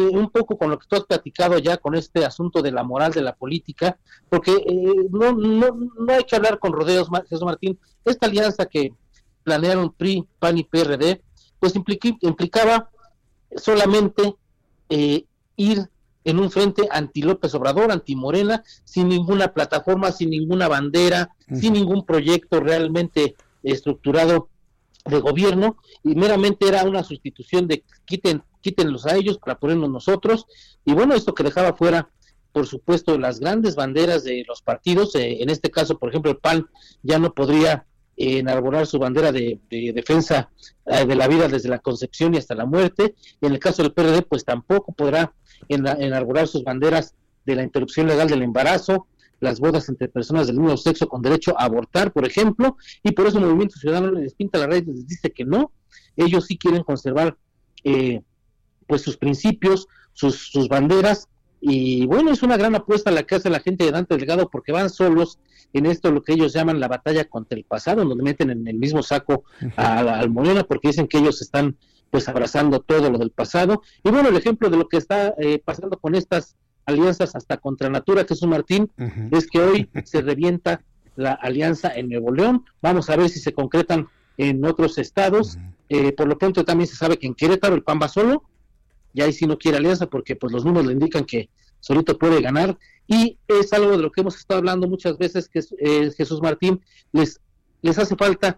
un 0.03 0.29
poco 0.29 0.57
con 0.57 0.69
lo 0.69 0.77
que 0.77 0.87
tú 0.87 0.95
has 0.95 1.05
platicado 1.05 1.57
ya 1.57 1.77
con 1.77 1.95
este 1.95 2.25
asunto 2.25 2.61
de 2.61 2.71
la 2.71 2.83
moral 2.83 3.11
de 3.11 3.21
la 3.21 3.35
política, 3.35 3.97
porque 4.29 4.51
eh, 4.51 5.07
no, 5.09 5.33
no, 5.33 5.77
no 5.97 6.13
hay 6.13 6.23
que 6.23 6.35
hablar 6.35 6.59
con 6.59 6.73
rodeos, 6.73 7.09
Jesús 7.29 7.45
Martín. 7.45 7.79
Esta 8.03 8.27
alianza 8.27 8.65
que 8.65 8.93
planearon 9.43 9.93
PRI, 9.93 10.27
PAN 10.39 10.57
y 10.57 10.63
PRD, 10.63 11.21
pues 11.59 11.75
implicaba 11.75 12.89
solamente 13.55 14.35
eh, 14.89 15.25
ir 15.55 15.89
en 16.23 16.39
un 16.39 16.51
frente 16.51 16.87
anti 16.91 17.21
López 17.21 17.53
Obrador, 17.53 17.91
anti 17.91 18.15
Morena, 18.15 18.63
sin 18.83 19.07
ninguna 19.07 19.53
plataforma, 19.53 20.11
sin 20.11 20.31
ninguna 20.31 20.67
bandera, 20.67 21.29
sin 21.53 21.73
ningún 21.73 22.05
proyecto 22.05 22.59
realmente 22.59 23.35
estructurado 23.63 24.49
de 25.05 25.19
gobierno 25.19 25.77
y 26.03 26.15
meramente 26.15 26.67
era 26.67 26.83
una 26.83 27.03
sustitución 27.03 27.67
de 27.67 27.83
quiten 28.05 28.43
quítenlos 28.65 29.05
a 29.05 29.15
ellos 29.15 29.37
para 29.37 29.59
ponernos 29.59 29.91
nosotros. 29.91 30.47
Y 30.85 30.93
bueno 30.93 31.13
esto 31.13 31.35
que 31.35 31.43
dejaba 31.43 31.75
fuera 31.75 32.09
por 32.51 32.65
supuesto 32.65 33.19
las 33.19 33.39
grandes 33.39 33.75
banderas 33.75 34.23
de 34.23 34.43
los 34.47 34.61
partidos 34.63 35.13
eh, 35.15 35.43
en 35.43 35.49
este 35.49 35.69
caso 35.69 35.99
por 35.99 36.07
ejemplo 36.09 36.31
el 36.31 36.37
PAN 36.37 36.65
ya 37.03 37.19
no 37.19 37.33
podría 37.33 37.85
enarbolar 38.17 38.87
su 38.87 38.97
bandera 38.97 39.31
de, 39.31 39.59
defensa 39.69 40.49
eh, 40.85 41.05
de 41.05 41.15
la 41.15 41.27
vida 41.27 41.47
desde 41.47 41.69
la 41.69 41.79
concepción 41.79 42.33
y 42.33 42.37
hasta 42.37 42.55
la 42.55 42.65
muerte. 42.65 43.13
Y 43.41 43.45
en 43.45 43.51
el 43.51 43.59
caso 43.59 43.83
del 43.83 43.91
PRD, 43.91 44.21
pues 44.21 44.45
tampoco 44.45 44.93
podrá 44.93 45.33
enarbolar 45.67 46.47
sus 46.47 46.63
banderas 46.63 47.13
de 47.45 47.55
la 47.55 47.63
interrupción 47.63 48.07
legal 48.07 48.29
del 48.29 48.41
embarazo, 48.41 49.07
las 49.41 49.59
bodas 49.59 49.89
entre 49.89 50.07
personas 50.07 50.47
del 50.47 50.57
mismo 50.57 50.77
sexo 50.77 51.09
con 51.09 51.21
derecho 51.21 51.59
a 51.59 51.65
abortar, 51.65 52.13
por 52.13 52.25
ejemplo, 52.25 52.77
y 53.03 53.11
por 53.11 53.27
eso 53.27 53.37
el 53.37 53.45
Movimiento 53.45 53.77
Ciudadano 53.77 54.11
les 54.11 54.33
pinta 54.33 54.59
la 54.59 54.67
red 54.67 54.87
y 54.87 54.93
les 54.93 55.07
dice 55.07 55.31
que 55.31 55.43
no, 55.43 55.73
ellos 56.15 56.45
sí 56.45 56.57
quieren 56.57 56.83
conservar 56.83 57.37
eh, 57.83 58.21
pues 58.87 59.01
sus 59.01 59.17
principios, 59.17 59.87
sus, 60.13 60.51
sus 60.51 60.67
banderas, 60.67 61.27
y 61.67 62.05
bueno, 62.05 62.31
es 62.31 62.43
una 62.43 62.57
gran 62.57 62.75
apuesta 62.75 63.09
la 63.09 63.23
que 63.23 63.35
hace 63.35 63.49
la 63.49 63.59
gente 63.59 63.85
de 63.85 63.91
Dante 63.91 64.15
Delgado 64.15 64.49
porque 64.49 64.71
van 64.71 64.91
solos 64.91 65.39
en 65.73 65.87
esto 65.87 66.11
lo 66.11 66.21
que 66.21 66.33
ellos 66.33 66.53
llaman 66.53 66.79
la 66.79 66.87
batalla 66.87 67.25
contra 67.25 67.57
el 67.57 67.63
pasado, 67.63 68.05
donde 68.05 68.23
meten 68.23 68.51
en 68.51 68.67
el 68.67 68.77
mismo 68.77 69.01
saco 69.01 69.45
al 69.75 70.29
Morena 70.29 70.63
porque 70.63 70.89
dicen 70.89 71.07
que 71.07 71.17
ellos 71.17 71.41
están 71.41 71.75
pues 72.11 72.29
abrazando 72.29 72.81
todo 72.81 73.09
lo 73.09 73.17
del 73.17 73.31
pasado. 73.31 73.81
Y 74.03 74.11
bueno, 74.11 74.29
el 74.29 74.37
ejemplo 74.37 74.69
de 74.69 74.77
lo 74.77 74.87
que 74.87 74.97
está 74.97 75.33
eh, 75.39 75.59
pasando 75.63 75.97
con 75.97 76.13
estas 76.15 76.55
alianzas 76.85 77.35
hasta 77.35 77.57
contra 77.57 77.89
Natura, 77.89 78.25
Jesús 78.29 78.47
Martín, 78.47 78.91
es 79.31 79.47
que 79.47 79.59
hoy 79.59 79.89
se 80.03 80.21
revienta 80.21 80.81
la 81.15 81.33
alianza 81.33 81.93
en 81.95 82.09
Nuevo 82.09 82.31
León. 82.31 82.63
Vamos 82.81 83.09
a 83.09 83.15
ver 83.15 83.29
si 83.29 83.39
se 83.39 83.53
concretan 83.53 84.07
en 84.37 84.63
otros 84.63 84.97
estados. 84.97 85.57
Eh, 85.89 86.11
por 86.11 86.27
lo 86.27 86.37
pronto 86.37 86.63
también 86.63 86.87
se 86.87 86.95
sabe 86.95 87.17
que 87.17 87.25
en 87.25 87.33
Querétaro 87.33 87.75
el 87.75 87.83
PAN 87.83 87.99
va 88.01 88.07
solo, 88.07 88.43
y 89.15 89.21
ahí 89.21 89.33
sí 89.33 89.47
no 89.47 89.57
quiere 89.57 89.77
alianza 89.77 90.07
porque 90.07 90.35
pues 90.35 90.53
los 90.53 90.65
números 90.65 90.87
le 90.87 90.93
indican 90.93 91.25
que 91.25 91.49
solito 91.79 92.17
puede 92.17 92.41
ganar. 92.41 92.77
Y 93.07 93.37
es 93.47 93.71
algo 93.73 93.91
de 93.91 93.99
lo 93.99 94.11
que 94.11 94.21
hemos 94.21 94.35
estado 94.35 94.59
hablando 94.59 94.87
muchas 94.87 95.17
veces 95.17 95.47
que 95.47 95.63
eh, 95.79 96.11
Jesús 96.15 96.41
Martín 96.41 96.81
les 97.11 97.39
les 97.85 97.99
hace 97.99 98.15
falta 98.15 98.57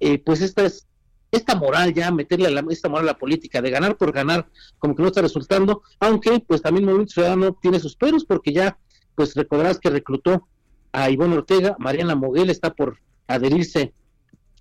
eh, 0.00 0.18
pues 0.18 0.40
esta 0.40 0.64
es 0.66 0.86
esta 1.30 1.54
moral 1.54 1.94
ya 1.94 2.10
meterle 2.10 2.50
la, 2.50 2.64
esta 2.70 2.88
moral 2.88 3.08
a 3.08 3.12
la 3.12 3.18
política 3.18 3.62
de 3.62 3.70
ganar 3.70 3.96
por 3.96 4.12
ganar 4.12 4.48
como 4.78 4.96
que 4.96 5.02
no 5.02 5.08
está 5.08 5.22
resultando 5.22 5.82
aunque 6.00 6.40
pues 6.40 6.60
también 6.60 6.84
Movimiento 6.84 7.14
Ciudadano 7.14 7.56
tiene 7.62 7.78
sus 7.78 7.94
peros 7.94 8.24
porque 8.24 8.52
ya 8.52 8.76
pues 9.14 9.34
recordarás 9.34 9.78
que 9.78 9.90
reclutó 9.90 10.48
a 10.90 11.08
Ivonne 11.08 11.36
Ortega 11.36 11.76
Mariana 11.78 12.16
Moguel 12.16 12.50
está 12.50 12.74
por 12.74 12.98
adherirse 13.28 13.94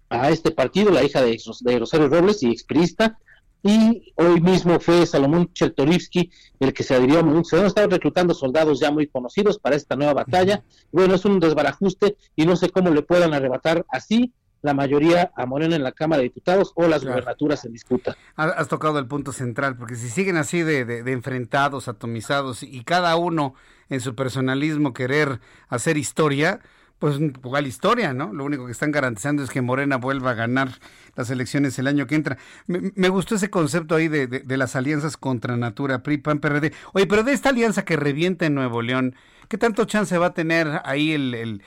a 0.10 0.30
este 0.30 0.52
partido 0.52 0.92
la 0.92 1.04
hija 1.04 1.24
de, 1.24 1.40
de 1.62 1.80
Rosario 1.80 2.08
Robles 2.08 2.44
y 2.44 2.52
exprista 2.52 3.18
y 3.64 4.14
hoy 4.18 4.42
mismo 4.42 4.80
fue 4.80 5.06
Salomón 5.06 5.52
Chertorivsky 5.54 6.30
el 6.60 6.74
que 6.74 6.84
se 6.84 6.96
adhirió 6.96 7.20
a 7.20 7.22
Movimiento 7.22 7.50
Ciudadano. 7.50 7.70
Estaba 7.70 7.88
reclutando 7.88 8.34
soldados 8.34 8.80
ya 8.80 8.92
muy 8.92 9.08
conocidos 9.08 9.58
para 9.58 9.78
esta 9.78 9.96
nueva 9.96 10.14
batalla. 10.14 10.64
Bueno, 10.92 11.16
es 11.16 11.24
un 11.24 11.40
desbarajuste 11.40 12.18
y 12.36 12.46
no 12.46 12.58
sé 12.58 12.70
cómo 12.70 12.90
le 12.90 13.02
puedan 13.02 13.34
arrebatar 13.34 13.86
así 13.90 14.34
la 14.62 14.74
mayoría 14.74 15.32
a 15.36 15.46
Morena 15.46 15.76
en 15.76 15.84
la 15.84 15.92
Cámara 15.92 16.20
de 16.20 16.24
Diputados 16.24 16.72
o 16.76 16.88
las 16.88 17.04
gubernaturas 17.04 17.64
en 17.66 17.74
disputa. 17.74 18.16
Has 18.36 18.68
tocado 18.70 18.98
el 18.98 19.08
punto 19.08 19.32
central, 19.34 19.78
porque 19.78 19.96
si 19.96 20.10
siguen 20.10 20.38
así 20.38 20.62
de, 20.62 20.86
de, 20.86 21.12
enfrentados, 21.12 21.88
atomizados 21.88 22.64
y 22.64 22.84
cada 22.84 23.16
uno 23.18 23.56
en 23.90 24.00
su 24.00 24.16
personalismo 24.16 24.94
querer 24.94 25.42
hacer 25.68 25.98
historia, 25.98 26.62
pues 27.04 27.20
igual 27.20 27.68
historia, 27.68 28.14
¿no? 28.14 28.32
Lo 28.32 28.46
único 28.46 28.66
que 28.66 28.72
están 28.72 28.94
garantizando 28.94 29.44
es 29.44 29.50
que 29.50 29.62
Morena 29.62 29.98
vuelva 29.98 30.32
a 30.32 30.36
ganar 30.36 30.70
las 31.18 31.30
elecciones 31.30 31.78
el 31.78 31.88
año 31.88 32.08
que 32.08 32.16
entra. 32.16 32.38
Me, 32.66 33.10
gustó 33.10 33.36
ese 33.36 33.50
concepto 33.50 33.96
ahí 33.96 34.08
de, 34.08 34.26
de, 34.26 34.58
las 34.58 34.78
alianzas 34.78 35.18
contra 35.18 35.58
Natura, 35.58 36.02
PRI, 36.02 36.20
PAN, 36.20 36.40
PRD. 36.40 36.72
Oye, 36.94 37.06
pero 37.06 37.24
de 37.24 37.34
esta 37.34 37.50
alianza 37.50 37.84
que 37.84 37.98
revienta 37.98 38.46
en 38.46 38.56
Nuevo 38.56 38.82
León, 38.82 39.16
¿qué 39.50 39.58
tanto 39.58 39.84
chance 39.84 40.18
va 40.18 40.28
a 40.28 40.34
tener 40.34 40.80
ahí 40.86 41.12
el, 41.12 41.34
el 41.34 41.62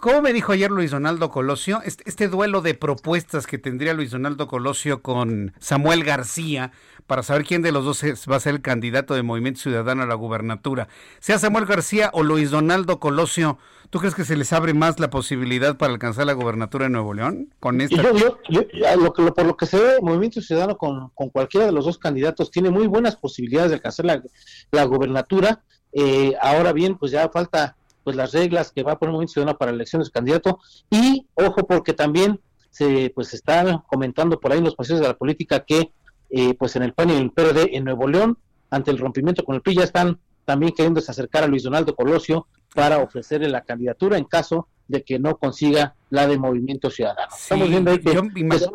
¿Cómo 0.00 0.22
me 0.22 0.32
dijo 0.32 0.52
ayer 0.52 0.70
Luis 0.70 0.90
Donaldo 0.90 1.30
Colosio? 1.30 1.82
Este, 1.84 2.02
este, 2.06 2.28
duelo 2.28 2.62
de 2.62 2.74
propuestas 2.74 3.46
que 3.46 3.58
tendría 3.58 3.92
Luis 3.92 4.10
Donaldo 4.10 4.46
Colosio 4.46 5.02
con 5.02 5.52
Samuel 5.58 6.04
García 6.04 6.72
para 7.06 7.22
saber 7.22 7.44
quién 7.44 7.60
de 7.60 7.72
los 7.72 7.84
dos 7.84 8.02
va 8.30 8.36
a 8.36 8.40
ser 8.40 8.54
el 8.54 8.62
candidato 8.62 9.14
de 9.14 9.22
Movimiento 9.22 9.60
Ciudadano 9.60 10.02
a 10.02 10.06
la 10.06 10.14
gubernatura. 10.14 10.88
Sea 11.20 11.38
Samuel 11.38 11.66
García 11.66 12.10
o 12.14 12.22
Luis 12.22 12.50
Donaldo 12.50 12.98
Colosio, 12.98 13.58
¿tú 13.90 13.98
crees 13.98 14.14
que 14.14 14.24
se 14.24 14.36
les 14.36 14.52
abre 14.54 14.72
más 14.72 15.00
la 15.00 15.10
posibilidad 15.10 15.76
para 15.76 15.92
alcanzar 15.92 16.24
la 16.26 16.32
gubernatura 16.32 16.84
de 16.86 16.90
Nuevo 16.90 17.12
León? 17.12 17.52
Con 17.60 17.82
esta... 17.82 17.96
yo, 17.96 18.38
lo 18.96 19.12
que, 19.12 19.22
por 19.32 19.44
lo 19.44 19.56
que 19.56 19.66
se 19.66 19.78
ve, 19.78 19.96
Movimiento 20.00 20.40
Ciudadano 20.40 20.78
con, 20.78 21.10
cualquiera 21.10 21.66
de 21.66 21.72
los 21.72 21.84
dos 21.84 21.98
candidatos 21.98 22.50
tiene 22.50 22.70
muy 22.70 22.86
buenas 22.86 23.16
posibilidades 23.16 23.70
de 23.70 23.76
alcanzar 23.76 24.06
la, 24.06 24.22
la 24.70 24.84
gubernatura. 24.84 25.62
Eh, 25.92 26.34
ahora 26.40 26.72
bien, 26.72 26.96
pues 26.96 27.12
ya 27.12 27.28
falta 27.28 27.76
pues 28.08 28.16
las 28.16 28.32
reglas 28.32 28.72
que 28.72 28.82
va 28.82 28.92
a 28.92 28.98
poner 28.98 29.12
Movimiento 29.12 29.34
Ciudadano 29.34 29.58
para 29.58 29.70
elecciones 29.70 30.08
de 30.08 30.12
candidato 30.12 30.60
y 30.90 31.26
ojo 31.34 31.66
porque 31.66 31.92
también 31.92 32.40
se 32.70 33.12
pues 33.14 33.34
está 33.34 33.84
comentando 33.86 34.40
por 34.40 34.50
ahí 34.50 34.58
en 34.60 34.64
los 34.64 34.74
pasillos 34.74 35.02
de 35.02 35.08
la 35.08 35.18
política 35.18 35.62
que 35.66 35.92
eh, 36.30 36.54
pues 36.54 36.74
en 36.76 36.84
el 36.84 36.94
PAN 36.94 37.10
y 37.10 37.12
en 37.16 37.18
el 37.18 37.30
PRD 37.32 37.76
en 37.76 37.84
Nuevo 37.84 38.08
León, 38.08 38.38
ante 38.70 38.90
el 38.90 38.96
rompimiento 38.96 39.44
con 39.44 39.56
el 39.56 39.60
PRI, 39.60 39.74
ya 39.74 39.84
están 39.84 40.18
también 40.46 40.72
queriendo 40.74 41.00
acercar 41.00 41.44
a 41.44 41.48
Luis 41.48 41.64
Donaldo 41.64 41.94
Colosio 41.94 42.46
para 42.74 42.96
ofrecerle 42.96 43.50
la 43.50 43.60
candidatura 43.60 44.16
en 44.16 44.24
caso 44.24 44.68
de 44.86 45.02
que 45.02 45.18
no 45.18 45.36
consiga 45.36 45.94
la 46.08 46.26
de 46.26 46.38
Movimiento 46.38 46.88
Ciudadano. 46.88 47.34
Estamos 47.38 47.68
viendo 47.68 47.90
ahí 47.90 47.98
que... 47.98 48.18
Pues, 48.48 48.70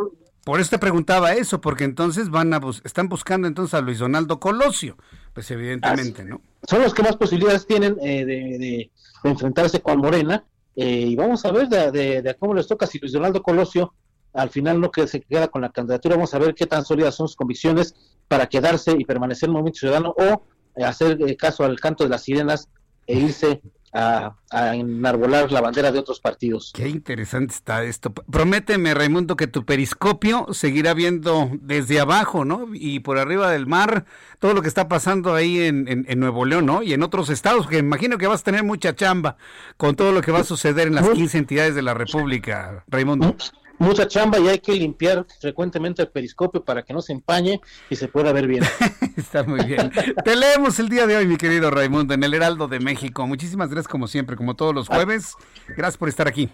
por 0.45 0.59
eso 0.59 0.69
te 0.69 0.77
preguntaba 0.77 1.33
eso, 1.33 1.59
porque 1.59 1.85
entonces 1.85 2.29
van 2.29 2.53
a 2.53 2.61
están 2.83 3.09
buscando 3.09 3.47
entonces 3.47 3.73
a 3.73 3.81
Luis 3.81 3.97
Donaldo 3.97 4.39
Colosio, 4.39 4.95
pues 5.33 5.49
evidentemente, 5.51 6.23
¿no? 6.23 6.41
Son 6.67 6.81
los 6.81 6.93
que 6.93 7.03
más 7.03 7.17
posibilidades 7.17 7.65
tienen 7.65 7.97
eh, 8.01 8.25
de, 8.25 8.91
enfrentarse 9.23 9.81
con 9.81 9.99
Morena, 9.99 10.45
eh, 10.75 11.05
y 11.07 11.15
vamos 11.15 11.45
a 11.45 11.51
ver 11.51 11.67
de, 11.67 12.21
de, 12.21 12.35
cómo 12.35 12.53
les 12.53 12.67
toca 12.67 12.87
si 12.87 12.99
Luis 12.99 13.13
Donaldo 13.13 13.41
Colosio 13.41 13.93
al 14.33 14.49
final 14.49 14.81
no 14.81 14.91
que 14.91 15.07
se 15.07 15.21
queda 15.21 15.47
con 15.47 15.61
la 15.61 15.69
candidatura, 15.69 16.15
vamos 16.15 16.33
a 16.33 16.39
ver 16.39 16.55
qué 16.55 16.65
tan 16.65 16.83
sólidas 16.83 17.15
son 17.15 17.27
sus 17.27 17.35
convicciones 17.35 17.95
para 18.27 18.47
quedarse 18.47 18.95
y 18.97 19.05
permanecer 19.05 19.47
en 19.47 19.51
el 19.51 19.53
Movimiento 19.53 19.79
Ciudadano 19.79 20.15
o 20.17 20.43
hacer 20.83 21.19
eh, 21.21 21.37
caso 21.37 21.63
al 21.63 21.79
canto 21.79 22.03
de 22.03 22.09
las 22.09 22.23
sirenas 22.23 22.67
e 23.05 23.19
irse 23.19 23.61
a, 23.93 24.35
enarbolar 24.73 25.51
la 25.51 25.61
bandera 25.61 25.91
de 25.91 25.99
otros 25.99 26.19
partidos. 26.19 26.71
Qué 26.73 26.87
interesante 26.87 27.53
está 27.53 27.83
esto. 27.83 28.11
Prométeme, 28.13 28.93
Raimundo, 28.93 29.35
que 29.35 29.47
tu 29.47 29.65
periscopio 29.65 30.47
seguirá 30.51 30.93
viendo 30.93 31.49
desde 31.61 31.99
abajo, 31.99 32.45
¿no? 32.45 32.67
Y 32.73 32.99
por 32.99 33.17
arriba 33.17 33.51
del 33.51 33.67
mar 33.67 34.05
todo 34.39 34.53
lo 34.53 34.61
que 34.61 34.67
está 34.67 34.87
pasando 34.87 35.33
ahí 35.33 35.61
en, 35.61 35.87
en, 35.87 36.19
Nuevo 36.19 36.45
León, 36.45 36.65
¿no? 36.65 36.83
Y 36.83 36.93
en 36.93 37.01
otros 37.01 37.29
estados, 37.29 37.67
que 37.67 37.77
imagino 37.77 38.17
que 38.17 38.27
vas 38.27 38.41
a 38.41 38.43
tener 38.43 38.63
mucha 38.63 38.95
chamba 38.95 39.37
con 39.77 39.95
todo 39.95 40.11
lo 40.11 40.21
que 40.21 40.31
va 40.31 40.39
a 40.39 40.43
suceder 40.43 40.87
en 40.87 40.95
las 40.95 41.09
15 41.09 41.37
entidades 41.37 41.75
de 41.75 41.81
la 41.81 41.93
República, 41.93 42.83
Raimundo 42.87 43.35
mucha 43.83 44.07
chamba 44.07 44.39
y 44.39 44.47
hay 44.47 44.59
que 44.59 44.73
limpiar 44.73 45.25
frecuentemente 45.39 46.01
el 46.01 46.07
periscopio 46.09 46.63
para 46.63 46.83
que 46.83 46.93
no 46.93 47.01
se 47.01 47.13
empañe 47.13 47.61
y 47.89 47.95
se 47.95 48.07
pueda 48.07 48.31
ver 48.31 48.47
bien. 48.47 48.63
Está 49.17 49.43
muy 49.43 49.63
bien. 49.65 49.91
Te 50.23 50.35
leemos 50.35 50.79
el 50.79 50.89
día 50.89 51.05
de 51.05 51.17
hoy, 51.17 51.27
mi 51.27 51.37
querido 51.37 51.69
Raimundo, 51.69 52.13
en 52.13 52.23
el 52.23 52.33
Heraldo 52.33 52.67
de 52.67 52.79
México. 52.79 53.27
Muchísimas 53.27 53.69
gracias 53.69 53.87
como 53.87 54.07
siempre, 54.07 54.35
como 54.35 54.55
todos 54.55 54.73
los 54.73 54.87
jueves. 54.87 55.35
Gracias 55.67 55.97
por 55.97 56.09
estar 56.09 56.27
aquí. 56.27 56.49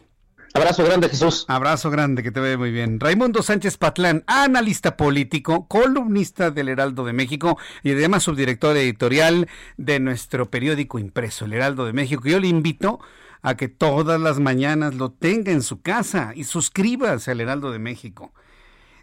Abrazo 0.53 0.83
grande, 0.83 1.09
Jesús. 1.09 1.45
Abrazo 1.47 1.91
grande, 1.91 2.23
que 2.23 2.31
te 2.31 2.39
vea 2.39 2.57
muy 2.57 2.71
bien. 2.71 2.99
Raimundo 2.99 3.43
Sánchez 3.43 3.77
Patlán, 3.77 4.23
analista 4.25 4.97
político, 4.97 5.67
columnista 5.67 6.49
del 6.49 6.69
Heraldo 6.69 7.05
de 7.05 7.13
México 7.13 7.59
y 7.83 7.91
además 7.91 8.23
subdirector 8.23 8.75
editorial 8.75 9.47
de 9.77 9.99
nuestro 9.99 10.49
periódico 10.49 10.97
impreso, 10.97 11.45
El 11.45 11.53
Heraldo 11.53 11.85
de 11.85 11.93
México. 11.93 12.23
Yo 12.25 12.39
le 12.39 12.47
invito 12.47 12.99
a 13.41 13.55
que 13.55 13.67
todas 13.67 14.19
las 14.19 14.39
mañanas 14.39 14.95
lo 14.95 15.11
tenga 15.11 15.51
en 15.51 15.61
su 15.61 15.81
casa 15.81 16.33
y 16.35 16.43
suscríbase 16.43 17.31
al 17.31 17.41
Heraldo 17.41 17.71
de 17.71 17.79
México. 17.79 18.33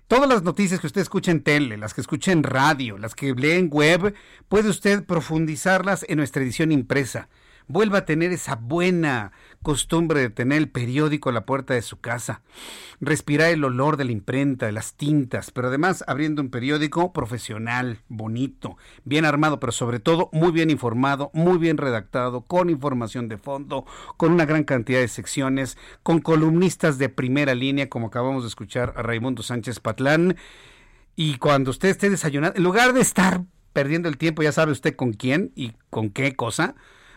Todas 0.08 0.28
las 0.28 0.42
noticias 0.42 0.78
que 0.80 0.86
usted 0.86 1.00
escucha 1.00 1.32
en 1.32 1.42
tele, 1.42 1.76
las 1.76 1.92
que 1.92 2.00
escucha 2.00 2.30
en 2.30 2.42
radio, 2.42 2.96
las 2.98 3.14
que 3.14 3.34
lee 3.34 3.52
en 3.52 3.68
web, 3.70 4.14
puede 4.48 4.68
usted 4.68 5.04
profundizarlas 5.04 6.04
en 6.08 6.18
nuestra 6.18 6.42
edición 6.42 6.70
impresa 6.70 7.28
vuelva 7.68 7.98
a 7.98 8.04
tener 8.04 8.32
esa 8.32 8.56
buena 8.56 9.32
costumbre 9.66 10.20
de 10.20 10.30
tener 10.30 10.59
el 10.59 10.68
periódico 10.68 11.28
a 11.28 11.32
la 11.32 11.44
puerta 11.44 11.74
de 11.74 11.82
su 11.82 11.98
casa, 11.98 12.40
respirar 13.01 13.51
el 13.51 13.64
olor 13.64 13.97
de 13.97 14.05
la 14.05 14.12
imprenta, 14.12 14.66
de 14.66 14.70
las 14.70 14.94
tintas, 14.94 15.51
pero 15.51 15.66
además 15.66 16.05
abriendo 16.06 16.40
un 16.40 16.51
periódico 16.51 17.12
profesional, 17.12 17.98
bonito, 18.06 18.76
bien 19.02 19.24
armado, 19.24 19.59
pero 19.59 19.72
sobre 19.72 19.98
todo 19.98 20.30
muy 20.32 20.52
bien 20.52 20.70
informado, 20.70 21.32
muy 21.34 21.59
bien 21.59 21.78
redactado, 21.78 22.43
con 22.43 22.70
información 22.70 23.26
de 23.26 23.38
fondo, 23.38 23.86
con 24.16 24.30
una 24.30 24.47
gran 24.47 24.62
cantidad 24.62 25.01
de 25.01 25.09
secciones, 25.09 25.76
con 26.05 26.20
columnistas 26.20 26.98
de 26.98 27.09
primera 27.09 27.56
línea, 27.56 27.88
como 27.88 28.06
acabamos 28.06 28.44
de 28.44 28.48
escuchar 28.51 28.94
a 28.94 29.02
Raimundo 29.02 29.43
Sánchez 29.43 29.80
Patlán. 29.80 30.36
Y 31.16 31.38
cuando 31.38 31.72
usted 31.72 31.88
esté 31.88 32.09
desayunando, 32.09 32.56
en 32.56 32.62
lugar 32.62 32.93
de 32.93 33.01
estar 33.01 33.43
perdiendo 33.72 34.09
el 34.09 34.16
tiempo, 34.16 34.44
ya 34.44 34.52
sabe 34.52 34.70
usted 34.70 34.94
con 34.94 35.12
quién 35.12 35.51
y 35.56 35.72
con 35.90 36.10
qué 36.10 36.36
cosa, 36.36 36.76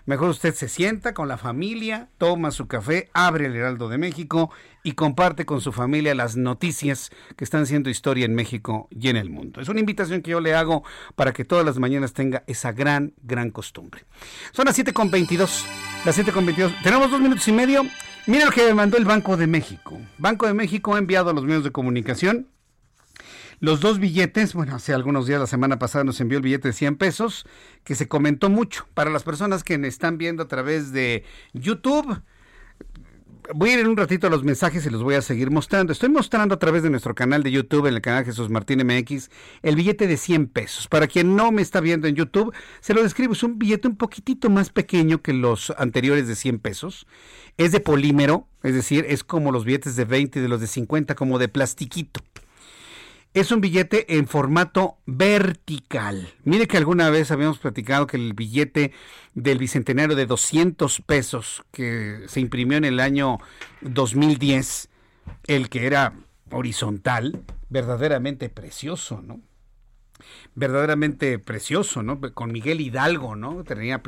Mejor 0.10 0.30
usted 0.30 0.56
se 0.56 0.69
sienta 0.69 1.14
con 1.14 1.27
la 1.27 1.38
familia, 1.38 2.10
toma 2.18 2.49
su 2.49 2.68
café, 2.68 3.11
abre 3.14 3.45
el 3.45 3.56
Heraldo 3.56 3.90
de 3.90 3.99
México 3.99 4.49
y 4.81 4.94
comparte 4.94 5.45
con 5.45 5.61
su 5.61 5.72
familia 5.72 6.15
las 6.15 6.36
noticias 6.36 7.11
que 7.36 7.44
están 7.44 7.68
siendo 7.68 7.91
historia 7.91 8.26
en 8.26 8.34
México 8.34 8.88
y 8.90 9.10
en 9.10 9.18
el 9.18 9.30
mundo. 9.30 9.61
Es 9.61 9.69
una 9.69 9.81
invitación 9.81 10.23
que 10.23 10.31
yo 10.31 10.40
le 10.40 10.56
hago 10.56 10.84
para 11.15 11.31
que 11.31 11.45
todas 11.45 11.64
las 11.64 11.77
mañanas 11.77 12.14
tenga 12.14 12.44
esa 12.48 12.72
gran, 12.72 13.14
gran 13.22 13.52
costumbre. 13.52 14.06
Son 14.52 14.65
las 14.65 14.80
7.22. 14.80 15.64
Las 16.03 16.18
7.22. 16.18 16.81
Tenemos 16.81 17.11
dos 17.11 17.22
minutos 17.22 17.48
y 17.48 17.52
medio. 17.52 17.84
Mira 18.26 18.45
lo 18.45 18.52
que 18.52 18.65
me 18.65 18.73
mandó 18.73 18.98
el 18.98 19.06
Banco 19.06 19.38
de 19.38 19.45
México. 19.45 19.99
Banco 20.18 20.48
de 20.48 20.56
México 20.56 20.95
ha 20.95 20.98
enviado 20.98 21.30
a 21.30 21.34
los 21.34 21.44
medios 21.44 21.64
de 21.64 21.72
comunicación 21.72 22.48
los 23.60 23.81
dos 23.81 23.99
billetes, 23.99 24.53
bueno, 24.53 24.76
hace 24.76 24.94
algunos 24.94 25.27
días, 25.27 25.40
la 25.40 25.48
semana 25.48 25.80
pasada 25.80 26.03
nos 26.03 26.22
envió 26.22 26.38
el 26.38 26.44
billete 26.44 26.69
de 26.69 26.73
100 26.73 26.95
pesos, 26.95 27.45
que 27.84 27.95
se 27.95 28.07
comentó 28.07 28.49
mucho. 28.49 28.88
Para 28.94 29.10
las 29.10 29.23
personas 29.23 29.64
que 29.64 29.77
me 29.77 29.88
están 29.88 30.18
viendo 30.18 30.44
a 30.44 30.48
través 30.48 30.91
de 30.94 31.23
YouTube, 31.53 32.22
voy 33.53 33.72
a 33.72 33.73
ir 33.73 33.80
en 33.80 33.88
un 33.88 33.98
ratito 33.98 34.27
a 34.27 34.30
los 34.30 34.44
mensajes 34.44 34.86
y 34.86 34.90
los 34.90 35.03
voy 35.03 35.15
a 35.15 35.22
seguir 35.22 35.52
mostrando. 35.52 35.91
Estoy 35.91 36.10
mostrando 36.10 36.56
a 36.56 36.60
través 36.60 36.84
de 36.84 36.90
nuestro 36.90 37.15
canal 37.15 37.44
de 37.44 37.52
YouTube, 37.52 37.88
en 37.88 37.95
el 37.95 38.02
canal 38.02 38.23
Jesús 38.23 38.49
Martín 38.49 38.86
MX, 38.86 39.30
el 39.64 39.76
billete 39.76 40.07
de 40.07 40.18
100 40.18 40.48
pesos. 40.48 40.88
Para 40.88 41.07
quien 41.07 41.36
no 41.36 41.52
me 41.52 41.61
está 41.61 41.81
viendo 41.81 42.07
en 42.07 42.15
YouTube, 42.15 42.53
se 42.80 42.94
lo 42.94 43.03
describo. 43.03 43.34
Es 43.34 43.44
un 43.44 43.60
billete 43.60 43.88
un 43.88 43.98
poquitito 43.98 44.49
más 44.49 44.69
pequeño 44.69 45.22
que 45.22 45.34
los 45.34 45.73
anteriores 45.77 46.27
de 46.27 46.36
100 46.36 46.60
pesos. 46.60 47.07
Es 47.57 47.72
de 47.72 47.80
polímero, 47.80 48.48
es 48.64 48.73
decir, 48.73 49.06
es 49.10 49.23
como 49.23 49.52
los 49.52 49.65
billetes 49.65 49.95
de 49.95 50.06
20 50.06 50.40
y 50.40 50.41
de 50.41 50.48
los 50.48 50.61
de 50.61 50.68
50, 50.68 51.15
como 51.15 51.40
de 51.40 51.49
plastiquito. 51.49 52.22
Es 53.35 53.51
un 53.51 53.61
billete 53.61 54.18
en 54.18 54.27
formato 54.27 54.97
vertical. 55.06 56.34
Mire 56.45 56.68
que 56.68 56.77
alguna 56.77 57.11
vez 57.11 57.30
habíamos 57.30 57.60
platicado 57.60 58.07
que 58.07 58.18
el 58.18 58.34
billete 58.34 58.91
del 59.35 59.60
bicentenario 59.60 60.15
de 60.15 60.26
200 60.26 61.01
pesos 61.01 61.64
que 61.72 62.23
se 62.27 62.39
imprimió 62.39 62.77
en 62.77 62.85
el 62.85 62.99
año 62.99 63.38
2010, 63.81 64.89
el 65.45 65.69
que 65.69 65.85
era 65.85 66.14
horizontal, 66.49 67.43
verdaderamente 67.69 68.49
precioso, 68.49 69.22
¿no? 69.22 69.39
verdaderamente 70.56 71.39
precioso, 71.39 72.03
¿no? 72.03 72.19
Con 72.34 72.51
Miguel 72.51 72.81
Hidalgo, 72.81 73.35
¿no? 73.35 73.64
Tenía 73.64 74.01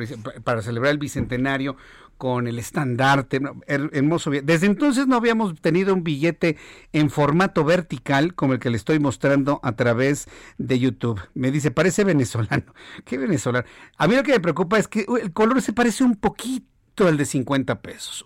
para 0.44 0.62
celebrar 0.62 0.92
el 0.92 0.98
bicentenario 0.98 1.78
con 2.22 2.46
el 2.46 2.60
estandarte, 2.60 3.42
hermoso. 3.66 4.30
Desde 4.30 4.68
entonces 4.68 5.08
no 5.08 5.16
habíamos 5.16 5.60
tenido 5.60 5.92
un 5.92 6.04
billete 6.04 6.56
en 6.94 7.10
formato 7.10 7.64
vertical 7.64 8.36
como 8.36 8.54
el 8.54 8.60
que 8.60 8.70
le 8.70 8.78
estoy 8.78 9.00
mostrando 9.00 9.60
a 9.64 9.72
través 9.72 10.28
de 10.60 10.78
YouTube. 10.78 11.20
Me 11.34 11.50
dice, 11.50 11.72
parece 11.72 12.04
venezolano. 12.04 12.76
¿Qué 13.06 13.18
venezolano? 13.18 13.66
A 13.98 14.08
mí 14.08 14.14
lo 14.14 14.22
que 14.22 14.34
me 14.34 14.40
preocupa 14.40 14.78
es 14.78 14.88
que 14.88 15.08
el 15.20 15.34
color 15.34 15.64
se 15.64 15.74
parece 15.74 16.04
un 16.04 16.16
poquito 16.16 17.08
al 17.08 17.18
de 17.18 17.26
50 17.26 17.82
pesos. 17.82 18.24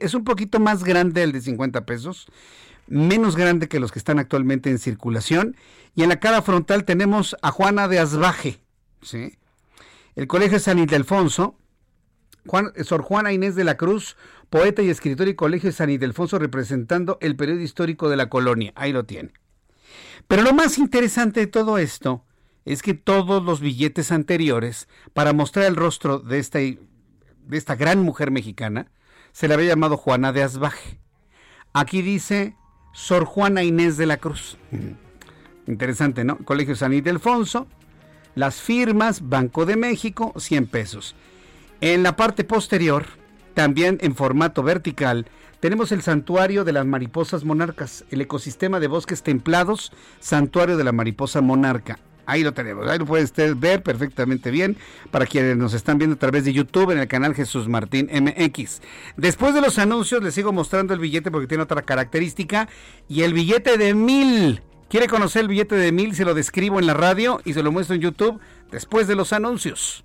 Es 0.00 0.14
un 0.14 0.24
poquito 0.24 0.58
más 0.58 0.82
grande 0.82 1.22
el 1.22 1.30
de 1.30 1.40
50 1.40 1.86
pesos, 1.86 2.26
menos 2.88 3.36
grande 3.36 3.68
que 3.68 3.78
los 3.78 3.92
que 3.92 4.00
están 4.00 4.18
actualmente 4.18 4.68
en 4.68 4.80
circulación. 4.80 5.54
Y 5.94 6.02
en 6.02 6.08
la 6.08 6.18
cara 6.18 6.42
frontal 6.42 6.84
tenemos 6.84 7.36
a 7.42 7.52
Juana 7.52 7.86
de 7.86 8.00
Asbaje. 8.00 8.58
El 10.16 10.26
Colegio 10.26 10.58
San 10.58 10.80
Ildefonso 10.80 11.56
Juan, 12.48 12.72
Sor 12.82 13.02
Juana 13.02 13.32
Inés 13.32 13.54
de 13.54 13.64
la 13.64 13.76
Cruz, 13.76 14.16
poeta 14.50 14.82
y 14.82 14.90
escritor 14.90 15.28
y 15.28 15.34
colegio 15.34 15.68
de 15.68 15.76
San 15.76 15.90
Ildefonso 15.90 16.38
representando 16.38 17.18
el 17.20 17.36
periodo 17.36 17.60
histórico 17.60 18.08
de 18.08 18.16
la 18.16 18.28
colonia. 18.28 18.72
Ahí 18.74 18.92
lo 18.92 19.04
tiene. 19.04 19.32
Pero 20.26 20.42
lo 20.42 20.52
más 20.52 20.78
interesante 20.78 21.40
de 21.40 21.46
todo 21.46 21.78
esto 21.78 22.24
es 22.64 22.82
que 22.82 22.94
todos 22.94 23.42
los 23.42 23.60
billetes 23.60 24.12
anteriores, 24.12 24.88
para 25.14 25.32
mostrar 25.32 25.66
el 25.66 25.76
rostro 25.76 26.18
de 26.18 26.38
esta, 26.38 26.58
de 26.58 26.78
esta 27.50 27.76
gran 27.76 28.00
mujer 28.00 28.30
mexicana, 28.30 28.90
se 29.32 29.48
le 29.48 29.54
había 29.54 29.68
llamado 29.68 29.96
Juana 29.96 30.32
de 30.32 30.42
Asbaje. 30.42 30.98
Aquí 31.72 32.02
dice 32.02 32.56
Sor 32.92 33.24
Juana 33.24 33.62
Inés 33.62 33.96
de 33.96 34.06
la 34.06 34.16
Cruz. 34.16 34.58
Interesante, 35.66 36.24
¿no? 36.24 36.38
Colegio 36.38 36.74
San 36.76 36.92
Ildefonso, 36.92 37.68
las 38.34 38.60
firmas, 38.60 39.28
Banco 39.28 39.66
de 39.66 39.76
México, 39.76 40.32
100 40.36 40.66
pesos. 40.66 41.14
En 41.80 42.02
la 42.02 42.16
parte 42.16 42.42
posterior, 42.42 43.06
también 43.54 43.98
en 44.00 44.16
formato 44.16 44.64
vertical, 44.64 45.26
tenemos 45.60 45.92
el 45.92 46.02
santuario 46.02 46.64
de 46.64 46.72
las 46.72 46.84
mariposas 46.86 47.44
monarcas, 47.44 48.04
el 48.10 48.20
ecosistema 48.20 48.80
de 48.80 48.88
bosques 48.88 49.22
templados, 49.22 49.92
santuario 50.18 50.76
de 50.76 50.82
la 50.82 50.90
mariposa 50.90 51.40
monarca. 51.40 52.00
Ahí 52.26 52.42
lo 52.42 52.52
tenemos, 52.52 52.88
ahí 52.88 52.98
lo 52.98 53.06
puede 53.06 53.22
usted 53.22 53.54
ver 53.56 53.82
perfectamente 53.84 54.50
bien 54.50 54.76
para 55.12 55.24
quienes 55.24 55.56
nos 55.56 55.72
están 55.72 55.98
viendo 55.98 56.16
a 56.16 56.18
través 56.18 56.44
de 56.44 56.52
YouTube 56.52 56.90
en 56.90 56.98
el 56.98 57.06
canal 57.08 57.34
Jesús 57.34 57.68
Martín 57.68 58.10
MX. 58.12 58.82
Después 59.16 59.54
de 59.54 59.60
los 59.60 59.78
anuncios 59.78 60.22
les 60.22 60.34
sigo 60.34 60.52
mostrando 60.52 60.94
el 60.94 61.00
billete 61.00 61.30
porque 61.30 61.46
tiene 61.46 61.62
otra 61.62 61.82
característica 61.82 62.68
y 63.08 63.22
el 63.22 63.34
billete 63.34 63.78
de 63.78 63.94
mil. 63.94 64.62
¿Quiere 64.90 65.06
conocer 65.06 65.42
el 65.42 65.48
billete 65.48 65.76
de 65.76 65.92
mil? 65.92 66.14
Se 66.14 66.24
lo 66.24 66.34
describo 66.34 66.78
en 66.80 66.86
la 66.86 66.94
radio 66.94 67.40
y 67.44 67.52
se 67.52 67.62
lo 67.62 67.70
muestro 67.70 67.94
en 67.94 68.02
YouTube 68.02 68.40
después 68.70 69.06
de 69.06 69.14
los 69.14 69.32
anuncios. 69.32 70.04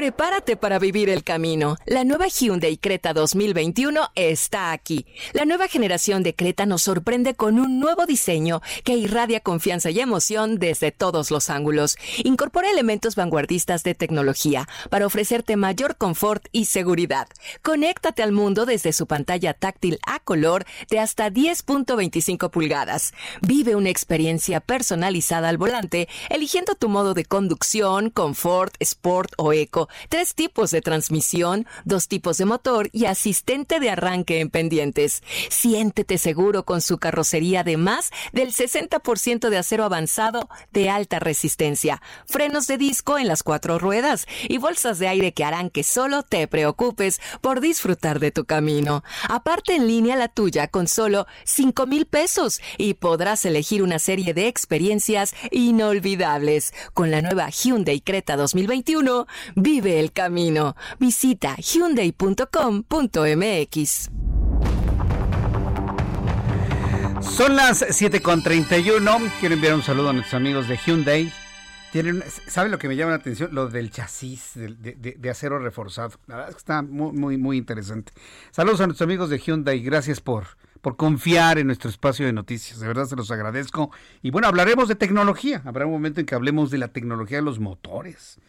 Prepárate 0.00 0.56
para 0.56 0.78
vivir 0.78 1.10
el 1.10 1.24
camino. 1.24 1.76
La 1.84 2.04
nueva 2.04 2.26
Hyundai 2.26 2.78
Creta 2.78 3.12
2021 3.12 4.08
está 4.14 4.72
aquí. 4.72 5.04
La 5.34 5.44
nueva 5.44 5.68
generación 5.68 6.22
de 6.22 6.34
Creta 6.34 6.64
nos 6.64 6.80
sorprende 6.80 7.34
con 7.34 7.60
un 7.60 7.80
nuevo 7.80 8.06
diseño 8.06 8.62
que 8.82 8.96
irradia 8.96 9.40
confianza 9.40 9.90
y 9.90 10.00
emoción 10.00 10.58
desde 10.58 10.90
todos 10.90 11.30
los 11.30 11.50
ángulos. 11.50 11.98
Incorpora 12.24 12.70
elementos 12.70 13.14
vanguardistas 13.14 13.82
de 13.82 13.94
tecnología 13.94 14.66
para 14.88 15.04
ofrecerte 15.04 15.56
mayor 15.56 15.98
confort 15.98 16.46
y 16.50 16.64
seguridad. 16.64 17.28
Conéctate 17.60 18.22
al 18.22 18.32
mundo 18.32 18.64
desde 18.64 18.94
su 18.94 19.06
pantalla 19.06 19.52
táctil 19.52 19.98
a 20.06 20.18
color 20.18 20.64
de 20.88 20.98
hasta 20.98 21.28
10.25 21.28 22.48
pulgadas. 22.48 23.12
Vive 23.42 23.74
una 23.76 23.90
experiencia 23.90 24.60
personalizada 24.60 25.50
al 25.50 25.58
volante, 25.58 26.08
eligiendo 26.30 26.74
tu 26.74 26.88
modo 26.88 27.12
de 27.12 27.26
conducción, 27.26 28.08
confort, 28.08 28.76
sport 28.80 29.34
o 29.36 29.52
eco 29.52 29.89
tres 30.08 30.34
tipos 30.34 30.70
de 30.70 30.80
transmisión, 30.80 31.66
dos 31.84 32.08
tipos 32.08 32.38
de 32.38 32.44
motor 32.44 32.88
y 32.92 33.06
asistente 33.06 33.80
de 33.80 33.90
arranque 33.90 34.40
en 34.40 34.50
pendientes. 34.50 35.22
Siéntete 35.48 36.18
seguro 36.18 36.64
con 36.64 36.80
su 36.80 36.98
carrocería 36.98 37.64
de 37.64 37.76
más 37.76 38.10
del 38.32 38.52
60% 38.52 39.48
de 39.48 39.58
acero 39.58 39.84
avanzado 39.84 40.48
de 40.72 40.90
alta 40.90 41.18
resistencia, 41.18 42.02
frenos 42.26 42.66
de 42.66 42.78
disco 42.78 43.18
en 43.18 43.28
las 43.28 43.42
cuatro 43.42 43.78
ruedas 43.78 44.26
y 44.48 44.58
bolsas 44.58 44.98
de 44.98 45.08
aire 45.08 45.32
que 45.32 45.44
harán 45.44 45.70
que 45.70 45.84
solo 45.84 46.22
te 46.22 46.46
preocupes 46.48 47.20
por 47.40 47.60
disfrutar 47.60 48.20
de 48.20 48.30
tu 48.30 48.44
camino. 48.44 49.02
Aparte 49.28 49.74
en 49.74 49.86
línea 49.86 50.16
la 50.16 50.28
tuya 50.28 50.68
con 50.68 50.88
solo 50.88 51.26
5 51.44 51.86
mil 51.86 52.06
pesos 52.06 52.60
y 52.78 52.94
podrás 52.94 53.44
elegir 53.44 53.82
una 53.82 53.98
serie 53.98 54.34
de 54.34 54.48
experiencias 54.48 55.34
inolvidables. 55.50 56.72
Con 56.94 57.10
la 57.10 57.22
nueva 57.22 57.48
Hyundai 57.50 58.00
Creta 58.00 58.36
2021, 58.36 59.26
Vive 59.72 60.00
el 60.00 60.10
camino. 60.10 60.74
Visita 60.98 61.54
hyundai.com.mx. 61.54 64.10
Son 67.22 67.54
las 67.54 67.82
7.31. 67.82 69.30
Quiero 69.38 69.54
enviar 69.54 69.74
un 69.74 69.84
saludo 69.84 70.08
a 70.08 70.12
nuestros 70.12 70.34
amigos 70.34 70.66
de 70.66 70.76
Hyundai. 70.76 71.32
Tienen, 71.92 72.24
¿Sabe 72.48 72.68
lo 72.68 72.78
que 72.78 72.88
me 72.88 72.96
llama 72.96 73.12
la 73.12 73.18
atención? 73.18 73.54
Lo 73.54 73.68
del 73.68 73.92
chasis 73.92 74.54
de, 74.56 75.30
acero 75.30 75.60
reforzado. 75.60 76.18
La 76.26 76.34
verdad 76.34 76.50
es 76.50 76.56
que 76.56 76.60
está 76.60 76.82
muy, 76.82 77.12
muy, 77.12 77.36
muy 77.36 77.56
interesante. 77.56 78.12
Saludos 78.50 78.80
a 78.80 78.88
nuestros 78.88 79.06
amigos 79.06 79.30
de 79.30 79.38
Hyundai. 79.38 79.78
Gracias 79.78 80.20
por, 80.20 80.46
por 80.80 80.96
confiar 80.96 81.60
en 81.60 81.68
nuestro 81.68 81.90
espacio 81.90 82.26
de 82.26 82.32
noticias. 82.32 82.80
De 82.80 82.88
verdad 82.88 83.06
se 83.06 83.14
los 83.14 83.30
agradezco. 83.30 83.92
Y 84.20 84.32
bueno, 84.32 84.48
hablaremos 84.48 84.88
de 84.88 84.96
tecnología. 84.96 85.62
Habrá 85.64 85.86
un 85.86 85.92
momento 85.92 86.18
en 86.18 86.26
que 86.26 86.34
hablemos 86.34 86.72
de 86.72 86.78
la 86.78 86.88
tecnología 86.88 87.38
de 87.38 87.44
los 87.44 87.60
motores. 87.60 88.40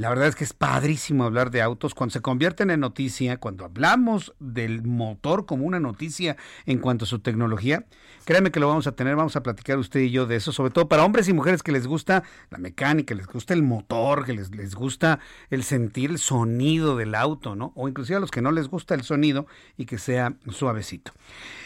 La 0.00 0.08
verdad 0.08 0.28
es 0.28 0.34
que 0.34 0.44
es 0.44 0.54
padrísimo 0.54 1.24
hablar 1.24 1.50
de 1.50 1.60
autos 1.60 1.94
cuando 1.94 2.14
se 2.14 2.22
convierten 2.22 2.70
en 2.70 2.80
noticia, 2.80 3.36
cuando 3.36 3.66
hablamos 3.66 4.32
del 4.38 4.82
motor 4.82 5.44
como 5.44 5.66
una 5.66 5.78
noticia 5.78 6.38
en 6.64 6.78
cuanto 6.78 7.04
a 7.04 7.06
su 7.06 7.18
tecnología. 7.18 7.84
Créanme 8.24 8.50
que 8.50 8.60
lo 8.60 8.68
vamos 8.68 8.86
a 8.86 8.92
tener, 8.92 9.14
vamos 9.14 9.36
a 9.36 9.42
platicar 9.42 9.76
usted 9.76 10.00
y 10.00 10.10
yo 10.10 10.24
de 10.24 10.36
eso, 10.36 10.52
sobre 10.52 10.72
todo 10.72 10.88
para 10.88 11.04
hombres 11.04 11.28
y 11.28 11.34
mujeres 11.34 11.62
que 11.62 11.70
les 11.70 11.86
gusta 11.86 12.22
la 12.48 12.56
mecánica, 12.56 13.14
les 13.14 13.26
gusta 13.26 13.52
el 13.52 13.62
motor, 13.62 14.24
que 14.24 14.32
les, 14.32 14.54
les 14.54 14.74
gusta 14.74 15.18
el 15.50 15.64
sentir 15.64 16.08
el 16.08 16.18
sonido 16.18 16.96
del 16.96 17.14
auto, 17.14 17.54
¿no? 17.54 17.74
O 17.76 17.86
inclusive 17.86 18.16
a 18.16 18.20
los 18.20 18.30
que 18.30 18.40
no 18.40 18.52
les 18.52 18.68
gusta 18.68 18.94
el 18.94 19.02
sonido 19.02 19.46
y 19.76 19.84
que 19.84 19.98
sea 19.98 20.32
suavecito. 20.48 21.12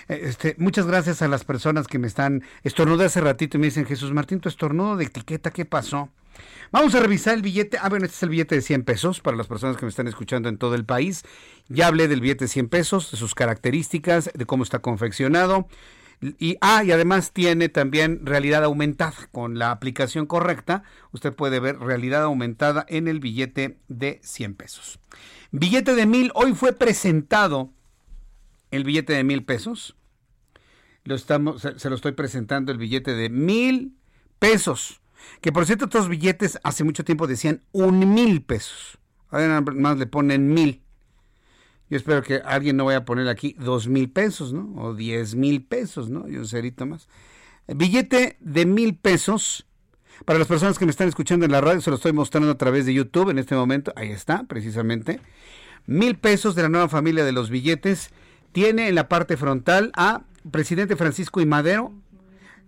Eh, 0.08 0.22
este, 0.24 0.56
muchas 0.58 0.88
gracias 0.88 1.22
a 1.22 1.28
las 1.28 1.44
personas 1.44 1.86
que 1.86 2.00
me 2.00 2.08
están 2.08 2.42
estornudando 2.64 3.04
hace 3.04 3.20
ratito 3.20 3.58
y 3.58 3.60
me 3.60 3.66
dicen, 3.68 3.86
Jesús 3.86 4.12
Martín, 4.12 4.40
tu 4.40 4.48
estornudo 4.48 4.96
de 4.96 5.04
etiqueta, 5.04 5.52
¿qué 5.52 5.64
pasó? 5.64 6.10
Vamos 6.70 6.94
a 6.94 7.00
revisar 7.00 7.34
el 7.34 7.42
billete. 7.42 7.78
Ah, 7.80 7.88
bueno, 7.88 8.04
este 8.04 8.16
es 8.16 8.22
el 8.24 8.30
billete 8.30 8.56
de 8.56 8.62
100 8.62 8.84
pesos 8.84 9.20
para 9.20 9.36
las 9.36 9.46
personas 9.46 9.76
que 9.76 9.84
me 9.84 9.90
están 9.90 10.08
escuchando 10.08 10.48
en 10.48 10.58
todo 10.58 10.74
el 10.74 10.84
país. 10.84 11.22
Ya 11.68 11.86
hablé 11.86 12.08
del 12.08 12.20
billete 12.20 12.46
de 12.46 12.48
100 12.48 12.68
pesos, 12.68 13.10
de 13.10 13.16
sus 13.16 13.34
características, 13.34 14.30
de 14.34 14.46
cómo 14.46 14.64
está 14.64 14.80
confeccionado. 14.80 15.68
Y, 16.38 16.56
ah, 16.60 16.82
y 16.84 16.92
además 16.92 17.32
tiene 17.32 17.68
también 17.68 18.24
realidad 18.24 18.64
aumentada. 18.64 19.14
Con 19.30 19.58
la 19.58 19.70
aplicación 19.70 20.26
correcta, 20.26 20.82
usted 21.12 21.32
puede 21.32 21.60
ver 21.60 21.78
realidad 21.78 22.22
aumentada 22.22 22.84
en 22.88 23.08
el 23.08 23.20
billete 23.20 23.78
de 23.88 24.20
100 24.22 24.54
pesos. 24.54 24.98
Billete 25.50 25.94
de 25.94 26.06
mil, 26.06 26.32
hoy 26.34 26.54
fue 26.54 26.72
presentado 26.72 27.70
el 28.70 28.84
billete 28.84 29.12
de 29.12 29.22
mil 29.22 29.44
pesos. 29.44 29.94
Lo 31.04 31.14
estamos, 31.14 31.62
se, 31.62 31.78
se 31.78 31.90
lo 31.90 31.96
estoy 31.96 32.12
presentando 32.12 32.72
el 32.72 32.78
billete 32.78 33.14
de 33.14 33.28
mil 33.28 33.94
pesos. 34.38 35.00
Que 35.40 35.52
por 35.52 35.66
cierto, 35.66 35.86
estos 35.86 36.08
billetes 36.08 36.58
hace 36.62 36.84
mucho 36.84 37.04
tiempo 37.04 37.26
decían 37.26 37.62
un 37.72 38.14
mil 38.14 38.42
pesos. 38.42 38.98
Ahora 39.30 39.60
más 39.60 39.98
le 39.98 40.06
ponen 40.06 40.54
mil. 40.54 40.82
Yo 41.90 41.98
espero 41.98 42.22
que 42.22 42.36
alguien 42.36 42.76
no 42.76 42.86
vaya 42.86 42.98
a 42.98 43.04
poner 43.04 43.28
aquí 43.28 43.54
dos 43.58 43.88
mil 43.88 44.10
pesos, 44.10 44.52
¿no? 44.52 44.72
O 44.76 44.94
diez 44.94 45.34
mil 45.34 45.62
pesos, 45.62 46.08
¿no? 46.08 46.28
Y 46.28 46.36
un 46.36 46.46
cerito 46.46 46.86
más. 46.86 47.08
Billete 47.66 48.36
de 48.40 48.66
mil 48.66 48.96
pesos. 48.96 49.66
Para 50.24 50.38
las 50.38 50.48
personas 50.48 50.78
que 50.78 50.84
me 50.84 50.90
están 50.90 51.08
escuchando 51.08 51.44
en 51.44 51.52
la 51.52 51.60
radio, 51.60 51.80
se 51.80 51.90
lo 51.90 51.96
estoy 51.96 52.12
mostrando 52.12 52.50
a 52.50 52.58
través 52.58 52.86
de 52.86 52.94
YouTube 52.94 53.30
en 53.30 53.38
este 53.38 53.54
momento. 53.54 53.92
Ahí 53.96 54.10
está, 54.10 54.44
precisamente. 54.44 55.20
Mil 55.86 56.16
pesos 56.16 56.54
de 56.54 56.62
la 56.62 56.68
nueva 56.68 56.88
familia 56.88 57.24
de 57.24 57.32
los 57.32 57.50
billetes. 57.50 58.10
Tiene 58.52 58.88
en 58.88 58.94
la 58.94 59.08
parte 59.08 59.36
frontal 59.36 59.90
a 59.96 60.22
presidente 60.50 60.96
Francisco 60.96 61.40
y 61.40 61.46
Madero. 61.46 61.92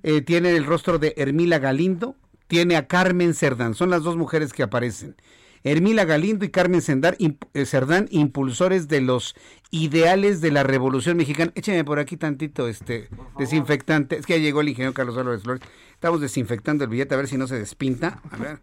Eh, 0.03 0.21
tiene 0.21 0.57
el 0.57 0.67
rostro 0.67 0.99
de 0.99 1.15
Hermila 1.17 1.59
Galindo. 1.59 2.17
Tiene 2.47 2.77
a 2.77 2.87
Carmen 2.87 3.35
Cerdán. 3.35 3.75
Son 3.75 3.91
las 3.91 4.03
dos 4.03 4.17
mujeres 4.17 4.53
que 4.53 4.63
aparecen. 4.63 5.17
Hermila 5.65 6.05
Galindo 6.05 6.45
y 6.45 6.51
Carmen 6.51 6.81
Cerdán, 6.81 7.17
Cerdán, 7.65 8.07
impulsores 8.11 8.87
de 8.87 9.01
los 9.01 9.35
ideales 9.73 10.41
de 10.41 10.53
la 10.53 10.63
Revolución 10.63 11.17
Mexicana. 11.17 11.51
Écheme 11.57 11.85
por 11.85 11.99
aquí 11.99 12.17
tantito 12.17 12.69
este 12.69 13.09
desinfectante. 13.37 14.17
Es 14.17 14.27
que 14.27 14.35
ya 14.35 14.45
llegó 14.45 14.61
el 14.61 14.69
ingeniero 14.69 14.95
Carlos 14.95 15.17
Álvarez 15.19 15.43
Flores. 15.43 15.63
Estamos 15.93 16.21
desinfectando 16.21 16.85
el 16.85 16.91
billete 16.91 17.15
a 17.15 17.17
ver 17.17 17.27
si 17.27 17.37
no 17.37 17.49
se 17.49 17.59
despinta. 17.59 18.21
A 18.31 18.37
ver. 18.37 18.61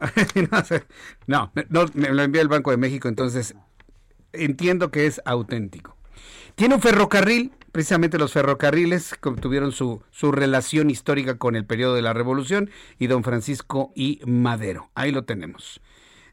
no, 1.28 1.52
no, 1.68 1.86
me 1.94 2.08
lo 2.08 2.22
envía 2.22 2.42
el 2.42 2.48
Banco 2.48 2.72
de 2.72 2.78
México, 2.78 3.06
entonces 3.08 3.54
entiendo 4.32 4.90
que 4.90 5.06
es 5.06 5.20
auténtico. 5.24 5.93
Tiene 6.54 6.76
un 6.76 6.80
ferrocarril, 6.80 7.50
precisamente 7.72 8.16
los 8.16 8.32
ferrocarriles 8.32 9.16
tuvieron 9.40 9.72
su, 9.72 10.02
su 10.12 10.30
relación 10.30 10.88
histórica 10.88 11.36
con 11.36 11.56
el 11.56 11.66
periodo 11.66 11.96
de 11.96 12.02
la 12.02 12.12
Revolución 12.12 12.70
y 12.96 13.08
don 13.08 13.24
Francisco 13.24 13.90
y 13.96 14.20
Madero. 14.24 14.88
Ahí 14.94 15.10
lo 15.10 15.24
tenemos. 15.24 15.80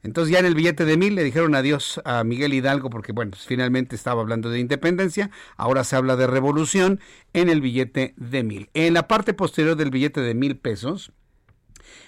Entonces 0.04 0.32
ya 0.32 0.38
en 0.38 0.46
el 0.46 0.54
billete 0.54 0.86
de 0.86 0.96
mil 0.96 1.16
le 1.16 1.24
dijeron 1.24 1.56
adiós 1.56 2.00
a 2.06 2.24
Miguel 2.24 2.54
Hidalgo 2.54 2.92
porque 2.92 3.14
bueno, 3.14 3.32
pues 3.32 3.48
finalmente 3.48 3.96
estaba 3.96 4.22
hablando 4.22 4.52
de 4.52 4.60
independencia, 4.60 5.32
ahora 5.58 5.84
se 5.84 5.96
habla 5.96 6.16
de 6.16 6.28
revolución 6.28 7.00
en 7.34 7.50
el 7.50 7.60
billete 7.60 8.14
de 8.18 8.44
mil. 8.44 8.70
En 8.76 8.94
la 8.94 9.08
parte 9.08 9.34
posterior 9.34 9.76
del 9.76 9.90
billete 9.90 10.22
de 10.22 10.36
mil 10.36 10.56
pesos, 10.56 11.14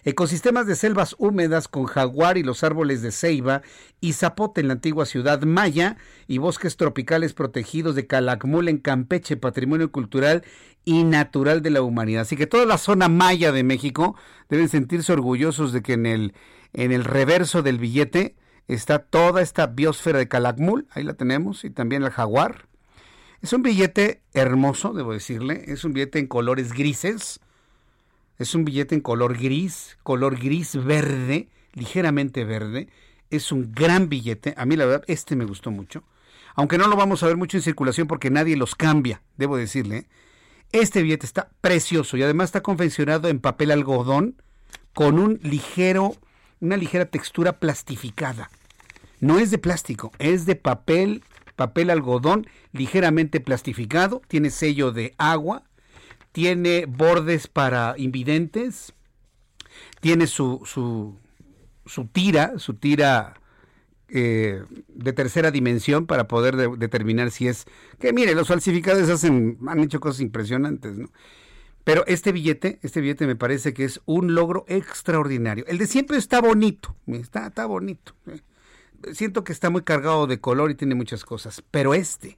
ecosistemas 0.04 0.68
de 0.68 0.76
selvas 0.76 1.16
húmedas 1.18 1.68
con 1.68 1.86
jaguar 1.86 2.38
y 2.38 2.44
los 2.44 2.64
árboles 2.64 3.02
de 3.02 3.12
ceiba 3.12 3.62
y 4.02 4.14
zapote 4.14 4.62
en 4.62 4.68
la 4.68 4.74
antigua 4.74 5.06
ciudad 5.06 5.42
maya 5.44 5.98
y 6.28 6.38
bosques 6.38 6.78
tropicales 6.78 7.34
protegidos 7.34 7.96
de 7.96 8.08
Calakmul 8.08 8.70
en 8.70 8.78
Campeche, 8.78 9.38
patrimonio 9.38 9.92
cultural 9.92 10.44
y 10.86 11.04
natural 11.04 11.62
de 11.62 11.70
la 11.70 11.82
humanidad. 11.82 12.24
Así 12.24 12.36
que 12.36 12.48
toda 12.48 12.66
la 12.66 12.78
zona 12.78 13.08
maya 13.10 13.52
de 13.52 13.64
México 13.64 14.16
deben 14.50 14.70
sentirse 14.70 15.14
orgullosos 15.14 15.72
de 15.74 15.82
que 15.82 15.94
en 15.94 16.06
el 16.06 16.34
en 16.74 16.92
el 16.92 17.04
reverso 17.04 17.62
del 17.62 17.78
billete 17.78 18.36
está 18.68 19.00
toda 19.00 19.42
esta 19.42 19.68
biosfera 19.68 20.20
de 20.20 20.28
Calakmul, 20.28 20.88
ahí 20.92 21.04
la 21.04 21.14
tenemos, 21.14 21.64
y 21.64 21.70
también 21.70 22.04
el 22.04 22.10
jaguar. 22.10 22.68
Es 23.42 23.54
un 23.54 23.62
billete 23.62 24.22
hermoso, 24.34 24.94
debo 24.94 25.14
decirle, 25.14 25.66
es 25.68 25.84
un 25.84 25.94
billete 25.94 26.20
en 26.20 26.28
colores 26.28 26.74
grises, 26.74 27.40
es 28.38 28.56
un 28.56 28.66
billete 28.66 28.96
en 28.96 29.02
color 29.02 29.38
gris, 29.38 29.98
color 30.04 30.40
gris 30.40 30.76
verde, 30.84 31.50
ligeramente 31.74 32.46
verde, 32.46 32.90
es 33.30 33.52
un 33.52 33.72
gran 33.74 34.10
billete, 34.10 34.54
a 34.58 34.66
mí 34.66 34.76
la 34.76 34.86
verdad 34.86 35.04
este 35.08 35.36
me 35.36 35.46
gustó 35.46 35.72
mucho, 35.72 36.04
aunque 36.56 36.78
no 36.78 36.88
lo 36.88 36.96
vamos 36.96 37.24
a 37.24 37.28
ver 37.28 37.38
mucho 37.38 37.58
en 37.58 37.64
circulación 37.64 38.08
porque 38.08 38.30
nadie 38.30 38.56
los 38.56 38.76
cambia, 38.76 39.22
debo 39.38 39.58
decirle. 39.58 40.08
Este 40.72 41.02
billete 41.02 41.26
está 41.26 41.50
precioso 41.62 42.18
y 42.18 42.24
además 42.24 42.46
está 42.46 42.62
confeccionado 42.62 43.28
en 43.28 43.40
papel 43.40 43.72
algodón 43.72 44.42
con 44.94 45.20
un 45.20 45.40
ligero 45.44 46.16
una 46.64 46.78
ligera 46.78 47.06
textura 47.06 47.60
plastificada. 47.60 48.50
No 49.20 49.38
es 49.38 49.52
de 49.52 49.58
plástico, 49.58 50.12
es 50.18 50.46
de 50.46 50.56
papel, 50.56 51.24
papel 51.56 51.90
algodón 51.90 52.48
ligeramente 52.72 53.42
plastificado, 53.42 54.22
tiene 54.28 54.50
sello 54.50 54.92
de 54.92 55.14
agua, 55.18 55.64
tiene 56.34 56.86
bordes 56.86 57.48
para 57.48 57.96
invidentes, 57.98 58.94
tiene 60.02 60.28
su, 60.28 60.62
su, 60.66 61.18
su 61.86 62.06
tira, 62.08 62.60
su 62.60 62.74
tira 62.74 63.36
eh, 64.10 64.64
de 64.90 65.14
tercera 65.14 65.52
dimensión 65.52 66.06
para 66.06 66.28
poder 66.28 66.58
determinar 66.78 67.32
si 67.32 67.48
es 67.48 67.66
que 68.00 68.12
mire 68.12 68.36
los 68.36 68.50
falsificadores 68.50 69.10
hacen 69.10 69.58
han 69.66 69.80
hecho 69.80 70.00
cosas 70.00 70.20
impresionantes 70.20 70.98
no 70.98 71.10
pero 71.84 72.06
este 72.08 72.32
billete, 72.32 72.80
este 72.82 73.02
billete 73.02 73.28
me 73.28 73.36
parece 73.36 73.74
que 73.74 73.84
es 73.84 74.02
un 74.06 74.36
logro 74.36 74.64
extraordinario. 74.68 75.66
El 75.68 75.78
de 75.78 75.88
siempre 75.88 76.18
está 76.18 76.40
bonito, 76.40 76.96
está, 77.08 77.48
está 77.48 77.66
bonito. 77.66 78.14
¿eh? 78.28 78.40
Siento 79.14 79.44
que 79.44 79.52
está 79.52 79.70
muy 79.70 79.82
cargado 79.82 80.26
de 80.28 80.40
color 80.40 80.72
y 80.72 80.76
tiene 80.76 80.96
muchas 80.96 81.26
cosas, 81.26 81.62
pero 81.72 81.94
este 81.94 82.38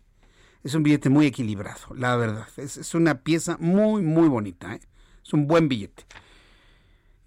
es 0.66 0.74
un 0.74 0.82
billete 0.82 1.10
muy 1.10 1.28
equilibrado, 1.28 1.94
la 1.96 2.16
verdad. 2.16 2.48
Es, 2.58 2.96
una 2.96 3.20
pieza 3.20 3.56
muy, 3.60 4.02
muy 4.02 4.28
bonita. 4.28 4.74
¿eh? 4.74 4.80
Es 5.24 5.32
un 5.32 5.46
buen 5.46 5.70
billete. 5.70 6.06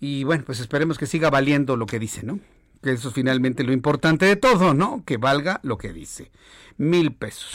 Y 0.00 0.24
bueno, 0.24 0.42
pues 0.44 0.58
esperemos 0.58 0.98
que 0.98 1.06
siga 1.06 1.30
valiendo 1.30 1.76
lo 1.76 1.86
que 1.86 2.00
dice, 2.00 2.24
¿no? 2.24 2.40
Que 2.82 2.90
eso 2.90 3.08
es 3.08 3.14
finalmente 3.14 3.62
lo 3.62 3.72
importante 3.72 4.26
de 4.26 4.34
todo, 4.34 4.74
¿no? 4.74 5.04
Que 5.06 5.18
valga 5.18 5.60
lo 5.62 5.78
que 5.78 5.92
dice. 5.92 6.32
Mil 6.78 7.12
pesos. 7.12 7.52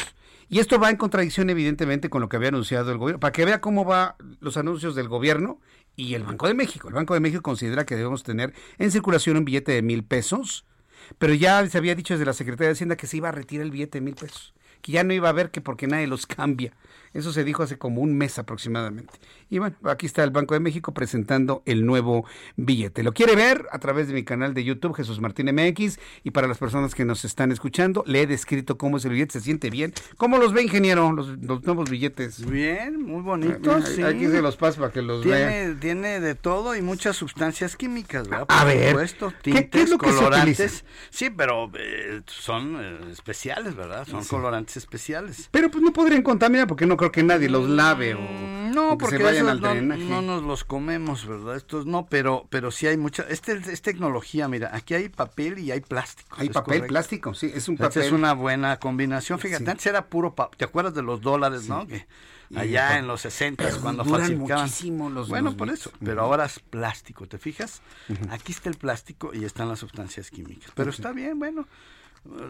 Y 0.48 0.60
esto 0.60 0.80
va 0.80 0.90
en 0.90 0.96
contradicción 0.96 1.50
evidentemente 1.50 2.10
con 2.10 2.22
lo 2.22 2.30
que 2.30 2.38
había 2.38 2.50
anunciado 2.50 2.90
el 2.90 2.98
gobierno, 2.98 3.20
para 3.20 3.34
que 3.34 3.44
vea 3.44 3.60
cómo 3.60 3.84
van 3.84 4.14
los 4.40 4.56
anuncios 4.56 4.96
del 4.96 5.10
gobierno 5.10 5.60
y 5.98 6.14
el 6.14 6.24
Banco 6.24 6.48
de 6.48 6.54
México. 6.54 6.88
El 6.88 6.94
Banco 6.94 7.14
de 7.14 7.20
México 7.20 7.42
considera 7.42 7.86
que 7.86 7.98
debemos 7.98 8.24
tener 8.24 8.54
en 8.78 8.90
circulación 8.90 9.36
un 9.36 9.44
billete 9.44 9.74
de 9.74 9.82
mil 9.82 10.06
pesos, 10.06 10.66
pero 11.18 11.34
ya 11.34 11.68
se 11.68 11.78
había 11.78 11.94
dicho 11.94 12.14
desde 12.14 12.26
la 12.26 12.34
Secretaría 12.34 12.68
de 12.68 12.74
Hacienda 12.74 12.96
que 12.96 13.08
se 13.08 13.18
iba 13.18 13.28
a 13.28 13.34
retirar 13.34 13.66
el 13.66 13.72
billete 13.72 13.98
de 13.98 14.06
mil 14.06 14.16
pesos, 14.16 14.54
que 14.84 14.92
ya 14.92 15.04
no 15.04 15.14
iba 15.14 15.30
a 15.30 15.32
haber 15.32 15.50
que 15.50 15.62
porque 15.62 15.88
nadie 15.88 16.06
los 16.06 16.28
cambia. 16.28 16.74
Eso 17.14 17.32
se 17.32 17.44
dijo 17.44 17.64
hace 17.64 17.78
como 17.78 18.02
un 18.02 18.16
mes 18.16 18.40
aproximadamente. 18.40 19.14
Y 19.50 19.60
bueno, 19.60 19.76
aquí 19.84 20.06
está 20.06 20.24
el 20.24 20.32
Banco 20.32 20.54
de 20.54 20.60
México 20.60 20.94
presentando 20.94 21.62
el 21.66 21.86
nuevo 21.86 22.26
billete. 22.56 23.04
¿Lo 23.04 23.14
quiere 23.14 23.36
ver? 23.36 23.68
A 23.72 23.80
través 23.80 24.08
de 24.08 24.14
mi 24.14 24.24
canal 24.24 24.54
de 24.54 24.64
YouTube, 24.64 24.96
Jesús 24.96 25.20
Martín 25.20 25.54
MX. 25.54 26.00
Y 26.24 26.32
para 26.32 26.48
las 26.48 26.58
personas 26.58 26.96
que 26.96 27.06
nos 27.06 27.24
están 27.26 27.52
escuchando, 27.52 28.04
le 28.08 28.22
he 28.22 28.28
descrito 28.28 28.78
cómo 28.78 28.98
es 28.98 29.06
el 29.06 29.12
billete. 29.12 29.34
Se 29.34 29.42
siente 29.42 29.70
bien. 29.70 29.94
¿Cómo 30.18 30.38
los 30.38 30.54
ve, 30.54 30.64
ingeniero, 30.64 31.12
los, 31.12 31.38
nuevos 31.64 31.90
billetes? 31.90 32.46
Bien, 32.50 33.02
muy 33.02 33.22
bonitos. 33.22 34.00
Aquí 34.00 34.28
se 34.28 34.42
los 34.42 34.58
paso 34.58 34.80
para 34.80 34.92
que 34.92 35.02
los 35.02 35.22
tiene, 35.22 35.46
vean. 35.46 35.80
Tiene 35.80 36.20
de 36.20 36.36
todo 36.36 36.76
y 36.76 36.82
muchas 36.82 37.16
sustancias 37.16 37.76
químicas, 37.76 38.28
¿verdad? 38.28 38.46
a 38.50 38.66
ver, 38.66 38.90
supuesto, 38.90 39.34
tintes, 39.42 39.70
¿qué, 39.70 39.82
es 39.82 39.90
lo 39.90 39.98
que 39.98 40.08
colorantes. 40.08 40.86
sí, 41.10 41.30
pero 41.30 41.72
eh, 41.78 42.22
son 42.28 42.78
eh, 42.80 43.12
especiales, 43.12 43.76
¿verdad? 43.76 44.08
Son 44.08 44.24
colorantes 44.24 44.78
especiales. 44.78 45.50
Pero 45.52 45.70
pues 45.70 45.84
no 45.84 45.94
podrían 45.94 46.22
contaminar 46.22 46.68
porque 46.68 46.86
no 46.86 46.98
creo 47.04 47.12
que 47.12 47.24
nadie 47.24 47.50
los 47.50 47.70
lave 47.70 48.14
o, 48.16 48.20
mm, 48.20 48.72
no, 48.74 48.98
porque 48.98 49.18
se 49.18 49.24
vayan 49.24 49.50
al 49.50 49.62
no, 49.62 49.96
no, 49.98 50.22
nos 50.22 50.44
los 50.44 50.64
comemos, 50.64 51.28
¿verdad? 51.28 51.58
Estos 51.58 51.86
no, 51.86 52.06
pero 52.06 52.48
pero 52.50 52.72
sí 52.72 52.88
hay 52.88 52.98
mucha 52.98 53.24
este 53.24 53.54
es 53.54 53.82
tecnología, 53.82 54.48
mira, 54.48 54.72
aquí 54.74 54.94
hay 54.94 55.10
papel 55.10 55.60
y 55.60 55.72
hay 55.72 55.82
plástico. 55.82 56.36
Hay 56.40 56.50
papel, 56.50 56.86
plástico, 56.88 57.34
sí, 57.34 57.52
es 57.54 57.68
un 57.68 57.78
papel. 57.78 58.04
es 58.04 58.12
una 58.12 58.34
buena 58.34 58.78
combinación. 58.78 59.38
Fíjate, 59.38 59.70
antes 59.70 59.86
era 59.86 60.06
puro 60.06 60.34
papel. 60.34 60.58
¿Te 60.58 60.66
acuerdas 60.66 60.94
de 60.94 61.04
los 61.04 61.22
dólares, 61.22 61.68
no? 61.68 61.86
Que 61.88 62.08
allá 62.56 62.98
en 62.98 63.08
los 63.08 63.22
60 63.22 63.80
cuando 63.82 64.06
falsificaban. 64.06 64.70
Los, 65.14 65.28
bueno, 65.28 65.58
por 65.58 65.70
eso, 65.70 65.92
pero 66.04 66.22
ahora 66.22 66.46
es 66.46 66.60
plástico, 66.60 67.28
¿te 67.28 67.38
fijas? 67.38 67.82
Aquí 68.30 68.54
está 68.54 68.70
el 68.70 68.76
plástico 68.76 69.34
y 69.34 69.44
están 69.44 69.68
las 69.68 69.80
sustancias 69.80 70.32
químicas. 70.32 70.72
Pero 70.74 70.90
está 70.90 71.12
bien, 71.12 71.38
bueno. 71.38 71.68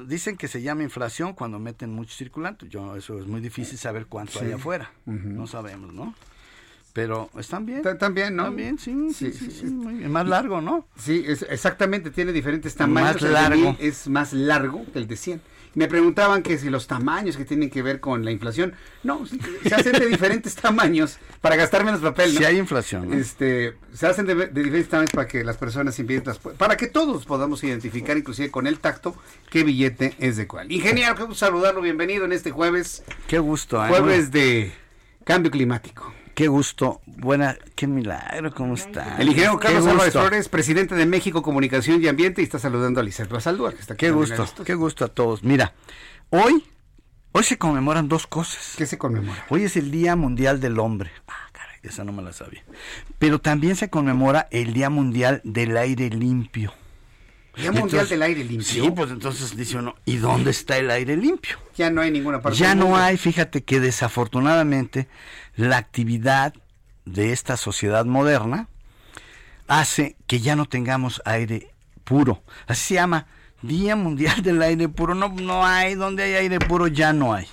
Dicen 0.07 0.37
que 0.37 0.47
se 0.47 0.61
llama 0.61 0.83
inflación 0.83 1.33
cuando 1.33 1.57
meten 1.59 1.91
mucho 1.91 2.15
circulante. 2.15 2.67
Yo, 2.69 2.95
eso 2.95 3.19
es 3.19 3.25
muy 3.25 3.41
difícil 3.41 3.77
saber 3.77 4.05
cuánto 4.05 4.39
hay 4.39 4.51
afuera. 4.51 4.91
No 5.05 5.47
sabemos, 5.47 5.93
¿no? 5.93 6.13
Pero 6.93 7.31
están 7.39 7.65
bien. 7.65 7.81
Están 7.85 8.13
bien, 8.13 8.35
¿no? 8.35 8.55
Están 8.55 8.77
sí, 8.77 9.13
sí, 9.13 9.33
sí, 9.33 9.49
sí, 9.49 9.65
muy 9.65 9.95
bien. 9.95 10.11
Más 10.11 10.27
largo, 10.27 10.61
¿no? 10.61 10.85
Sí, 10.95 11.23
es, 11.25 11.41
exactamente, 11.49 12.11
tiene 12.11 12.31
diferentes 12.31 12.75
tamaños. 12.75 13.19
Más 13.19 13.31
largo. 13.31 13.75
Es 13.79 14.07
más 14.07 14.31
largo 14.31 14.85
que 14.93 14.99
el 14.99 15.07
de 15.07 15.17
100. 15.17 15.41
Me 15.75 15.87
preguntaban 15.87 16.43
que 16.43 16.57
si 16.57 16.69
los 16.69 16.87
tamaños 16.87 17.35
que 17.35 17.45
tienen 17.45 17.69
que 17.69 17.81
ver 17.81 17.99
con 17.99 18.23
la 18.23 18.31
inflación. 18.31 18.73
No, 19.01 19.25
se 19.25 19.73
hacen 19.73 19.93
de 19.93 20.05
diferentes 20.05 20.55
tamaños 20.61 21.17
para 21.41 21.55
gastar 21.55 21.83
menos 21.83 22.01
papel. 22.01 22.33
¿no? 22.33 22.39
Si 22.39 22.45
hay 22.45 22.57
inflación. 22.57 23.13
Este, 23.13 23.75
se 23.93 24.07
hacen 24.07 24.25
de, 24.25 24.47
diferentes 24.47 24.89
tamaños 24.89 25.11
para 25.11 25.27
que 25.27 25.43
las 25.43 25.57
personas 25.57 25.97
inviertan, 25.99 26.35
para 26.57 26.77
que 26.77 26.87
todos 26.87 27.25
podamos 27.25 27.63
identificar, 27.63 28.17
inclusive 28.17 28.51
con 28.51 28.67
el 28.67 28.79
tacto, 28.79 29.15
qué 29.49 29.63
billete 29.63 30.15
es 30.19 30.37
de 30.37 30.47
cuál. 30.47 30.71
Ingeniero, 30.71 31.15
qué 31.15 31.23
gusto 31.23 31.45
saludarlo, 31.45 31.81
bienvenido 31.81 32.25
en 32.25 32.33
este 32.33 32.51
jueves. 32.51 33.03
Qué 33.27 33.39
gusto. 33.39 33.83
¿eh? 33.83 33.89
Jueves 33.89 34.31
de 34.31 34.71
Cambio 35.23 35.51
climático. 35.51 36.13
Qué 36.33 36.47
gusto, 36.47 37.01
buena, 37.05 37.55
qué 37.75 37.85
milagro, 37.85 38.51
¿cómo 38.55 38.73
está? 38.73 39.17
El 39.19 39.27
ingeniero 39.27 39.59
Carlos 39.59 39.85
Álvarez. 39.85 40.13
Flores, 40.13 40.49
presidente 40.49 40.95
de 40.95 41.05
México 41.05 41.43
Comunicación 41.43 42.01
y 42.01 42.07
Ambiente, 42.07 42.41
y 42.41 42.45
está 42.45 42.57
saludando 42.57 42.99
a 42.99 43.03
Lizeth 43.03 43.29
Basaldúa, 43.29 43.71
que 43.71 43.81
está 43.81 43.93
aquí 43.93 44.07
Qué 44.07 44.11
gusto, 44.11 44.47
qué 44.65 44.73
gusto 44.73 45.05
a 45.05 45.09
todos. 45.09 45.43
Mira, 45.43 45.73
hoy, 46.31 46.63
hoy 47.33 47.43
se 47.43 47.59
conmemoran 47.59 48.09
dos 48.09 48.25
cosas. 48.25 48.73
¿Qué 48.75 48.87
se 48.87 48.97
conmemora? 48.97 49.45
Hoy 49.49 49.63
es 49.63 49.77
el 49.77 49.91
Día 49.91 50.15
Mundial 50.15 50.59
del 50.59 50.79
Hombre. 50.79 51.11
Ah, 51.27 51.49
caray, 51.51 51.77
esa 51.83 52.03
no 52.03 52.11
me 52.11 52.23
la 52.23 52.33
sabía. 52.33 52.63
Pero 53.19 53.37
también 53.37 53.75
se 53.75 53.91
conmemora 53.91 54.47
el 54.49 54.73
Día 54.73 54.89
Mundial 54.89 55.39
del 55.43 55.77
Aire 55.77 56.09
Limpio. 56.09 56.73
Día 57.55 57.71
Mundial 57.71 58.07
del 58.09 58.21
Aire 58.23 58.43
Limpio. 58.43 58.83
Sí, 58.83 58.91
pues 58.91 59.11
entonces 59.11 59.55
dice 59.55 59.77
uno, 59.77 59.95
¿y 60.05 60.17
dónde 60.17 60.49
está 60.51 60.77
el 60.77 60.89
aire 60.89 61.15
limpio? 61.15 61.57
Ya 61.75 61.89
no 61.91 62.01
hay 62.01 62.09
ninguna 62.09 62.41
parte. 62.41 62.57
Ya 62.57 62.73
no 62.73 62.97
hay, 62.97 63.15
fíjate 63.17 63.63
que 63.63 63.79
desafortunadamente 63.79 65.07
la 65.55 65.77
actividad 65.77 66.53
de 67.05 67.31
esta 67.31 67.55
sociedad 67.57 68.05
moderna 68.05 68.67
hace 69.67 70.15
que 70.27 70.39
ya 70.39 70.55
no 70.55 70.65
tengamos 70.65 71.21
aire 71.25 71.69
puro. 72.03 72.41
Así 72.67 72.81
se 72.89 72.93
llama 72.95 73.27
Día 73.61 73.95
Mundial 73.95 74.41
del 74.41 74.61
Aire 74.61 74.89
Puro. 74.89 75.13
No, 75.15 75.29
no 75.29 75.65
hay, 75.65 75.95
donde 75.95 76.23
hay 76.23 76.33
aire 76.33 76.59
puro 76.59 76.87
ya 76.87 77.13
no 77.13 77.33
hay. 77.33 77.47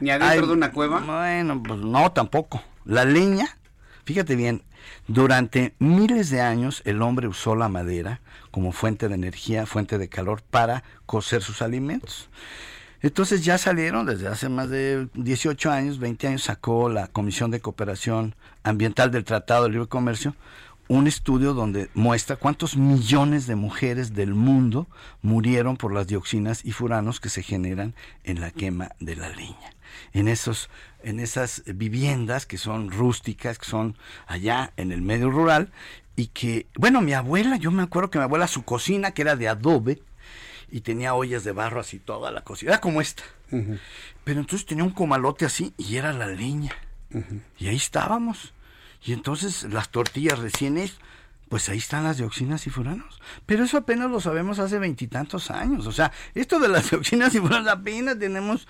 ¿Ni 0.00 0.10
adentro 0.10 0.40
Hay- 0.42 0.46
de 0.48 0.52
una 0.54 0.72
cueva? 0.72 1.00
Bueno, 1.00 1.62
pues 1.62 1.78
no, 1.80 2.10
tampoco. 2.12 2.62
La 2.84 3.04
leña, 3.04 3.56
fíjate 4.04 4.34
bien, 4.34 4.62
durante 5.06 5.74
miles 5.78 6.30
de 6.30 6.40
años 6.40 6.82
el 6.84 7.00
hombre 7.02 7.28
usó 7.28 7.54
la 7.54 7.68
madera 7.68 8.20
como 8.52 8.70
fuente 8.70 9.08
de 9.08 9.16
energía, 9.16 9.66
fuente 9.66 9.98
de 9.98 10.08
calor 10.08 10.42
para 10.42 10.84
cocer 11.06 11.42
sus 11.42 11.60
alimentos. 11.60 12.28
Entonces 13.00 13.44
ya 13.44 13.58
salieron 13.58 14.06
desde 14.06 14.28
hace 14.28 14.48
más 14.48 14.70
de 14.70 15.08
18 15.14 15.72
años, 15.72 15.98
20 15.98 16.28
años, 16.28 16.44
sacó 16.44 16.88
la 16.88 17.08
Comisión 17.08 17.50
de 17.50 17.60
Cooperación 17.60 18.36
Ambiental 18.62 19.10
del 19.10 19.24
Tratado 19.24 19.64
de 19.64 19.70
Libre 19.70 19.88
Comercio 19.88 20.36
un 20.88 21.06
estudio 21.06 21.54
donde 21.54 21.88
muestra 21.94 22.36
cuántos 22.36 22.76
millones 22.76 23.46
de 23.46 23.56
mujeres 23.56 24.14
del 24.14 24.34
mundo 24.34 24.88
murieron 25.22 25.78
por 25.78 25.92
las 25.92 26.06
dioxinas 26.06 26.64
y 26.64 26.72
furanos 26.72 27.18
que 27.18 27.30
se 27.30 27.42
generan 27.42 27.94
en 28.24 28.40
la 28.40 28.50
quema 28.50 28.90
de 29.00 29.16
la 29.16 29.30
leña. 29.30 29.72
En 30.12 30.28
esos 30.28 30.68
en 31.02 31.18
esas 31.18 31.62
viviendas 31.66 32.46
que 32.46 32.58
son 32.58 32.90
rústicas, 32.90 33.58
que 33.58 33.66
son 33.66 33.96
allá 34.26 34.72
en 34.76 34.92
el 34.92 35.02
medio 35.02 35.30
rural 35.30 35.72
y 36.16 36.28
que, 36.28 36.66
bueno, 36.76 37.00
mi 37.00 37.14
abuela, 37.14 37.56
yo 37.56 37.70
me 37.70 37.82
acuerdo 37.82 38.10
que 38.10 38.18
mi 38.18 38.24
abuela 38.24 38.46
su 38.46 38.64
cocina 38.64 39.12
que 39.12 39.22
era 39.22 39.36
de 39.36 39.48
adobe 39.48 40.02
y 40.70 40.80
tenía 40.80 41.14
ollas 41.14 41.44
de 41.44 41.52
barro 41.52 41.80
así 41.80 41.98
toda 41.98 42.30
la 42.30 42.42
cocina, 42.42 42.72
era 42.72 42.80
como 42.80 43.00
esta. 43.00 43.22
Pero 44.24 44.40
entonces 44.40 44.66
tenía 44.66 44.84
un 44.84 44.92
comalote 44.92 45.44
así 45.44 45.74
y 45.76 45.96
era 45.96 46.12
la 46.12 46.26
leña. 46.26 46.72
Y 47.58 47.68
ahí 47.68 47.76
estábamos. 47.76 48.54
Y 49.04 49.12
entonces 49.12 49.64
las 49.64 49.90
tortillas 49.90 50.38
recién 50.38 50.78
hechas, 50.78 50.98
pues 51.48 51.68
ahí 51.68 51.76
están 51.76 52.04
las 52.04 52.16
dioxinas 52.16 52.66
y 52.66 52.70
furanos. 52.70 53.20
Pero 53.44 53.64
eso 53.64 53.76
apenas 53.76 54.10
lo 54.10 54.20
sabemos 54.20 54.58
hace 54.58 54.78
veintitantos 54.78 55.50
años. 55.50 55.86
O 55.86 55.92
sea, 55.92 56.10
esto 56.34 56.58
de 56.58 56.68
las 56.68 56.88
dioxinas 56.90 57.34
y 57.34 57.40
furanos 57.40 57.68
apenas 57.68 58.18
tenemos 58.18 58.66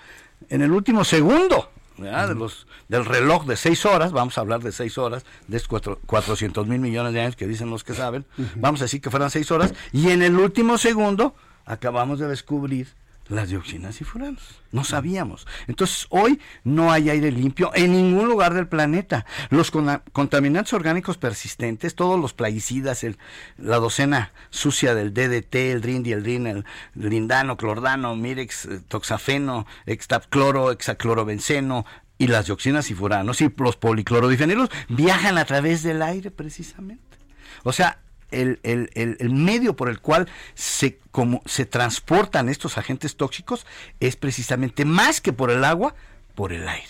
en 0.49 0.61
el 0.61 0.71
último 0.71 1.05
segundo. 1.05 1.71
¿Verdad? 1.97 2.29
de 2.29 2.35
los, 2.35 2.67
del 2.87 3.05
reloj 3.05 3.45
de 3.45 3.55
seis 3.55 3.85
horas, 3.85 4.11
vamos 4.11 4.37
a 4.37 4.41
hablar 4.41 4.61
de 4.61 4.71
seis 4.71 4.97
horas, 4.97 5.25
de 5.47 5.61
cuatro- 5.61 5.99
400 6.05 6.67
mil 6.67 6.79
millones 6.79 7.13
de 7.13 7.21
años 7.21 7.35
que 7.35 7.47
dicen 7.47 7.69
los 7.69 7.83
que 7.83 7.93
saben, 7.93 8.25
vamos 8.55 8.81
a 8.81 8.85
decir 8.85 9.01
que 9.01 9.09
fueran 9.11 9.29
seis 9.29 9.51
horas, 9.51 9.73
y 9.91 10.09
en 10.09 10.21
el 10.21 10.35
último 10.37 10.77
segundo 10.77 11.35
acabamos 11.65 12.19
de 12.19 12.27
descubrir 12.27 12.87
las 13.27 13.49
dioxinas 13.49 14.01
y 14.01 14.03
furanos. 14.03 14.61
No 14.71 14.83
sabíamos. 14.83 15.47
Entonces, 15.67 16.07
hoy 16.09 16.39
no 16.63 16.91
hay 16.91 17.09
aire 17.09 17.31
limpio 17.31 17.71
en 17.73 17.93
ningún 17.93 18.27
lugar 18.27 18.53
del 18.53 18.67
planeta. 18.67 19.25
Los 19.49 19.71
contaminantes 19.71 20.73
orgánicos 20.73 21.17
persistentes, 21.17 21.95
todos 21.95 22.19
los 22.19 22.33
plaguicidas, 22.33 23.03
el- 23.03 23.17
la 23.57 23.77
docena 23.77 24.33
sucia 24.49 24.93
del 24.95 25.13
DDT, 25.13 25.71
el 25.71 25.81
DRINDI, 25.81 26.11
el 26.11 26.23
DRIN, 26.23 26.47
el 26.47 26.65
lindano, 26.95 27.55
clordano, 27.57 28.15
mirex, 28.15 28.65
eh, 28.65 28.81
toxafeno, 28.87 29.65
hextapcloro, 29.85 30.71
hexaclorobenceno, 30.71 31.85
y 32.17 32.27
las 32.27 32.45
dioxinas 32.45 32.89
y 32.91 32.93
furanos 32.93 33.41
y 33.41 33.51
los 33.57 33.75
policlorodifenilos 33.75 34.69
viajan 34.87 35.37
a 35.37 35.45
través 35.45 35.83
del 35.83 36.01
aire 36.01 36.29
precisamente. 36.31 37.17
O 37.63 37.73
sea, 37.73 38.02
el, 38.41 38.59
el- 38.63 38.89
el- 38.95 39.17
el 39.19 39.29
medio 39.31 39.75
por 39.75 39.89
el 39.89 39.99
cual 40.01 40.27
se, 40.55 40.99
como, 41.11 41.41
se 41.45 41.65
transportan 41.65 42.49
estos 42.49 42.77
agentes 42.77 43.15
tóxicos 43.15 43.65
es 43.99 44.15
precisamente 44.15 44.85
más 44.85 45.21
que 45.21 45.31
por 45.33 45.51
el 45.51 45.63
agua, 45.63 45.95
por 46.35 46.51
el 46.53 46.67
aire. 46.67 46.87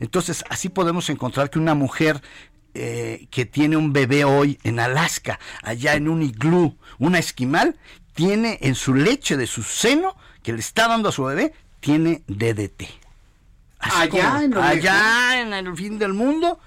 Entonces, 0.00 0.44
así 0.50 0.68
podemos 0.68 1.08
encontrar 1.10 1.50
que 1.50 1.58
una 1.58 1.74
mujer 1.74 2.20
eh, 2.74 3.26
que 3.30 3.44
tiene 3.44 3.76
un 3.76 3.92
bebé 3.92 4.24
hoy 4.24 4.58
en 4.62 4.80
Alaska, 4.80 5.38
allá 5.62 5.94
en 5.94 6.08
un 6.08 6.22
iglú, 6.22 6.76
una 6.98 7.18
esquimal, 7.18 7.76
tiene 8.14 8.58
en 8.62 8.74
su 8.74 8.94
leche 8.94 9.36
de 9.36 9.46
su 9.46 9.62
seno, 9.62 10.16
que 10.42 10.52
le 10.52 10.60
está 10.60 10.88
dando 10.88 11.08
a 11.08 11.12
su 11.12 11.24
bebé, 11.24 11.52
tiene 11.80 12.22
DDT. 12.28 12.84
Así 13.78 13.96
Allá 14.02 14.08
como- 14.08 14.38
en 14.40 14.56
allá 14.58 15.40
en 15.40 15.52
el 15.52 15.76
fin 15.76 15.98
del 15.98 16.12
mundo. 16.14 16.60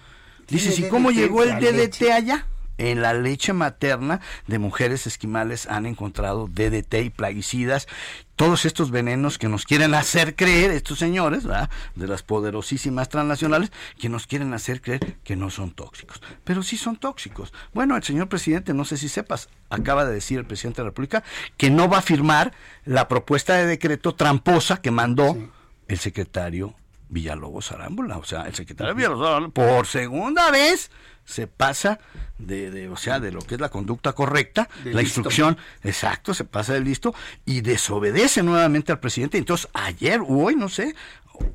Dices, 0.48 0.78
¿y 0.80 0.88
cómo 0.90 1.10
llegó 1.12 1.42
el 1.44 1.60
DDT 1.60 2.12
allá? 2.12 2.46
En 2.78 3.02
la 3.02 3.14
leche 3.14 3.54
materna 3.54 4.22
de 4.48 4.60
mujeres 4.60 5.08
esquimales 5.08 5.68
han 5.68 5.86
encontrado 5.86 6.48
DDT 6.48 6.94
y 7.06 7.10
plaguicidas, 7.10 7.88
todos 8.36 8.66
estos 8.66 8.92
venenos 8.92 9.38
que 9.38 9.48
nos 9.48 9.66
quieren 9.66 9.94
hacer 9.94 10.36
creer, 10.36 10.72
estos 10.72 11.00
señores, 11.00 11.46
¿verdad? 11.46 11.70
de 11.96 12.08
las 12.08 12.24
poderosísimas 12.24 13.10
transnacionales, 13.10 13.72
que 13.98 14.10
nos 14.10 14.28
quieren 14.28 14.54
hacer 14.54 14.82
creer 14.82 15.18
que 15.24 15.36
no 15.36 15.50
son 15.50 15.72
tóxicos. 15.72 16.22
Pero 16.44 16.62
sí 16.64 16.78
son 16.78 16.98
tóxicos. 16.98 17.54
Bueno, 17.74 17.96
el 17.96 18.04
señor 18.04 18.28
presidente, 18.28 18.74
no 18.74 18.84
sé 18.84 18.98
si 18.98 19.08
sepas, 19.08 19.50
acaba 19.70 20.06
de 20.06 20.14
decir 20.14 20.40
el 20.40 20.46
presidente 20.46 20.82
de 20.82 20.84
la 20.84 20.90
República 20.90 21.24
que 21.58 21.70
no 21.70 21.88
va 21.88 22.00
a 22.00 22.02
firmar 22.02 22.54
la 22.84 23.08
propuesta 23.08 23.56
de 23.56 23.66
decreto 23.66 24.16
tramposa 24.16 24.82
que 24.82 24.92
mandó 24.92 25.38
el 25.88 25.98
secretario 26.00 26.76
Villalobos 27.08 27.72
Arámbula, 27.72 28.18
o 28.18 28.24
sea, 28.26 28.44
el 28.44 28.56
secretario 28.56 28.96
Villalobos 28.96 29.28
Arámbula, 29.28 29.54
por 29.54 29.88
segunda 29.88 30.52
vez 30.52 30.92
se 31.26 31.48
pasa 31.48 32.00
de, 32.38 32.72
de, 32.72 32.88
o 32.90 32.96
sea, 32.98 33.20
de 33.20 33.32
lo 33.32 33.42
que 33.42 33.56
es 33.56 33.62
la 33.62 33.70
conducta 33.70 34.14
correcta, 34.14 34.70
De 34.84 34.94
la 34.94 35.02
listo. 35.02 35.20
instrucción, 35.22 35.58
exacto, 35.84 36.34
se 36.34 36.46
pasa 36.46 36.74
de 36.74 36.82
listo 36.82 37.14
y 37.46 37.62
desobedece 37.62 38.44
nuevamente 38.44 38.92
al 38.92 39.00
presidente. 39.00 39.38
Entonces, 39.38 39.68
ayer 39.74 40.22
o 40.22 40.28
hoy, 40.44 40.56
no 40.56 40.70
sé, 40.70 40.96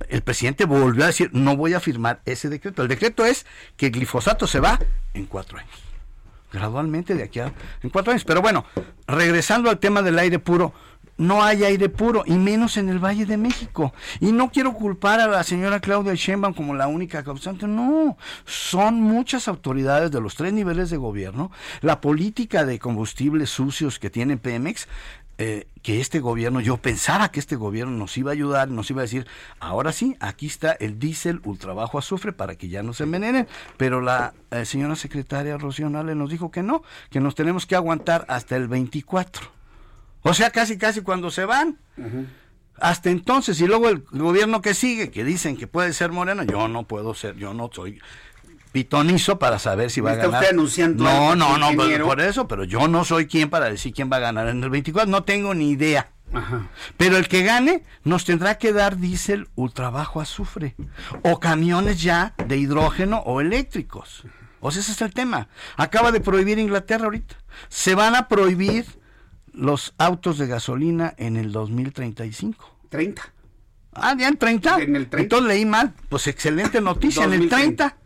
el 0.08 0.22
presidente 0.22 0.64
volvió 0.66 1.04
a 1.04 1.06
decir, 1.06 1.30
no 1.32 1.56
voy 1.56 1.74
a 1.74 1.80
firmar 1.80 2.20
ese 2.26 2.48
decreto. 2.48 2.82
El 2.82 2.88
decreto 2.88 3.24
es 3.24 3.46
que 3.76 3.86
el 3.86 3.92
glifosato 3.92 4.46
se 4.46 4.60
va 4.60 4.78
en 5.14 5.26
cuatro 5.26 5.58
años 5.58 5.70
gradualmente 6.52 7.14
de 7.14 7.22
aquí 7.22 7.38
a 7.40 7.52
en 7.82 7.90
cuatro 7.90 8.10
años. 8.12 8.24
Pero 8.24 8.42
bueno, 8.42 8.64
regresando 9.06 9.70
al 9.70 9.78
tema 9.78 10.02
del 10.02 10.18
aire 10.18 10.38
puro, 10.38 10.74
no 11.20 11.44
hay 11.44 11.64
aire 11.64 11.90
puro, 11.90 12.22
y 12.24 12.32
menos 12.32 12.78
en 12.78 12.88
el 12.88 12.98
Valle 12.98 13.26
de 13.26 13.36
México. 13.36 13.92
Y 14.20 14.32
no 14.32 14.50
quiero 14.50 14.72
culpar 14.72 15.20
a 15.20 15.26
la 15.26 15.44
señora 15.44 15.78
Claudia 15.78 16.14
Sheinbaum 16.14 16.54
como 16.54 16.74
la 16.74 16.88
única 16.88 17.22
causante, 17.22 17.68
no. 17.68 18.16
Son 18.46 19.02
muchas 19.02 19.46
autoridades 19.46 20.10
de 20.10 20.20
los 20.22 20.34
tres 20.34 20.54
niveles 20.54 20.88
de 20.88 20.96
gobierno. 20.96 21.52
La 21.82 22.00
política 22.00 22.64
de 22.64 22.78
combustibles 22.78 23.50
sucios 23.50 23.98
que 23.98 24.08
tiene 24.08 24.38
Pemex, 24.38 24.88
eh, 25.36 25.66
que 25.82 26.00
este 26.00 26.20
gobierno, 26.20 26.60
yo 26.60 26.78
pensaba 26.78 27.30
que 27.30 27.40
este 27.40 27.56
gobierno 27.56 27.92
nos 27.92 28.16
iba 28.16 28.30
a 28.30 28.32
ayudar, 28.32 28.68
nos 28.70 28.90
iba 28.90 29.02
a 29.02 29.04
decir, 29.04 29.26
ahora 29.58 29.92
sí, 29.92 30.16
aquí 30.20 30.46
está 30.46 30.72
el 30.72 30.98
diésel 30.98 31.42
ultra 31.44 31.74
bajo 31.74 31.98
azufre 31.98 32.32
para 32.32 32.54
que 32.54 32.68
ya 32.68 32.82
no 32.82 32.94
se 32.94 33.04
envenenen, 33.04 33.46
pero 33.76 34.00
la 34.00 34.32
eh, 34.50 34.64
señora 34.64 34.96
secretaria 34.96 35.58
Rocío 35.58 35.90
Nale 35.90 36.14
nos 36.14 36.30
dijo 36.30 36.50
que 36.50 36.62
no, 36.62 36.82
que 37.10 37.20
nos 37.20 37.34
tenemos 37.34 37.66
que 37.66 37.76
aguantar 37.76 38.24
hasta 38.28 38.56
el 38.56 38.68
24. 38.68 39.59
O 40.22 40.34
sea, 40.34 40.50
casi 40.50 40.78
casi 40.78 41.02
cuando 41.02 41.30
se 41.30 41.44
van. 41.44 41.78
Hasta 42.78 43.10
entonces, 43.10 43.60
y 43.60 43.66
luego 43.66 43.88
el 43.88 44.04
gobierno 44.10 44.62
que 44.62 44.74
sigue, 44.74 45.10
que 45.10 45.22
dicen 45.24 45.56
que 45.56 45.66
puede 45.66 45.92
ser 45.92 46.12
moreno, 46.12 46.44
yo 46.44 46.66
no 46.68 46.84
puedo 46.84 47.12
ser, 47.14 47.36
yo 47.36 47.52
no 47.52 47.70
soy 47.72 48.00
pitonizo 48.72 49.38
para 49.38 49.58
saber 49.58 49.90
si 49.90 50.00
va 50.00 50.10
a 50.10 50.14
¿Está 50.14 50.26
ganar. 50.26 50.40
usted 50.42 50.54
anunciando 50.54 51.04
no, 51.04 51.34
no, 51.34 51.58
no, 51.58 51.66
por, 51.66 51.74
ingeniero? 51.74 52.06
por 52.06 52.20
eso, 52.20 52.46
pero 52.48 52.64
yo 52.64 52.88
no 52.88 53.04
soy 53.04 53.26
quien 53.26 53.50
para 53.50 53.68
decir 53.68 53.92
quién 53.92 54.10
va 54.10 54.16
a 54.16 54.20
ganar 54.20 54.48
en 54.48 54.62
el 54.62 54.70
24, 54.70 55.10
no 55.10 55.24
tengo 55.24 55.54
ni 55.54 55.70
idea. 55.70 56.10
Pero 56.96 57.16
el 57.16 57.26
que 57.26 57.42
gane 57.42 57.82
nos 58.04 58.24
tendrá 58.24 58.56
que 58.56 58.72
dar 58.72 58.96
diésel 58.98 59.48
ultra 59.56 59.90
bajo 59.90 60.20
azufre 60.20 60.76
o 61.22 61.40
camiones 61.40 62.00
ya 62.00 62.34
de 62.46 62.56
hidrógeno 62.56 63.18
o 63.26 63.40
eléctricos. 63.40 64.22
O 64.60 64.70
sea, 64.70 64.80
ese 64.80 64.92
es 64.92 65.02
el 65.02 65.12
tema. 65.12 65.48
Acaba 65.76 66.12
de 66.12 66.20
prohibir 66.20 66.60
Inglaterra 66.60 67.06
ahorita. 67.06 67.34
Se 67.68 67.96
van 67.96 68.14
a 68.14 68.28
prohibir 68.28 68.86
los 69.52 69.94
autos 69.98 70.38
de 70.38 70.46
gasolina 70.46 71.14
en 71.16 71.36
el 71.36 71.52
2035. 71.52 72.76
30. 72.88 73.22
Ah, 73.92 74.14
ya 74.18 74.28
en 74.28 74.36
30. 74.36 74.82
En 74.82 74.96
el 74.96 75.08
30. 75.08 75.22
Entonces 75.22 75.48
leí 75.48 75.64
mal. 75.64 75.94
Pues 76.08 76.26
excelente 76.26 76.80
noticia, 76.80 77.24
en 77.24 77.32
el 77.32 77.48
2030. 77.48 77.88
30. 77.88 77.99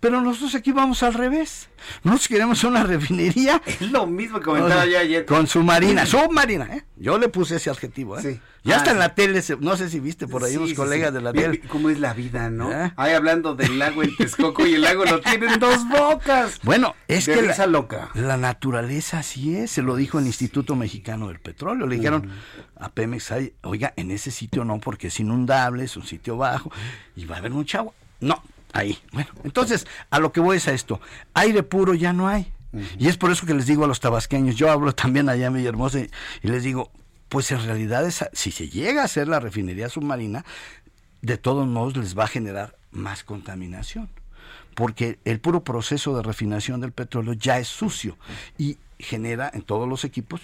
Pero 0.00 0.22
nosotros 0.22 0.54
aquí 0.54 0.72
vamos 0.72 1.02
al 1.02 1.12
revés. 1.12 1.68
Nosotros 2.04 2.28
queremos 2.28 2.64
una 2.64 2.82
refinería. 2.84 3.60
Es 3.66 3.90
lo 3.90 4.06
mismo 4.06 4.38
que 4.38 4.44
comentaba 4.46 4.86
yo 4.86 4.98
ayer. 4.98 5.26
Con 5.26 5.46
submarina, 5.46 6.06
submarina, 6.06 6.64
¿eh? 6.74 6.84
Yo 6.96 7.18
le 7.18 7.28
puse 7.28 7.56
ese 7.56 7.68
adjetivo, 7.70 8.18
¿eh? 8.18 8.22
Sí. 8.22 8.40
Ya 8.64 8.74
Ah, 8.74 8.78
está 8.78 8.90
en 8.90 8.96
sí. 8.96 9.00
la 9.00 9.14
tele, 9.14 9.42
no 9.60 9.76
sé 9.76 9.88
si 9.90 10.00
viste 10.00 10.26
por 10.26 10.44
ahí 10.44 10.52
Sí, 10.52 10.56
unos 10.58 10.74
colegas 10.74 11.12
de 11.14 11.20
la 11.22 11.32
tele. 11.32 11.60
¿Cómo 11.68 11.88
es 11.90 11.98
la 11.98 12.12
vida, 12.14 12.50
no? 12.50 12.70
¿Eh? 12.72 12.92
Ahí 12.96 13.12
hablando 13.14 13.54
del 13.54 13.78
lago 13.78 14.02
en 14.02 14.14
Texcoco 14.16 14.66
y 14.66 14.74
el 14.74 14.82
lago 14.82 15.04
lo 15.06 15.20
tienen 15.20 15.58
dos 15.60 15.86
bocas. 15.88 16.58
Bueno, 16.62 16.94
es 17.08 17.26
De 17.26 17.34
que 17.34 17.42
la, 17.42 17.66
loca. 17.66 18.10
la 18.14 18.36
naturaleza 18.36 19.18
así 19.18 19.56
es, 19.56 19.70
se 19.70 19.82
lo 19.82 19.96
dijo 19.96 20.18
el 20.18 20.26
Instituto 20.26 20.76
Mexicano 20.76 21.28
del 21.28 21.40
Petróleo. 21.40 21.86
Le 21.86 21.96
dijeron 21.96 22.30
a 22.78 22.90
Pemex, 22.90 23.32
"Ay, 23.32 23.54
oiga, 23.62 23.92
en 23.96 24.10
ese 24.10 24.30
sitio 24.30 24.64
no, 24.64 24.78
porque 24.78 25.06
es 25.08 25.20
inundable, 25.20 25.84
es 25.84 25.96
un 25.96 26.04
sitio 26.06 26.36
bajo 26.36 26.70
y 27.16 27.24
va 27.26 27.36
a 27.36 27.38
haber 27.38 27.52
mucha 27.52 27.78
agua. 27.78 27.92
No, 28.20 28.42
ahí. 28.72 28.98
Bueno, 29.12 29.30
entonces, 29.44 29.86
a 30.10 30.18
lo 30.18 30.32
que 30.32 30.40
voy 30.40 30.56
es 30.58 30.68
a 30.68 30.72
esto. 30.72 31.00
Aire 31.34 31.62
puro 31.62 31.94
ya 31.94 32.12
no 32.12 32.28
hay. 32.28 32.52
Y 32.98 33.08
es 33.08 33.16
por 33.16 33.32
eso 33.32 33.46
que 33.46 33.54
les 33.54 33.66
digo 33.66 33.84
a 33.84 33.88
los 33.88 33.98
tabasqueños, 33.98 34.54
yo 34.54 34.70
hablo 34.70 34.94
también 34.94 35.28
allá 35.28 35.46
en 35.48 35.54
Villahermosa 35.54 36.00
y, 36.00 36.10
y 36.42 36.48
les 36.48 36.62
digo, 36.62 36.92
pues 37.28 37.50
en 37.50 37.64
realidad 37.64 38.06
esa- 38.06 38.30
si 38.32 38.52
se 38.52 38.68
llega 38.68 39.02
a 39.02 39.06
hacer 39.06 39.26
la 39.26 39.40
refinería 39.40 39.88
submarina, 39.88 40.44
de 41.20 41.36
todos 41.36 41.66
modos 41.66 41.96
les 41.96 42.16
va 42.16 42.24
a 42.24 42.28
generar 42.28 42.76
más 42.92 43.24
contaminación 43.24 44.08
porque 44.74 45.18
el 45.24 45.40
puro 45.40 45.64
proceso 45.64 46.16
de 46.16 46.22
refinación 46.22 46.80
del 46.80 46.92
petróleo 46.92 47.32
ya 47.34 47.58
es 47.58 47.66
sucio 47.68 48.16
y 48.56 48.78
genera 48.98 49.50
en 49.52 49.62
todos 49.62 49.88
los 49.88 50.04
equipos 50.04 50.40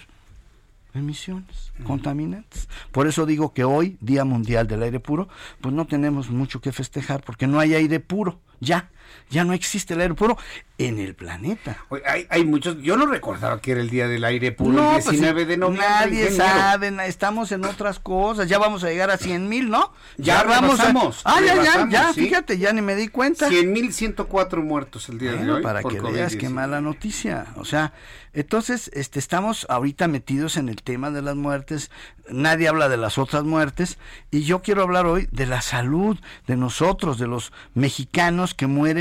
emisiones 0.96 1.72
contaminantes. 1.84 2.68
Por 2.92 3.06
eso 3.06 3.26
digo 3.26 3.52
que 3.52 3.64
hoy, 3.64 3.96
Día 4.00 4.24
Mundial 4.24 4.66
del 4.66 4.82
Aire 4.82 5.00
Puro, 5.00 5.28
pues 5.60 5.74
no 5.74 5.86
tenemos 5.86 6.30
mucho 6.30 6.60
que 6.60 6.72
festejar 6.72 7.22
porque 7.22 7.46
no 7.46 7.58
hay 7.58 7.74
aire 7.74 8.00
puro, 8.00 8.40
ya, 8.60 8.90
ya 9.30 9.44
no 9.44 9.52
existe 9.52 9.94
el 9.94 10.00
aire 10.00 10.14
puro 10.14 10.36
en 10.78 10.98
el 10.98 11.14
planeta. 11.14 11.84
Hay, 12.06 12.26
hay 12.28 12.44
muchos, 12.44 12.78
yo 12.82 12.96
no 12.98 13.06
recordaba 13.06 13.60
que 13.60 13.72
era 13.72 13.80
el 13.80 13.88
día 13.88 14.08
del 14.08 14.24
aire 14.24 14.52
puro, 14.52 14.72
No, 14.72 14.96
el 14.96 15.02
pues, 15.02 15.10
19 15.12 15.46
de 15.46 15.56
noviembre. 15.56 15.86
Nadie 15.88 16.30
sabe, 16.30 16.94
estamos 17.06 17.50
en 17.52 17.64
otras 17.64 17.98
cosas, 17.98 18.48
ya 18.48 18.58
vamos 18.58 18.84
a 18.84 18.88
llegar 18.88 19.10
a 19.10 19.16
100 19.16 19.48
mil, 19.48 19.70
¿no? 19.70 19.92
Ya 20.18 20.42
vamos 20.42 20.78
a- 20.80 20.84
rebasamos, 20.84 21.22
Ah, 21.24 21.40
ya, 21.44 21.54
ya, 21.62 21.88
ya, 21.88 22.12
sí. 22.12 22.20
fíjate, 22.22 22.58
ya 22.58 22.72
ni 22.72 22.82
me 22.82 22.94
di 22.94 23.08
cuenta. 23.08 23.48
100.104 23.48 24.62
muertos 24.62 25.08
el 25.08 25.18
día 25.18 25.30
de 25.32 25.38
Bueno, 25.38 25.54
hoy. 25.56 25.62
para 25.62 25.80
por 25.80 25.92
que 25.92 26.00
veas 26.00 26.36
qué 26.36 26.46
COVID-19. 26.48 26.50
mala 26.50 26.80
noticia. 26.80 27.46
O 27.56 27.64
sea, 27.64 27.92
entonces 28.34 28.90
este, 28.92 29.18
estamos 29.18 29.66
ahorita 29.70 30.08
metidos 30.08 30.56
en 30.58 30.68
el 30.68 30.82
tema 30.82 31.10
de 31.10 31.22
las 31.22 31.36
muertes. 31.36 31.90
Nadie 32.28 32.68
habla 32.68 32.88
de 32.90 32.96
las 32.98 33.16
otras 33.18 33.44
muertes. 33.44 33.98
Y 34.30 34.42
yo 34.42 34.60
quiero 34.60 34.82
hablar 34.82 35.06
hoy 35.06 35.26
de 35.32 35.46
la 35.46 35.62
salud 35.62 36.18
de 36.46 36.56
nosotros, 36.56 37.18
de 37.18 37.28
los 37.28 37.52
mexicanos 37.74 38.52
que 38.54 38.66
mueren 38.66 38.95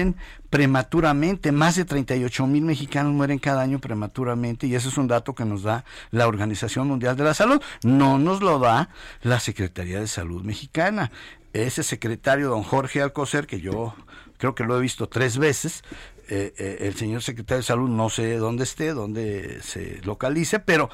prematuramente. 0.50 1.52
Más 1.52 1.76
de 1.76 1.86
38 1.86 2.48
mil 2.48 2.64
mexicanos 2.64 3.14
mueren 3.14 3.40
cada 3.40 3.62
año 3.62 3.80
prematuramente. 3.80 4.68
Y 4.68 4.76
ese 4.76 4.90
es 4.90 4.98
un 4.98 5.08
dato 5.08 5.36
que 5.36 5.46
nos 5.46 5.64
da 5.64 5.86
la 6.12 6.28
Organización 6.28 6.88
Mundial 6.88 7.16
de 7.16 7.24
la 7.24 7.34
Salud. 7.34 7.62
No 7.84 8.18
nos 8.20 8.42
lo 8.42 8.60
da 8.60 8.90
la 9.22 9.40
Secretaría 9.40 10.00
de 10.00 10.08
Salud 10.08 10.44
mexicana. 10.44 11.12
Ese 11.54 11.84
secretario, 11.84 12.50
don 12.50 12.64
Jorge 12.64 13.02
Alcocer, 13.02 13.48
que 13.48 13.62
yo 13.62 13.96
creo 14.38 14.56
que 14.56 14.66
lo 14.66 14.78
he 14.78 14.82
visto 14.82 15.08
tres 15.08 15.38
veces, 15.38 15.84
eh, 16.28 16.54
eh, 16.58 16.78
el 16.82 16.96
señor 16.96 17.22
secretario 17.22 17.58
de 17.58 17.64
salud 17.64 17.88
no 17.88 18.10
sé 18.10 18.38
dónde 18.38 18.64
esté, 18.64 18.94
dónde 18.94 19.60
se 19.62 20.02
localice, 20.04 20.60
pero 20.60 20.90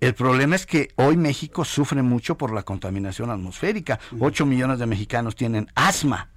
el 0.00 0.14
problema 0.14 0.56
es 0.56 0.66
que 0.66 0.90
hoy 0.96 1.16
México 1.16 1.64
sufre 1.64 2.02
mucho 2.02 2.36
por 2.36 2.52
la 2.52 2.64
contaminación 2.64 3.30
atmosférica. 3.30 3.98
Ocho 4.20 4.44
millones 4.44 4.78
de 4.78 4.86
mexicanos 4.86 5.36
tienen 5.36 5.68
asma. 5.74 6.28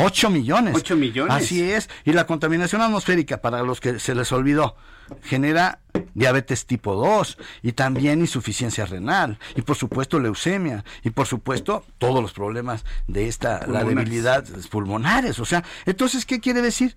8 0.00 0.30
millones. 0.30 0.74
8 0.76 0.96
millones. 0.96 1.34
Así 1.34 1.62
es. 1.62 1.90
Y 2.04 2.12
la 2.12 2.26
contaminación 2.26 2.80
atmosférica, 2.82 3.40
para 3.40 3.62
los 3.62 3.80
que 3.80 3.98
se 3.98 4.14
les 4.14 4.30
olvidó, 4.30 4.76
genera 5.22 5.80
diabetes 6.14 6.66
tipo 6.66 6.94
2 6.94 7.38
y 7.62 7.72
también 7.72 8.20
insuficiencia 8.20 8.86
renal 8.86 9.38
y 9.56 9.62
por 9.62 9.76
supuesto 9.76 10.20
leucemia 10.20 10.84
y 11.02 11.10
por 11.10 11.26
supuesto 11.26 11.84
todos 11.98 12.22
los 12.22 12.32
problemas 12.32 12.84
de 13.06 13.26
esta, 13.26 13.66
la 13.66 13.82
debilidad 13.82 14.44
pulmonares. 14.70 15.40
O 15.40 15.44
sea, 15.44 15.64
entonces, 15.86 16.26
¿qué 16.26 16.40
quiere 16.40 16.62
decir? 16.62 16.96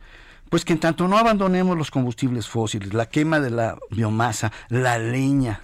Pues 0.49 0.65
que 0.65 0.73
en 0.73 0.79
tanto 0.79 1.07
no 1.07 1.17
abandonemos 1.17 1.77
los 1.77 1.89
combustibles 1.89 2.47
fósiles, 2.47 2.93
la 2.93 3.07
quema 3.07 3.39
de 3.39 3.49
la 3.49 3.77
biomasa, 3.89 4.51
la 4.67 4.99
leña, 4.99 5.61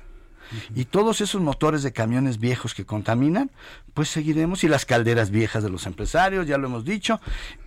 y 0.76 0.86
todos 0.86 1.22
esos 1.22 1.42
motores 1.42 1.84
de 1.84 1.94
camiones 1.94 2.40
viejos 2.40 2.74
que 2.74 2.86
contaminan, 2.86 3.52
pues 3.94 4.10
seguiremos. 4.10 4.64
Y 4.64 4.68
las 4.68 4.86
calderas 4.86 5.30
viejas 5.30 5.64
de 5.64 5.70
los 5.70 5.86
empresarios, 5.86 6.48
ya 6.48 6.58
lo 6.58 6.68
hemos 6.68 6.86
dicho. 6.86 7.20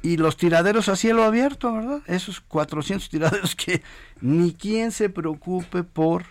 Y 0.02 0.16
los 0.16 0.36
tiraderos 0.36 0.88
a 0.88 0.96
cielo 0.96 1.24
abierto, 1.24 1.72
¿verdad? 1.72 2.02
Esos 2.06 2.40
400 2.40 3.08
tiraderos 3.10 3.54
que 3.54 3.82
ni 4.20 4.52
quien 4.52 4.92
se 4.92 5.08
preocupe 5.08 5.82
por 5.82 6.24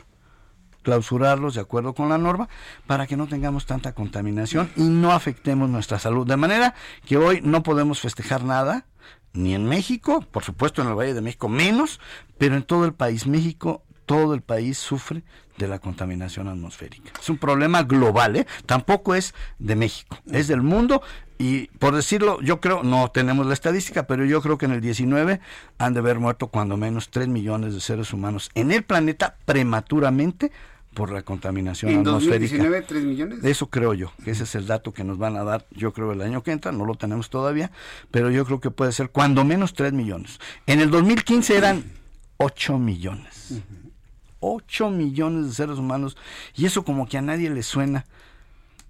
clausurarlos 0.81 1.55
de 1.55 1.61
acuerdo 1.61 1.93
con 1.93 2.09
la 2.09 2.17
norma 2.17 2.47
para 2.88 3.05
que 3.05 3.17
no 3.17 3.27
tengamos 3.27 3.65
tanta 3.65 3.93
contaminación 3.93 4.71
y 4.76 4.84
no 4.84 5.11
afectemos 5.11 5.69
nuestra 5.69 5.99
salud. 5.99 6.26
De 6.26 6.38
manera 6.38 6.73
que 7.05 7.17
hoy 7.17 7.41
no 7.43 7.63
podemos 7.63 7.99
festejar 7.99 8.43
nada, 8.43 8.85
ni 9.34 9.53
en 9.53 9.65
México, 9.65 10.21
por 10.31 10.43
supuesto 10.43 10.81
en 10.81 10.88
el 10.88 10.95
Valle 10.95 11.13
de 11.13 11.21
México 11.21 11.49
menos, 11.49 11.99
pero 12.38 12.55
en 12.55 12.63
todo 12.63 12.85
el 12.85 12.93
país. 12.93 13.27
México, 13.27 13.84
todo 14.10 14.34
el 14.34 14.41
país 14.41 14.80
sufre 14.80 15.22
de 15.60 15.68
la 15.68 15.77
contaminación 15.77 16.48
atmosférica. 16.48 17.11
Es 17.22 17.30
un 17.30 17.38
problema 17.38 17.84
global, 17.84 18.38
¿eh? 18.38 18.48
Tampoco 18.65 19.14
es 19.14 19.36
de 19.60 19.76
México, 19.76 20.18
es 20.31 20.48
del 20.48 20.64
mundo 20.64 21.03
y 21.38 21.68
por 21.77 21.95
decirlo, 21.95 22.41
yo 22.41 22.60
creo, 22.60 22.81
no 22.81 23.11
tenemos 23.11 23.45
la 23.45 23.53
estadística, 23.53 24.07
pero 24.07 24.26
yo 24.26 24.41
creo 24.41 24.57
que 24.57 24.65
en 24.65 24.72
el 24.72 24.81
19 24.81 25.41
han 25.77 25.94
de 25.94 25.99
haber 25.99 26.18
muerto 26.18 26.48
cuando 26.48 26.76
menos 26.76 27.11
3 27.11 27.27
millones 27.27 27.76
de 27.76 27.81
seres 27.81 28.11
humanos 28.11 28.49
en 28.56 28.72
el 28.72 28.81
planeta 28.81 29.36
prematuramente 29.45 30.52
por 30.95 31.11
la 31.11 31.22
contaminación 31.22 31.91
En 31.91 31.99
atmosférica. 31.99 32.57
2019, 32.57 32.81
3 32.81 33.03
millones. 33.03 33.44
Eso 33.44 33.69
creo 33.69 33.94
yo, 33.94 34.11
que 34.26 34.31
ese 34.31 34.45
es 34.45 34.56
el 34.56 34.65
dato 34.65 34.91
que 34.91 35.03
nos 35.03 35.19
van 35.19 35.38
a 35.38 35.44
dar, 35.44 35.68
yo 35.69 35.94
creo, 35.94 36.14
el 36.14 36.22
año 36.23 36.41
que 36.41 36.52
entra, 36.52 36.72
no 36.72 36.84
lo 36.84 36.95
tenemos 36.95 37.30
todavía, 37.30 37.69
pero 38.10 38.31
yo 38.31 38.44
creo 38.44 38.60
que 38.60 38.72
puede 38.72 38.91
ser 38.91 39.11
cuando 39.11 39.44
menos 39.44 39.76
3 39.76 39.94
millones. 39.94 40.40
En 40.65 40.80
el 40.80 40.90
2015 40.90 41.56
eran 41.56 41.84
8 42.38 42.80
millones. 42.80 43.61
8 44.40 44.90
millones 44.90 45.48
de 45.48 45.53
seres 45.53 45.78
humanos, 45.78 46.18
y 46.56 46.66
eso 46.66 46.84
como 46.84 47.07
que 47.07 47.18
a 47.18 47.22
nadie 47.22 47.49
le 47.49 47.64
suena, 47.64 48.06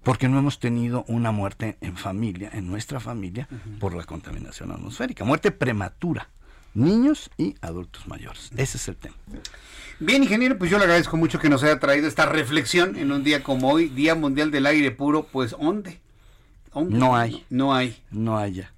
porque 0.02 0.28
no 0.28 0.38
hemos 0.38 0.58
tenido 0.58 1.04
una 1.08 1.30
muerte 1.30 1.76
en 1.80 1.96
familia, 1.96 2.50
en 2.52 2.68
nuestra 2.68 3.00
familia, 3.00 3.48
por 3.78 3.94
la 3.94 4.04
contaminación 4.04 4.70
atmosférica. 4.70 5.24
Muerte 5.24 5.50
prematura, 5.50 6.28
niños 6.74 7.30
y 7.36 7.54
adultos 7.60 8.06
mayores. 8.08 8.50
Ese 8.56 8.78
es 8.78 8.88
el 8.88 8.96
tema. 8.96 9.16
Bien, 9.98 10.22
ingeniero, 10.22 10.56
pues 10.56 10.70
yo 10.70 10.78
le 10.78 10.84
agradezco 10.84 11.18
mucho 11.18 11.38
que 11.38 11.50
nos 11.50 11.62
haya 11.62 11.78
traído 11.78 12.08
esta 12.08 12.24
reflexión 12.24 12.96
en 12.96 13.12
un 13.12 13.22
día 13.22 13.42
como 13.42 13.70
hoy, 13.70 13.88
Día 13.88 14.14
Mundial 14.14 14.50
del 14.50 14.64
Aire 14.66 14.90
Puro. 14.90 15.24
Pues, 15.30 15.50
¿dónde? 15.50 16.00
¿Dónde? 16.72 16.96
No 16.96 17.14
hay. 17.16 17.44
No 17.50 17.74
hay. 17.74 18.02
No 18.10 18.38
hay 18.38 18.54
ya. 18.54 18.72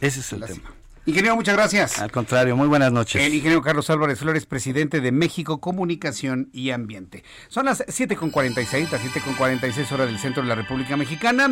Ese 0.00 0.20
es 0.20 0.32
el 0.32 0.44
tema. 0.44 0.72
Ingeniero, 1.06 1.34
muchas 1.34 1.56
gracias. 1.56 1.98
Al 1.98 2.12
contrario, 2.12 2.56
muy 2.56 2.68
buenas 2.68 2.92
noches. 2.92 3.22
El 3.22 3.34
ingeniero 3.34 3.62
Carlos 3.62 3.88
Álvarez 3.88 4.18
Flores, 4.18 4.44
presidente 4.44 5.00
de 5.00 5.12
México 5.12 5.60
Comunicación 5.60 6.50
y 6.52 6.70
Ambiente. 6.70 7.24
Son 7.48 7.66
las 7.66 7.80
7.46, 7.86 8.90
las 8.90 9.02
7.46 9.02 9.92
horas 9.92 10.06
del 10.08 10.18
centro 10.18 10.42
de 10.42 10.48
la 10.48 10.54
República 10.54 10.96
Mexicana. 10.96 11.48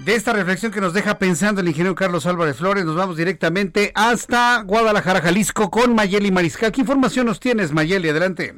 De 0.00 0.14
esta 0.14 0.32
reflexión 0.32 0.70
que 0.70 0.80
nos 0.80 0.92
deja 0.92 1.18
pensando 1.18 1.60
el 1.60 1.68
ingeniero 1.68 1.94
Carlos 1.94 2.26
Álvarez 2.26 2.56
Flores, 2.56 2.84
nos 2.84 2.96
vamos 2.96 3.16
directamente 3.16 3.92
hasta 3.94 4.62
Guadalajara, 4.62 5.20
Jalisco, 5.20 5.70
con 5.70 5.94
Mayeli 5.94 6.30
Mariscal. 6.30 6.72
¿Qué 6.72 6.80
información 6.80 7.26
nos 7.26 7.40
tienes, 7.40 7.72
Mayeli? 7.72 8.08
Adelante. 8.08 8.54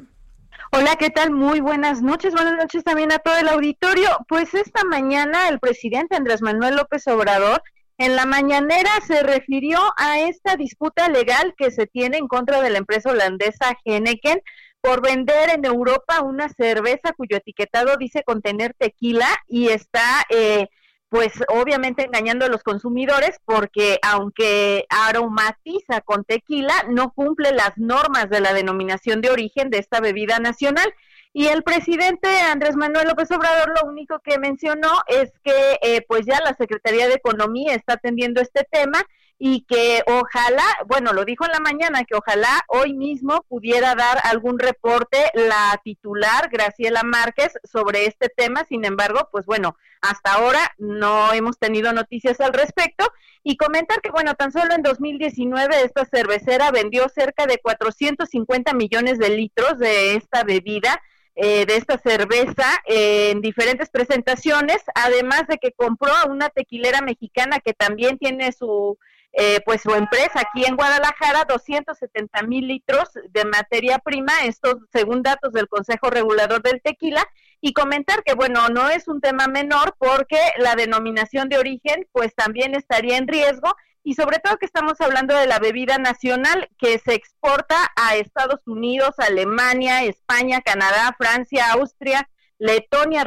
Hola, 0.71 0.95
¿qué 0.97 1.09
tal? 1.09 1.31
Muy 1.31 1.59
buenas 1.59 2.01
noches. 2.01 2.33
Buenas 2.33 2.55
noches 2.57 2.83
también 2.83 3.11
a 3.11 3.19
todo 3.19 3.37
el 3.37 3.49
auditorio. 3.49 4.09
Pues 4.27 4.53
esta 4.53 4.83
mañana 4.83 5.49
el 5.49 5.59
presidente 5.59 6.15
Andrés 6.15 6.41
Manuel 6.41 6.75
López 6.75 7.07
Obrador 7.07 7.61
en 8.01 8.15
la 8.15 8.25
mañanera 8.25 8.89
se 9.05 9.21
refirió 9.21 9.79
a 9.95 10.21
esta 10.21 10.55
disputa 10.55 11.07
legal 11.07 11.53
que 11.55 11.69
se 11.69 11.85
tiene 11.85 12.17
en 12.17 12.27
contra 12.27 12.59
de 12.61 12.71
la 12.71 12.79
empresa 12.79 13.11
holandesa 13.11 13.77
Heineken 13.85 14.41
por 14.81 15.03
vender 15.03 15.51
en 15.51 15.65
Europa 15.65 16.21
una 16.21 16.49
cerveza 16.49 17.13
cuyo 17.15 17.37
etiquetado 17.37 17.97
dice 17.97 18.23
contener 18.23 18.73
tequila 18.73 19.27
y 19.47 19.67
está 19.67 20.25
eh, 20.29 20.67
pues 21.09 21.33
obviamente 21.49 22.05
engañando 22.05 22.45
a 22.45 22.49
los 22.49 22.63
consumidores 22.63 23.37
porque 23.45 23.99
aunque 24.01 24.85
aromatiza 24.89 26.01
con 26.01 26.23
tequila, 26.23 26.73
no 26.89 27.11
cumple 27.11 27.51
las 27.51 27.77
normas 27.77 28.31
de 28.31 28.39
la 28.39 28.53
denominación 28.53 29.21
de 29.21 29.29
origen 29.29 29.69
de 29.69 29.77
esta 29.77 29.99
bebida 29.99 30.39
nacional. 30.39 30.91
Y 31.33 31.47
el 31.47 31.63
presidente 31.63 32.27
Andrés 32.27 32.75
Manuel 32.75 33.07
López 33.07 33.31
Obrador 33.31 33.73
lo 33.81 33.89
único 33.89 34.19
que 34.19 34.37
mencionó 34.37 35.01
es 35.07 35.31
que 35.43 35.79
eh, 35.81 36.05
pues 36.07 36.25
ya 36.25 36.41
la 36.41 36.53
Secretaría 36.53 37.07
de 37.07 37.13
Economía 37.13 37.73
está 37.73 37.93
atendiendo 37.93 38.41
este 38.41 38.67
tema 38.69 39.01
y 39.43 39.61
que 39.61 40.03
ojalá, 40.05 40.63
bueno, 40.85 41.13
lo 41.13 41.25
dijo 41.25 41.45
en 41.45 41.51
la 41.51 41.59
mañana, 41.59 42.03
que 42.03 42.13
ojalá 42.13 42.61
hoy 42.67 42.93
mismo 42.93 43.43
pudiera 43.49 43.95
dar 43.95 44.19
algún 44.25 44.59
reporte 44.59 45.17
la 45.33 45.81
titular 45.83 46.47
Graciela 46.51 47.01
Márquez 47.01 47.53
sobre 47.63 48.05
este 48.05 48.29
tema. 48.29 48.65
Sin 48.65 48.85
embargo, 48.85 49.29
pues 49.31 49.47
bueno, 49.47 49.75
hasta 49.99 50.33
ahora 50.33 50.59
no 50.77 51.33
hemos 51.33 51.57
tenido 51.57 51.91
noticias 51.91 52.39
al 52.39 52.53
respecto 52.53 53.11
y 53.43 53.57
comentar 53.57 54.01
que, 54.01 54.11
bueno, 54.11 54.35
tan 54.35 54.51
solo 54.51 54.75
en 54.75 54.83
2019 54.83 55.85
esta 55.85 56.05
cervecera 56.05 56.69
vendió 56.69 57.09
cerca 57.09 57.47
de 57.47 57.57
450 57.57 58.73
millones 58.73 59.17
de 59.17 59.29
litros 59.29 59.79
de 59.79 60.17
esta 60.17 60.43
bebida. 60.43 61.01
Eh, 61.35 61.65
de 61.65 61.77
esta 61.77 61.97
cerveza 61.97 62.65
en 62.85 63.39
diferentes 63.39 63.89
presentaciones, 63.89 64.83
además 64.93 65.47
de 65.47 65.57
que 65.59 65.71
compró 65.71 66.11
a 66.13 66.25
una 66.25 66.49
tequilera 66.49 67.01
mexicana 67.01 67.59
que 67.59 67.73
también 67.73 68.17
tiene 68.17 68.51
su 68.51 68.97
eh, 69.33 69.61
pues 69.63 69.81
su 69.81 69.91
empresa 69.91 70.41
aquí 70.41 70.65
en 70.65 70.75
Guadalajara 70.75 71.45
270 71.47 72.41
mil 72.43 72.67
litros 72.67 73.09
de 73.29 73.45
materia 73.45 73.97
prima, 73.99 74.33
estos 74.43 74.75
según 74.91 75.23
datos 75.23 75.53
del 75.53 75.69
Consejo 75.69 76.09
Regulador 76.09 76.61
del 76.61 76.81
Tequila, 76.81 77.25
y 77.61 77.71
comentar 77.71 78.23
que 78.23 78.33
bueno, 78.33 78.67
no 78.67 78.89
es 78.89 79.07
un 79.07 79.21
tema 79.21 79.47
menor 79.47 79.95
porque 79.97 80.37
la 80.57 80.75
denominación 80.75 81.47
de 81.47 81.59
origen 81.59 82.07
pues 82.11 82.35
también 82.35 82.75
estaría 82.75 83.17
en 83.17 83.27
riesgo 83.27 83.73
y 84.03 84.15
sobre 84.15 84.39
todo 84.39 84.57
que 84.57 84.65
estamos 84.65 84.99
hablando 84.99 85.35
de 85.35 85.47
la 85.47 85.59
bebida 85.59 85.97
nacional 85.97 86.69
que 86.77 86.99
se 86.99 87.13
exporta 87.13 87.75
a 87.95 88.15
Estados 88.15 88.61
Unidos, 88.65 89.15
Alemania, 89.17 90.03
España, 90.03 90.61
Canadá, 90.61 91.15
Francia, 91.17 91.71
Austria, 91.73 92.27
Letonia, 92.57 93.23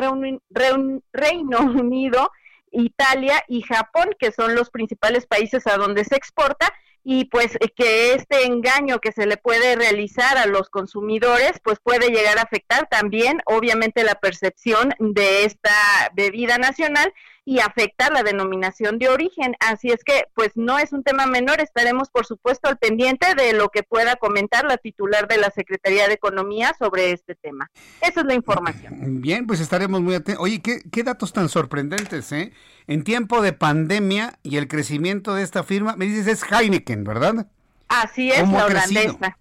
Reino 1.13 1.59
Unido, 1.61 2.31
Italia 2.71 3.43
y 3.49 3.63
Japón, 3.63 4.11
que 4.19 4.33
son 4.33 4.55
los 4.55 4.71
principales 4.71 5.27
países 5.27 5.67
a 5.67 5.77
donde 5.77 6.05
se 6.05 6.17
exporta, 6.17 6.73
y 7.05 7.27
pues 7.27 7.57
eh, 7.57 7.69
que 7.77 8.15
este 8.15 8.47
engaño 8.47 8.99
que 8.99 9.13
se 9.13 9.27
le 9.27 9.37
puede 9.37 9.77
realizar 9.77 10.39
a 10.39 10.47
los 10.47 10.71
consumidores, 10.71 11.61
pues 11.63 11.79
puede 11.81 12.09
llegar 12.09 12.39
a 12.39 12.43
afectar 12.43 12.89
también, 12.89 13.43
obviamente, 13.45 14.03
la 14.05 14.15
percepción 14.15 14.95
de 14.99 15.45
esta 15.45 15.71
bebida 16.15 16.57
nacional 16.57 17.13
y 17.45 17.61
afecta 17.61 18.11
la 18.11 18.23
denominación 18.23 18.99
de 18.99 19.09
origen. 19.09 19.55
Así 19.61 19.91
es 19.91 20.03
que, 20.05 20.25
pues 20.35 20.53
no 20.57 20.79
es 20.79 20.93
un 20.93 21.03
tema 21.03 21.27
menor, 21.27 21.61
estaremos 21.61 22.09
por 22.11 22.27
supuesto 22.27 22.69
al 22.69 22.79
pendiente 22.79 23.35
de 23.35 23.53
lo 23.53 23.69
que 23.69 23.83
pueda 23.83 24.16
comentar 24.16 24.65
la 24.65 24.79
titular 24.79 25.29
de 25.29 25.39
la 25.39 25.51
Secretaría 25.51 26.09
de 26.09 26.15
Economía 26.15 26.75
sobre 26.79 27.12
este 27.12 27.35
tema. 27.35 27.71
Esa 28.01 28.21
es 28.21 28.27
la 28.27 28.35
información. 28.35 29.21
Bien, 29.21 29.47
pues 29.47 29.61
estaremos 29.61 30.01
muy 30.01 30.15
atentos. 30.15 30.43
Oye, 30.43 30.61
¿qué, 30.62 30.81
qué 30.91 31.03
datos 31.03 31.33
tan 31.33 31.49
sorprendentes, 31.49 32.33
¿eh? 32.33 32.53
En 32.87 33.05
tiempo 33.05 33.43
de 33.43 33.53
pandemia 33.53 34.39
y 34.43 34.57
el 34.57 34.69
crecimiento 34.69 35.35
de 35.35 35.43
esta 35.43 35.62
firma, 35.62 35.97
me 35.97 36.07
dices 36.07 36.27
es 36.27 36.43
Heineken, 36.51 37.05
¿verdad? 37.05 37.47
Así 37.89 38.31
es, 38.31 38.49
la 38.49 38.66
holandesa. 38.66 39.39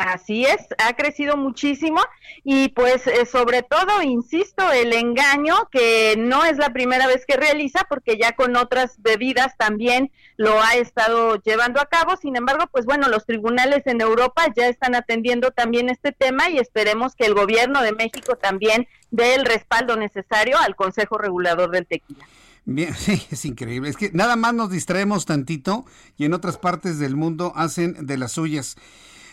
Así 0.00 0.46
es, 0.46 0.66
ha 0.78 0.94
crecido 0.96 1.36
muchísimo 1.36 2.00
y 2.42 2.68
pues 2.70 3.06
eh, 3.06 3.26
sobre 3.26 3.62
todo, 3.62 4.00
insisto, 4.00 4.72
el 4.72 4.94
engaño 4.94 5.68
que 5.70 6.14
no 6.16 6.42
es 6.46 6.56
la 6.56 6.72
primera 6.72 7.06
vez 7.06 7.26
que 7.26 7.36
realiza 7.36 7.84
porque 7.86 8.16
ya 8.16 8.32
con 8.32 8.56
otras 8.56 8.94
bebidas 9.02 9.58
también 9.58 10.10
lo 10.38 10.58
ha 10.62 10.74
estado 10.76 11.36
llevando 11.42 11.82
a 11.82 11.84
cabo. 11.84 12.16
Sin 12.16 12.34
embargo, 12.34 12.64
pues 12.72 12.86
bueno, 12.86 13.10
los 13.10 13.26
tribunales 13.26 13.86
en 13.86 14.00
Europa 14.00 14.46
ya 14.56 14.68
están 14.68 14.94
atendiendo 14.94 15.50
también 15.50 15.90
este 15.90 16.12
tema 16.12 16.48
y 16.48 16.56
esperemos 16.56 17.14
que 17.14 17.26
el 17.26 17.34
gobierno 17.34 17.82
de 17.82 17.92
México 17.92 18.36
también 18.36 18.88
dé 19.10 19.34
el 19.34 19.44
respaldo 19.44 19.96
necesario 19.96 20.56
al 20.58 20.76
Consejo 20.76 21.18
Regulador 21.18 21.70
del 21.70 21.86
Tequila. 21.86 22.24
Bien, 22.64 22.94
sí, 22.96 23.20
es 23.30 23.44
increíble. 23.44 23.90
Es 23.90 23.98
que 23.98 24.12
nada 24.14 24.36
más 24.36 24.54
nos 24.54 24.70
distraemos 24.70 25.26
tantito 25.26 25.84
y 26.16 26.24
en 26.24 26.32
otras 26.32 26.56
partes 26.56 26.98
del 26.98 27.16
mundo 27.16 27.52
hacen 27.54 28.06
de 28.06 28.16
las 28.16 28.32
suyas. 28.32 28.76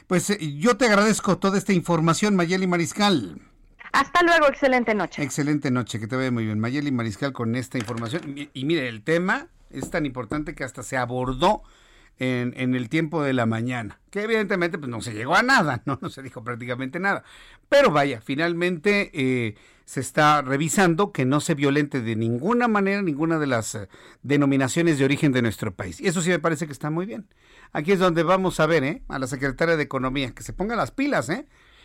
Pues 0.08 0.30
eh, 0.30 0.38
yo 0.58 0.78
te 0.78 0.86
agradezco 0.86 1.38
toda 1.38 1.58
esta 1.58 1.74
información, 1.74 2.36
Mayeli 2.36 2.66
Mariscal. 2.66 3.42
Hasta 3.92 4.24
luego, 4.24 4.48
excelente 4.48 4.96
noche. 4.96 5.22
Excelente 5.22 5.70
noche, 5.70 6.00
que 6.00 6.08
te 6.08 6.16
vaya 6.16 6.32
muy 6.32 6.46
bien. 6.46 6.60
Mayeli 6.60 6.92
Mariscal 6.92 7.34
con 7.34 7.56
esta 7.56 7.78
información. 7.78 8.22
Y, 8.54 8.66
mire, 8.66 8.88
el 8.88 9.04
tema 9.04 9.48
es 9.70 9.90
tan 9.90 10.06
importante 10.06 10.56
que 10.56 10.64
hasta 10.64 10.82
se 10.82 10.98
abordó 10.98 11.64
en, 12.20 12.54
en, 12.58 12.76
el 12.76 12.90
tiempo 12.90 13.24
de 13.24 13.34
la 13.34 13.46
mañana, 13.46 14.00
que 14.10 14.24
evidentemente 14.24 14.78
pues 14.78 14.90
no 14.90 15.02
se 15.02 15.14
llegó 15.14 15.36
a 15.36 15.44
nada, 15.44 15.82
no, 15.86 16.00
no 16.02 16.10
se 16.10 16.22
dijo 16.22 16.44
prácticamente 16.44 17.00
nada. 17.00 17.24
Pero 17.70 17.92
vaya, 17.92 18.22
finalmente 18.22 19.12
eh, 19.14 19.56
se 19.86 20.00
está 20.00 20.42
revisando 20.42 21.12
que 21.12 21.26
no 21.26 21.40
se 21.40 21.56
violente 21.56 22.02
de 22.02 22.16
ninguna 22.16 22.68
manera 22.68 23.02
ninguna 23.02 23.40
de 23.40 23.48
las 23.48 23.76
eh, 23.76 23.88
denominaciones 24.24 25.00
de 25.00 25.06
origen 25.06 25.32
de 25.32 25.42
nuestro 25.42 25.74
país. 25.74 26.02
Y 26.02 26.08
eso 26.08 26.22
sí 26.22 26.30
me 26.30 26.40
parece 26.40 26.66
que 26.66 26.74
está 26.74 26.90
muy 26.90 27.06
bien. 27.06 27.28
Aquí 27.72 27.92
es 27.92 28.00
donde 28.00 28.24
vamos 28.24 28.60
a 28.60 28.66
ver, 28.66 28.84
¿eh? 28.84 29.04
A 29.08 29.20
la 29.20 29.28
secretaria 29.28 29.78
de 29.78 29.84
Economía, 29.84 30.32
que 30.32 30.44
se 30.44 30.54
ponga 30.54 30.76
las 30.76 30.92
pilas. 30.92 31.30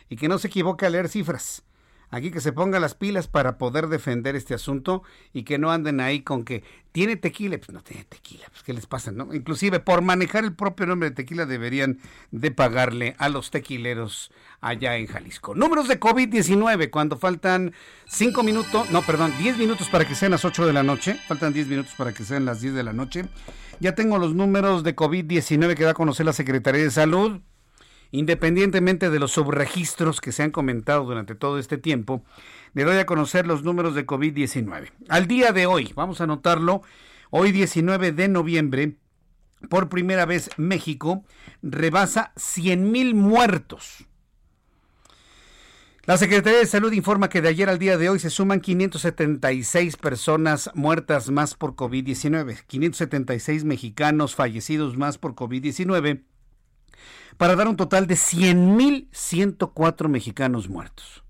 Y 0.08 0.16
que 0.16 0.28
no 0.28 0.38
se 0.38 0.48
equivoque 0.48 0.84
a 0.84 0.90
leer 0.90 1.08
cifras. 1.08 1.64
Aquí 2.12 2.30
que 2.30 2.42
se 2.42 2.52
ponga 2.52 2.78
las 2.78 2.94
pilas 2.94 3.26
para 3.26 3.56
poder 3.56 3.86
defender 3.88 4.36
este 4.36 4.52
asunto 4.52 5.02
y 5.32 5.44
que 5.44 5.56
no 5.56 5.72
anden 5.72 5.98
ahí 5.98 6.20
con 6.20 6.44
que 6.44 6.62
tiene 6.92 7.16
tequila, 7.16 7.56
pues 7.56 7.70
no 7.72 7.82
tiene 7.82 8.04
tequila, 8.04 8.44
pues 8.50 8.62
qué 8.62 8.74
les 8.74 8.84
pasa, 8.84 9.10
¿no? 9.12 9.32
Inclusive 9.32 9.80
por 9.80 10.02
manejar 10.02 10.44
el 10.44 10.54
propio 10.54 10.84
nombre 10.84 11.08
de 11.08 11.16
tequila 11.16 11.46
deberían 11.46 12.00
de 12.30 12.50
pagarle 12.50 13.16
a 13.16 13.30
los 13.30 13.50
tequileros 13.50 14.30
allá 14.60 14.98
en 14.98 15.06
Jalisco. 15.06 15.54
Números 15.54 15.88
de 15.88 15.98
COVID-19, 15.98 16.90
cuando 16.90 17.16
faltan 17.16 17.72
5 18.08 18.42
minutos, 18.42 18.90
no, 18.90 19.00
perdón, 19.00 19.32
10 19.38 19.56
minutos 19.56 19.88
para 19.88 20.06
que 20.06 20.14
sean 20.14 20.32
las 20.32 20.44
8 20.44 20.66
de 20.66 20.74
la 20.74 20.82
noche, 20.82 21.18
faltan 21.26 21.54
10 21.54 21.68
minutos 21.68 21.94
para 21.96 22.12
que 22.12 22.24
sean 22.24 22.44
las 22.44 22.60
10 22.60 22.74
de 22.74 22.82
la 22.82 22.92
noche. 22.92 23.24
Ya 23.80 23.94
tengo 23.94 24.18
los 24.18 24.34
números 24.34 24.84
de 24.84 24.94
COVID-19 24.94 25.74
que 25.76 25.84
da 25.84 25.92
a 25.92 25.94
conocer 25.94 26.26
la 26.26 26.34
Secretaría 26.34 26.82
de 26.82 26.90
Salud. 26.90 27.40
Independientemente 28.12 29.08
de 29.08 29.18
los 29.18 29.32
subregistros 29.32 30.20
que 30.20 30.32
se 30.32 30.42
han 30.42 30.50
comentado 30.50 31.04
durante 31.04 31.34
todo 31.34 31.58
este 31.58 31.78
tiempo, 31.78 32.22
le 32.74 32.84
doy 32.84 32.98
a 32.98 33.06
conocer 33.06 33.46
los 33.46 33.64
números 33.64 33.94
de 33.94 34.06
COVID-19. 34.06 34.90
Al 35.08 35.26
día 35.26 35.52
de 35.52 35.64
hoy, 35.64 35.92
vamos 35.96 36.20
a 36.20 36.24
anotarlo, 36.24 36.82
hoy 37.30 37.52
19 37.52 38.12
de 38.12 38.28
noviembre, 38.28 38.96
por 39.70 39.88
primera 39.88 40.26
vez 40.26 40.50
México 40.58 41.24
rebasa 41.62 42.32
100 42.36 42.92
mil 42.92 43.14
muertos. 43.14 44.06
La 46.04 46.18
Secretaría 46.18 46.58
de 46.58 46.66
Salud 46.66 46.92
informa 46.92 47.30
que 47.30 47.40
de 47.40 47.48
ayer 47.48 47.70
al 47.70 47.78
día 47.78 47.96
de 47.96 48.10
hoy 48.10 48.18
se 48.18 48.28
suman 48.28 48.60
576 48.60 49.96
personas 49.96 50.68
muertas 50.74 51.30
más 51.30 51.54
por 51.54 51.76
COVID-19, 51.76 52.64
576 52.66 53.64
mexicanos 53.64 54.34
fallecidos 54.34 54.98
más 54.98 55.16
por 55.16 55.34
COVID-19 55.34 56.24
para 57.36 57.56
dar 57.56 57.68
un 57.68 57.76
total 57.76 58.06
de 58.06 58.14
100.104 58.14 60.08
mexicanos 60.08 60.68
muertos. 60.68 61.22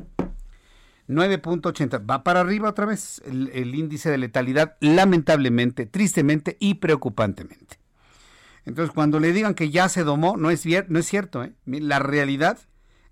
9.80. 1.09 2.11
Va 2.11 2.25
para 2.25 2.41
arriba 2.41 2.71
otra 2.71 2.87
vez 2.87 3.23
el, 3.27 3.75
índice 3.75 4.11
de 4.11 4.19
letalidad, 4.19 4.77
lamentablemente, 4.81 5.87
tristemente 5.87 6.57
y 6.61 6.75
preocupantemente. 6.75 7.79
Entonces, 8.65 8.95
cuando 8.95 9.21
le 9.21 9.33
digan 9.33 9.55
que 9.55 9.71
ya 9.71 9.89
se 9.89 10.05
domó, 10.05 10.37
no 10.37 10.51
es, 10.51 10.65
no 10.89 10.99
es 10.99 11.07
cierto. 11.07 11.45
¿eh? 11.45 11.53
La 11.67 11.99
realidad, 11.99 12.59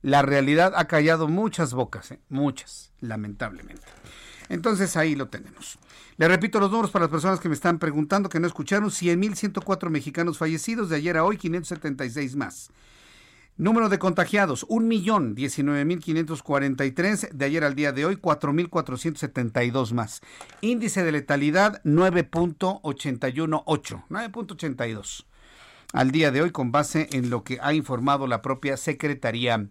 la 0.01 0.23
realidad 0.23 0.73
ha 0.77 0.87
callado 0.87 1.29
muchas 1.29 1.75
bocas, 1.75 2.13
¿eh? 2.13 2.21
muchas, 2.31 2.93
lamentablemente. 3.01 3.87
Entonces, 4.49 4.97
ahí 4.97 5.15
lo 5.15 5.29
tenemos. 5.29 5.79
Le 6.17 6.29
repito 6.29 6.61
los 6.61 6.71
números 6.71 6.91
para 6.91 7.05
las 7.05 7.11
personas 7.11 7.41
que 7.41 7.49
me 7.49 7.55
están 7.55 7.79
preguntando, 7.79 8.29
que 8.29 8.41
no 8.41 8.47
escucharon. 8.47 8.91
100.104 8.91 9.91
mexicanos 9.91 10.39
fallecidos, 10.39 10.89
de 10.89 10.97
ayer 10.97 11.17
a 11.17 11.25
hoy 11.25 11.37
576 11.37 12.37
más. 12.37 12.71
Número 13.57 13.89
de 13.89 13.99
contagiados, 13.99 14.67
1.019.543. 14.69 17.31
De 17.33 17.45
ayer 17.45 17.65
al 17.65 17.75
día 17.75 17.93
de 17.93 18.07
hoy, 18.07 18.17
4.472 18.17 19.93
más. 19.93 20.23
Índice 20.63 21.05
de 21.05 21.13
letalidad, 21.13 21.83
9.818. 21.85 24.05
9.82. 24.09 25.27
Al 25.93 26.11
día 26.11 26.31
de 26.31 26.41
hoy, 26.41 26.51
con 26.51 26.73
base 26.73 27.11
en 27.13 27.29
lo 27.29 27.45
que 27.45 27.59
ha 27.61 27.75
informado 27.75 28.27
la 28.27 28.41
propia 28.41 28.79
Secretaría 28.79 29.69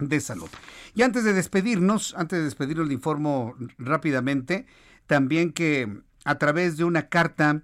de 0.00 0.20
Salud. 0.20 0.48
Y 0.94 1.02
antes 1.02 1.24
de 1.24 1.32
despedirnos, 1.32 2.14
antes 2.16 2.38
de 2.38 2.44
despedirnos, 2.44 2.88
le 2.88 2.94
informo 2.94 3.54
rápidamente 3.78 4.66
también 5.06 5.52
que 5.52 6.02
a 6.24 6.38
través 6.38 6.76
de 6.76 6.84
una 6.84 7.08
carta 7.08 7.62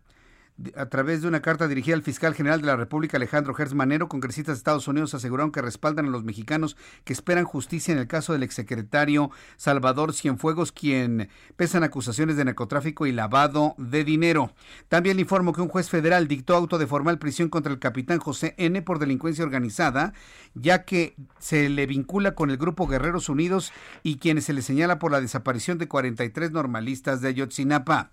a 0.75 0.87
través 0.87 1.23
de 1.23 1.29
una 1.29 1.43
carta 1.43 1.69
dirigida 1.69 1.95
al 1.95 2.03
fiscal 2.03 2.35
general 2.35 2.61
de 2.61 2.67
la 2.67 2.77
República, 2.77 3.19
Alejandro 3.19 3.53
Gertz 3.53 3.75
Manero, 3.75 4.09
congresistas 4.09 4.55
de 4.55 4.59
Estados 4.59 4.89
Unidos 4.89 5.13
aseguraron 5.13 5.53
que 5.53 5.61
respaldan 5.61 6.07
a 6.07 6.11
los 6.11 6.25
mexicanos 6.25 6.77
que 7.05 7.13
esperan 7.13 7.45
justicia 7.45 7.93
en 7.93 7.99
el 7.99 8.07
caso 8.07 8.33
del 8.33 8.43
exsecretario 8.43 9.31
Salvador 9.57 10.15
Cienfuegos, 10.15 10.73
quien 10.73 11.29
pesan 11.57 11.85
acusaciones 11.85 12.37
de 12.37 12.45
narcotráfico 12.47 13.07
y 13.07 13.13
lavado 13.13 13.75
de 13.77 14.05
dinero. 14.05 14.53
También 14.89 15.17
le 15.17 15.23
informo 15.23 15.53
que 15.53 15.61
un 15.61 15.69
juez 15.69 15.91
federal 15.91 16.27
dictó 16.27 16.57
auto 16.57 16.79
de 16.79 16.87
formal 16.87 17.19
prisión 17.19 17.51
contra 17.51 17.73
el 17.73 17.79
capitán 17.79 18.19
José 18.19 18.55
N. 18.57 18.81
por 18.81 18.99
delincuencia 18.99 19.45
organizada, 19.45 20.15
ya 20.55 20.85
que 20.85 21.17
se 21.39 21.69
le 21.69 21.87
vincula 21.87 22.35
con 22.35 22.51
el 22.51 22.57
grupo 22.57 22.87
Guerreros 22.87 23.29
Unidos 23.29 23.73
y 24.03 24.17
quienes 24.17 24.45
se 24.45 24.55
le 24.55 24.63
señala 24.63 24.99
por 24.99 25.13
la 25.13 25.21
desaparición 25.21 25.77
de 25.77 25.89
43 25.89 26.51
normalistas 26.53 27.21
de 27.21 27.29
Ayotzinapa. 27.29 28.13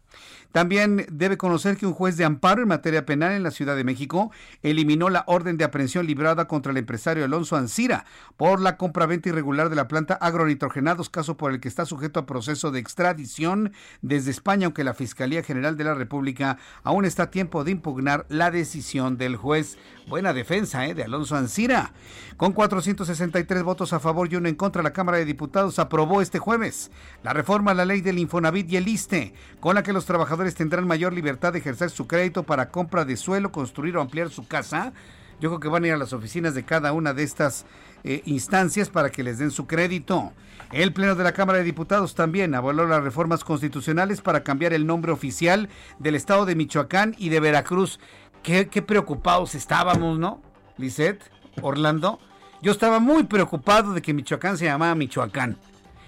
También 0.51 1.05
debe 1.11 1.37
conocer 1.37 1.77
que 1.77 1.87
un 1.87 1.93
juez 1.93 2.17
de 2.17 2.32
amparo 2.33 2.63
en 2.63 2.67
materia 2.67 3.05
penal 3.05 3.33
en 3.33 3.43
la 3.43 3.51
Ciudad 3.51 3.75
de 3.75 3.83
México 3.83 4.31
eliminó 4.63 5.09
la 5.09 5.23
orden 5.27 5.57
de 5.57 5.65
aprehensión 5.65 6.07
librada 6.07 6.47
contra 6.47 6.71
el 6.71 6.77
empresario 6.77 7.23
Alonso 7.23 7.55
Ancira 7.55 8.05
por 8.37 8.59
la 8.59 8.75
compraventa 8.77 9.29
irregular 9.29 9.69
de 9.69 9.75
la 9.75 9.87
planta 9.87 10.15
agronitrogenados, 10.15 11.09
caso 11.09 11.37
por 11.37 11.51
el 11.51 11.59
que 11.59 11.67
está 11.67 11.85
sujeto 11.85 12.19
a 12.19 12.25
proceso 12.25 12.71
de 12.71 12.79
extradición 12.79 13.71
desde 14.01 14.31
España, 14.31 14.65
aunque 14.65 14.83
la 14.83 14.95
Fiscalía 14.95 15.43
General 15.43 15.77
de 15.77 15.83
la 15.83 15.93
República 15.93 16.57
aún 16.83 17.05
está 17.05 17.23
a 17.23 17.31
tiempo 17.31 17.63
de 17.63 17.71
impugnar 17.71 18.25
la 18.29 18.49
decisión 18.49 19.17
del 19.17 19.35
juez. 19.35 19.77
Buena 20.07 20.33
defensa 20.33 20.85
¿eh? 20.87 20.95
de 20.95 21.03
Alonso 21.03 21.35
Ancira. 21.35 21.93
Con 22.35 22.51
463 22.51 23.63
votos 23.63 23.93
a 23.93 23.99
favor 23.99 24.27
y 24.31 24.35
uno 24.35 24.49
en 24.49 24.55
contra, 24.55 24.83
la 24.83 24.91
Cámara 24.91 25.19
de 25.19 25.25
Diputados 25.25 25.79
aprobó 25.79 26.21
este 26.21 26.39
jueves 26.39 26.91
la 27.23 27.31
reforma 27.31 27.71
a 27.71 27.75
la 27.75 27.85
ley 27.85 28.01
del 28.01 28.17
Infonavit 28.17 28.71
y 28.71 28.77
el 28.77 28.87
ISTE, 28.87 29.33
con 29.59 29.75
la 29.75 29.83
que 29.83 29.93
los 29.93 30.05
trabajadores 30.05 30.55
tendrán 30.55 30.87
mayor 30.87 31.13
libertad 31.13 31.53
de 31.53 31.59
ejercer 31.59 31.89
su 31.89 32.07
crédito 32.23 32.43
para 32.43 32.69
compra 32.69 33.03
de 33.03 33.17
suelo, 33.17 33.51
construir 33.51 33.97
o 33.97 34.01
ampliar 34.01 34.29
su 34.29 34.47
casa. 34.47 34.93
Yo 35.41 35.49
creo 35.49 35.59
que 35.59 35.67
van 35.67 35.83
a 35.83 35.87
ir 35.87 35.93
a 35.93 35.97
las 35.97 36.13
oficinas 36.13 36.55
de 36.55 36.63
cada 36.63 36.93
una 36.93 37.13
de 37.13 37.23
estas 37.23 37.65
eh, 38.05 38.21
instancias 38.25 38.89
para 38.89 39.09
que 39.09 39.23
les 39.23 39.39
den 39.39 39.51
su 39.51 39.67
crédito. 39.67 40.31
El 40.71 40.93
Pleno 40.93 41.15
de 41.15 41.23
la 41.25 41.33
Cámara 41.33 41.57
de 41.57 41.65
Diputados 41.65 42.15
también 42.15 42.55
avaló 42.55 42.87
las 42.87 43.03
reformas 43.03 43.43
constitucionales 43.43 44.21
para 44.21 44.41
cambiar 44.41 44.71
el 44.71 44.87
nombre 44.87 45.11
oficial 45.11 45.67
del 45.99 46.15
estado 46.15 46.45
de 46.45 46.55
Michoacán 46.55 47.13
y 47.17 47.27
de 47.27 47.41
Veracruz. 47.41 47.99
Qué, 48.41 48.65
preocupados 48.65 49.53
estábamos, 49.53 50.17
¿no? 50.17 50.41
Lisette, 50.77 51.29
Orlando. 51.61 52.19
Yo 52.61 52.71
estaba 52.71 52.99
muy 52.99 53.23
preocupado 53.23 53.93
de 53.93 54.01
que 54.01 54.13
Michoacán 54.13 54.57
se 54.57 54.65
llamara 54.65 54.95
Michoacán. 54.95 55.57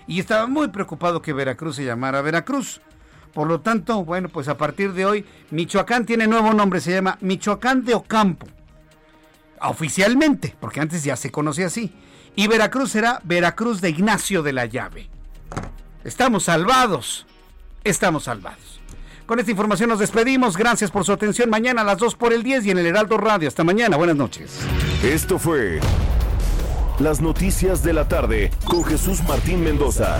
Y 0.07 0.21
estaba 0.21 0.47
muy 0.47 0.69
preocupado 0.69 1.21
que 1.21 1.33
Veracruz 1.33 1.75
se 1.75 1.83
llamara 1.83 2.21
Veracruz. 2.21 2.79
Por 3.35 3.49
lo 3.49 3.59
tanto, 3.59 4.05
bueno, 4.05 4.29
pues 4.29 4.47
a 4.47 4.55
partir 4.55 4.93
de 4.93 5.05
hoy, 5.05 5.25
Michoacán 5.51 6.05
tiene 6.05 6.25
nuevo 6.25 6.53
nombre, 6.53 6.79
se 6.79 6.93
llama 6.93 7.17
Michoacán 7.19 7.83
de 7.83 7.93
Ocampo. 7.93 8.47
Oficialmente, 9.59 10.55
porque 10.61 10.79
antes 10.79 11.03
ya 11.03 11.17
se 11.17 11.31
conocía 11.31 11.67
así. 11.67 11.93
Y 12.37 12.47
Veracruz 12.47 12.91
será 12.91 13.19
Veracruz 13.25 13.81
de 13.81 13.89
Ignacio 13.89 14.41
de 14.41 14.53
la 14.53 14.67
Llave. 14.67 15.09
Estamos 16.05 16.45
salvados. 16.45 17.25
Estamos 17.83 18.23
salvados. 18.23 18.79
Con 19.25 19.39
esta 19.39 19.51
información 19.51 19.89
nos 19.89 19.99
despedimos. 19.99 20.55
Gracias 20.55 20.89
por 20.89 21.03
su 21.03 21.11
atención. 21.11 21.49
Mañana 21.49 21.81
a 21.81 21.83
las 21.85 21.97
2 21.97 22.15
por 22.15 22.31
el 22.31 22.41
10 22.41 22.67
y 22.67 22.71
en 22.71 22.77
el 22.77 22.85
Heraldo 22.85 23.17
Radio. 23.17 23.49
Hasta 23.49 23.65
mañana. 23.65 23.97
Buenas 23.97 24.15
noches. 24.15 24.61
Esto 25.03 25.39
fue 25.39 25.81
Las 26.99 27.19
Noticias 27.19 27.83
de 27.83 27.91
la 27.91 28.07
Tarde 28.07 28.49
con 28.63 28.85
Jesús 28.85 29.21
Martín 29.27 29.61
Mendoza. 29.61 30.19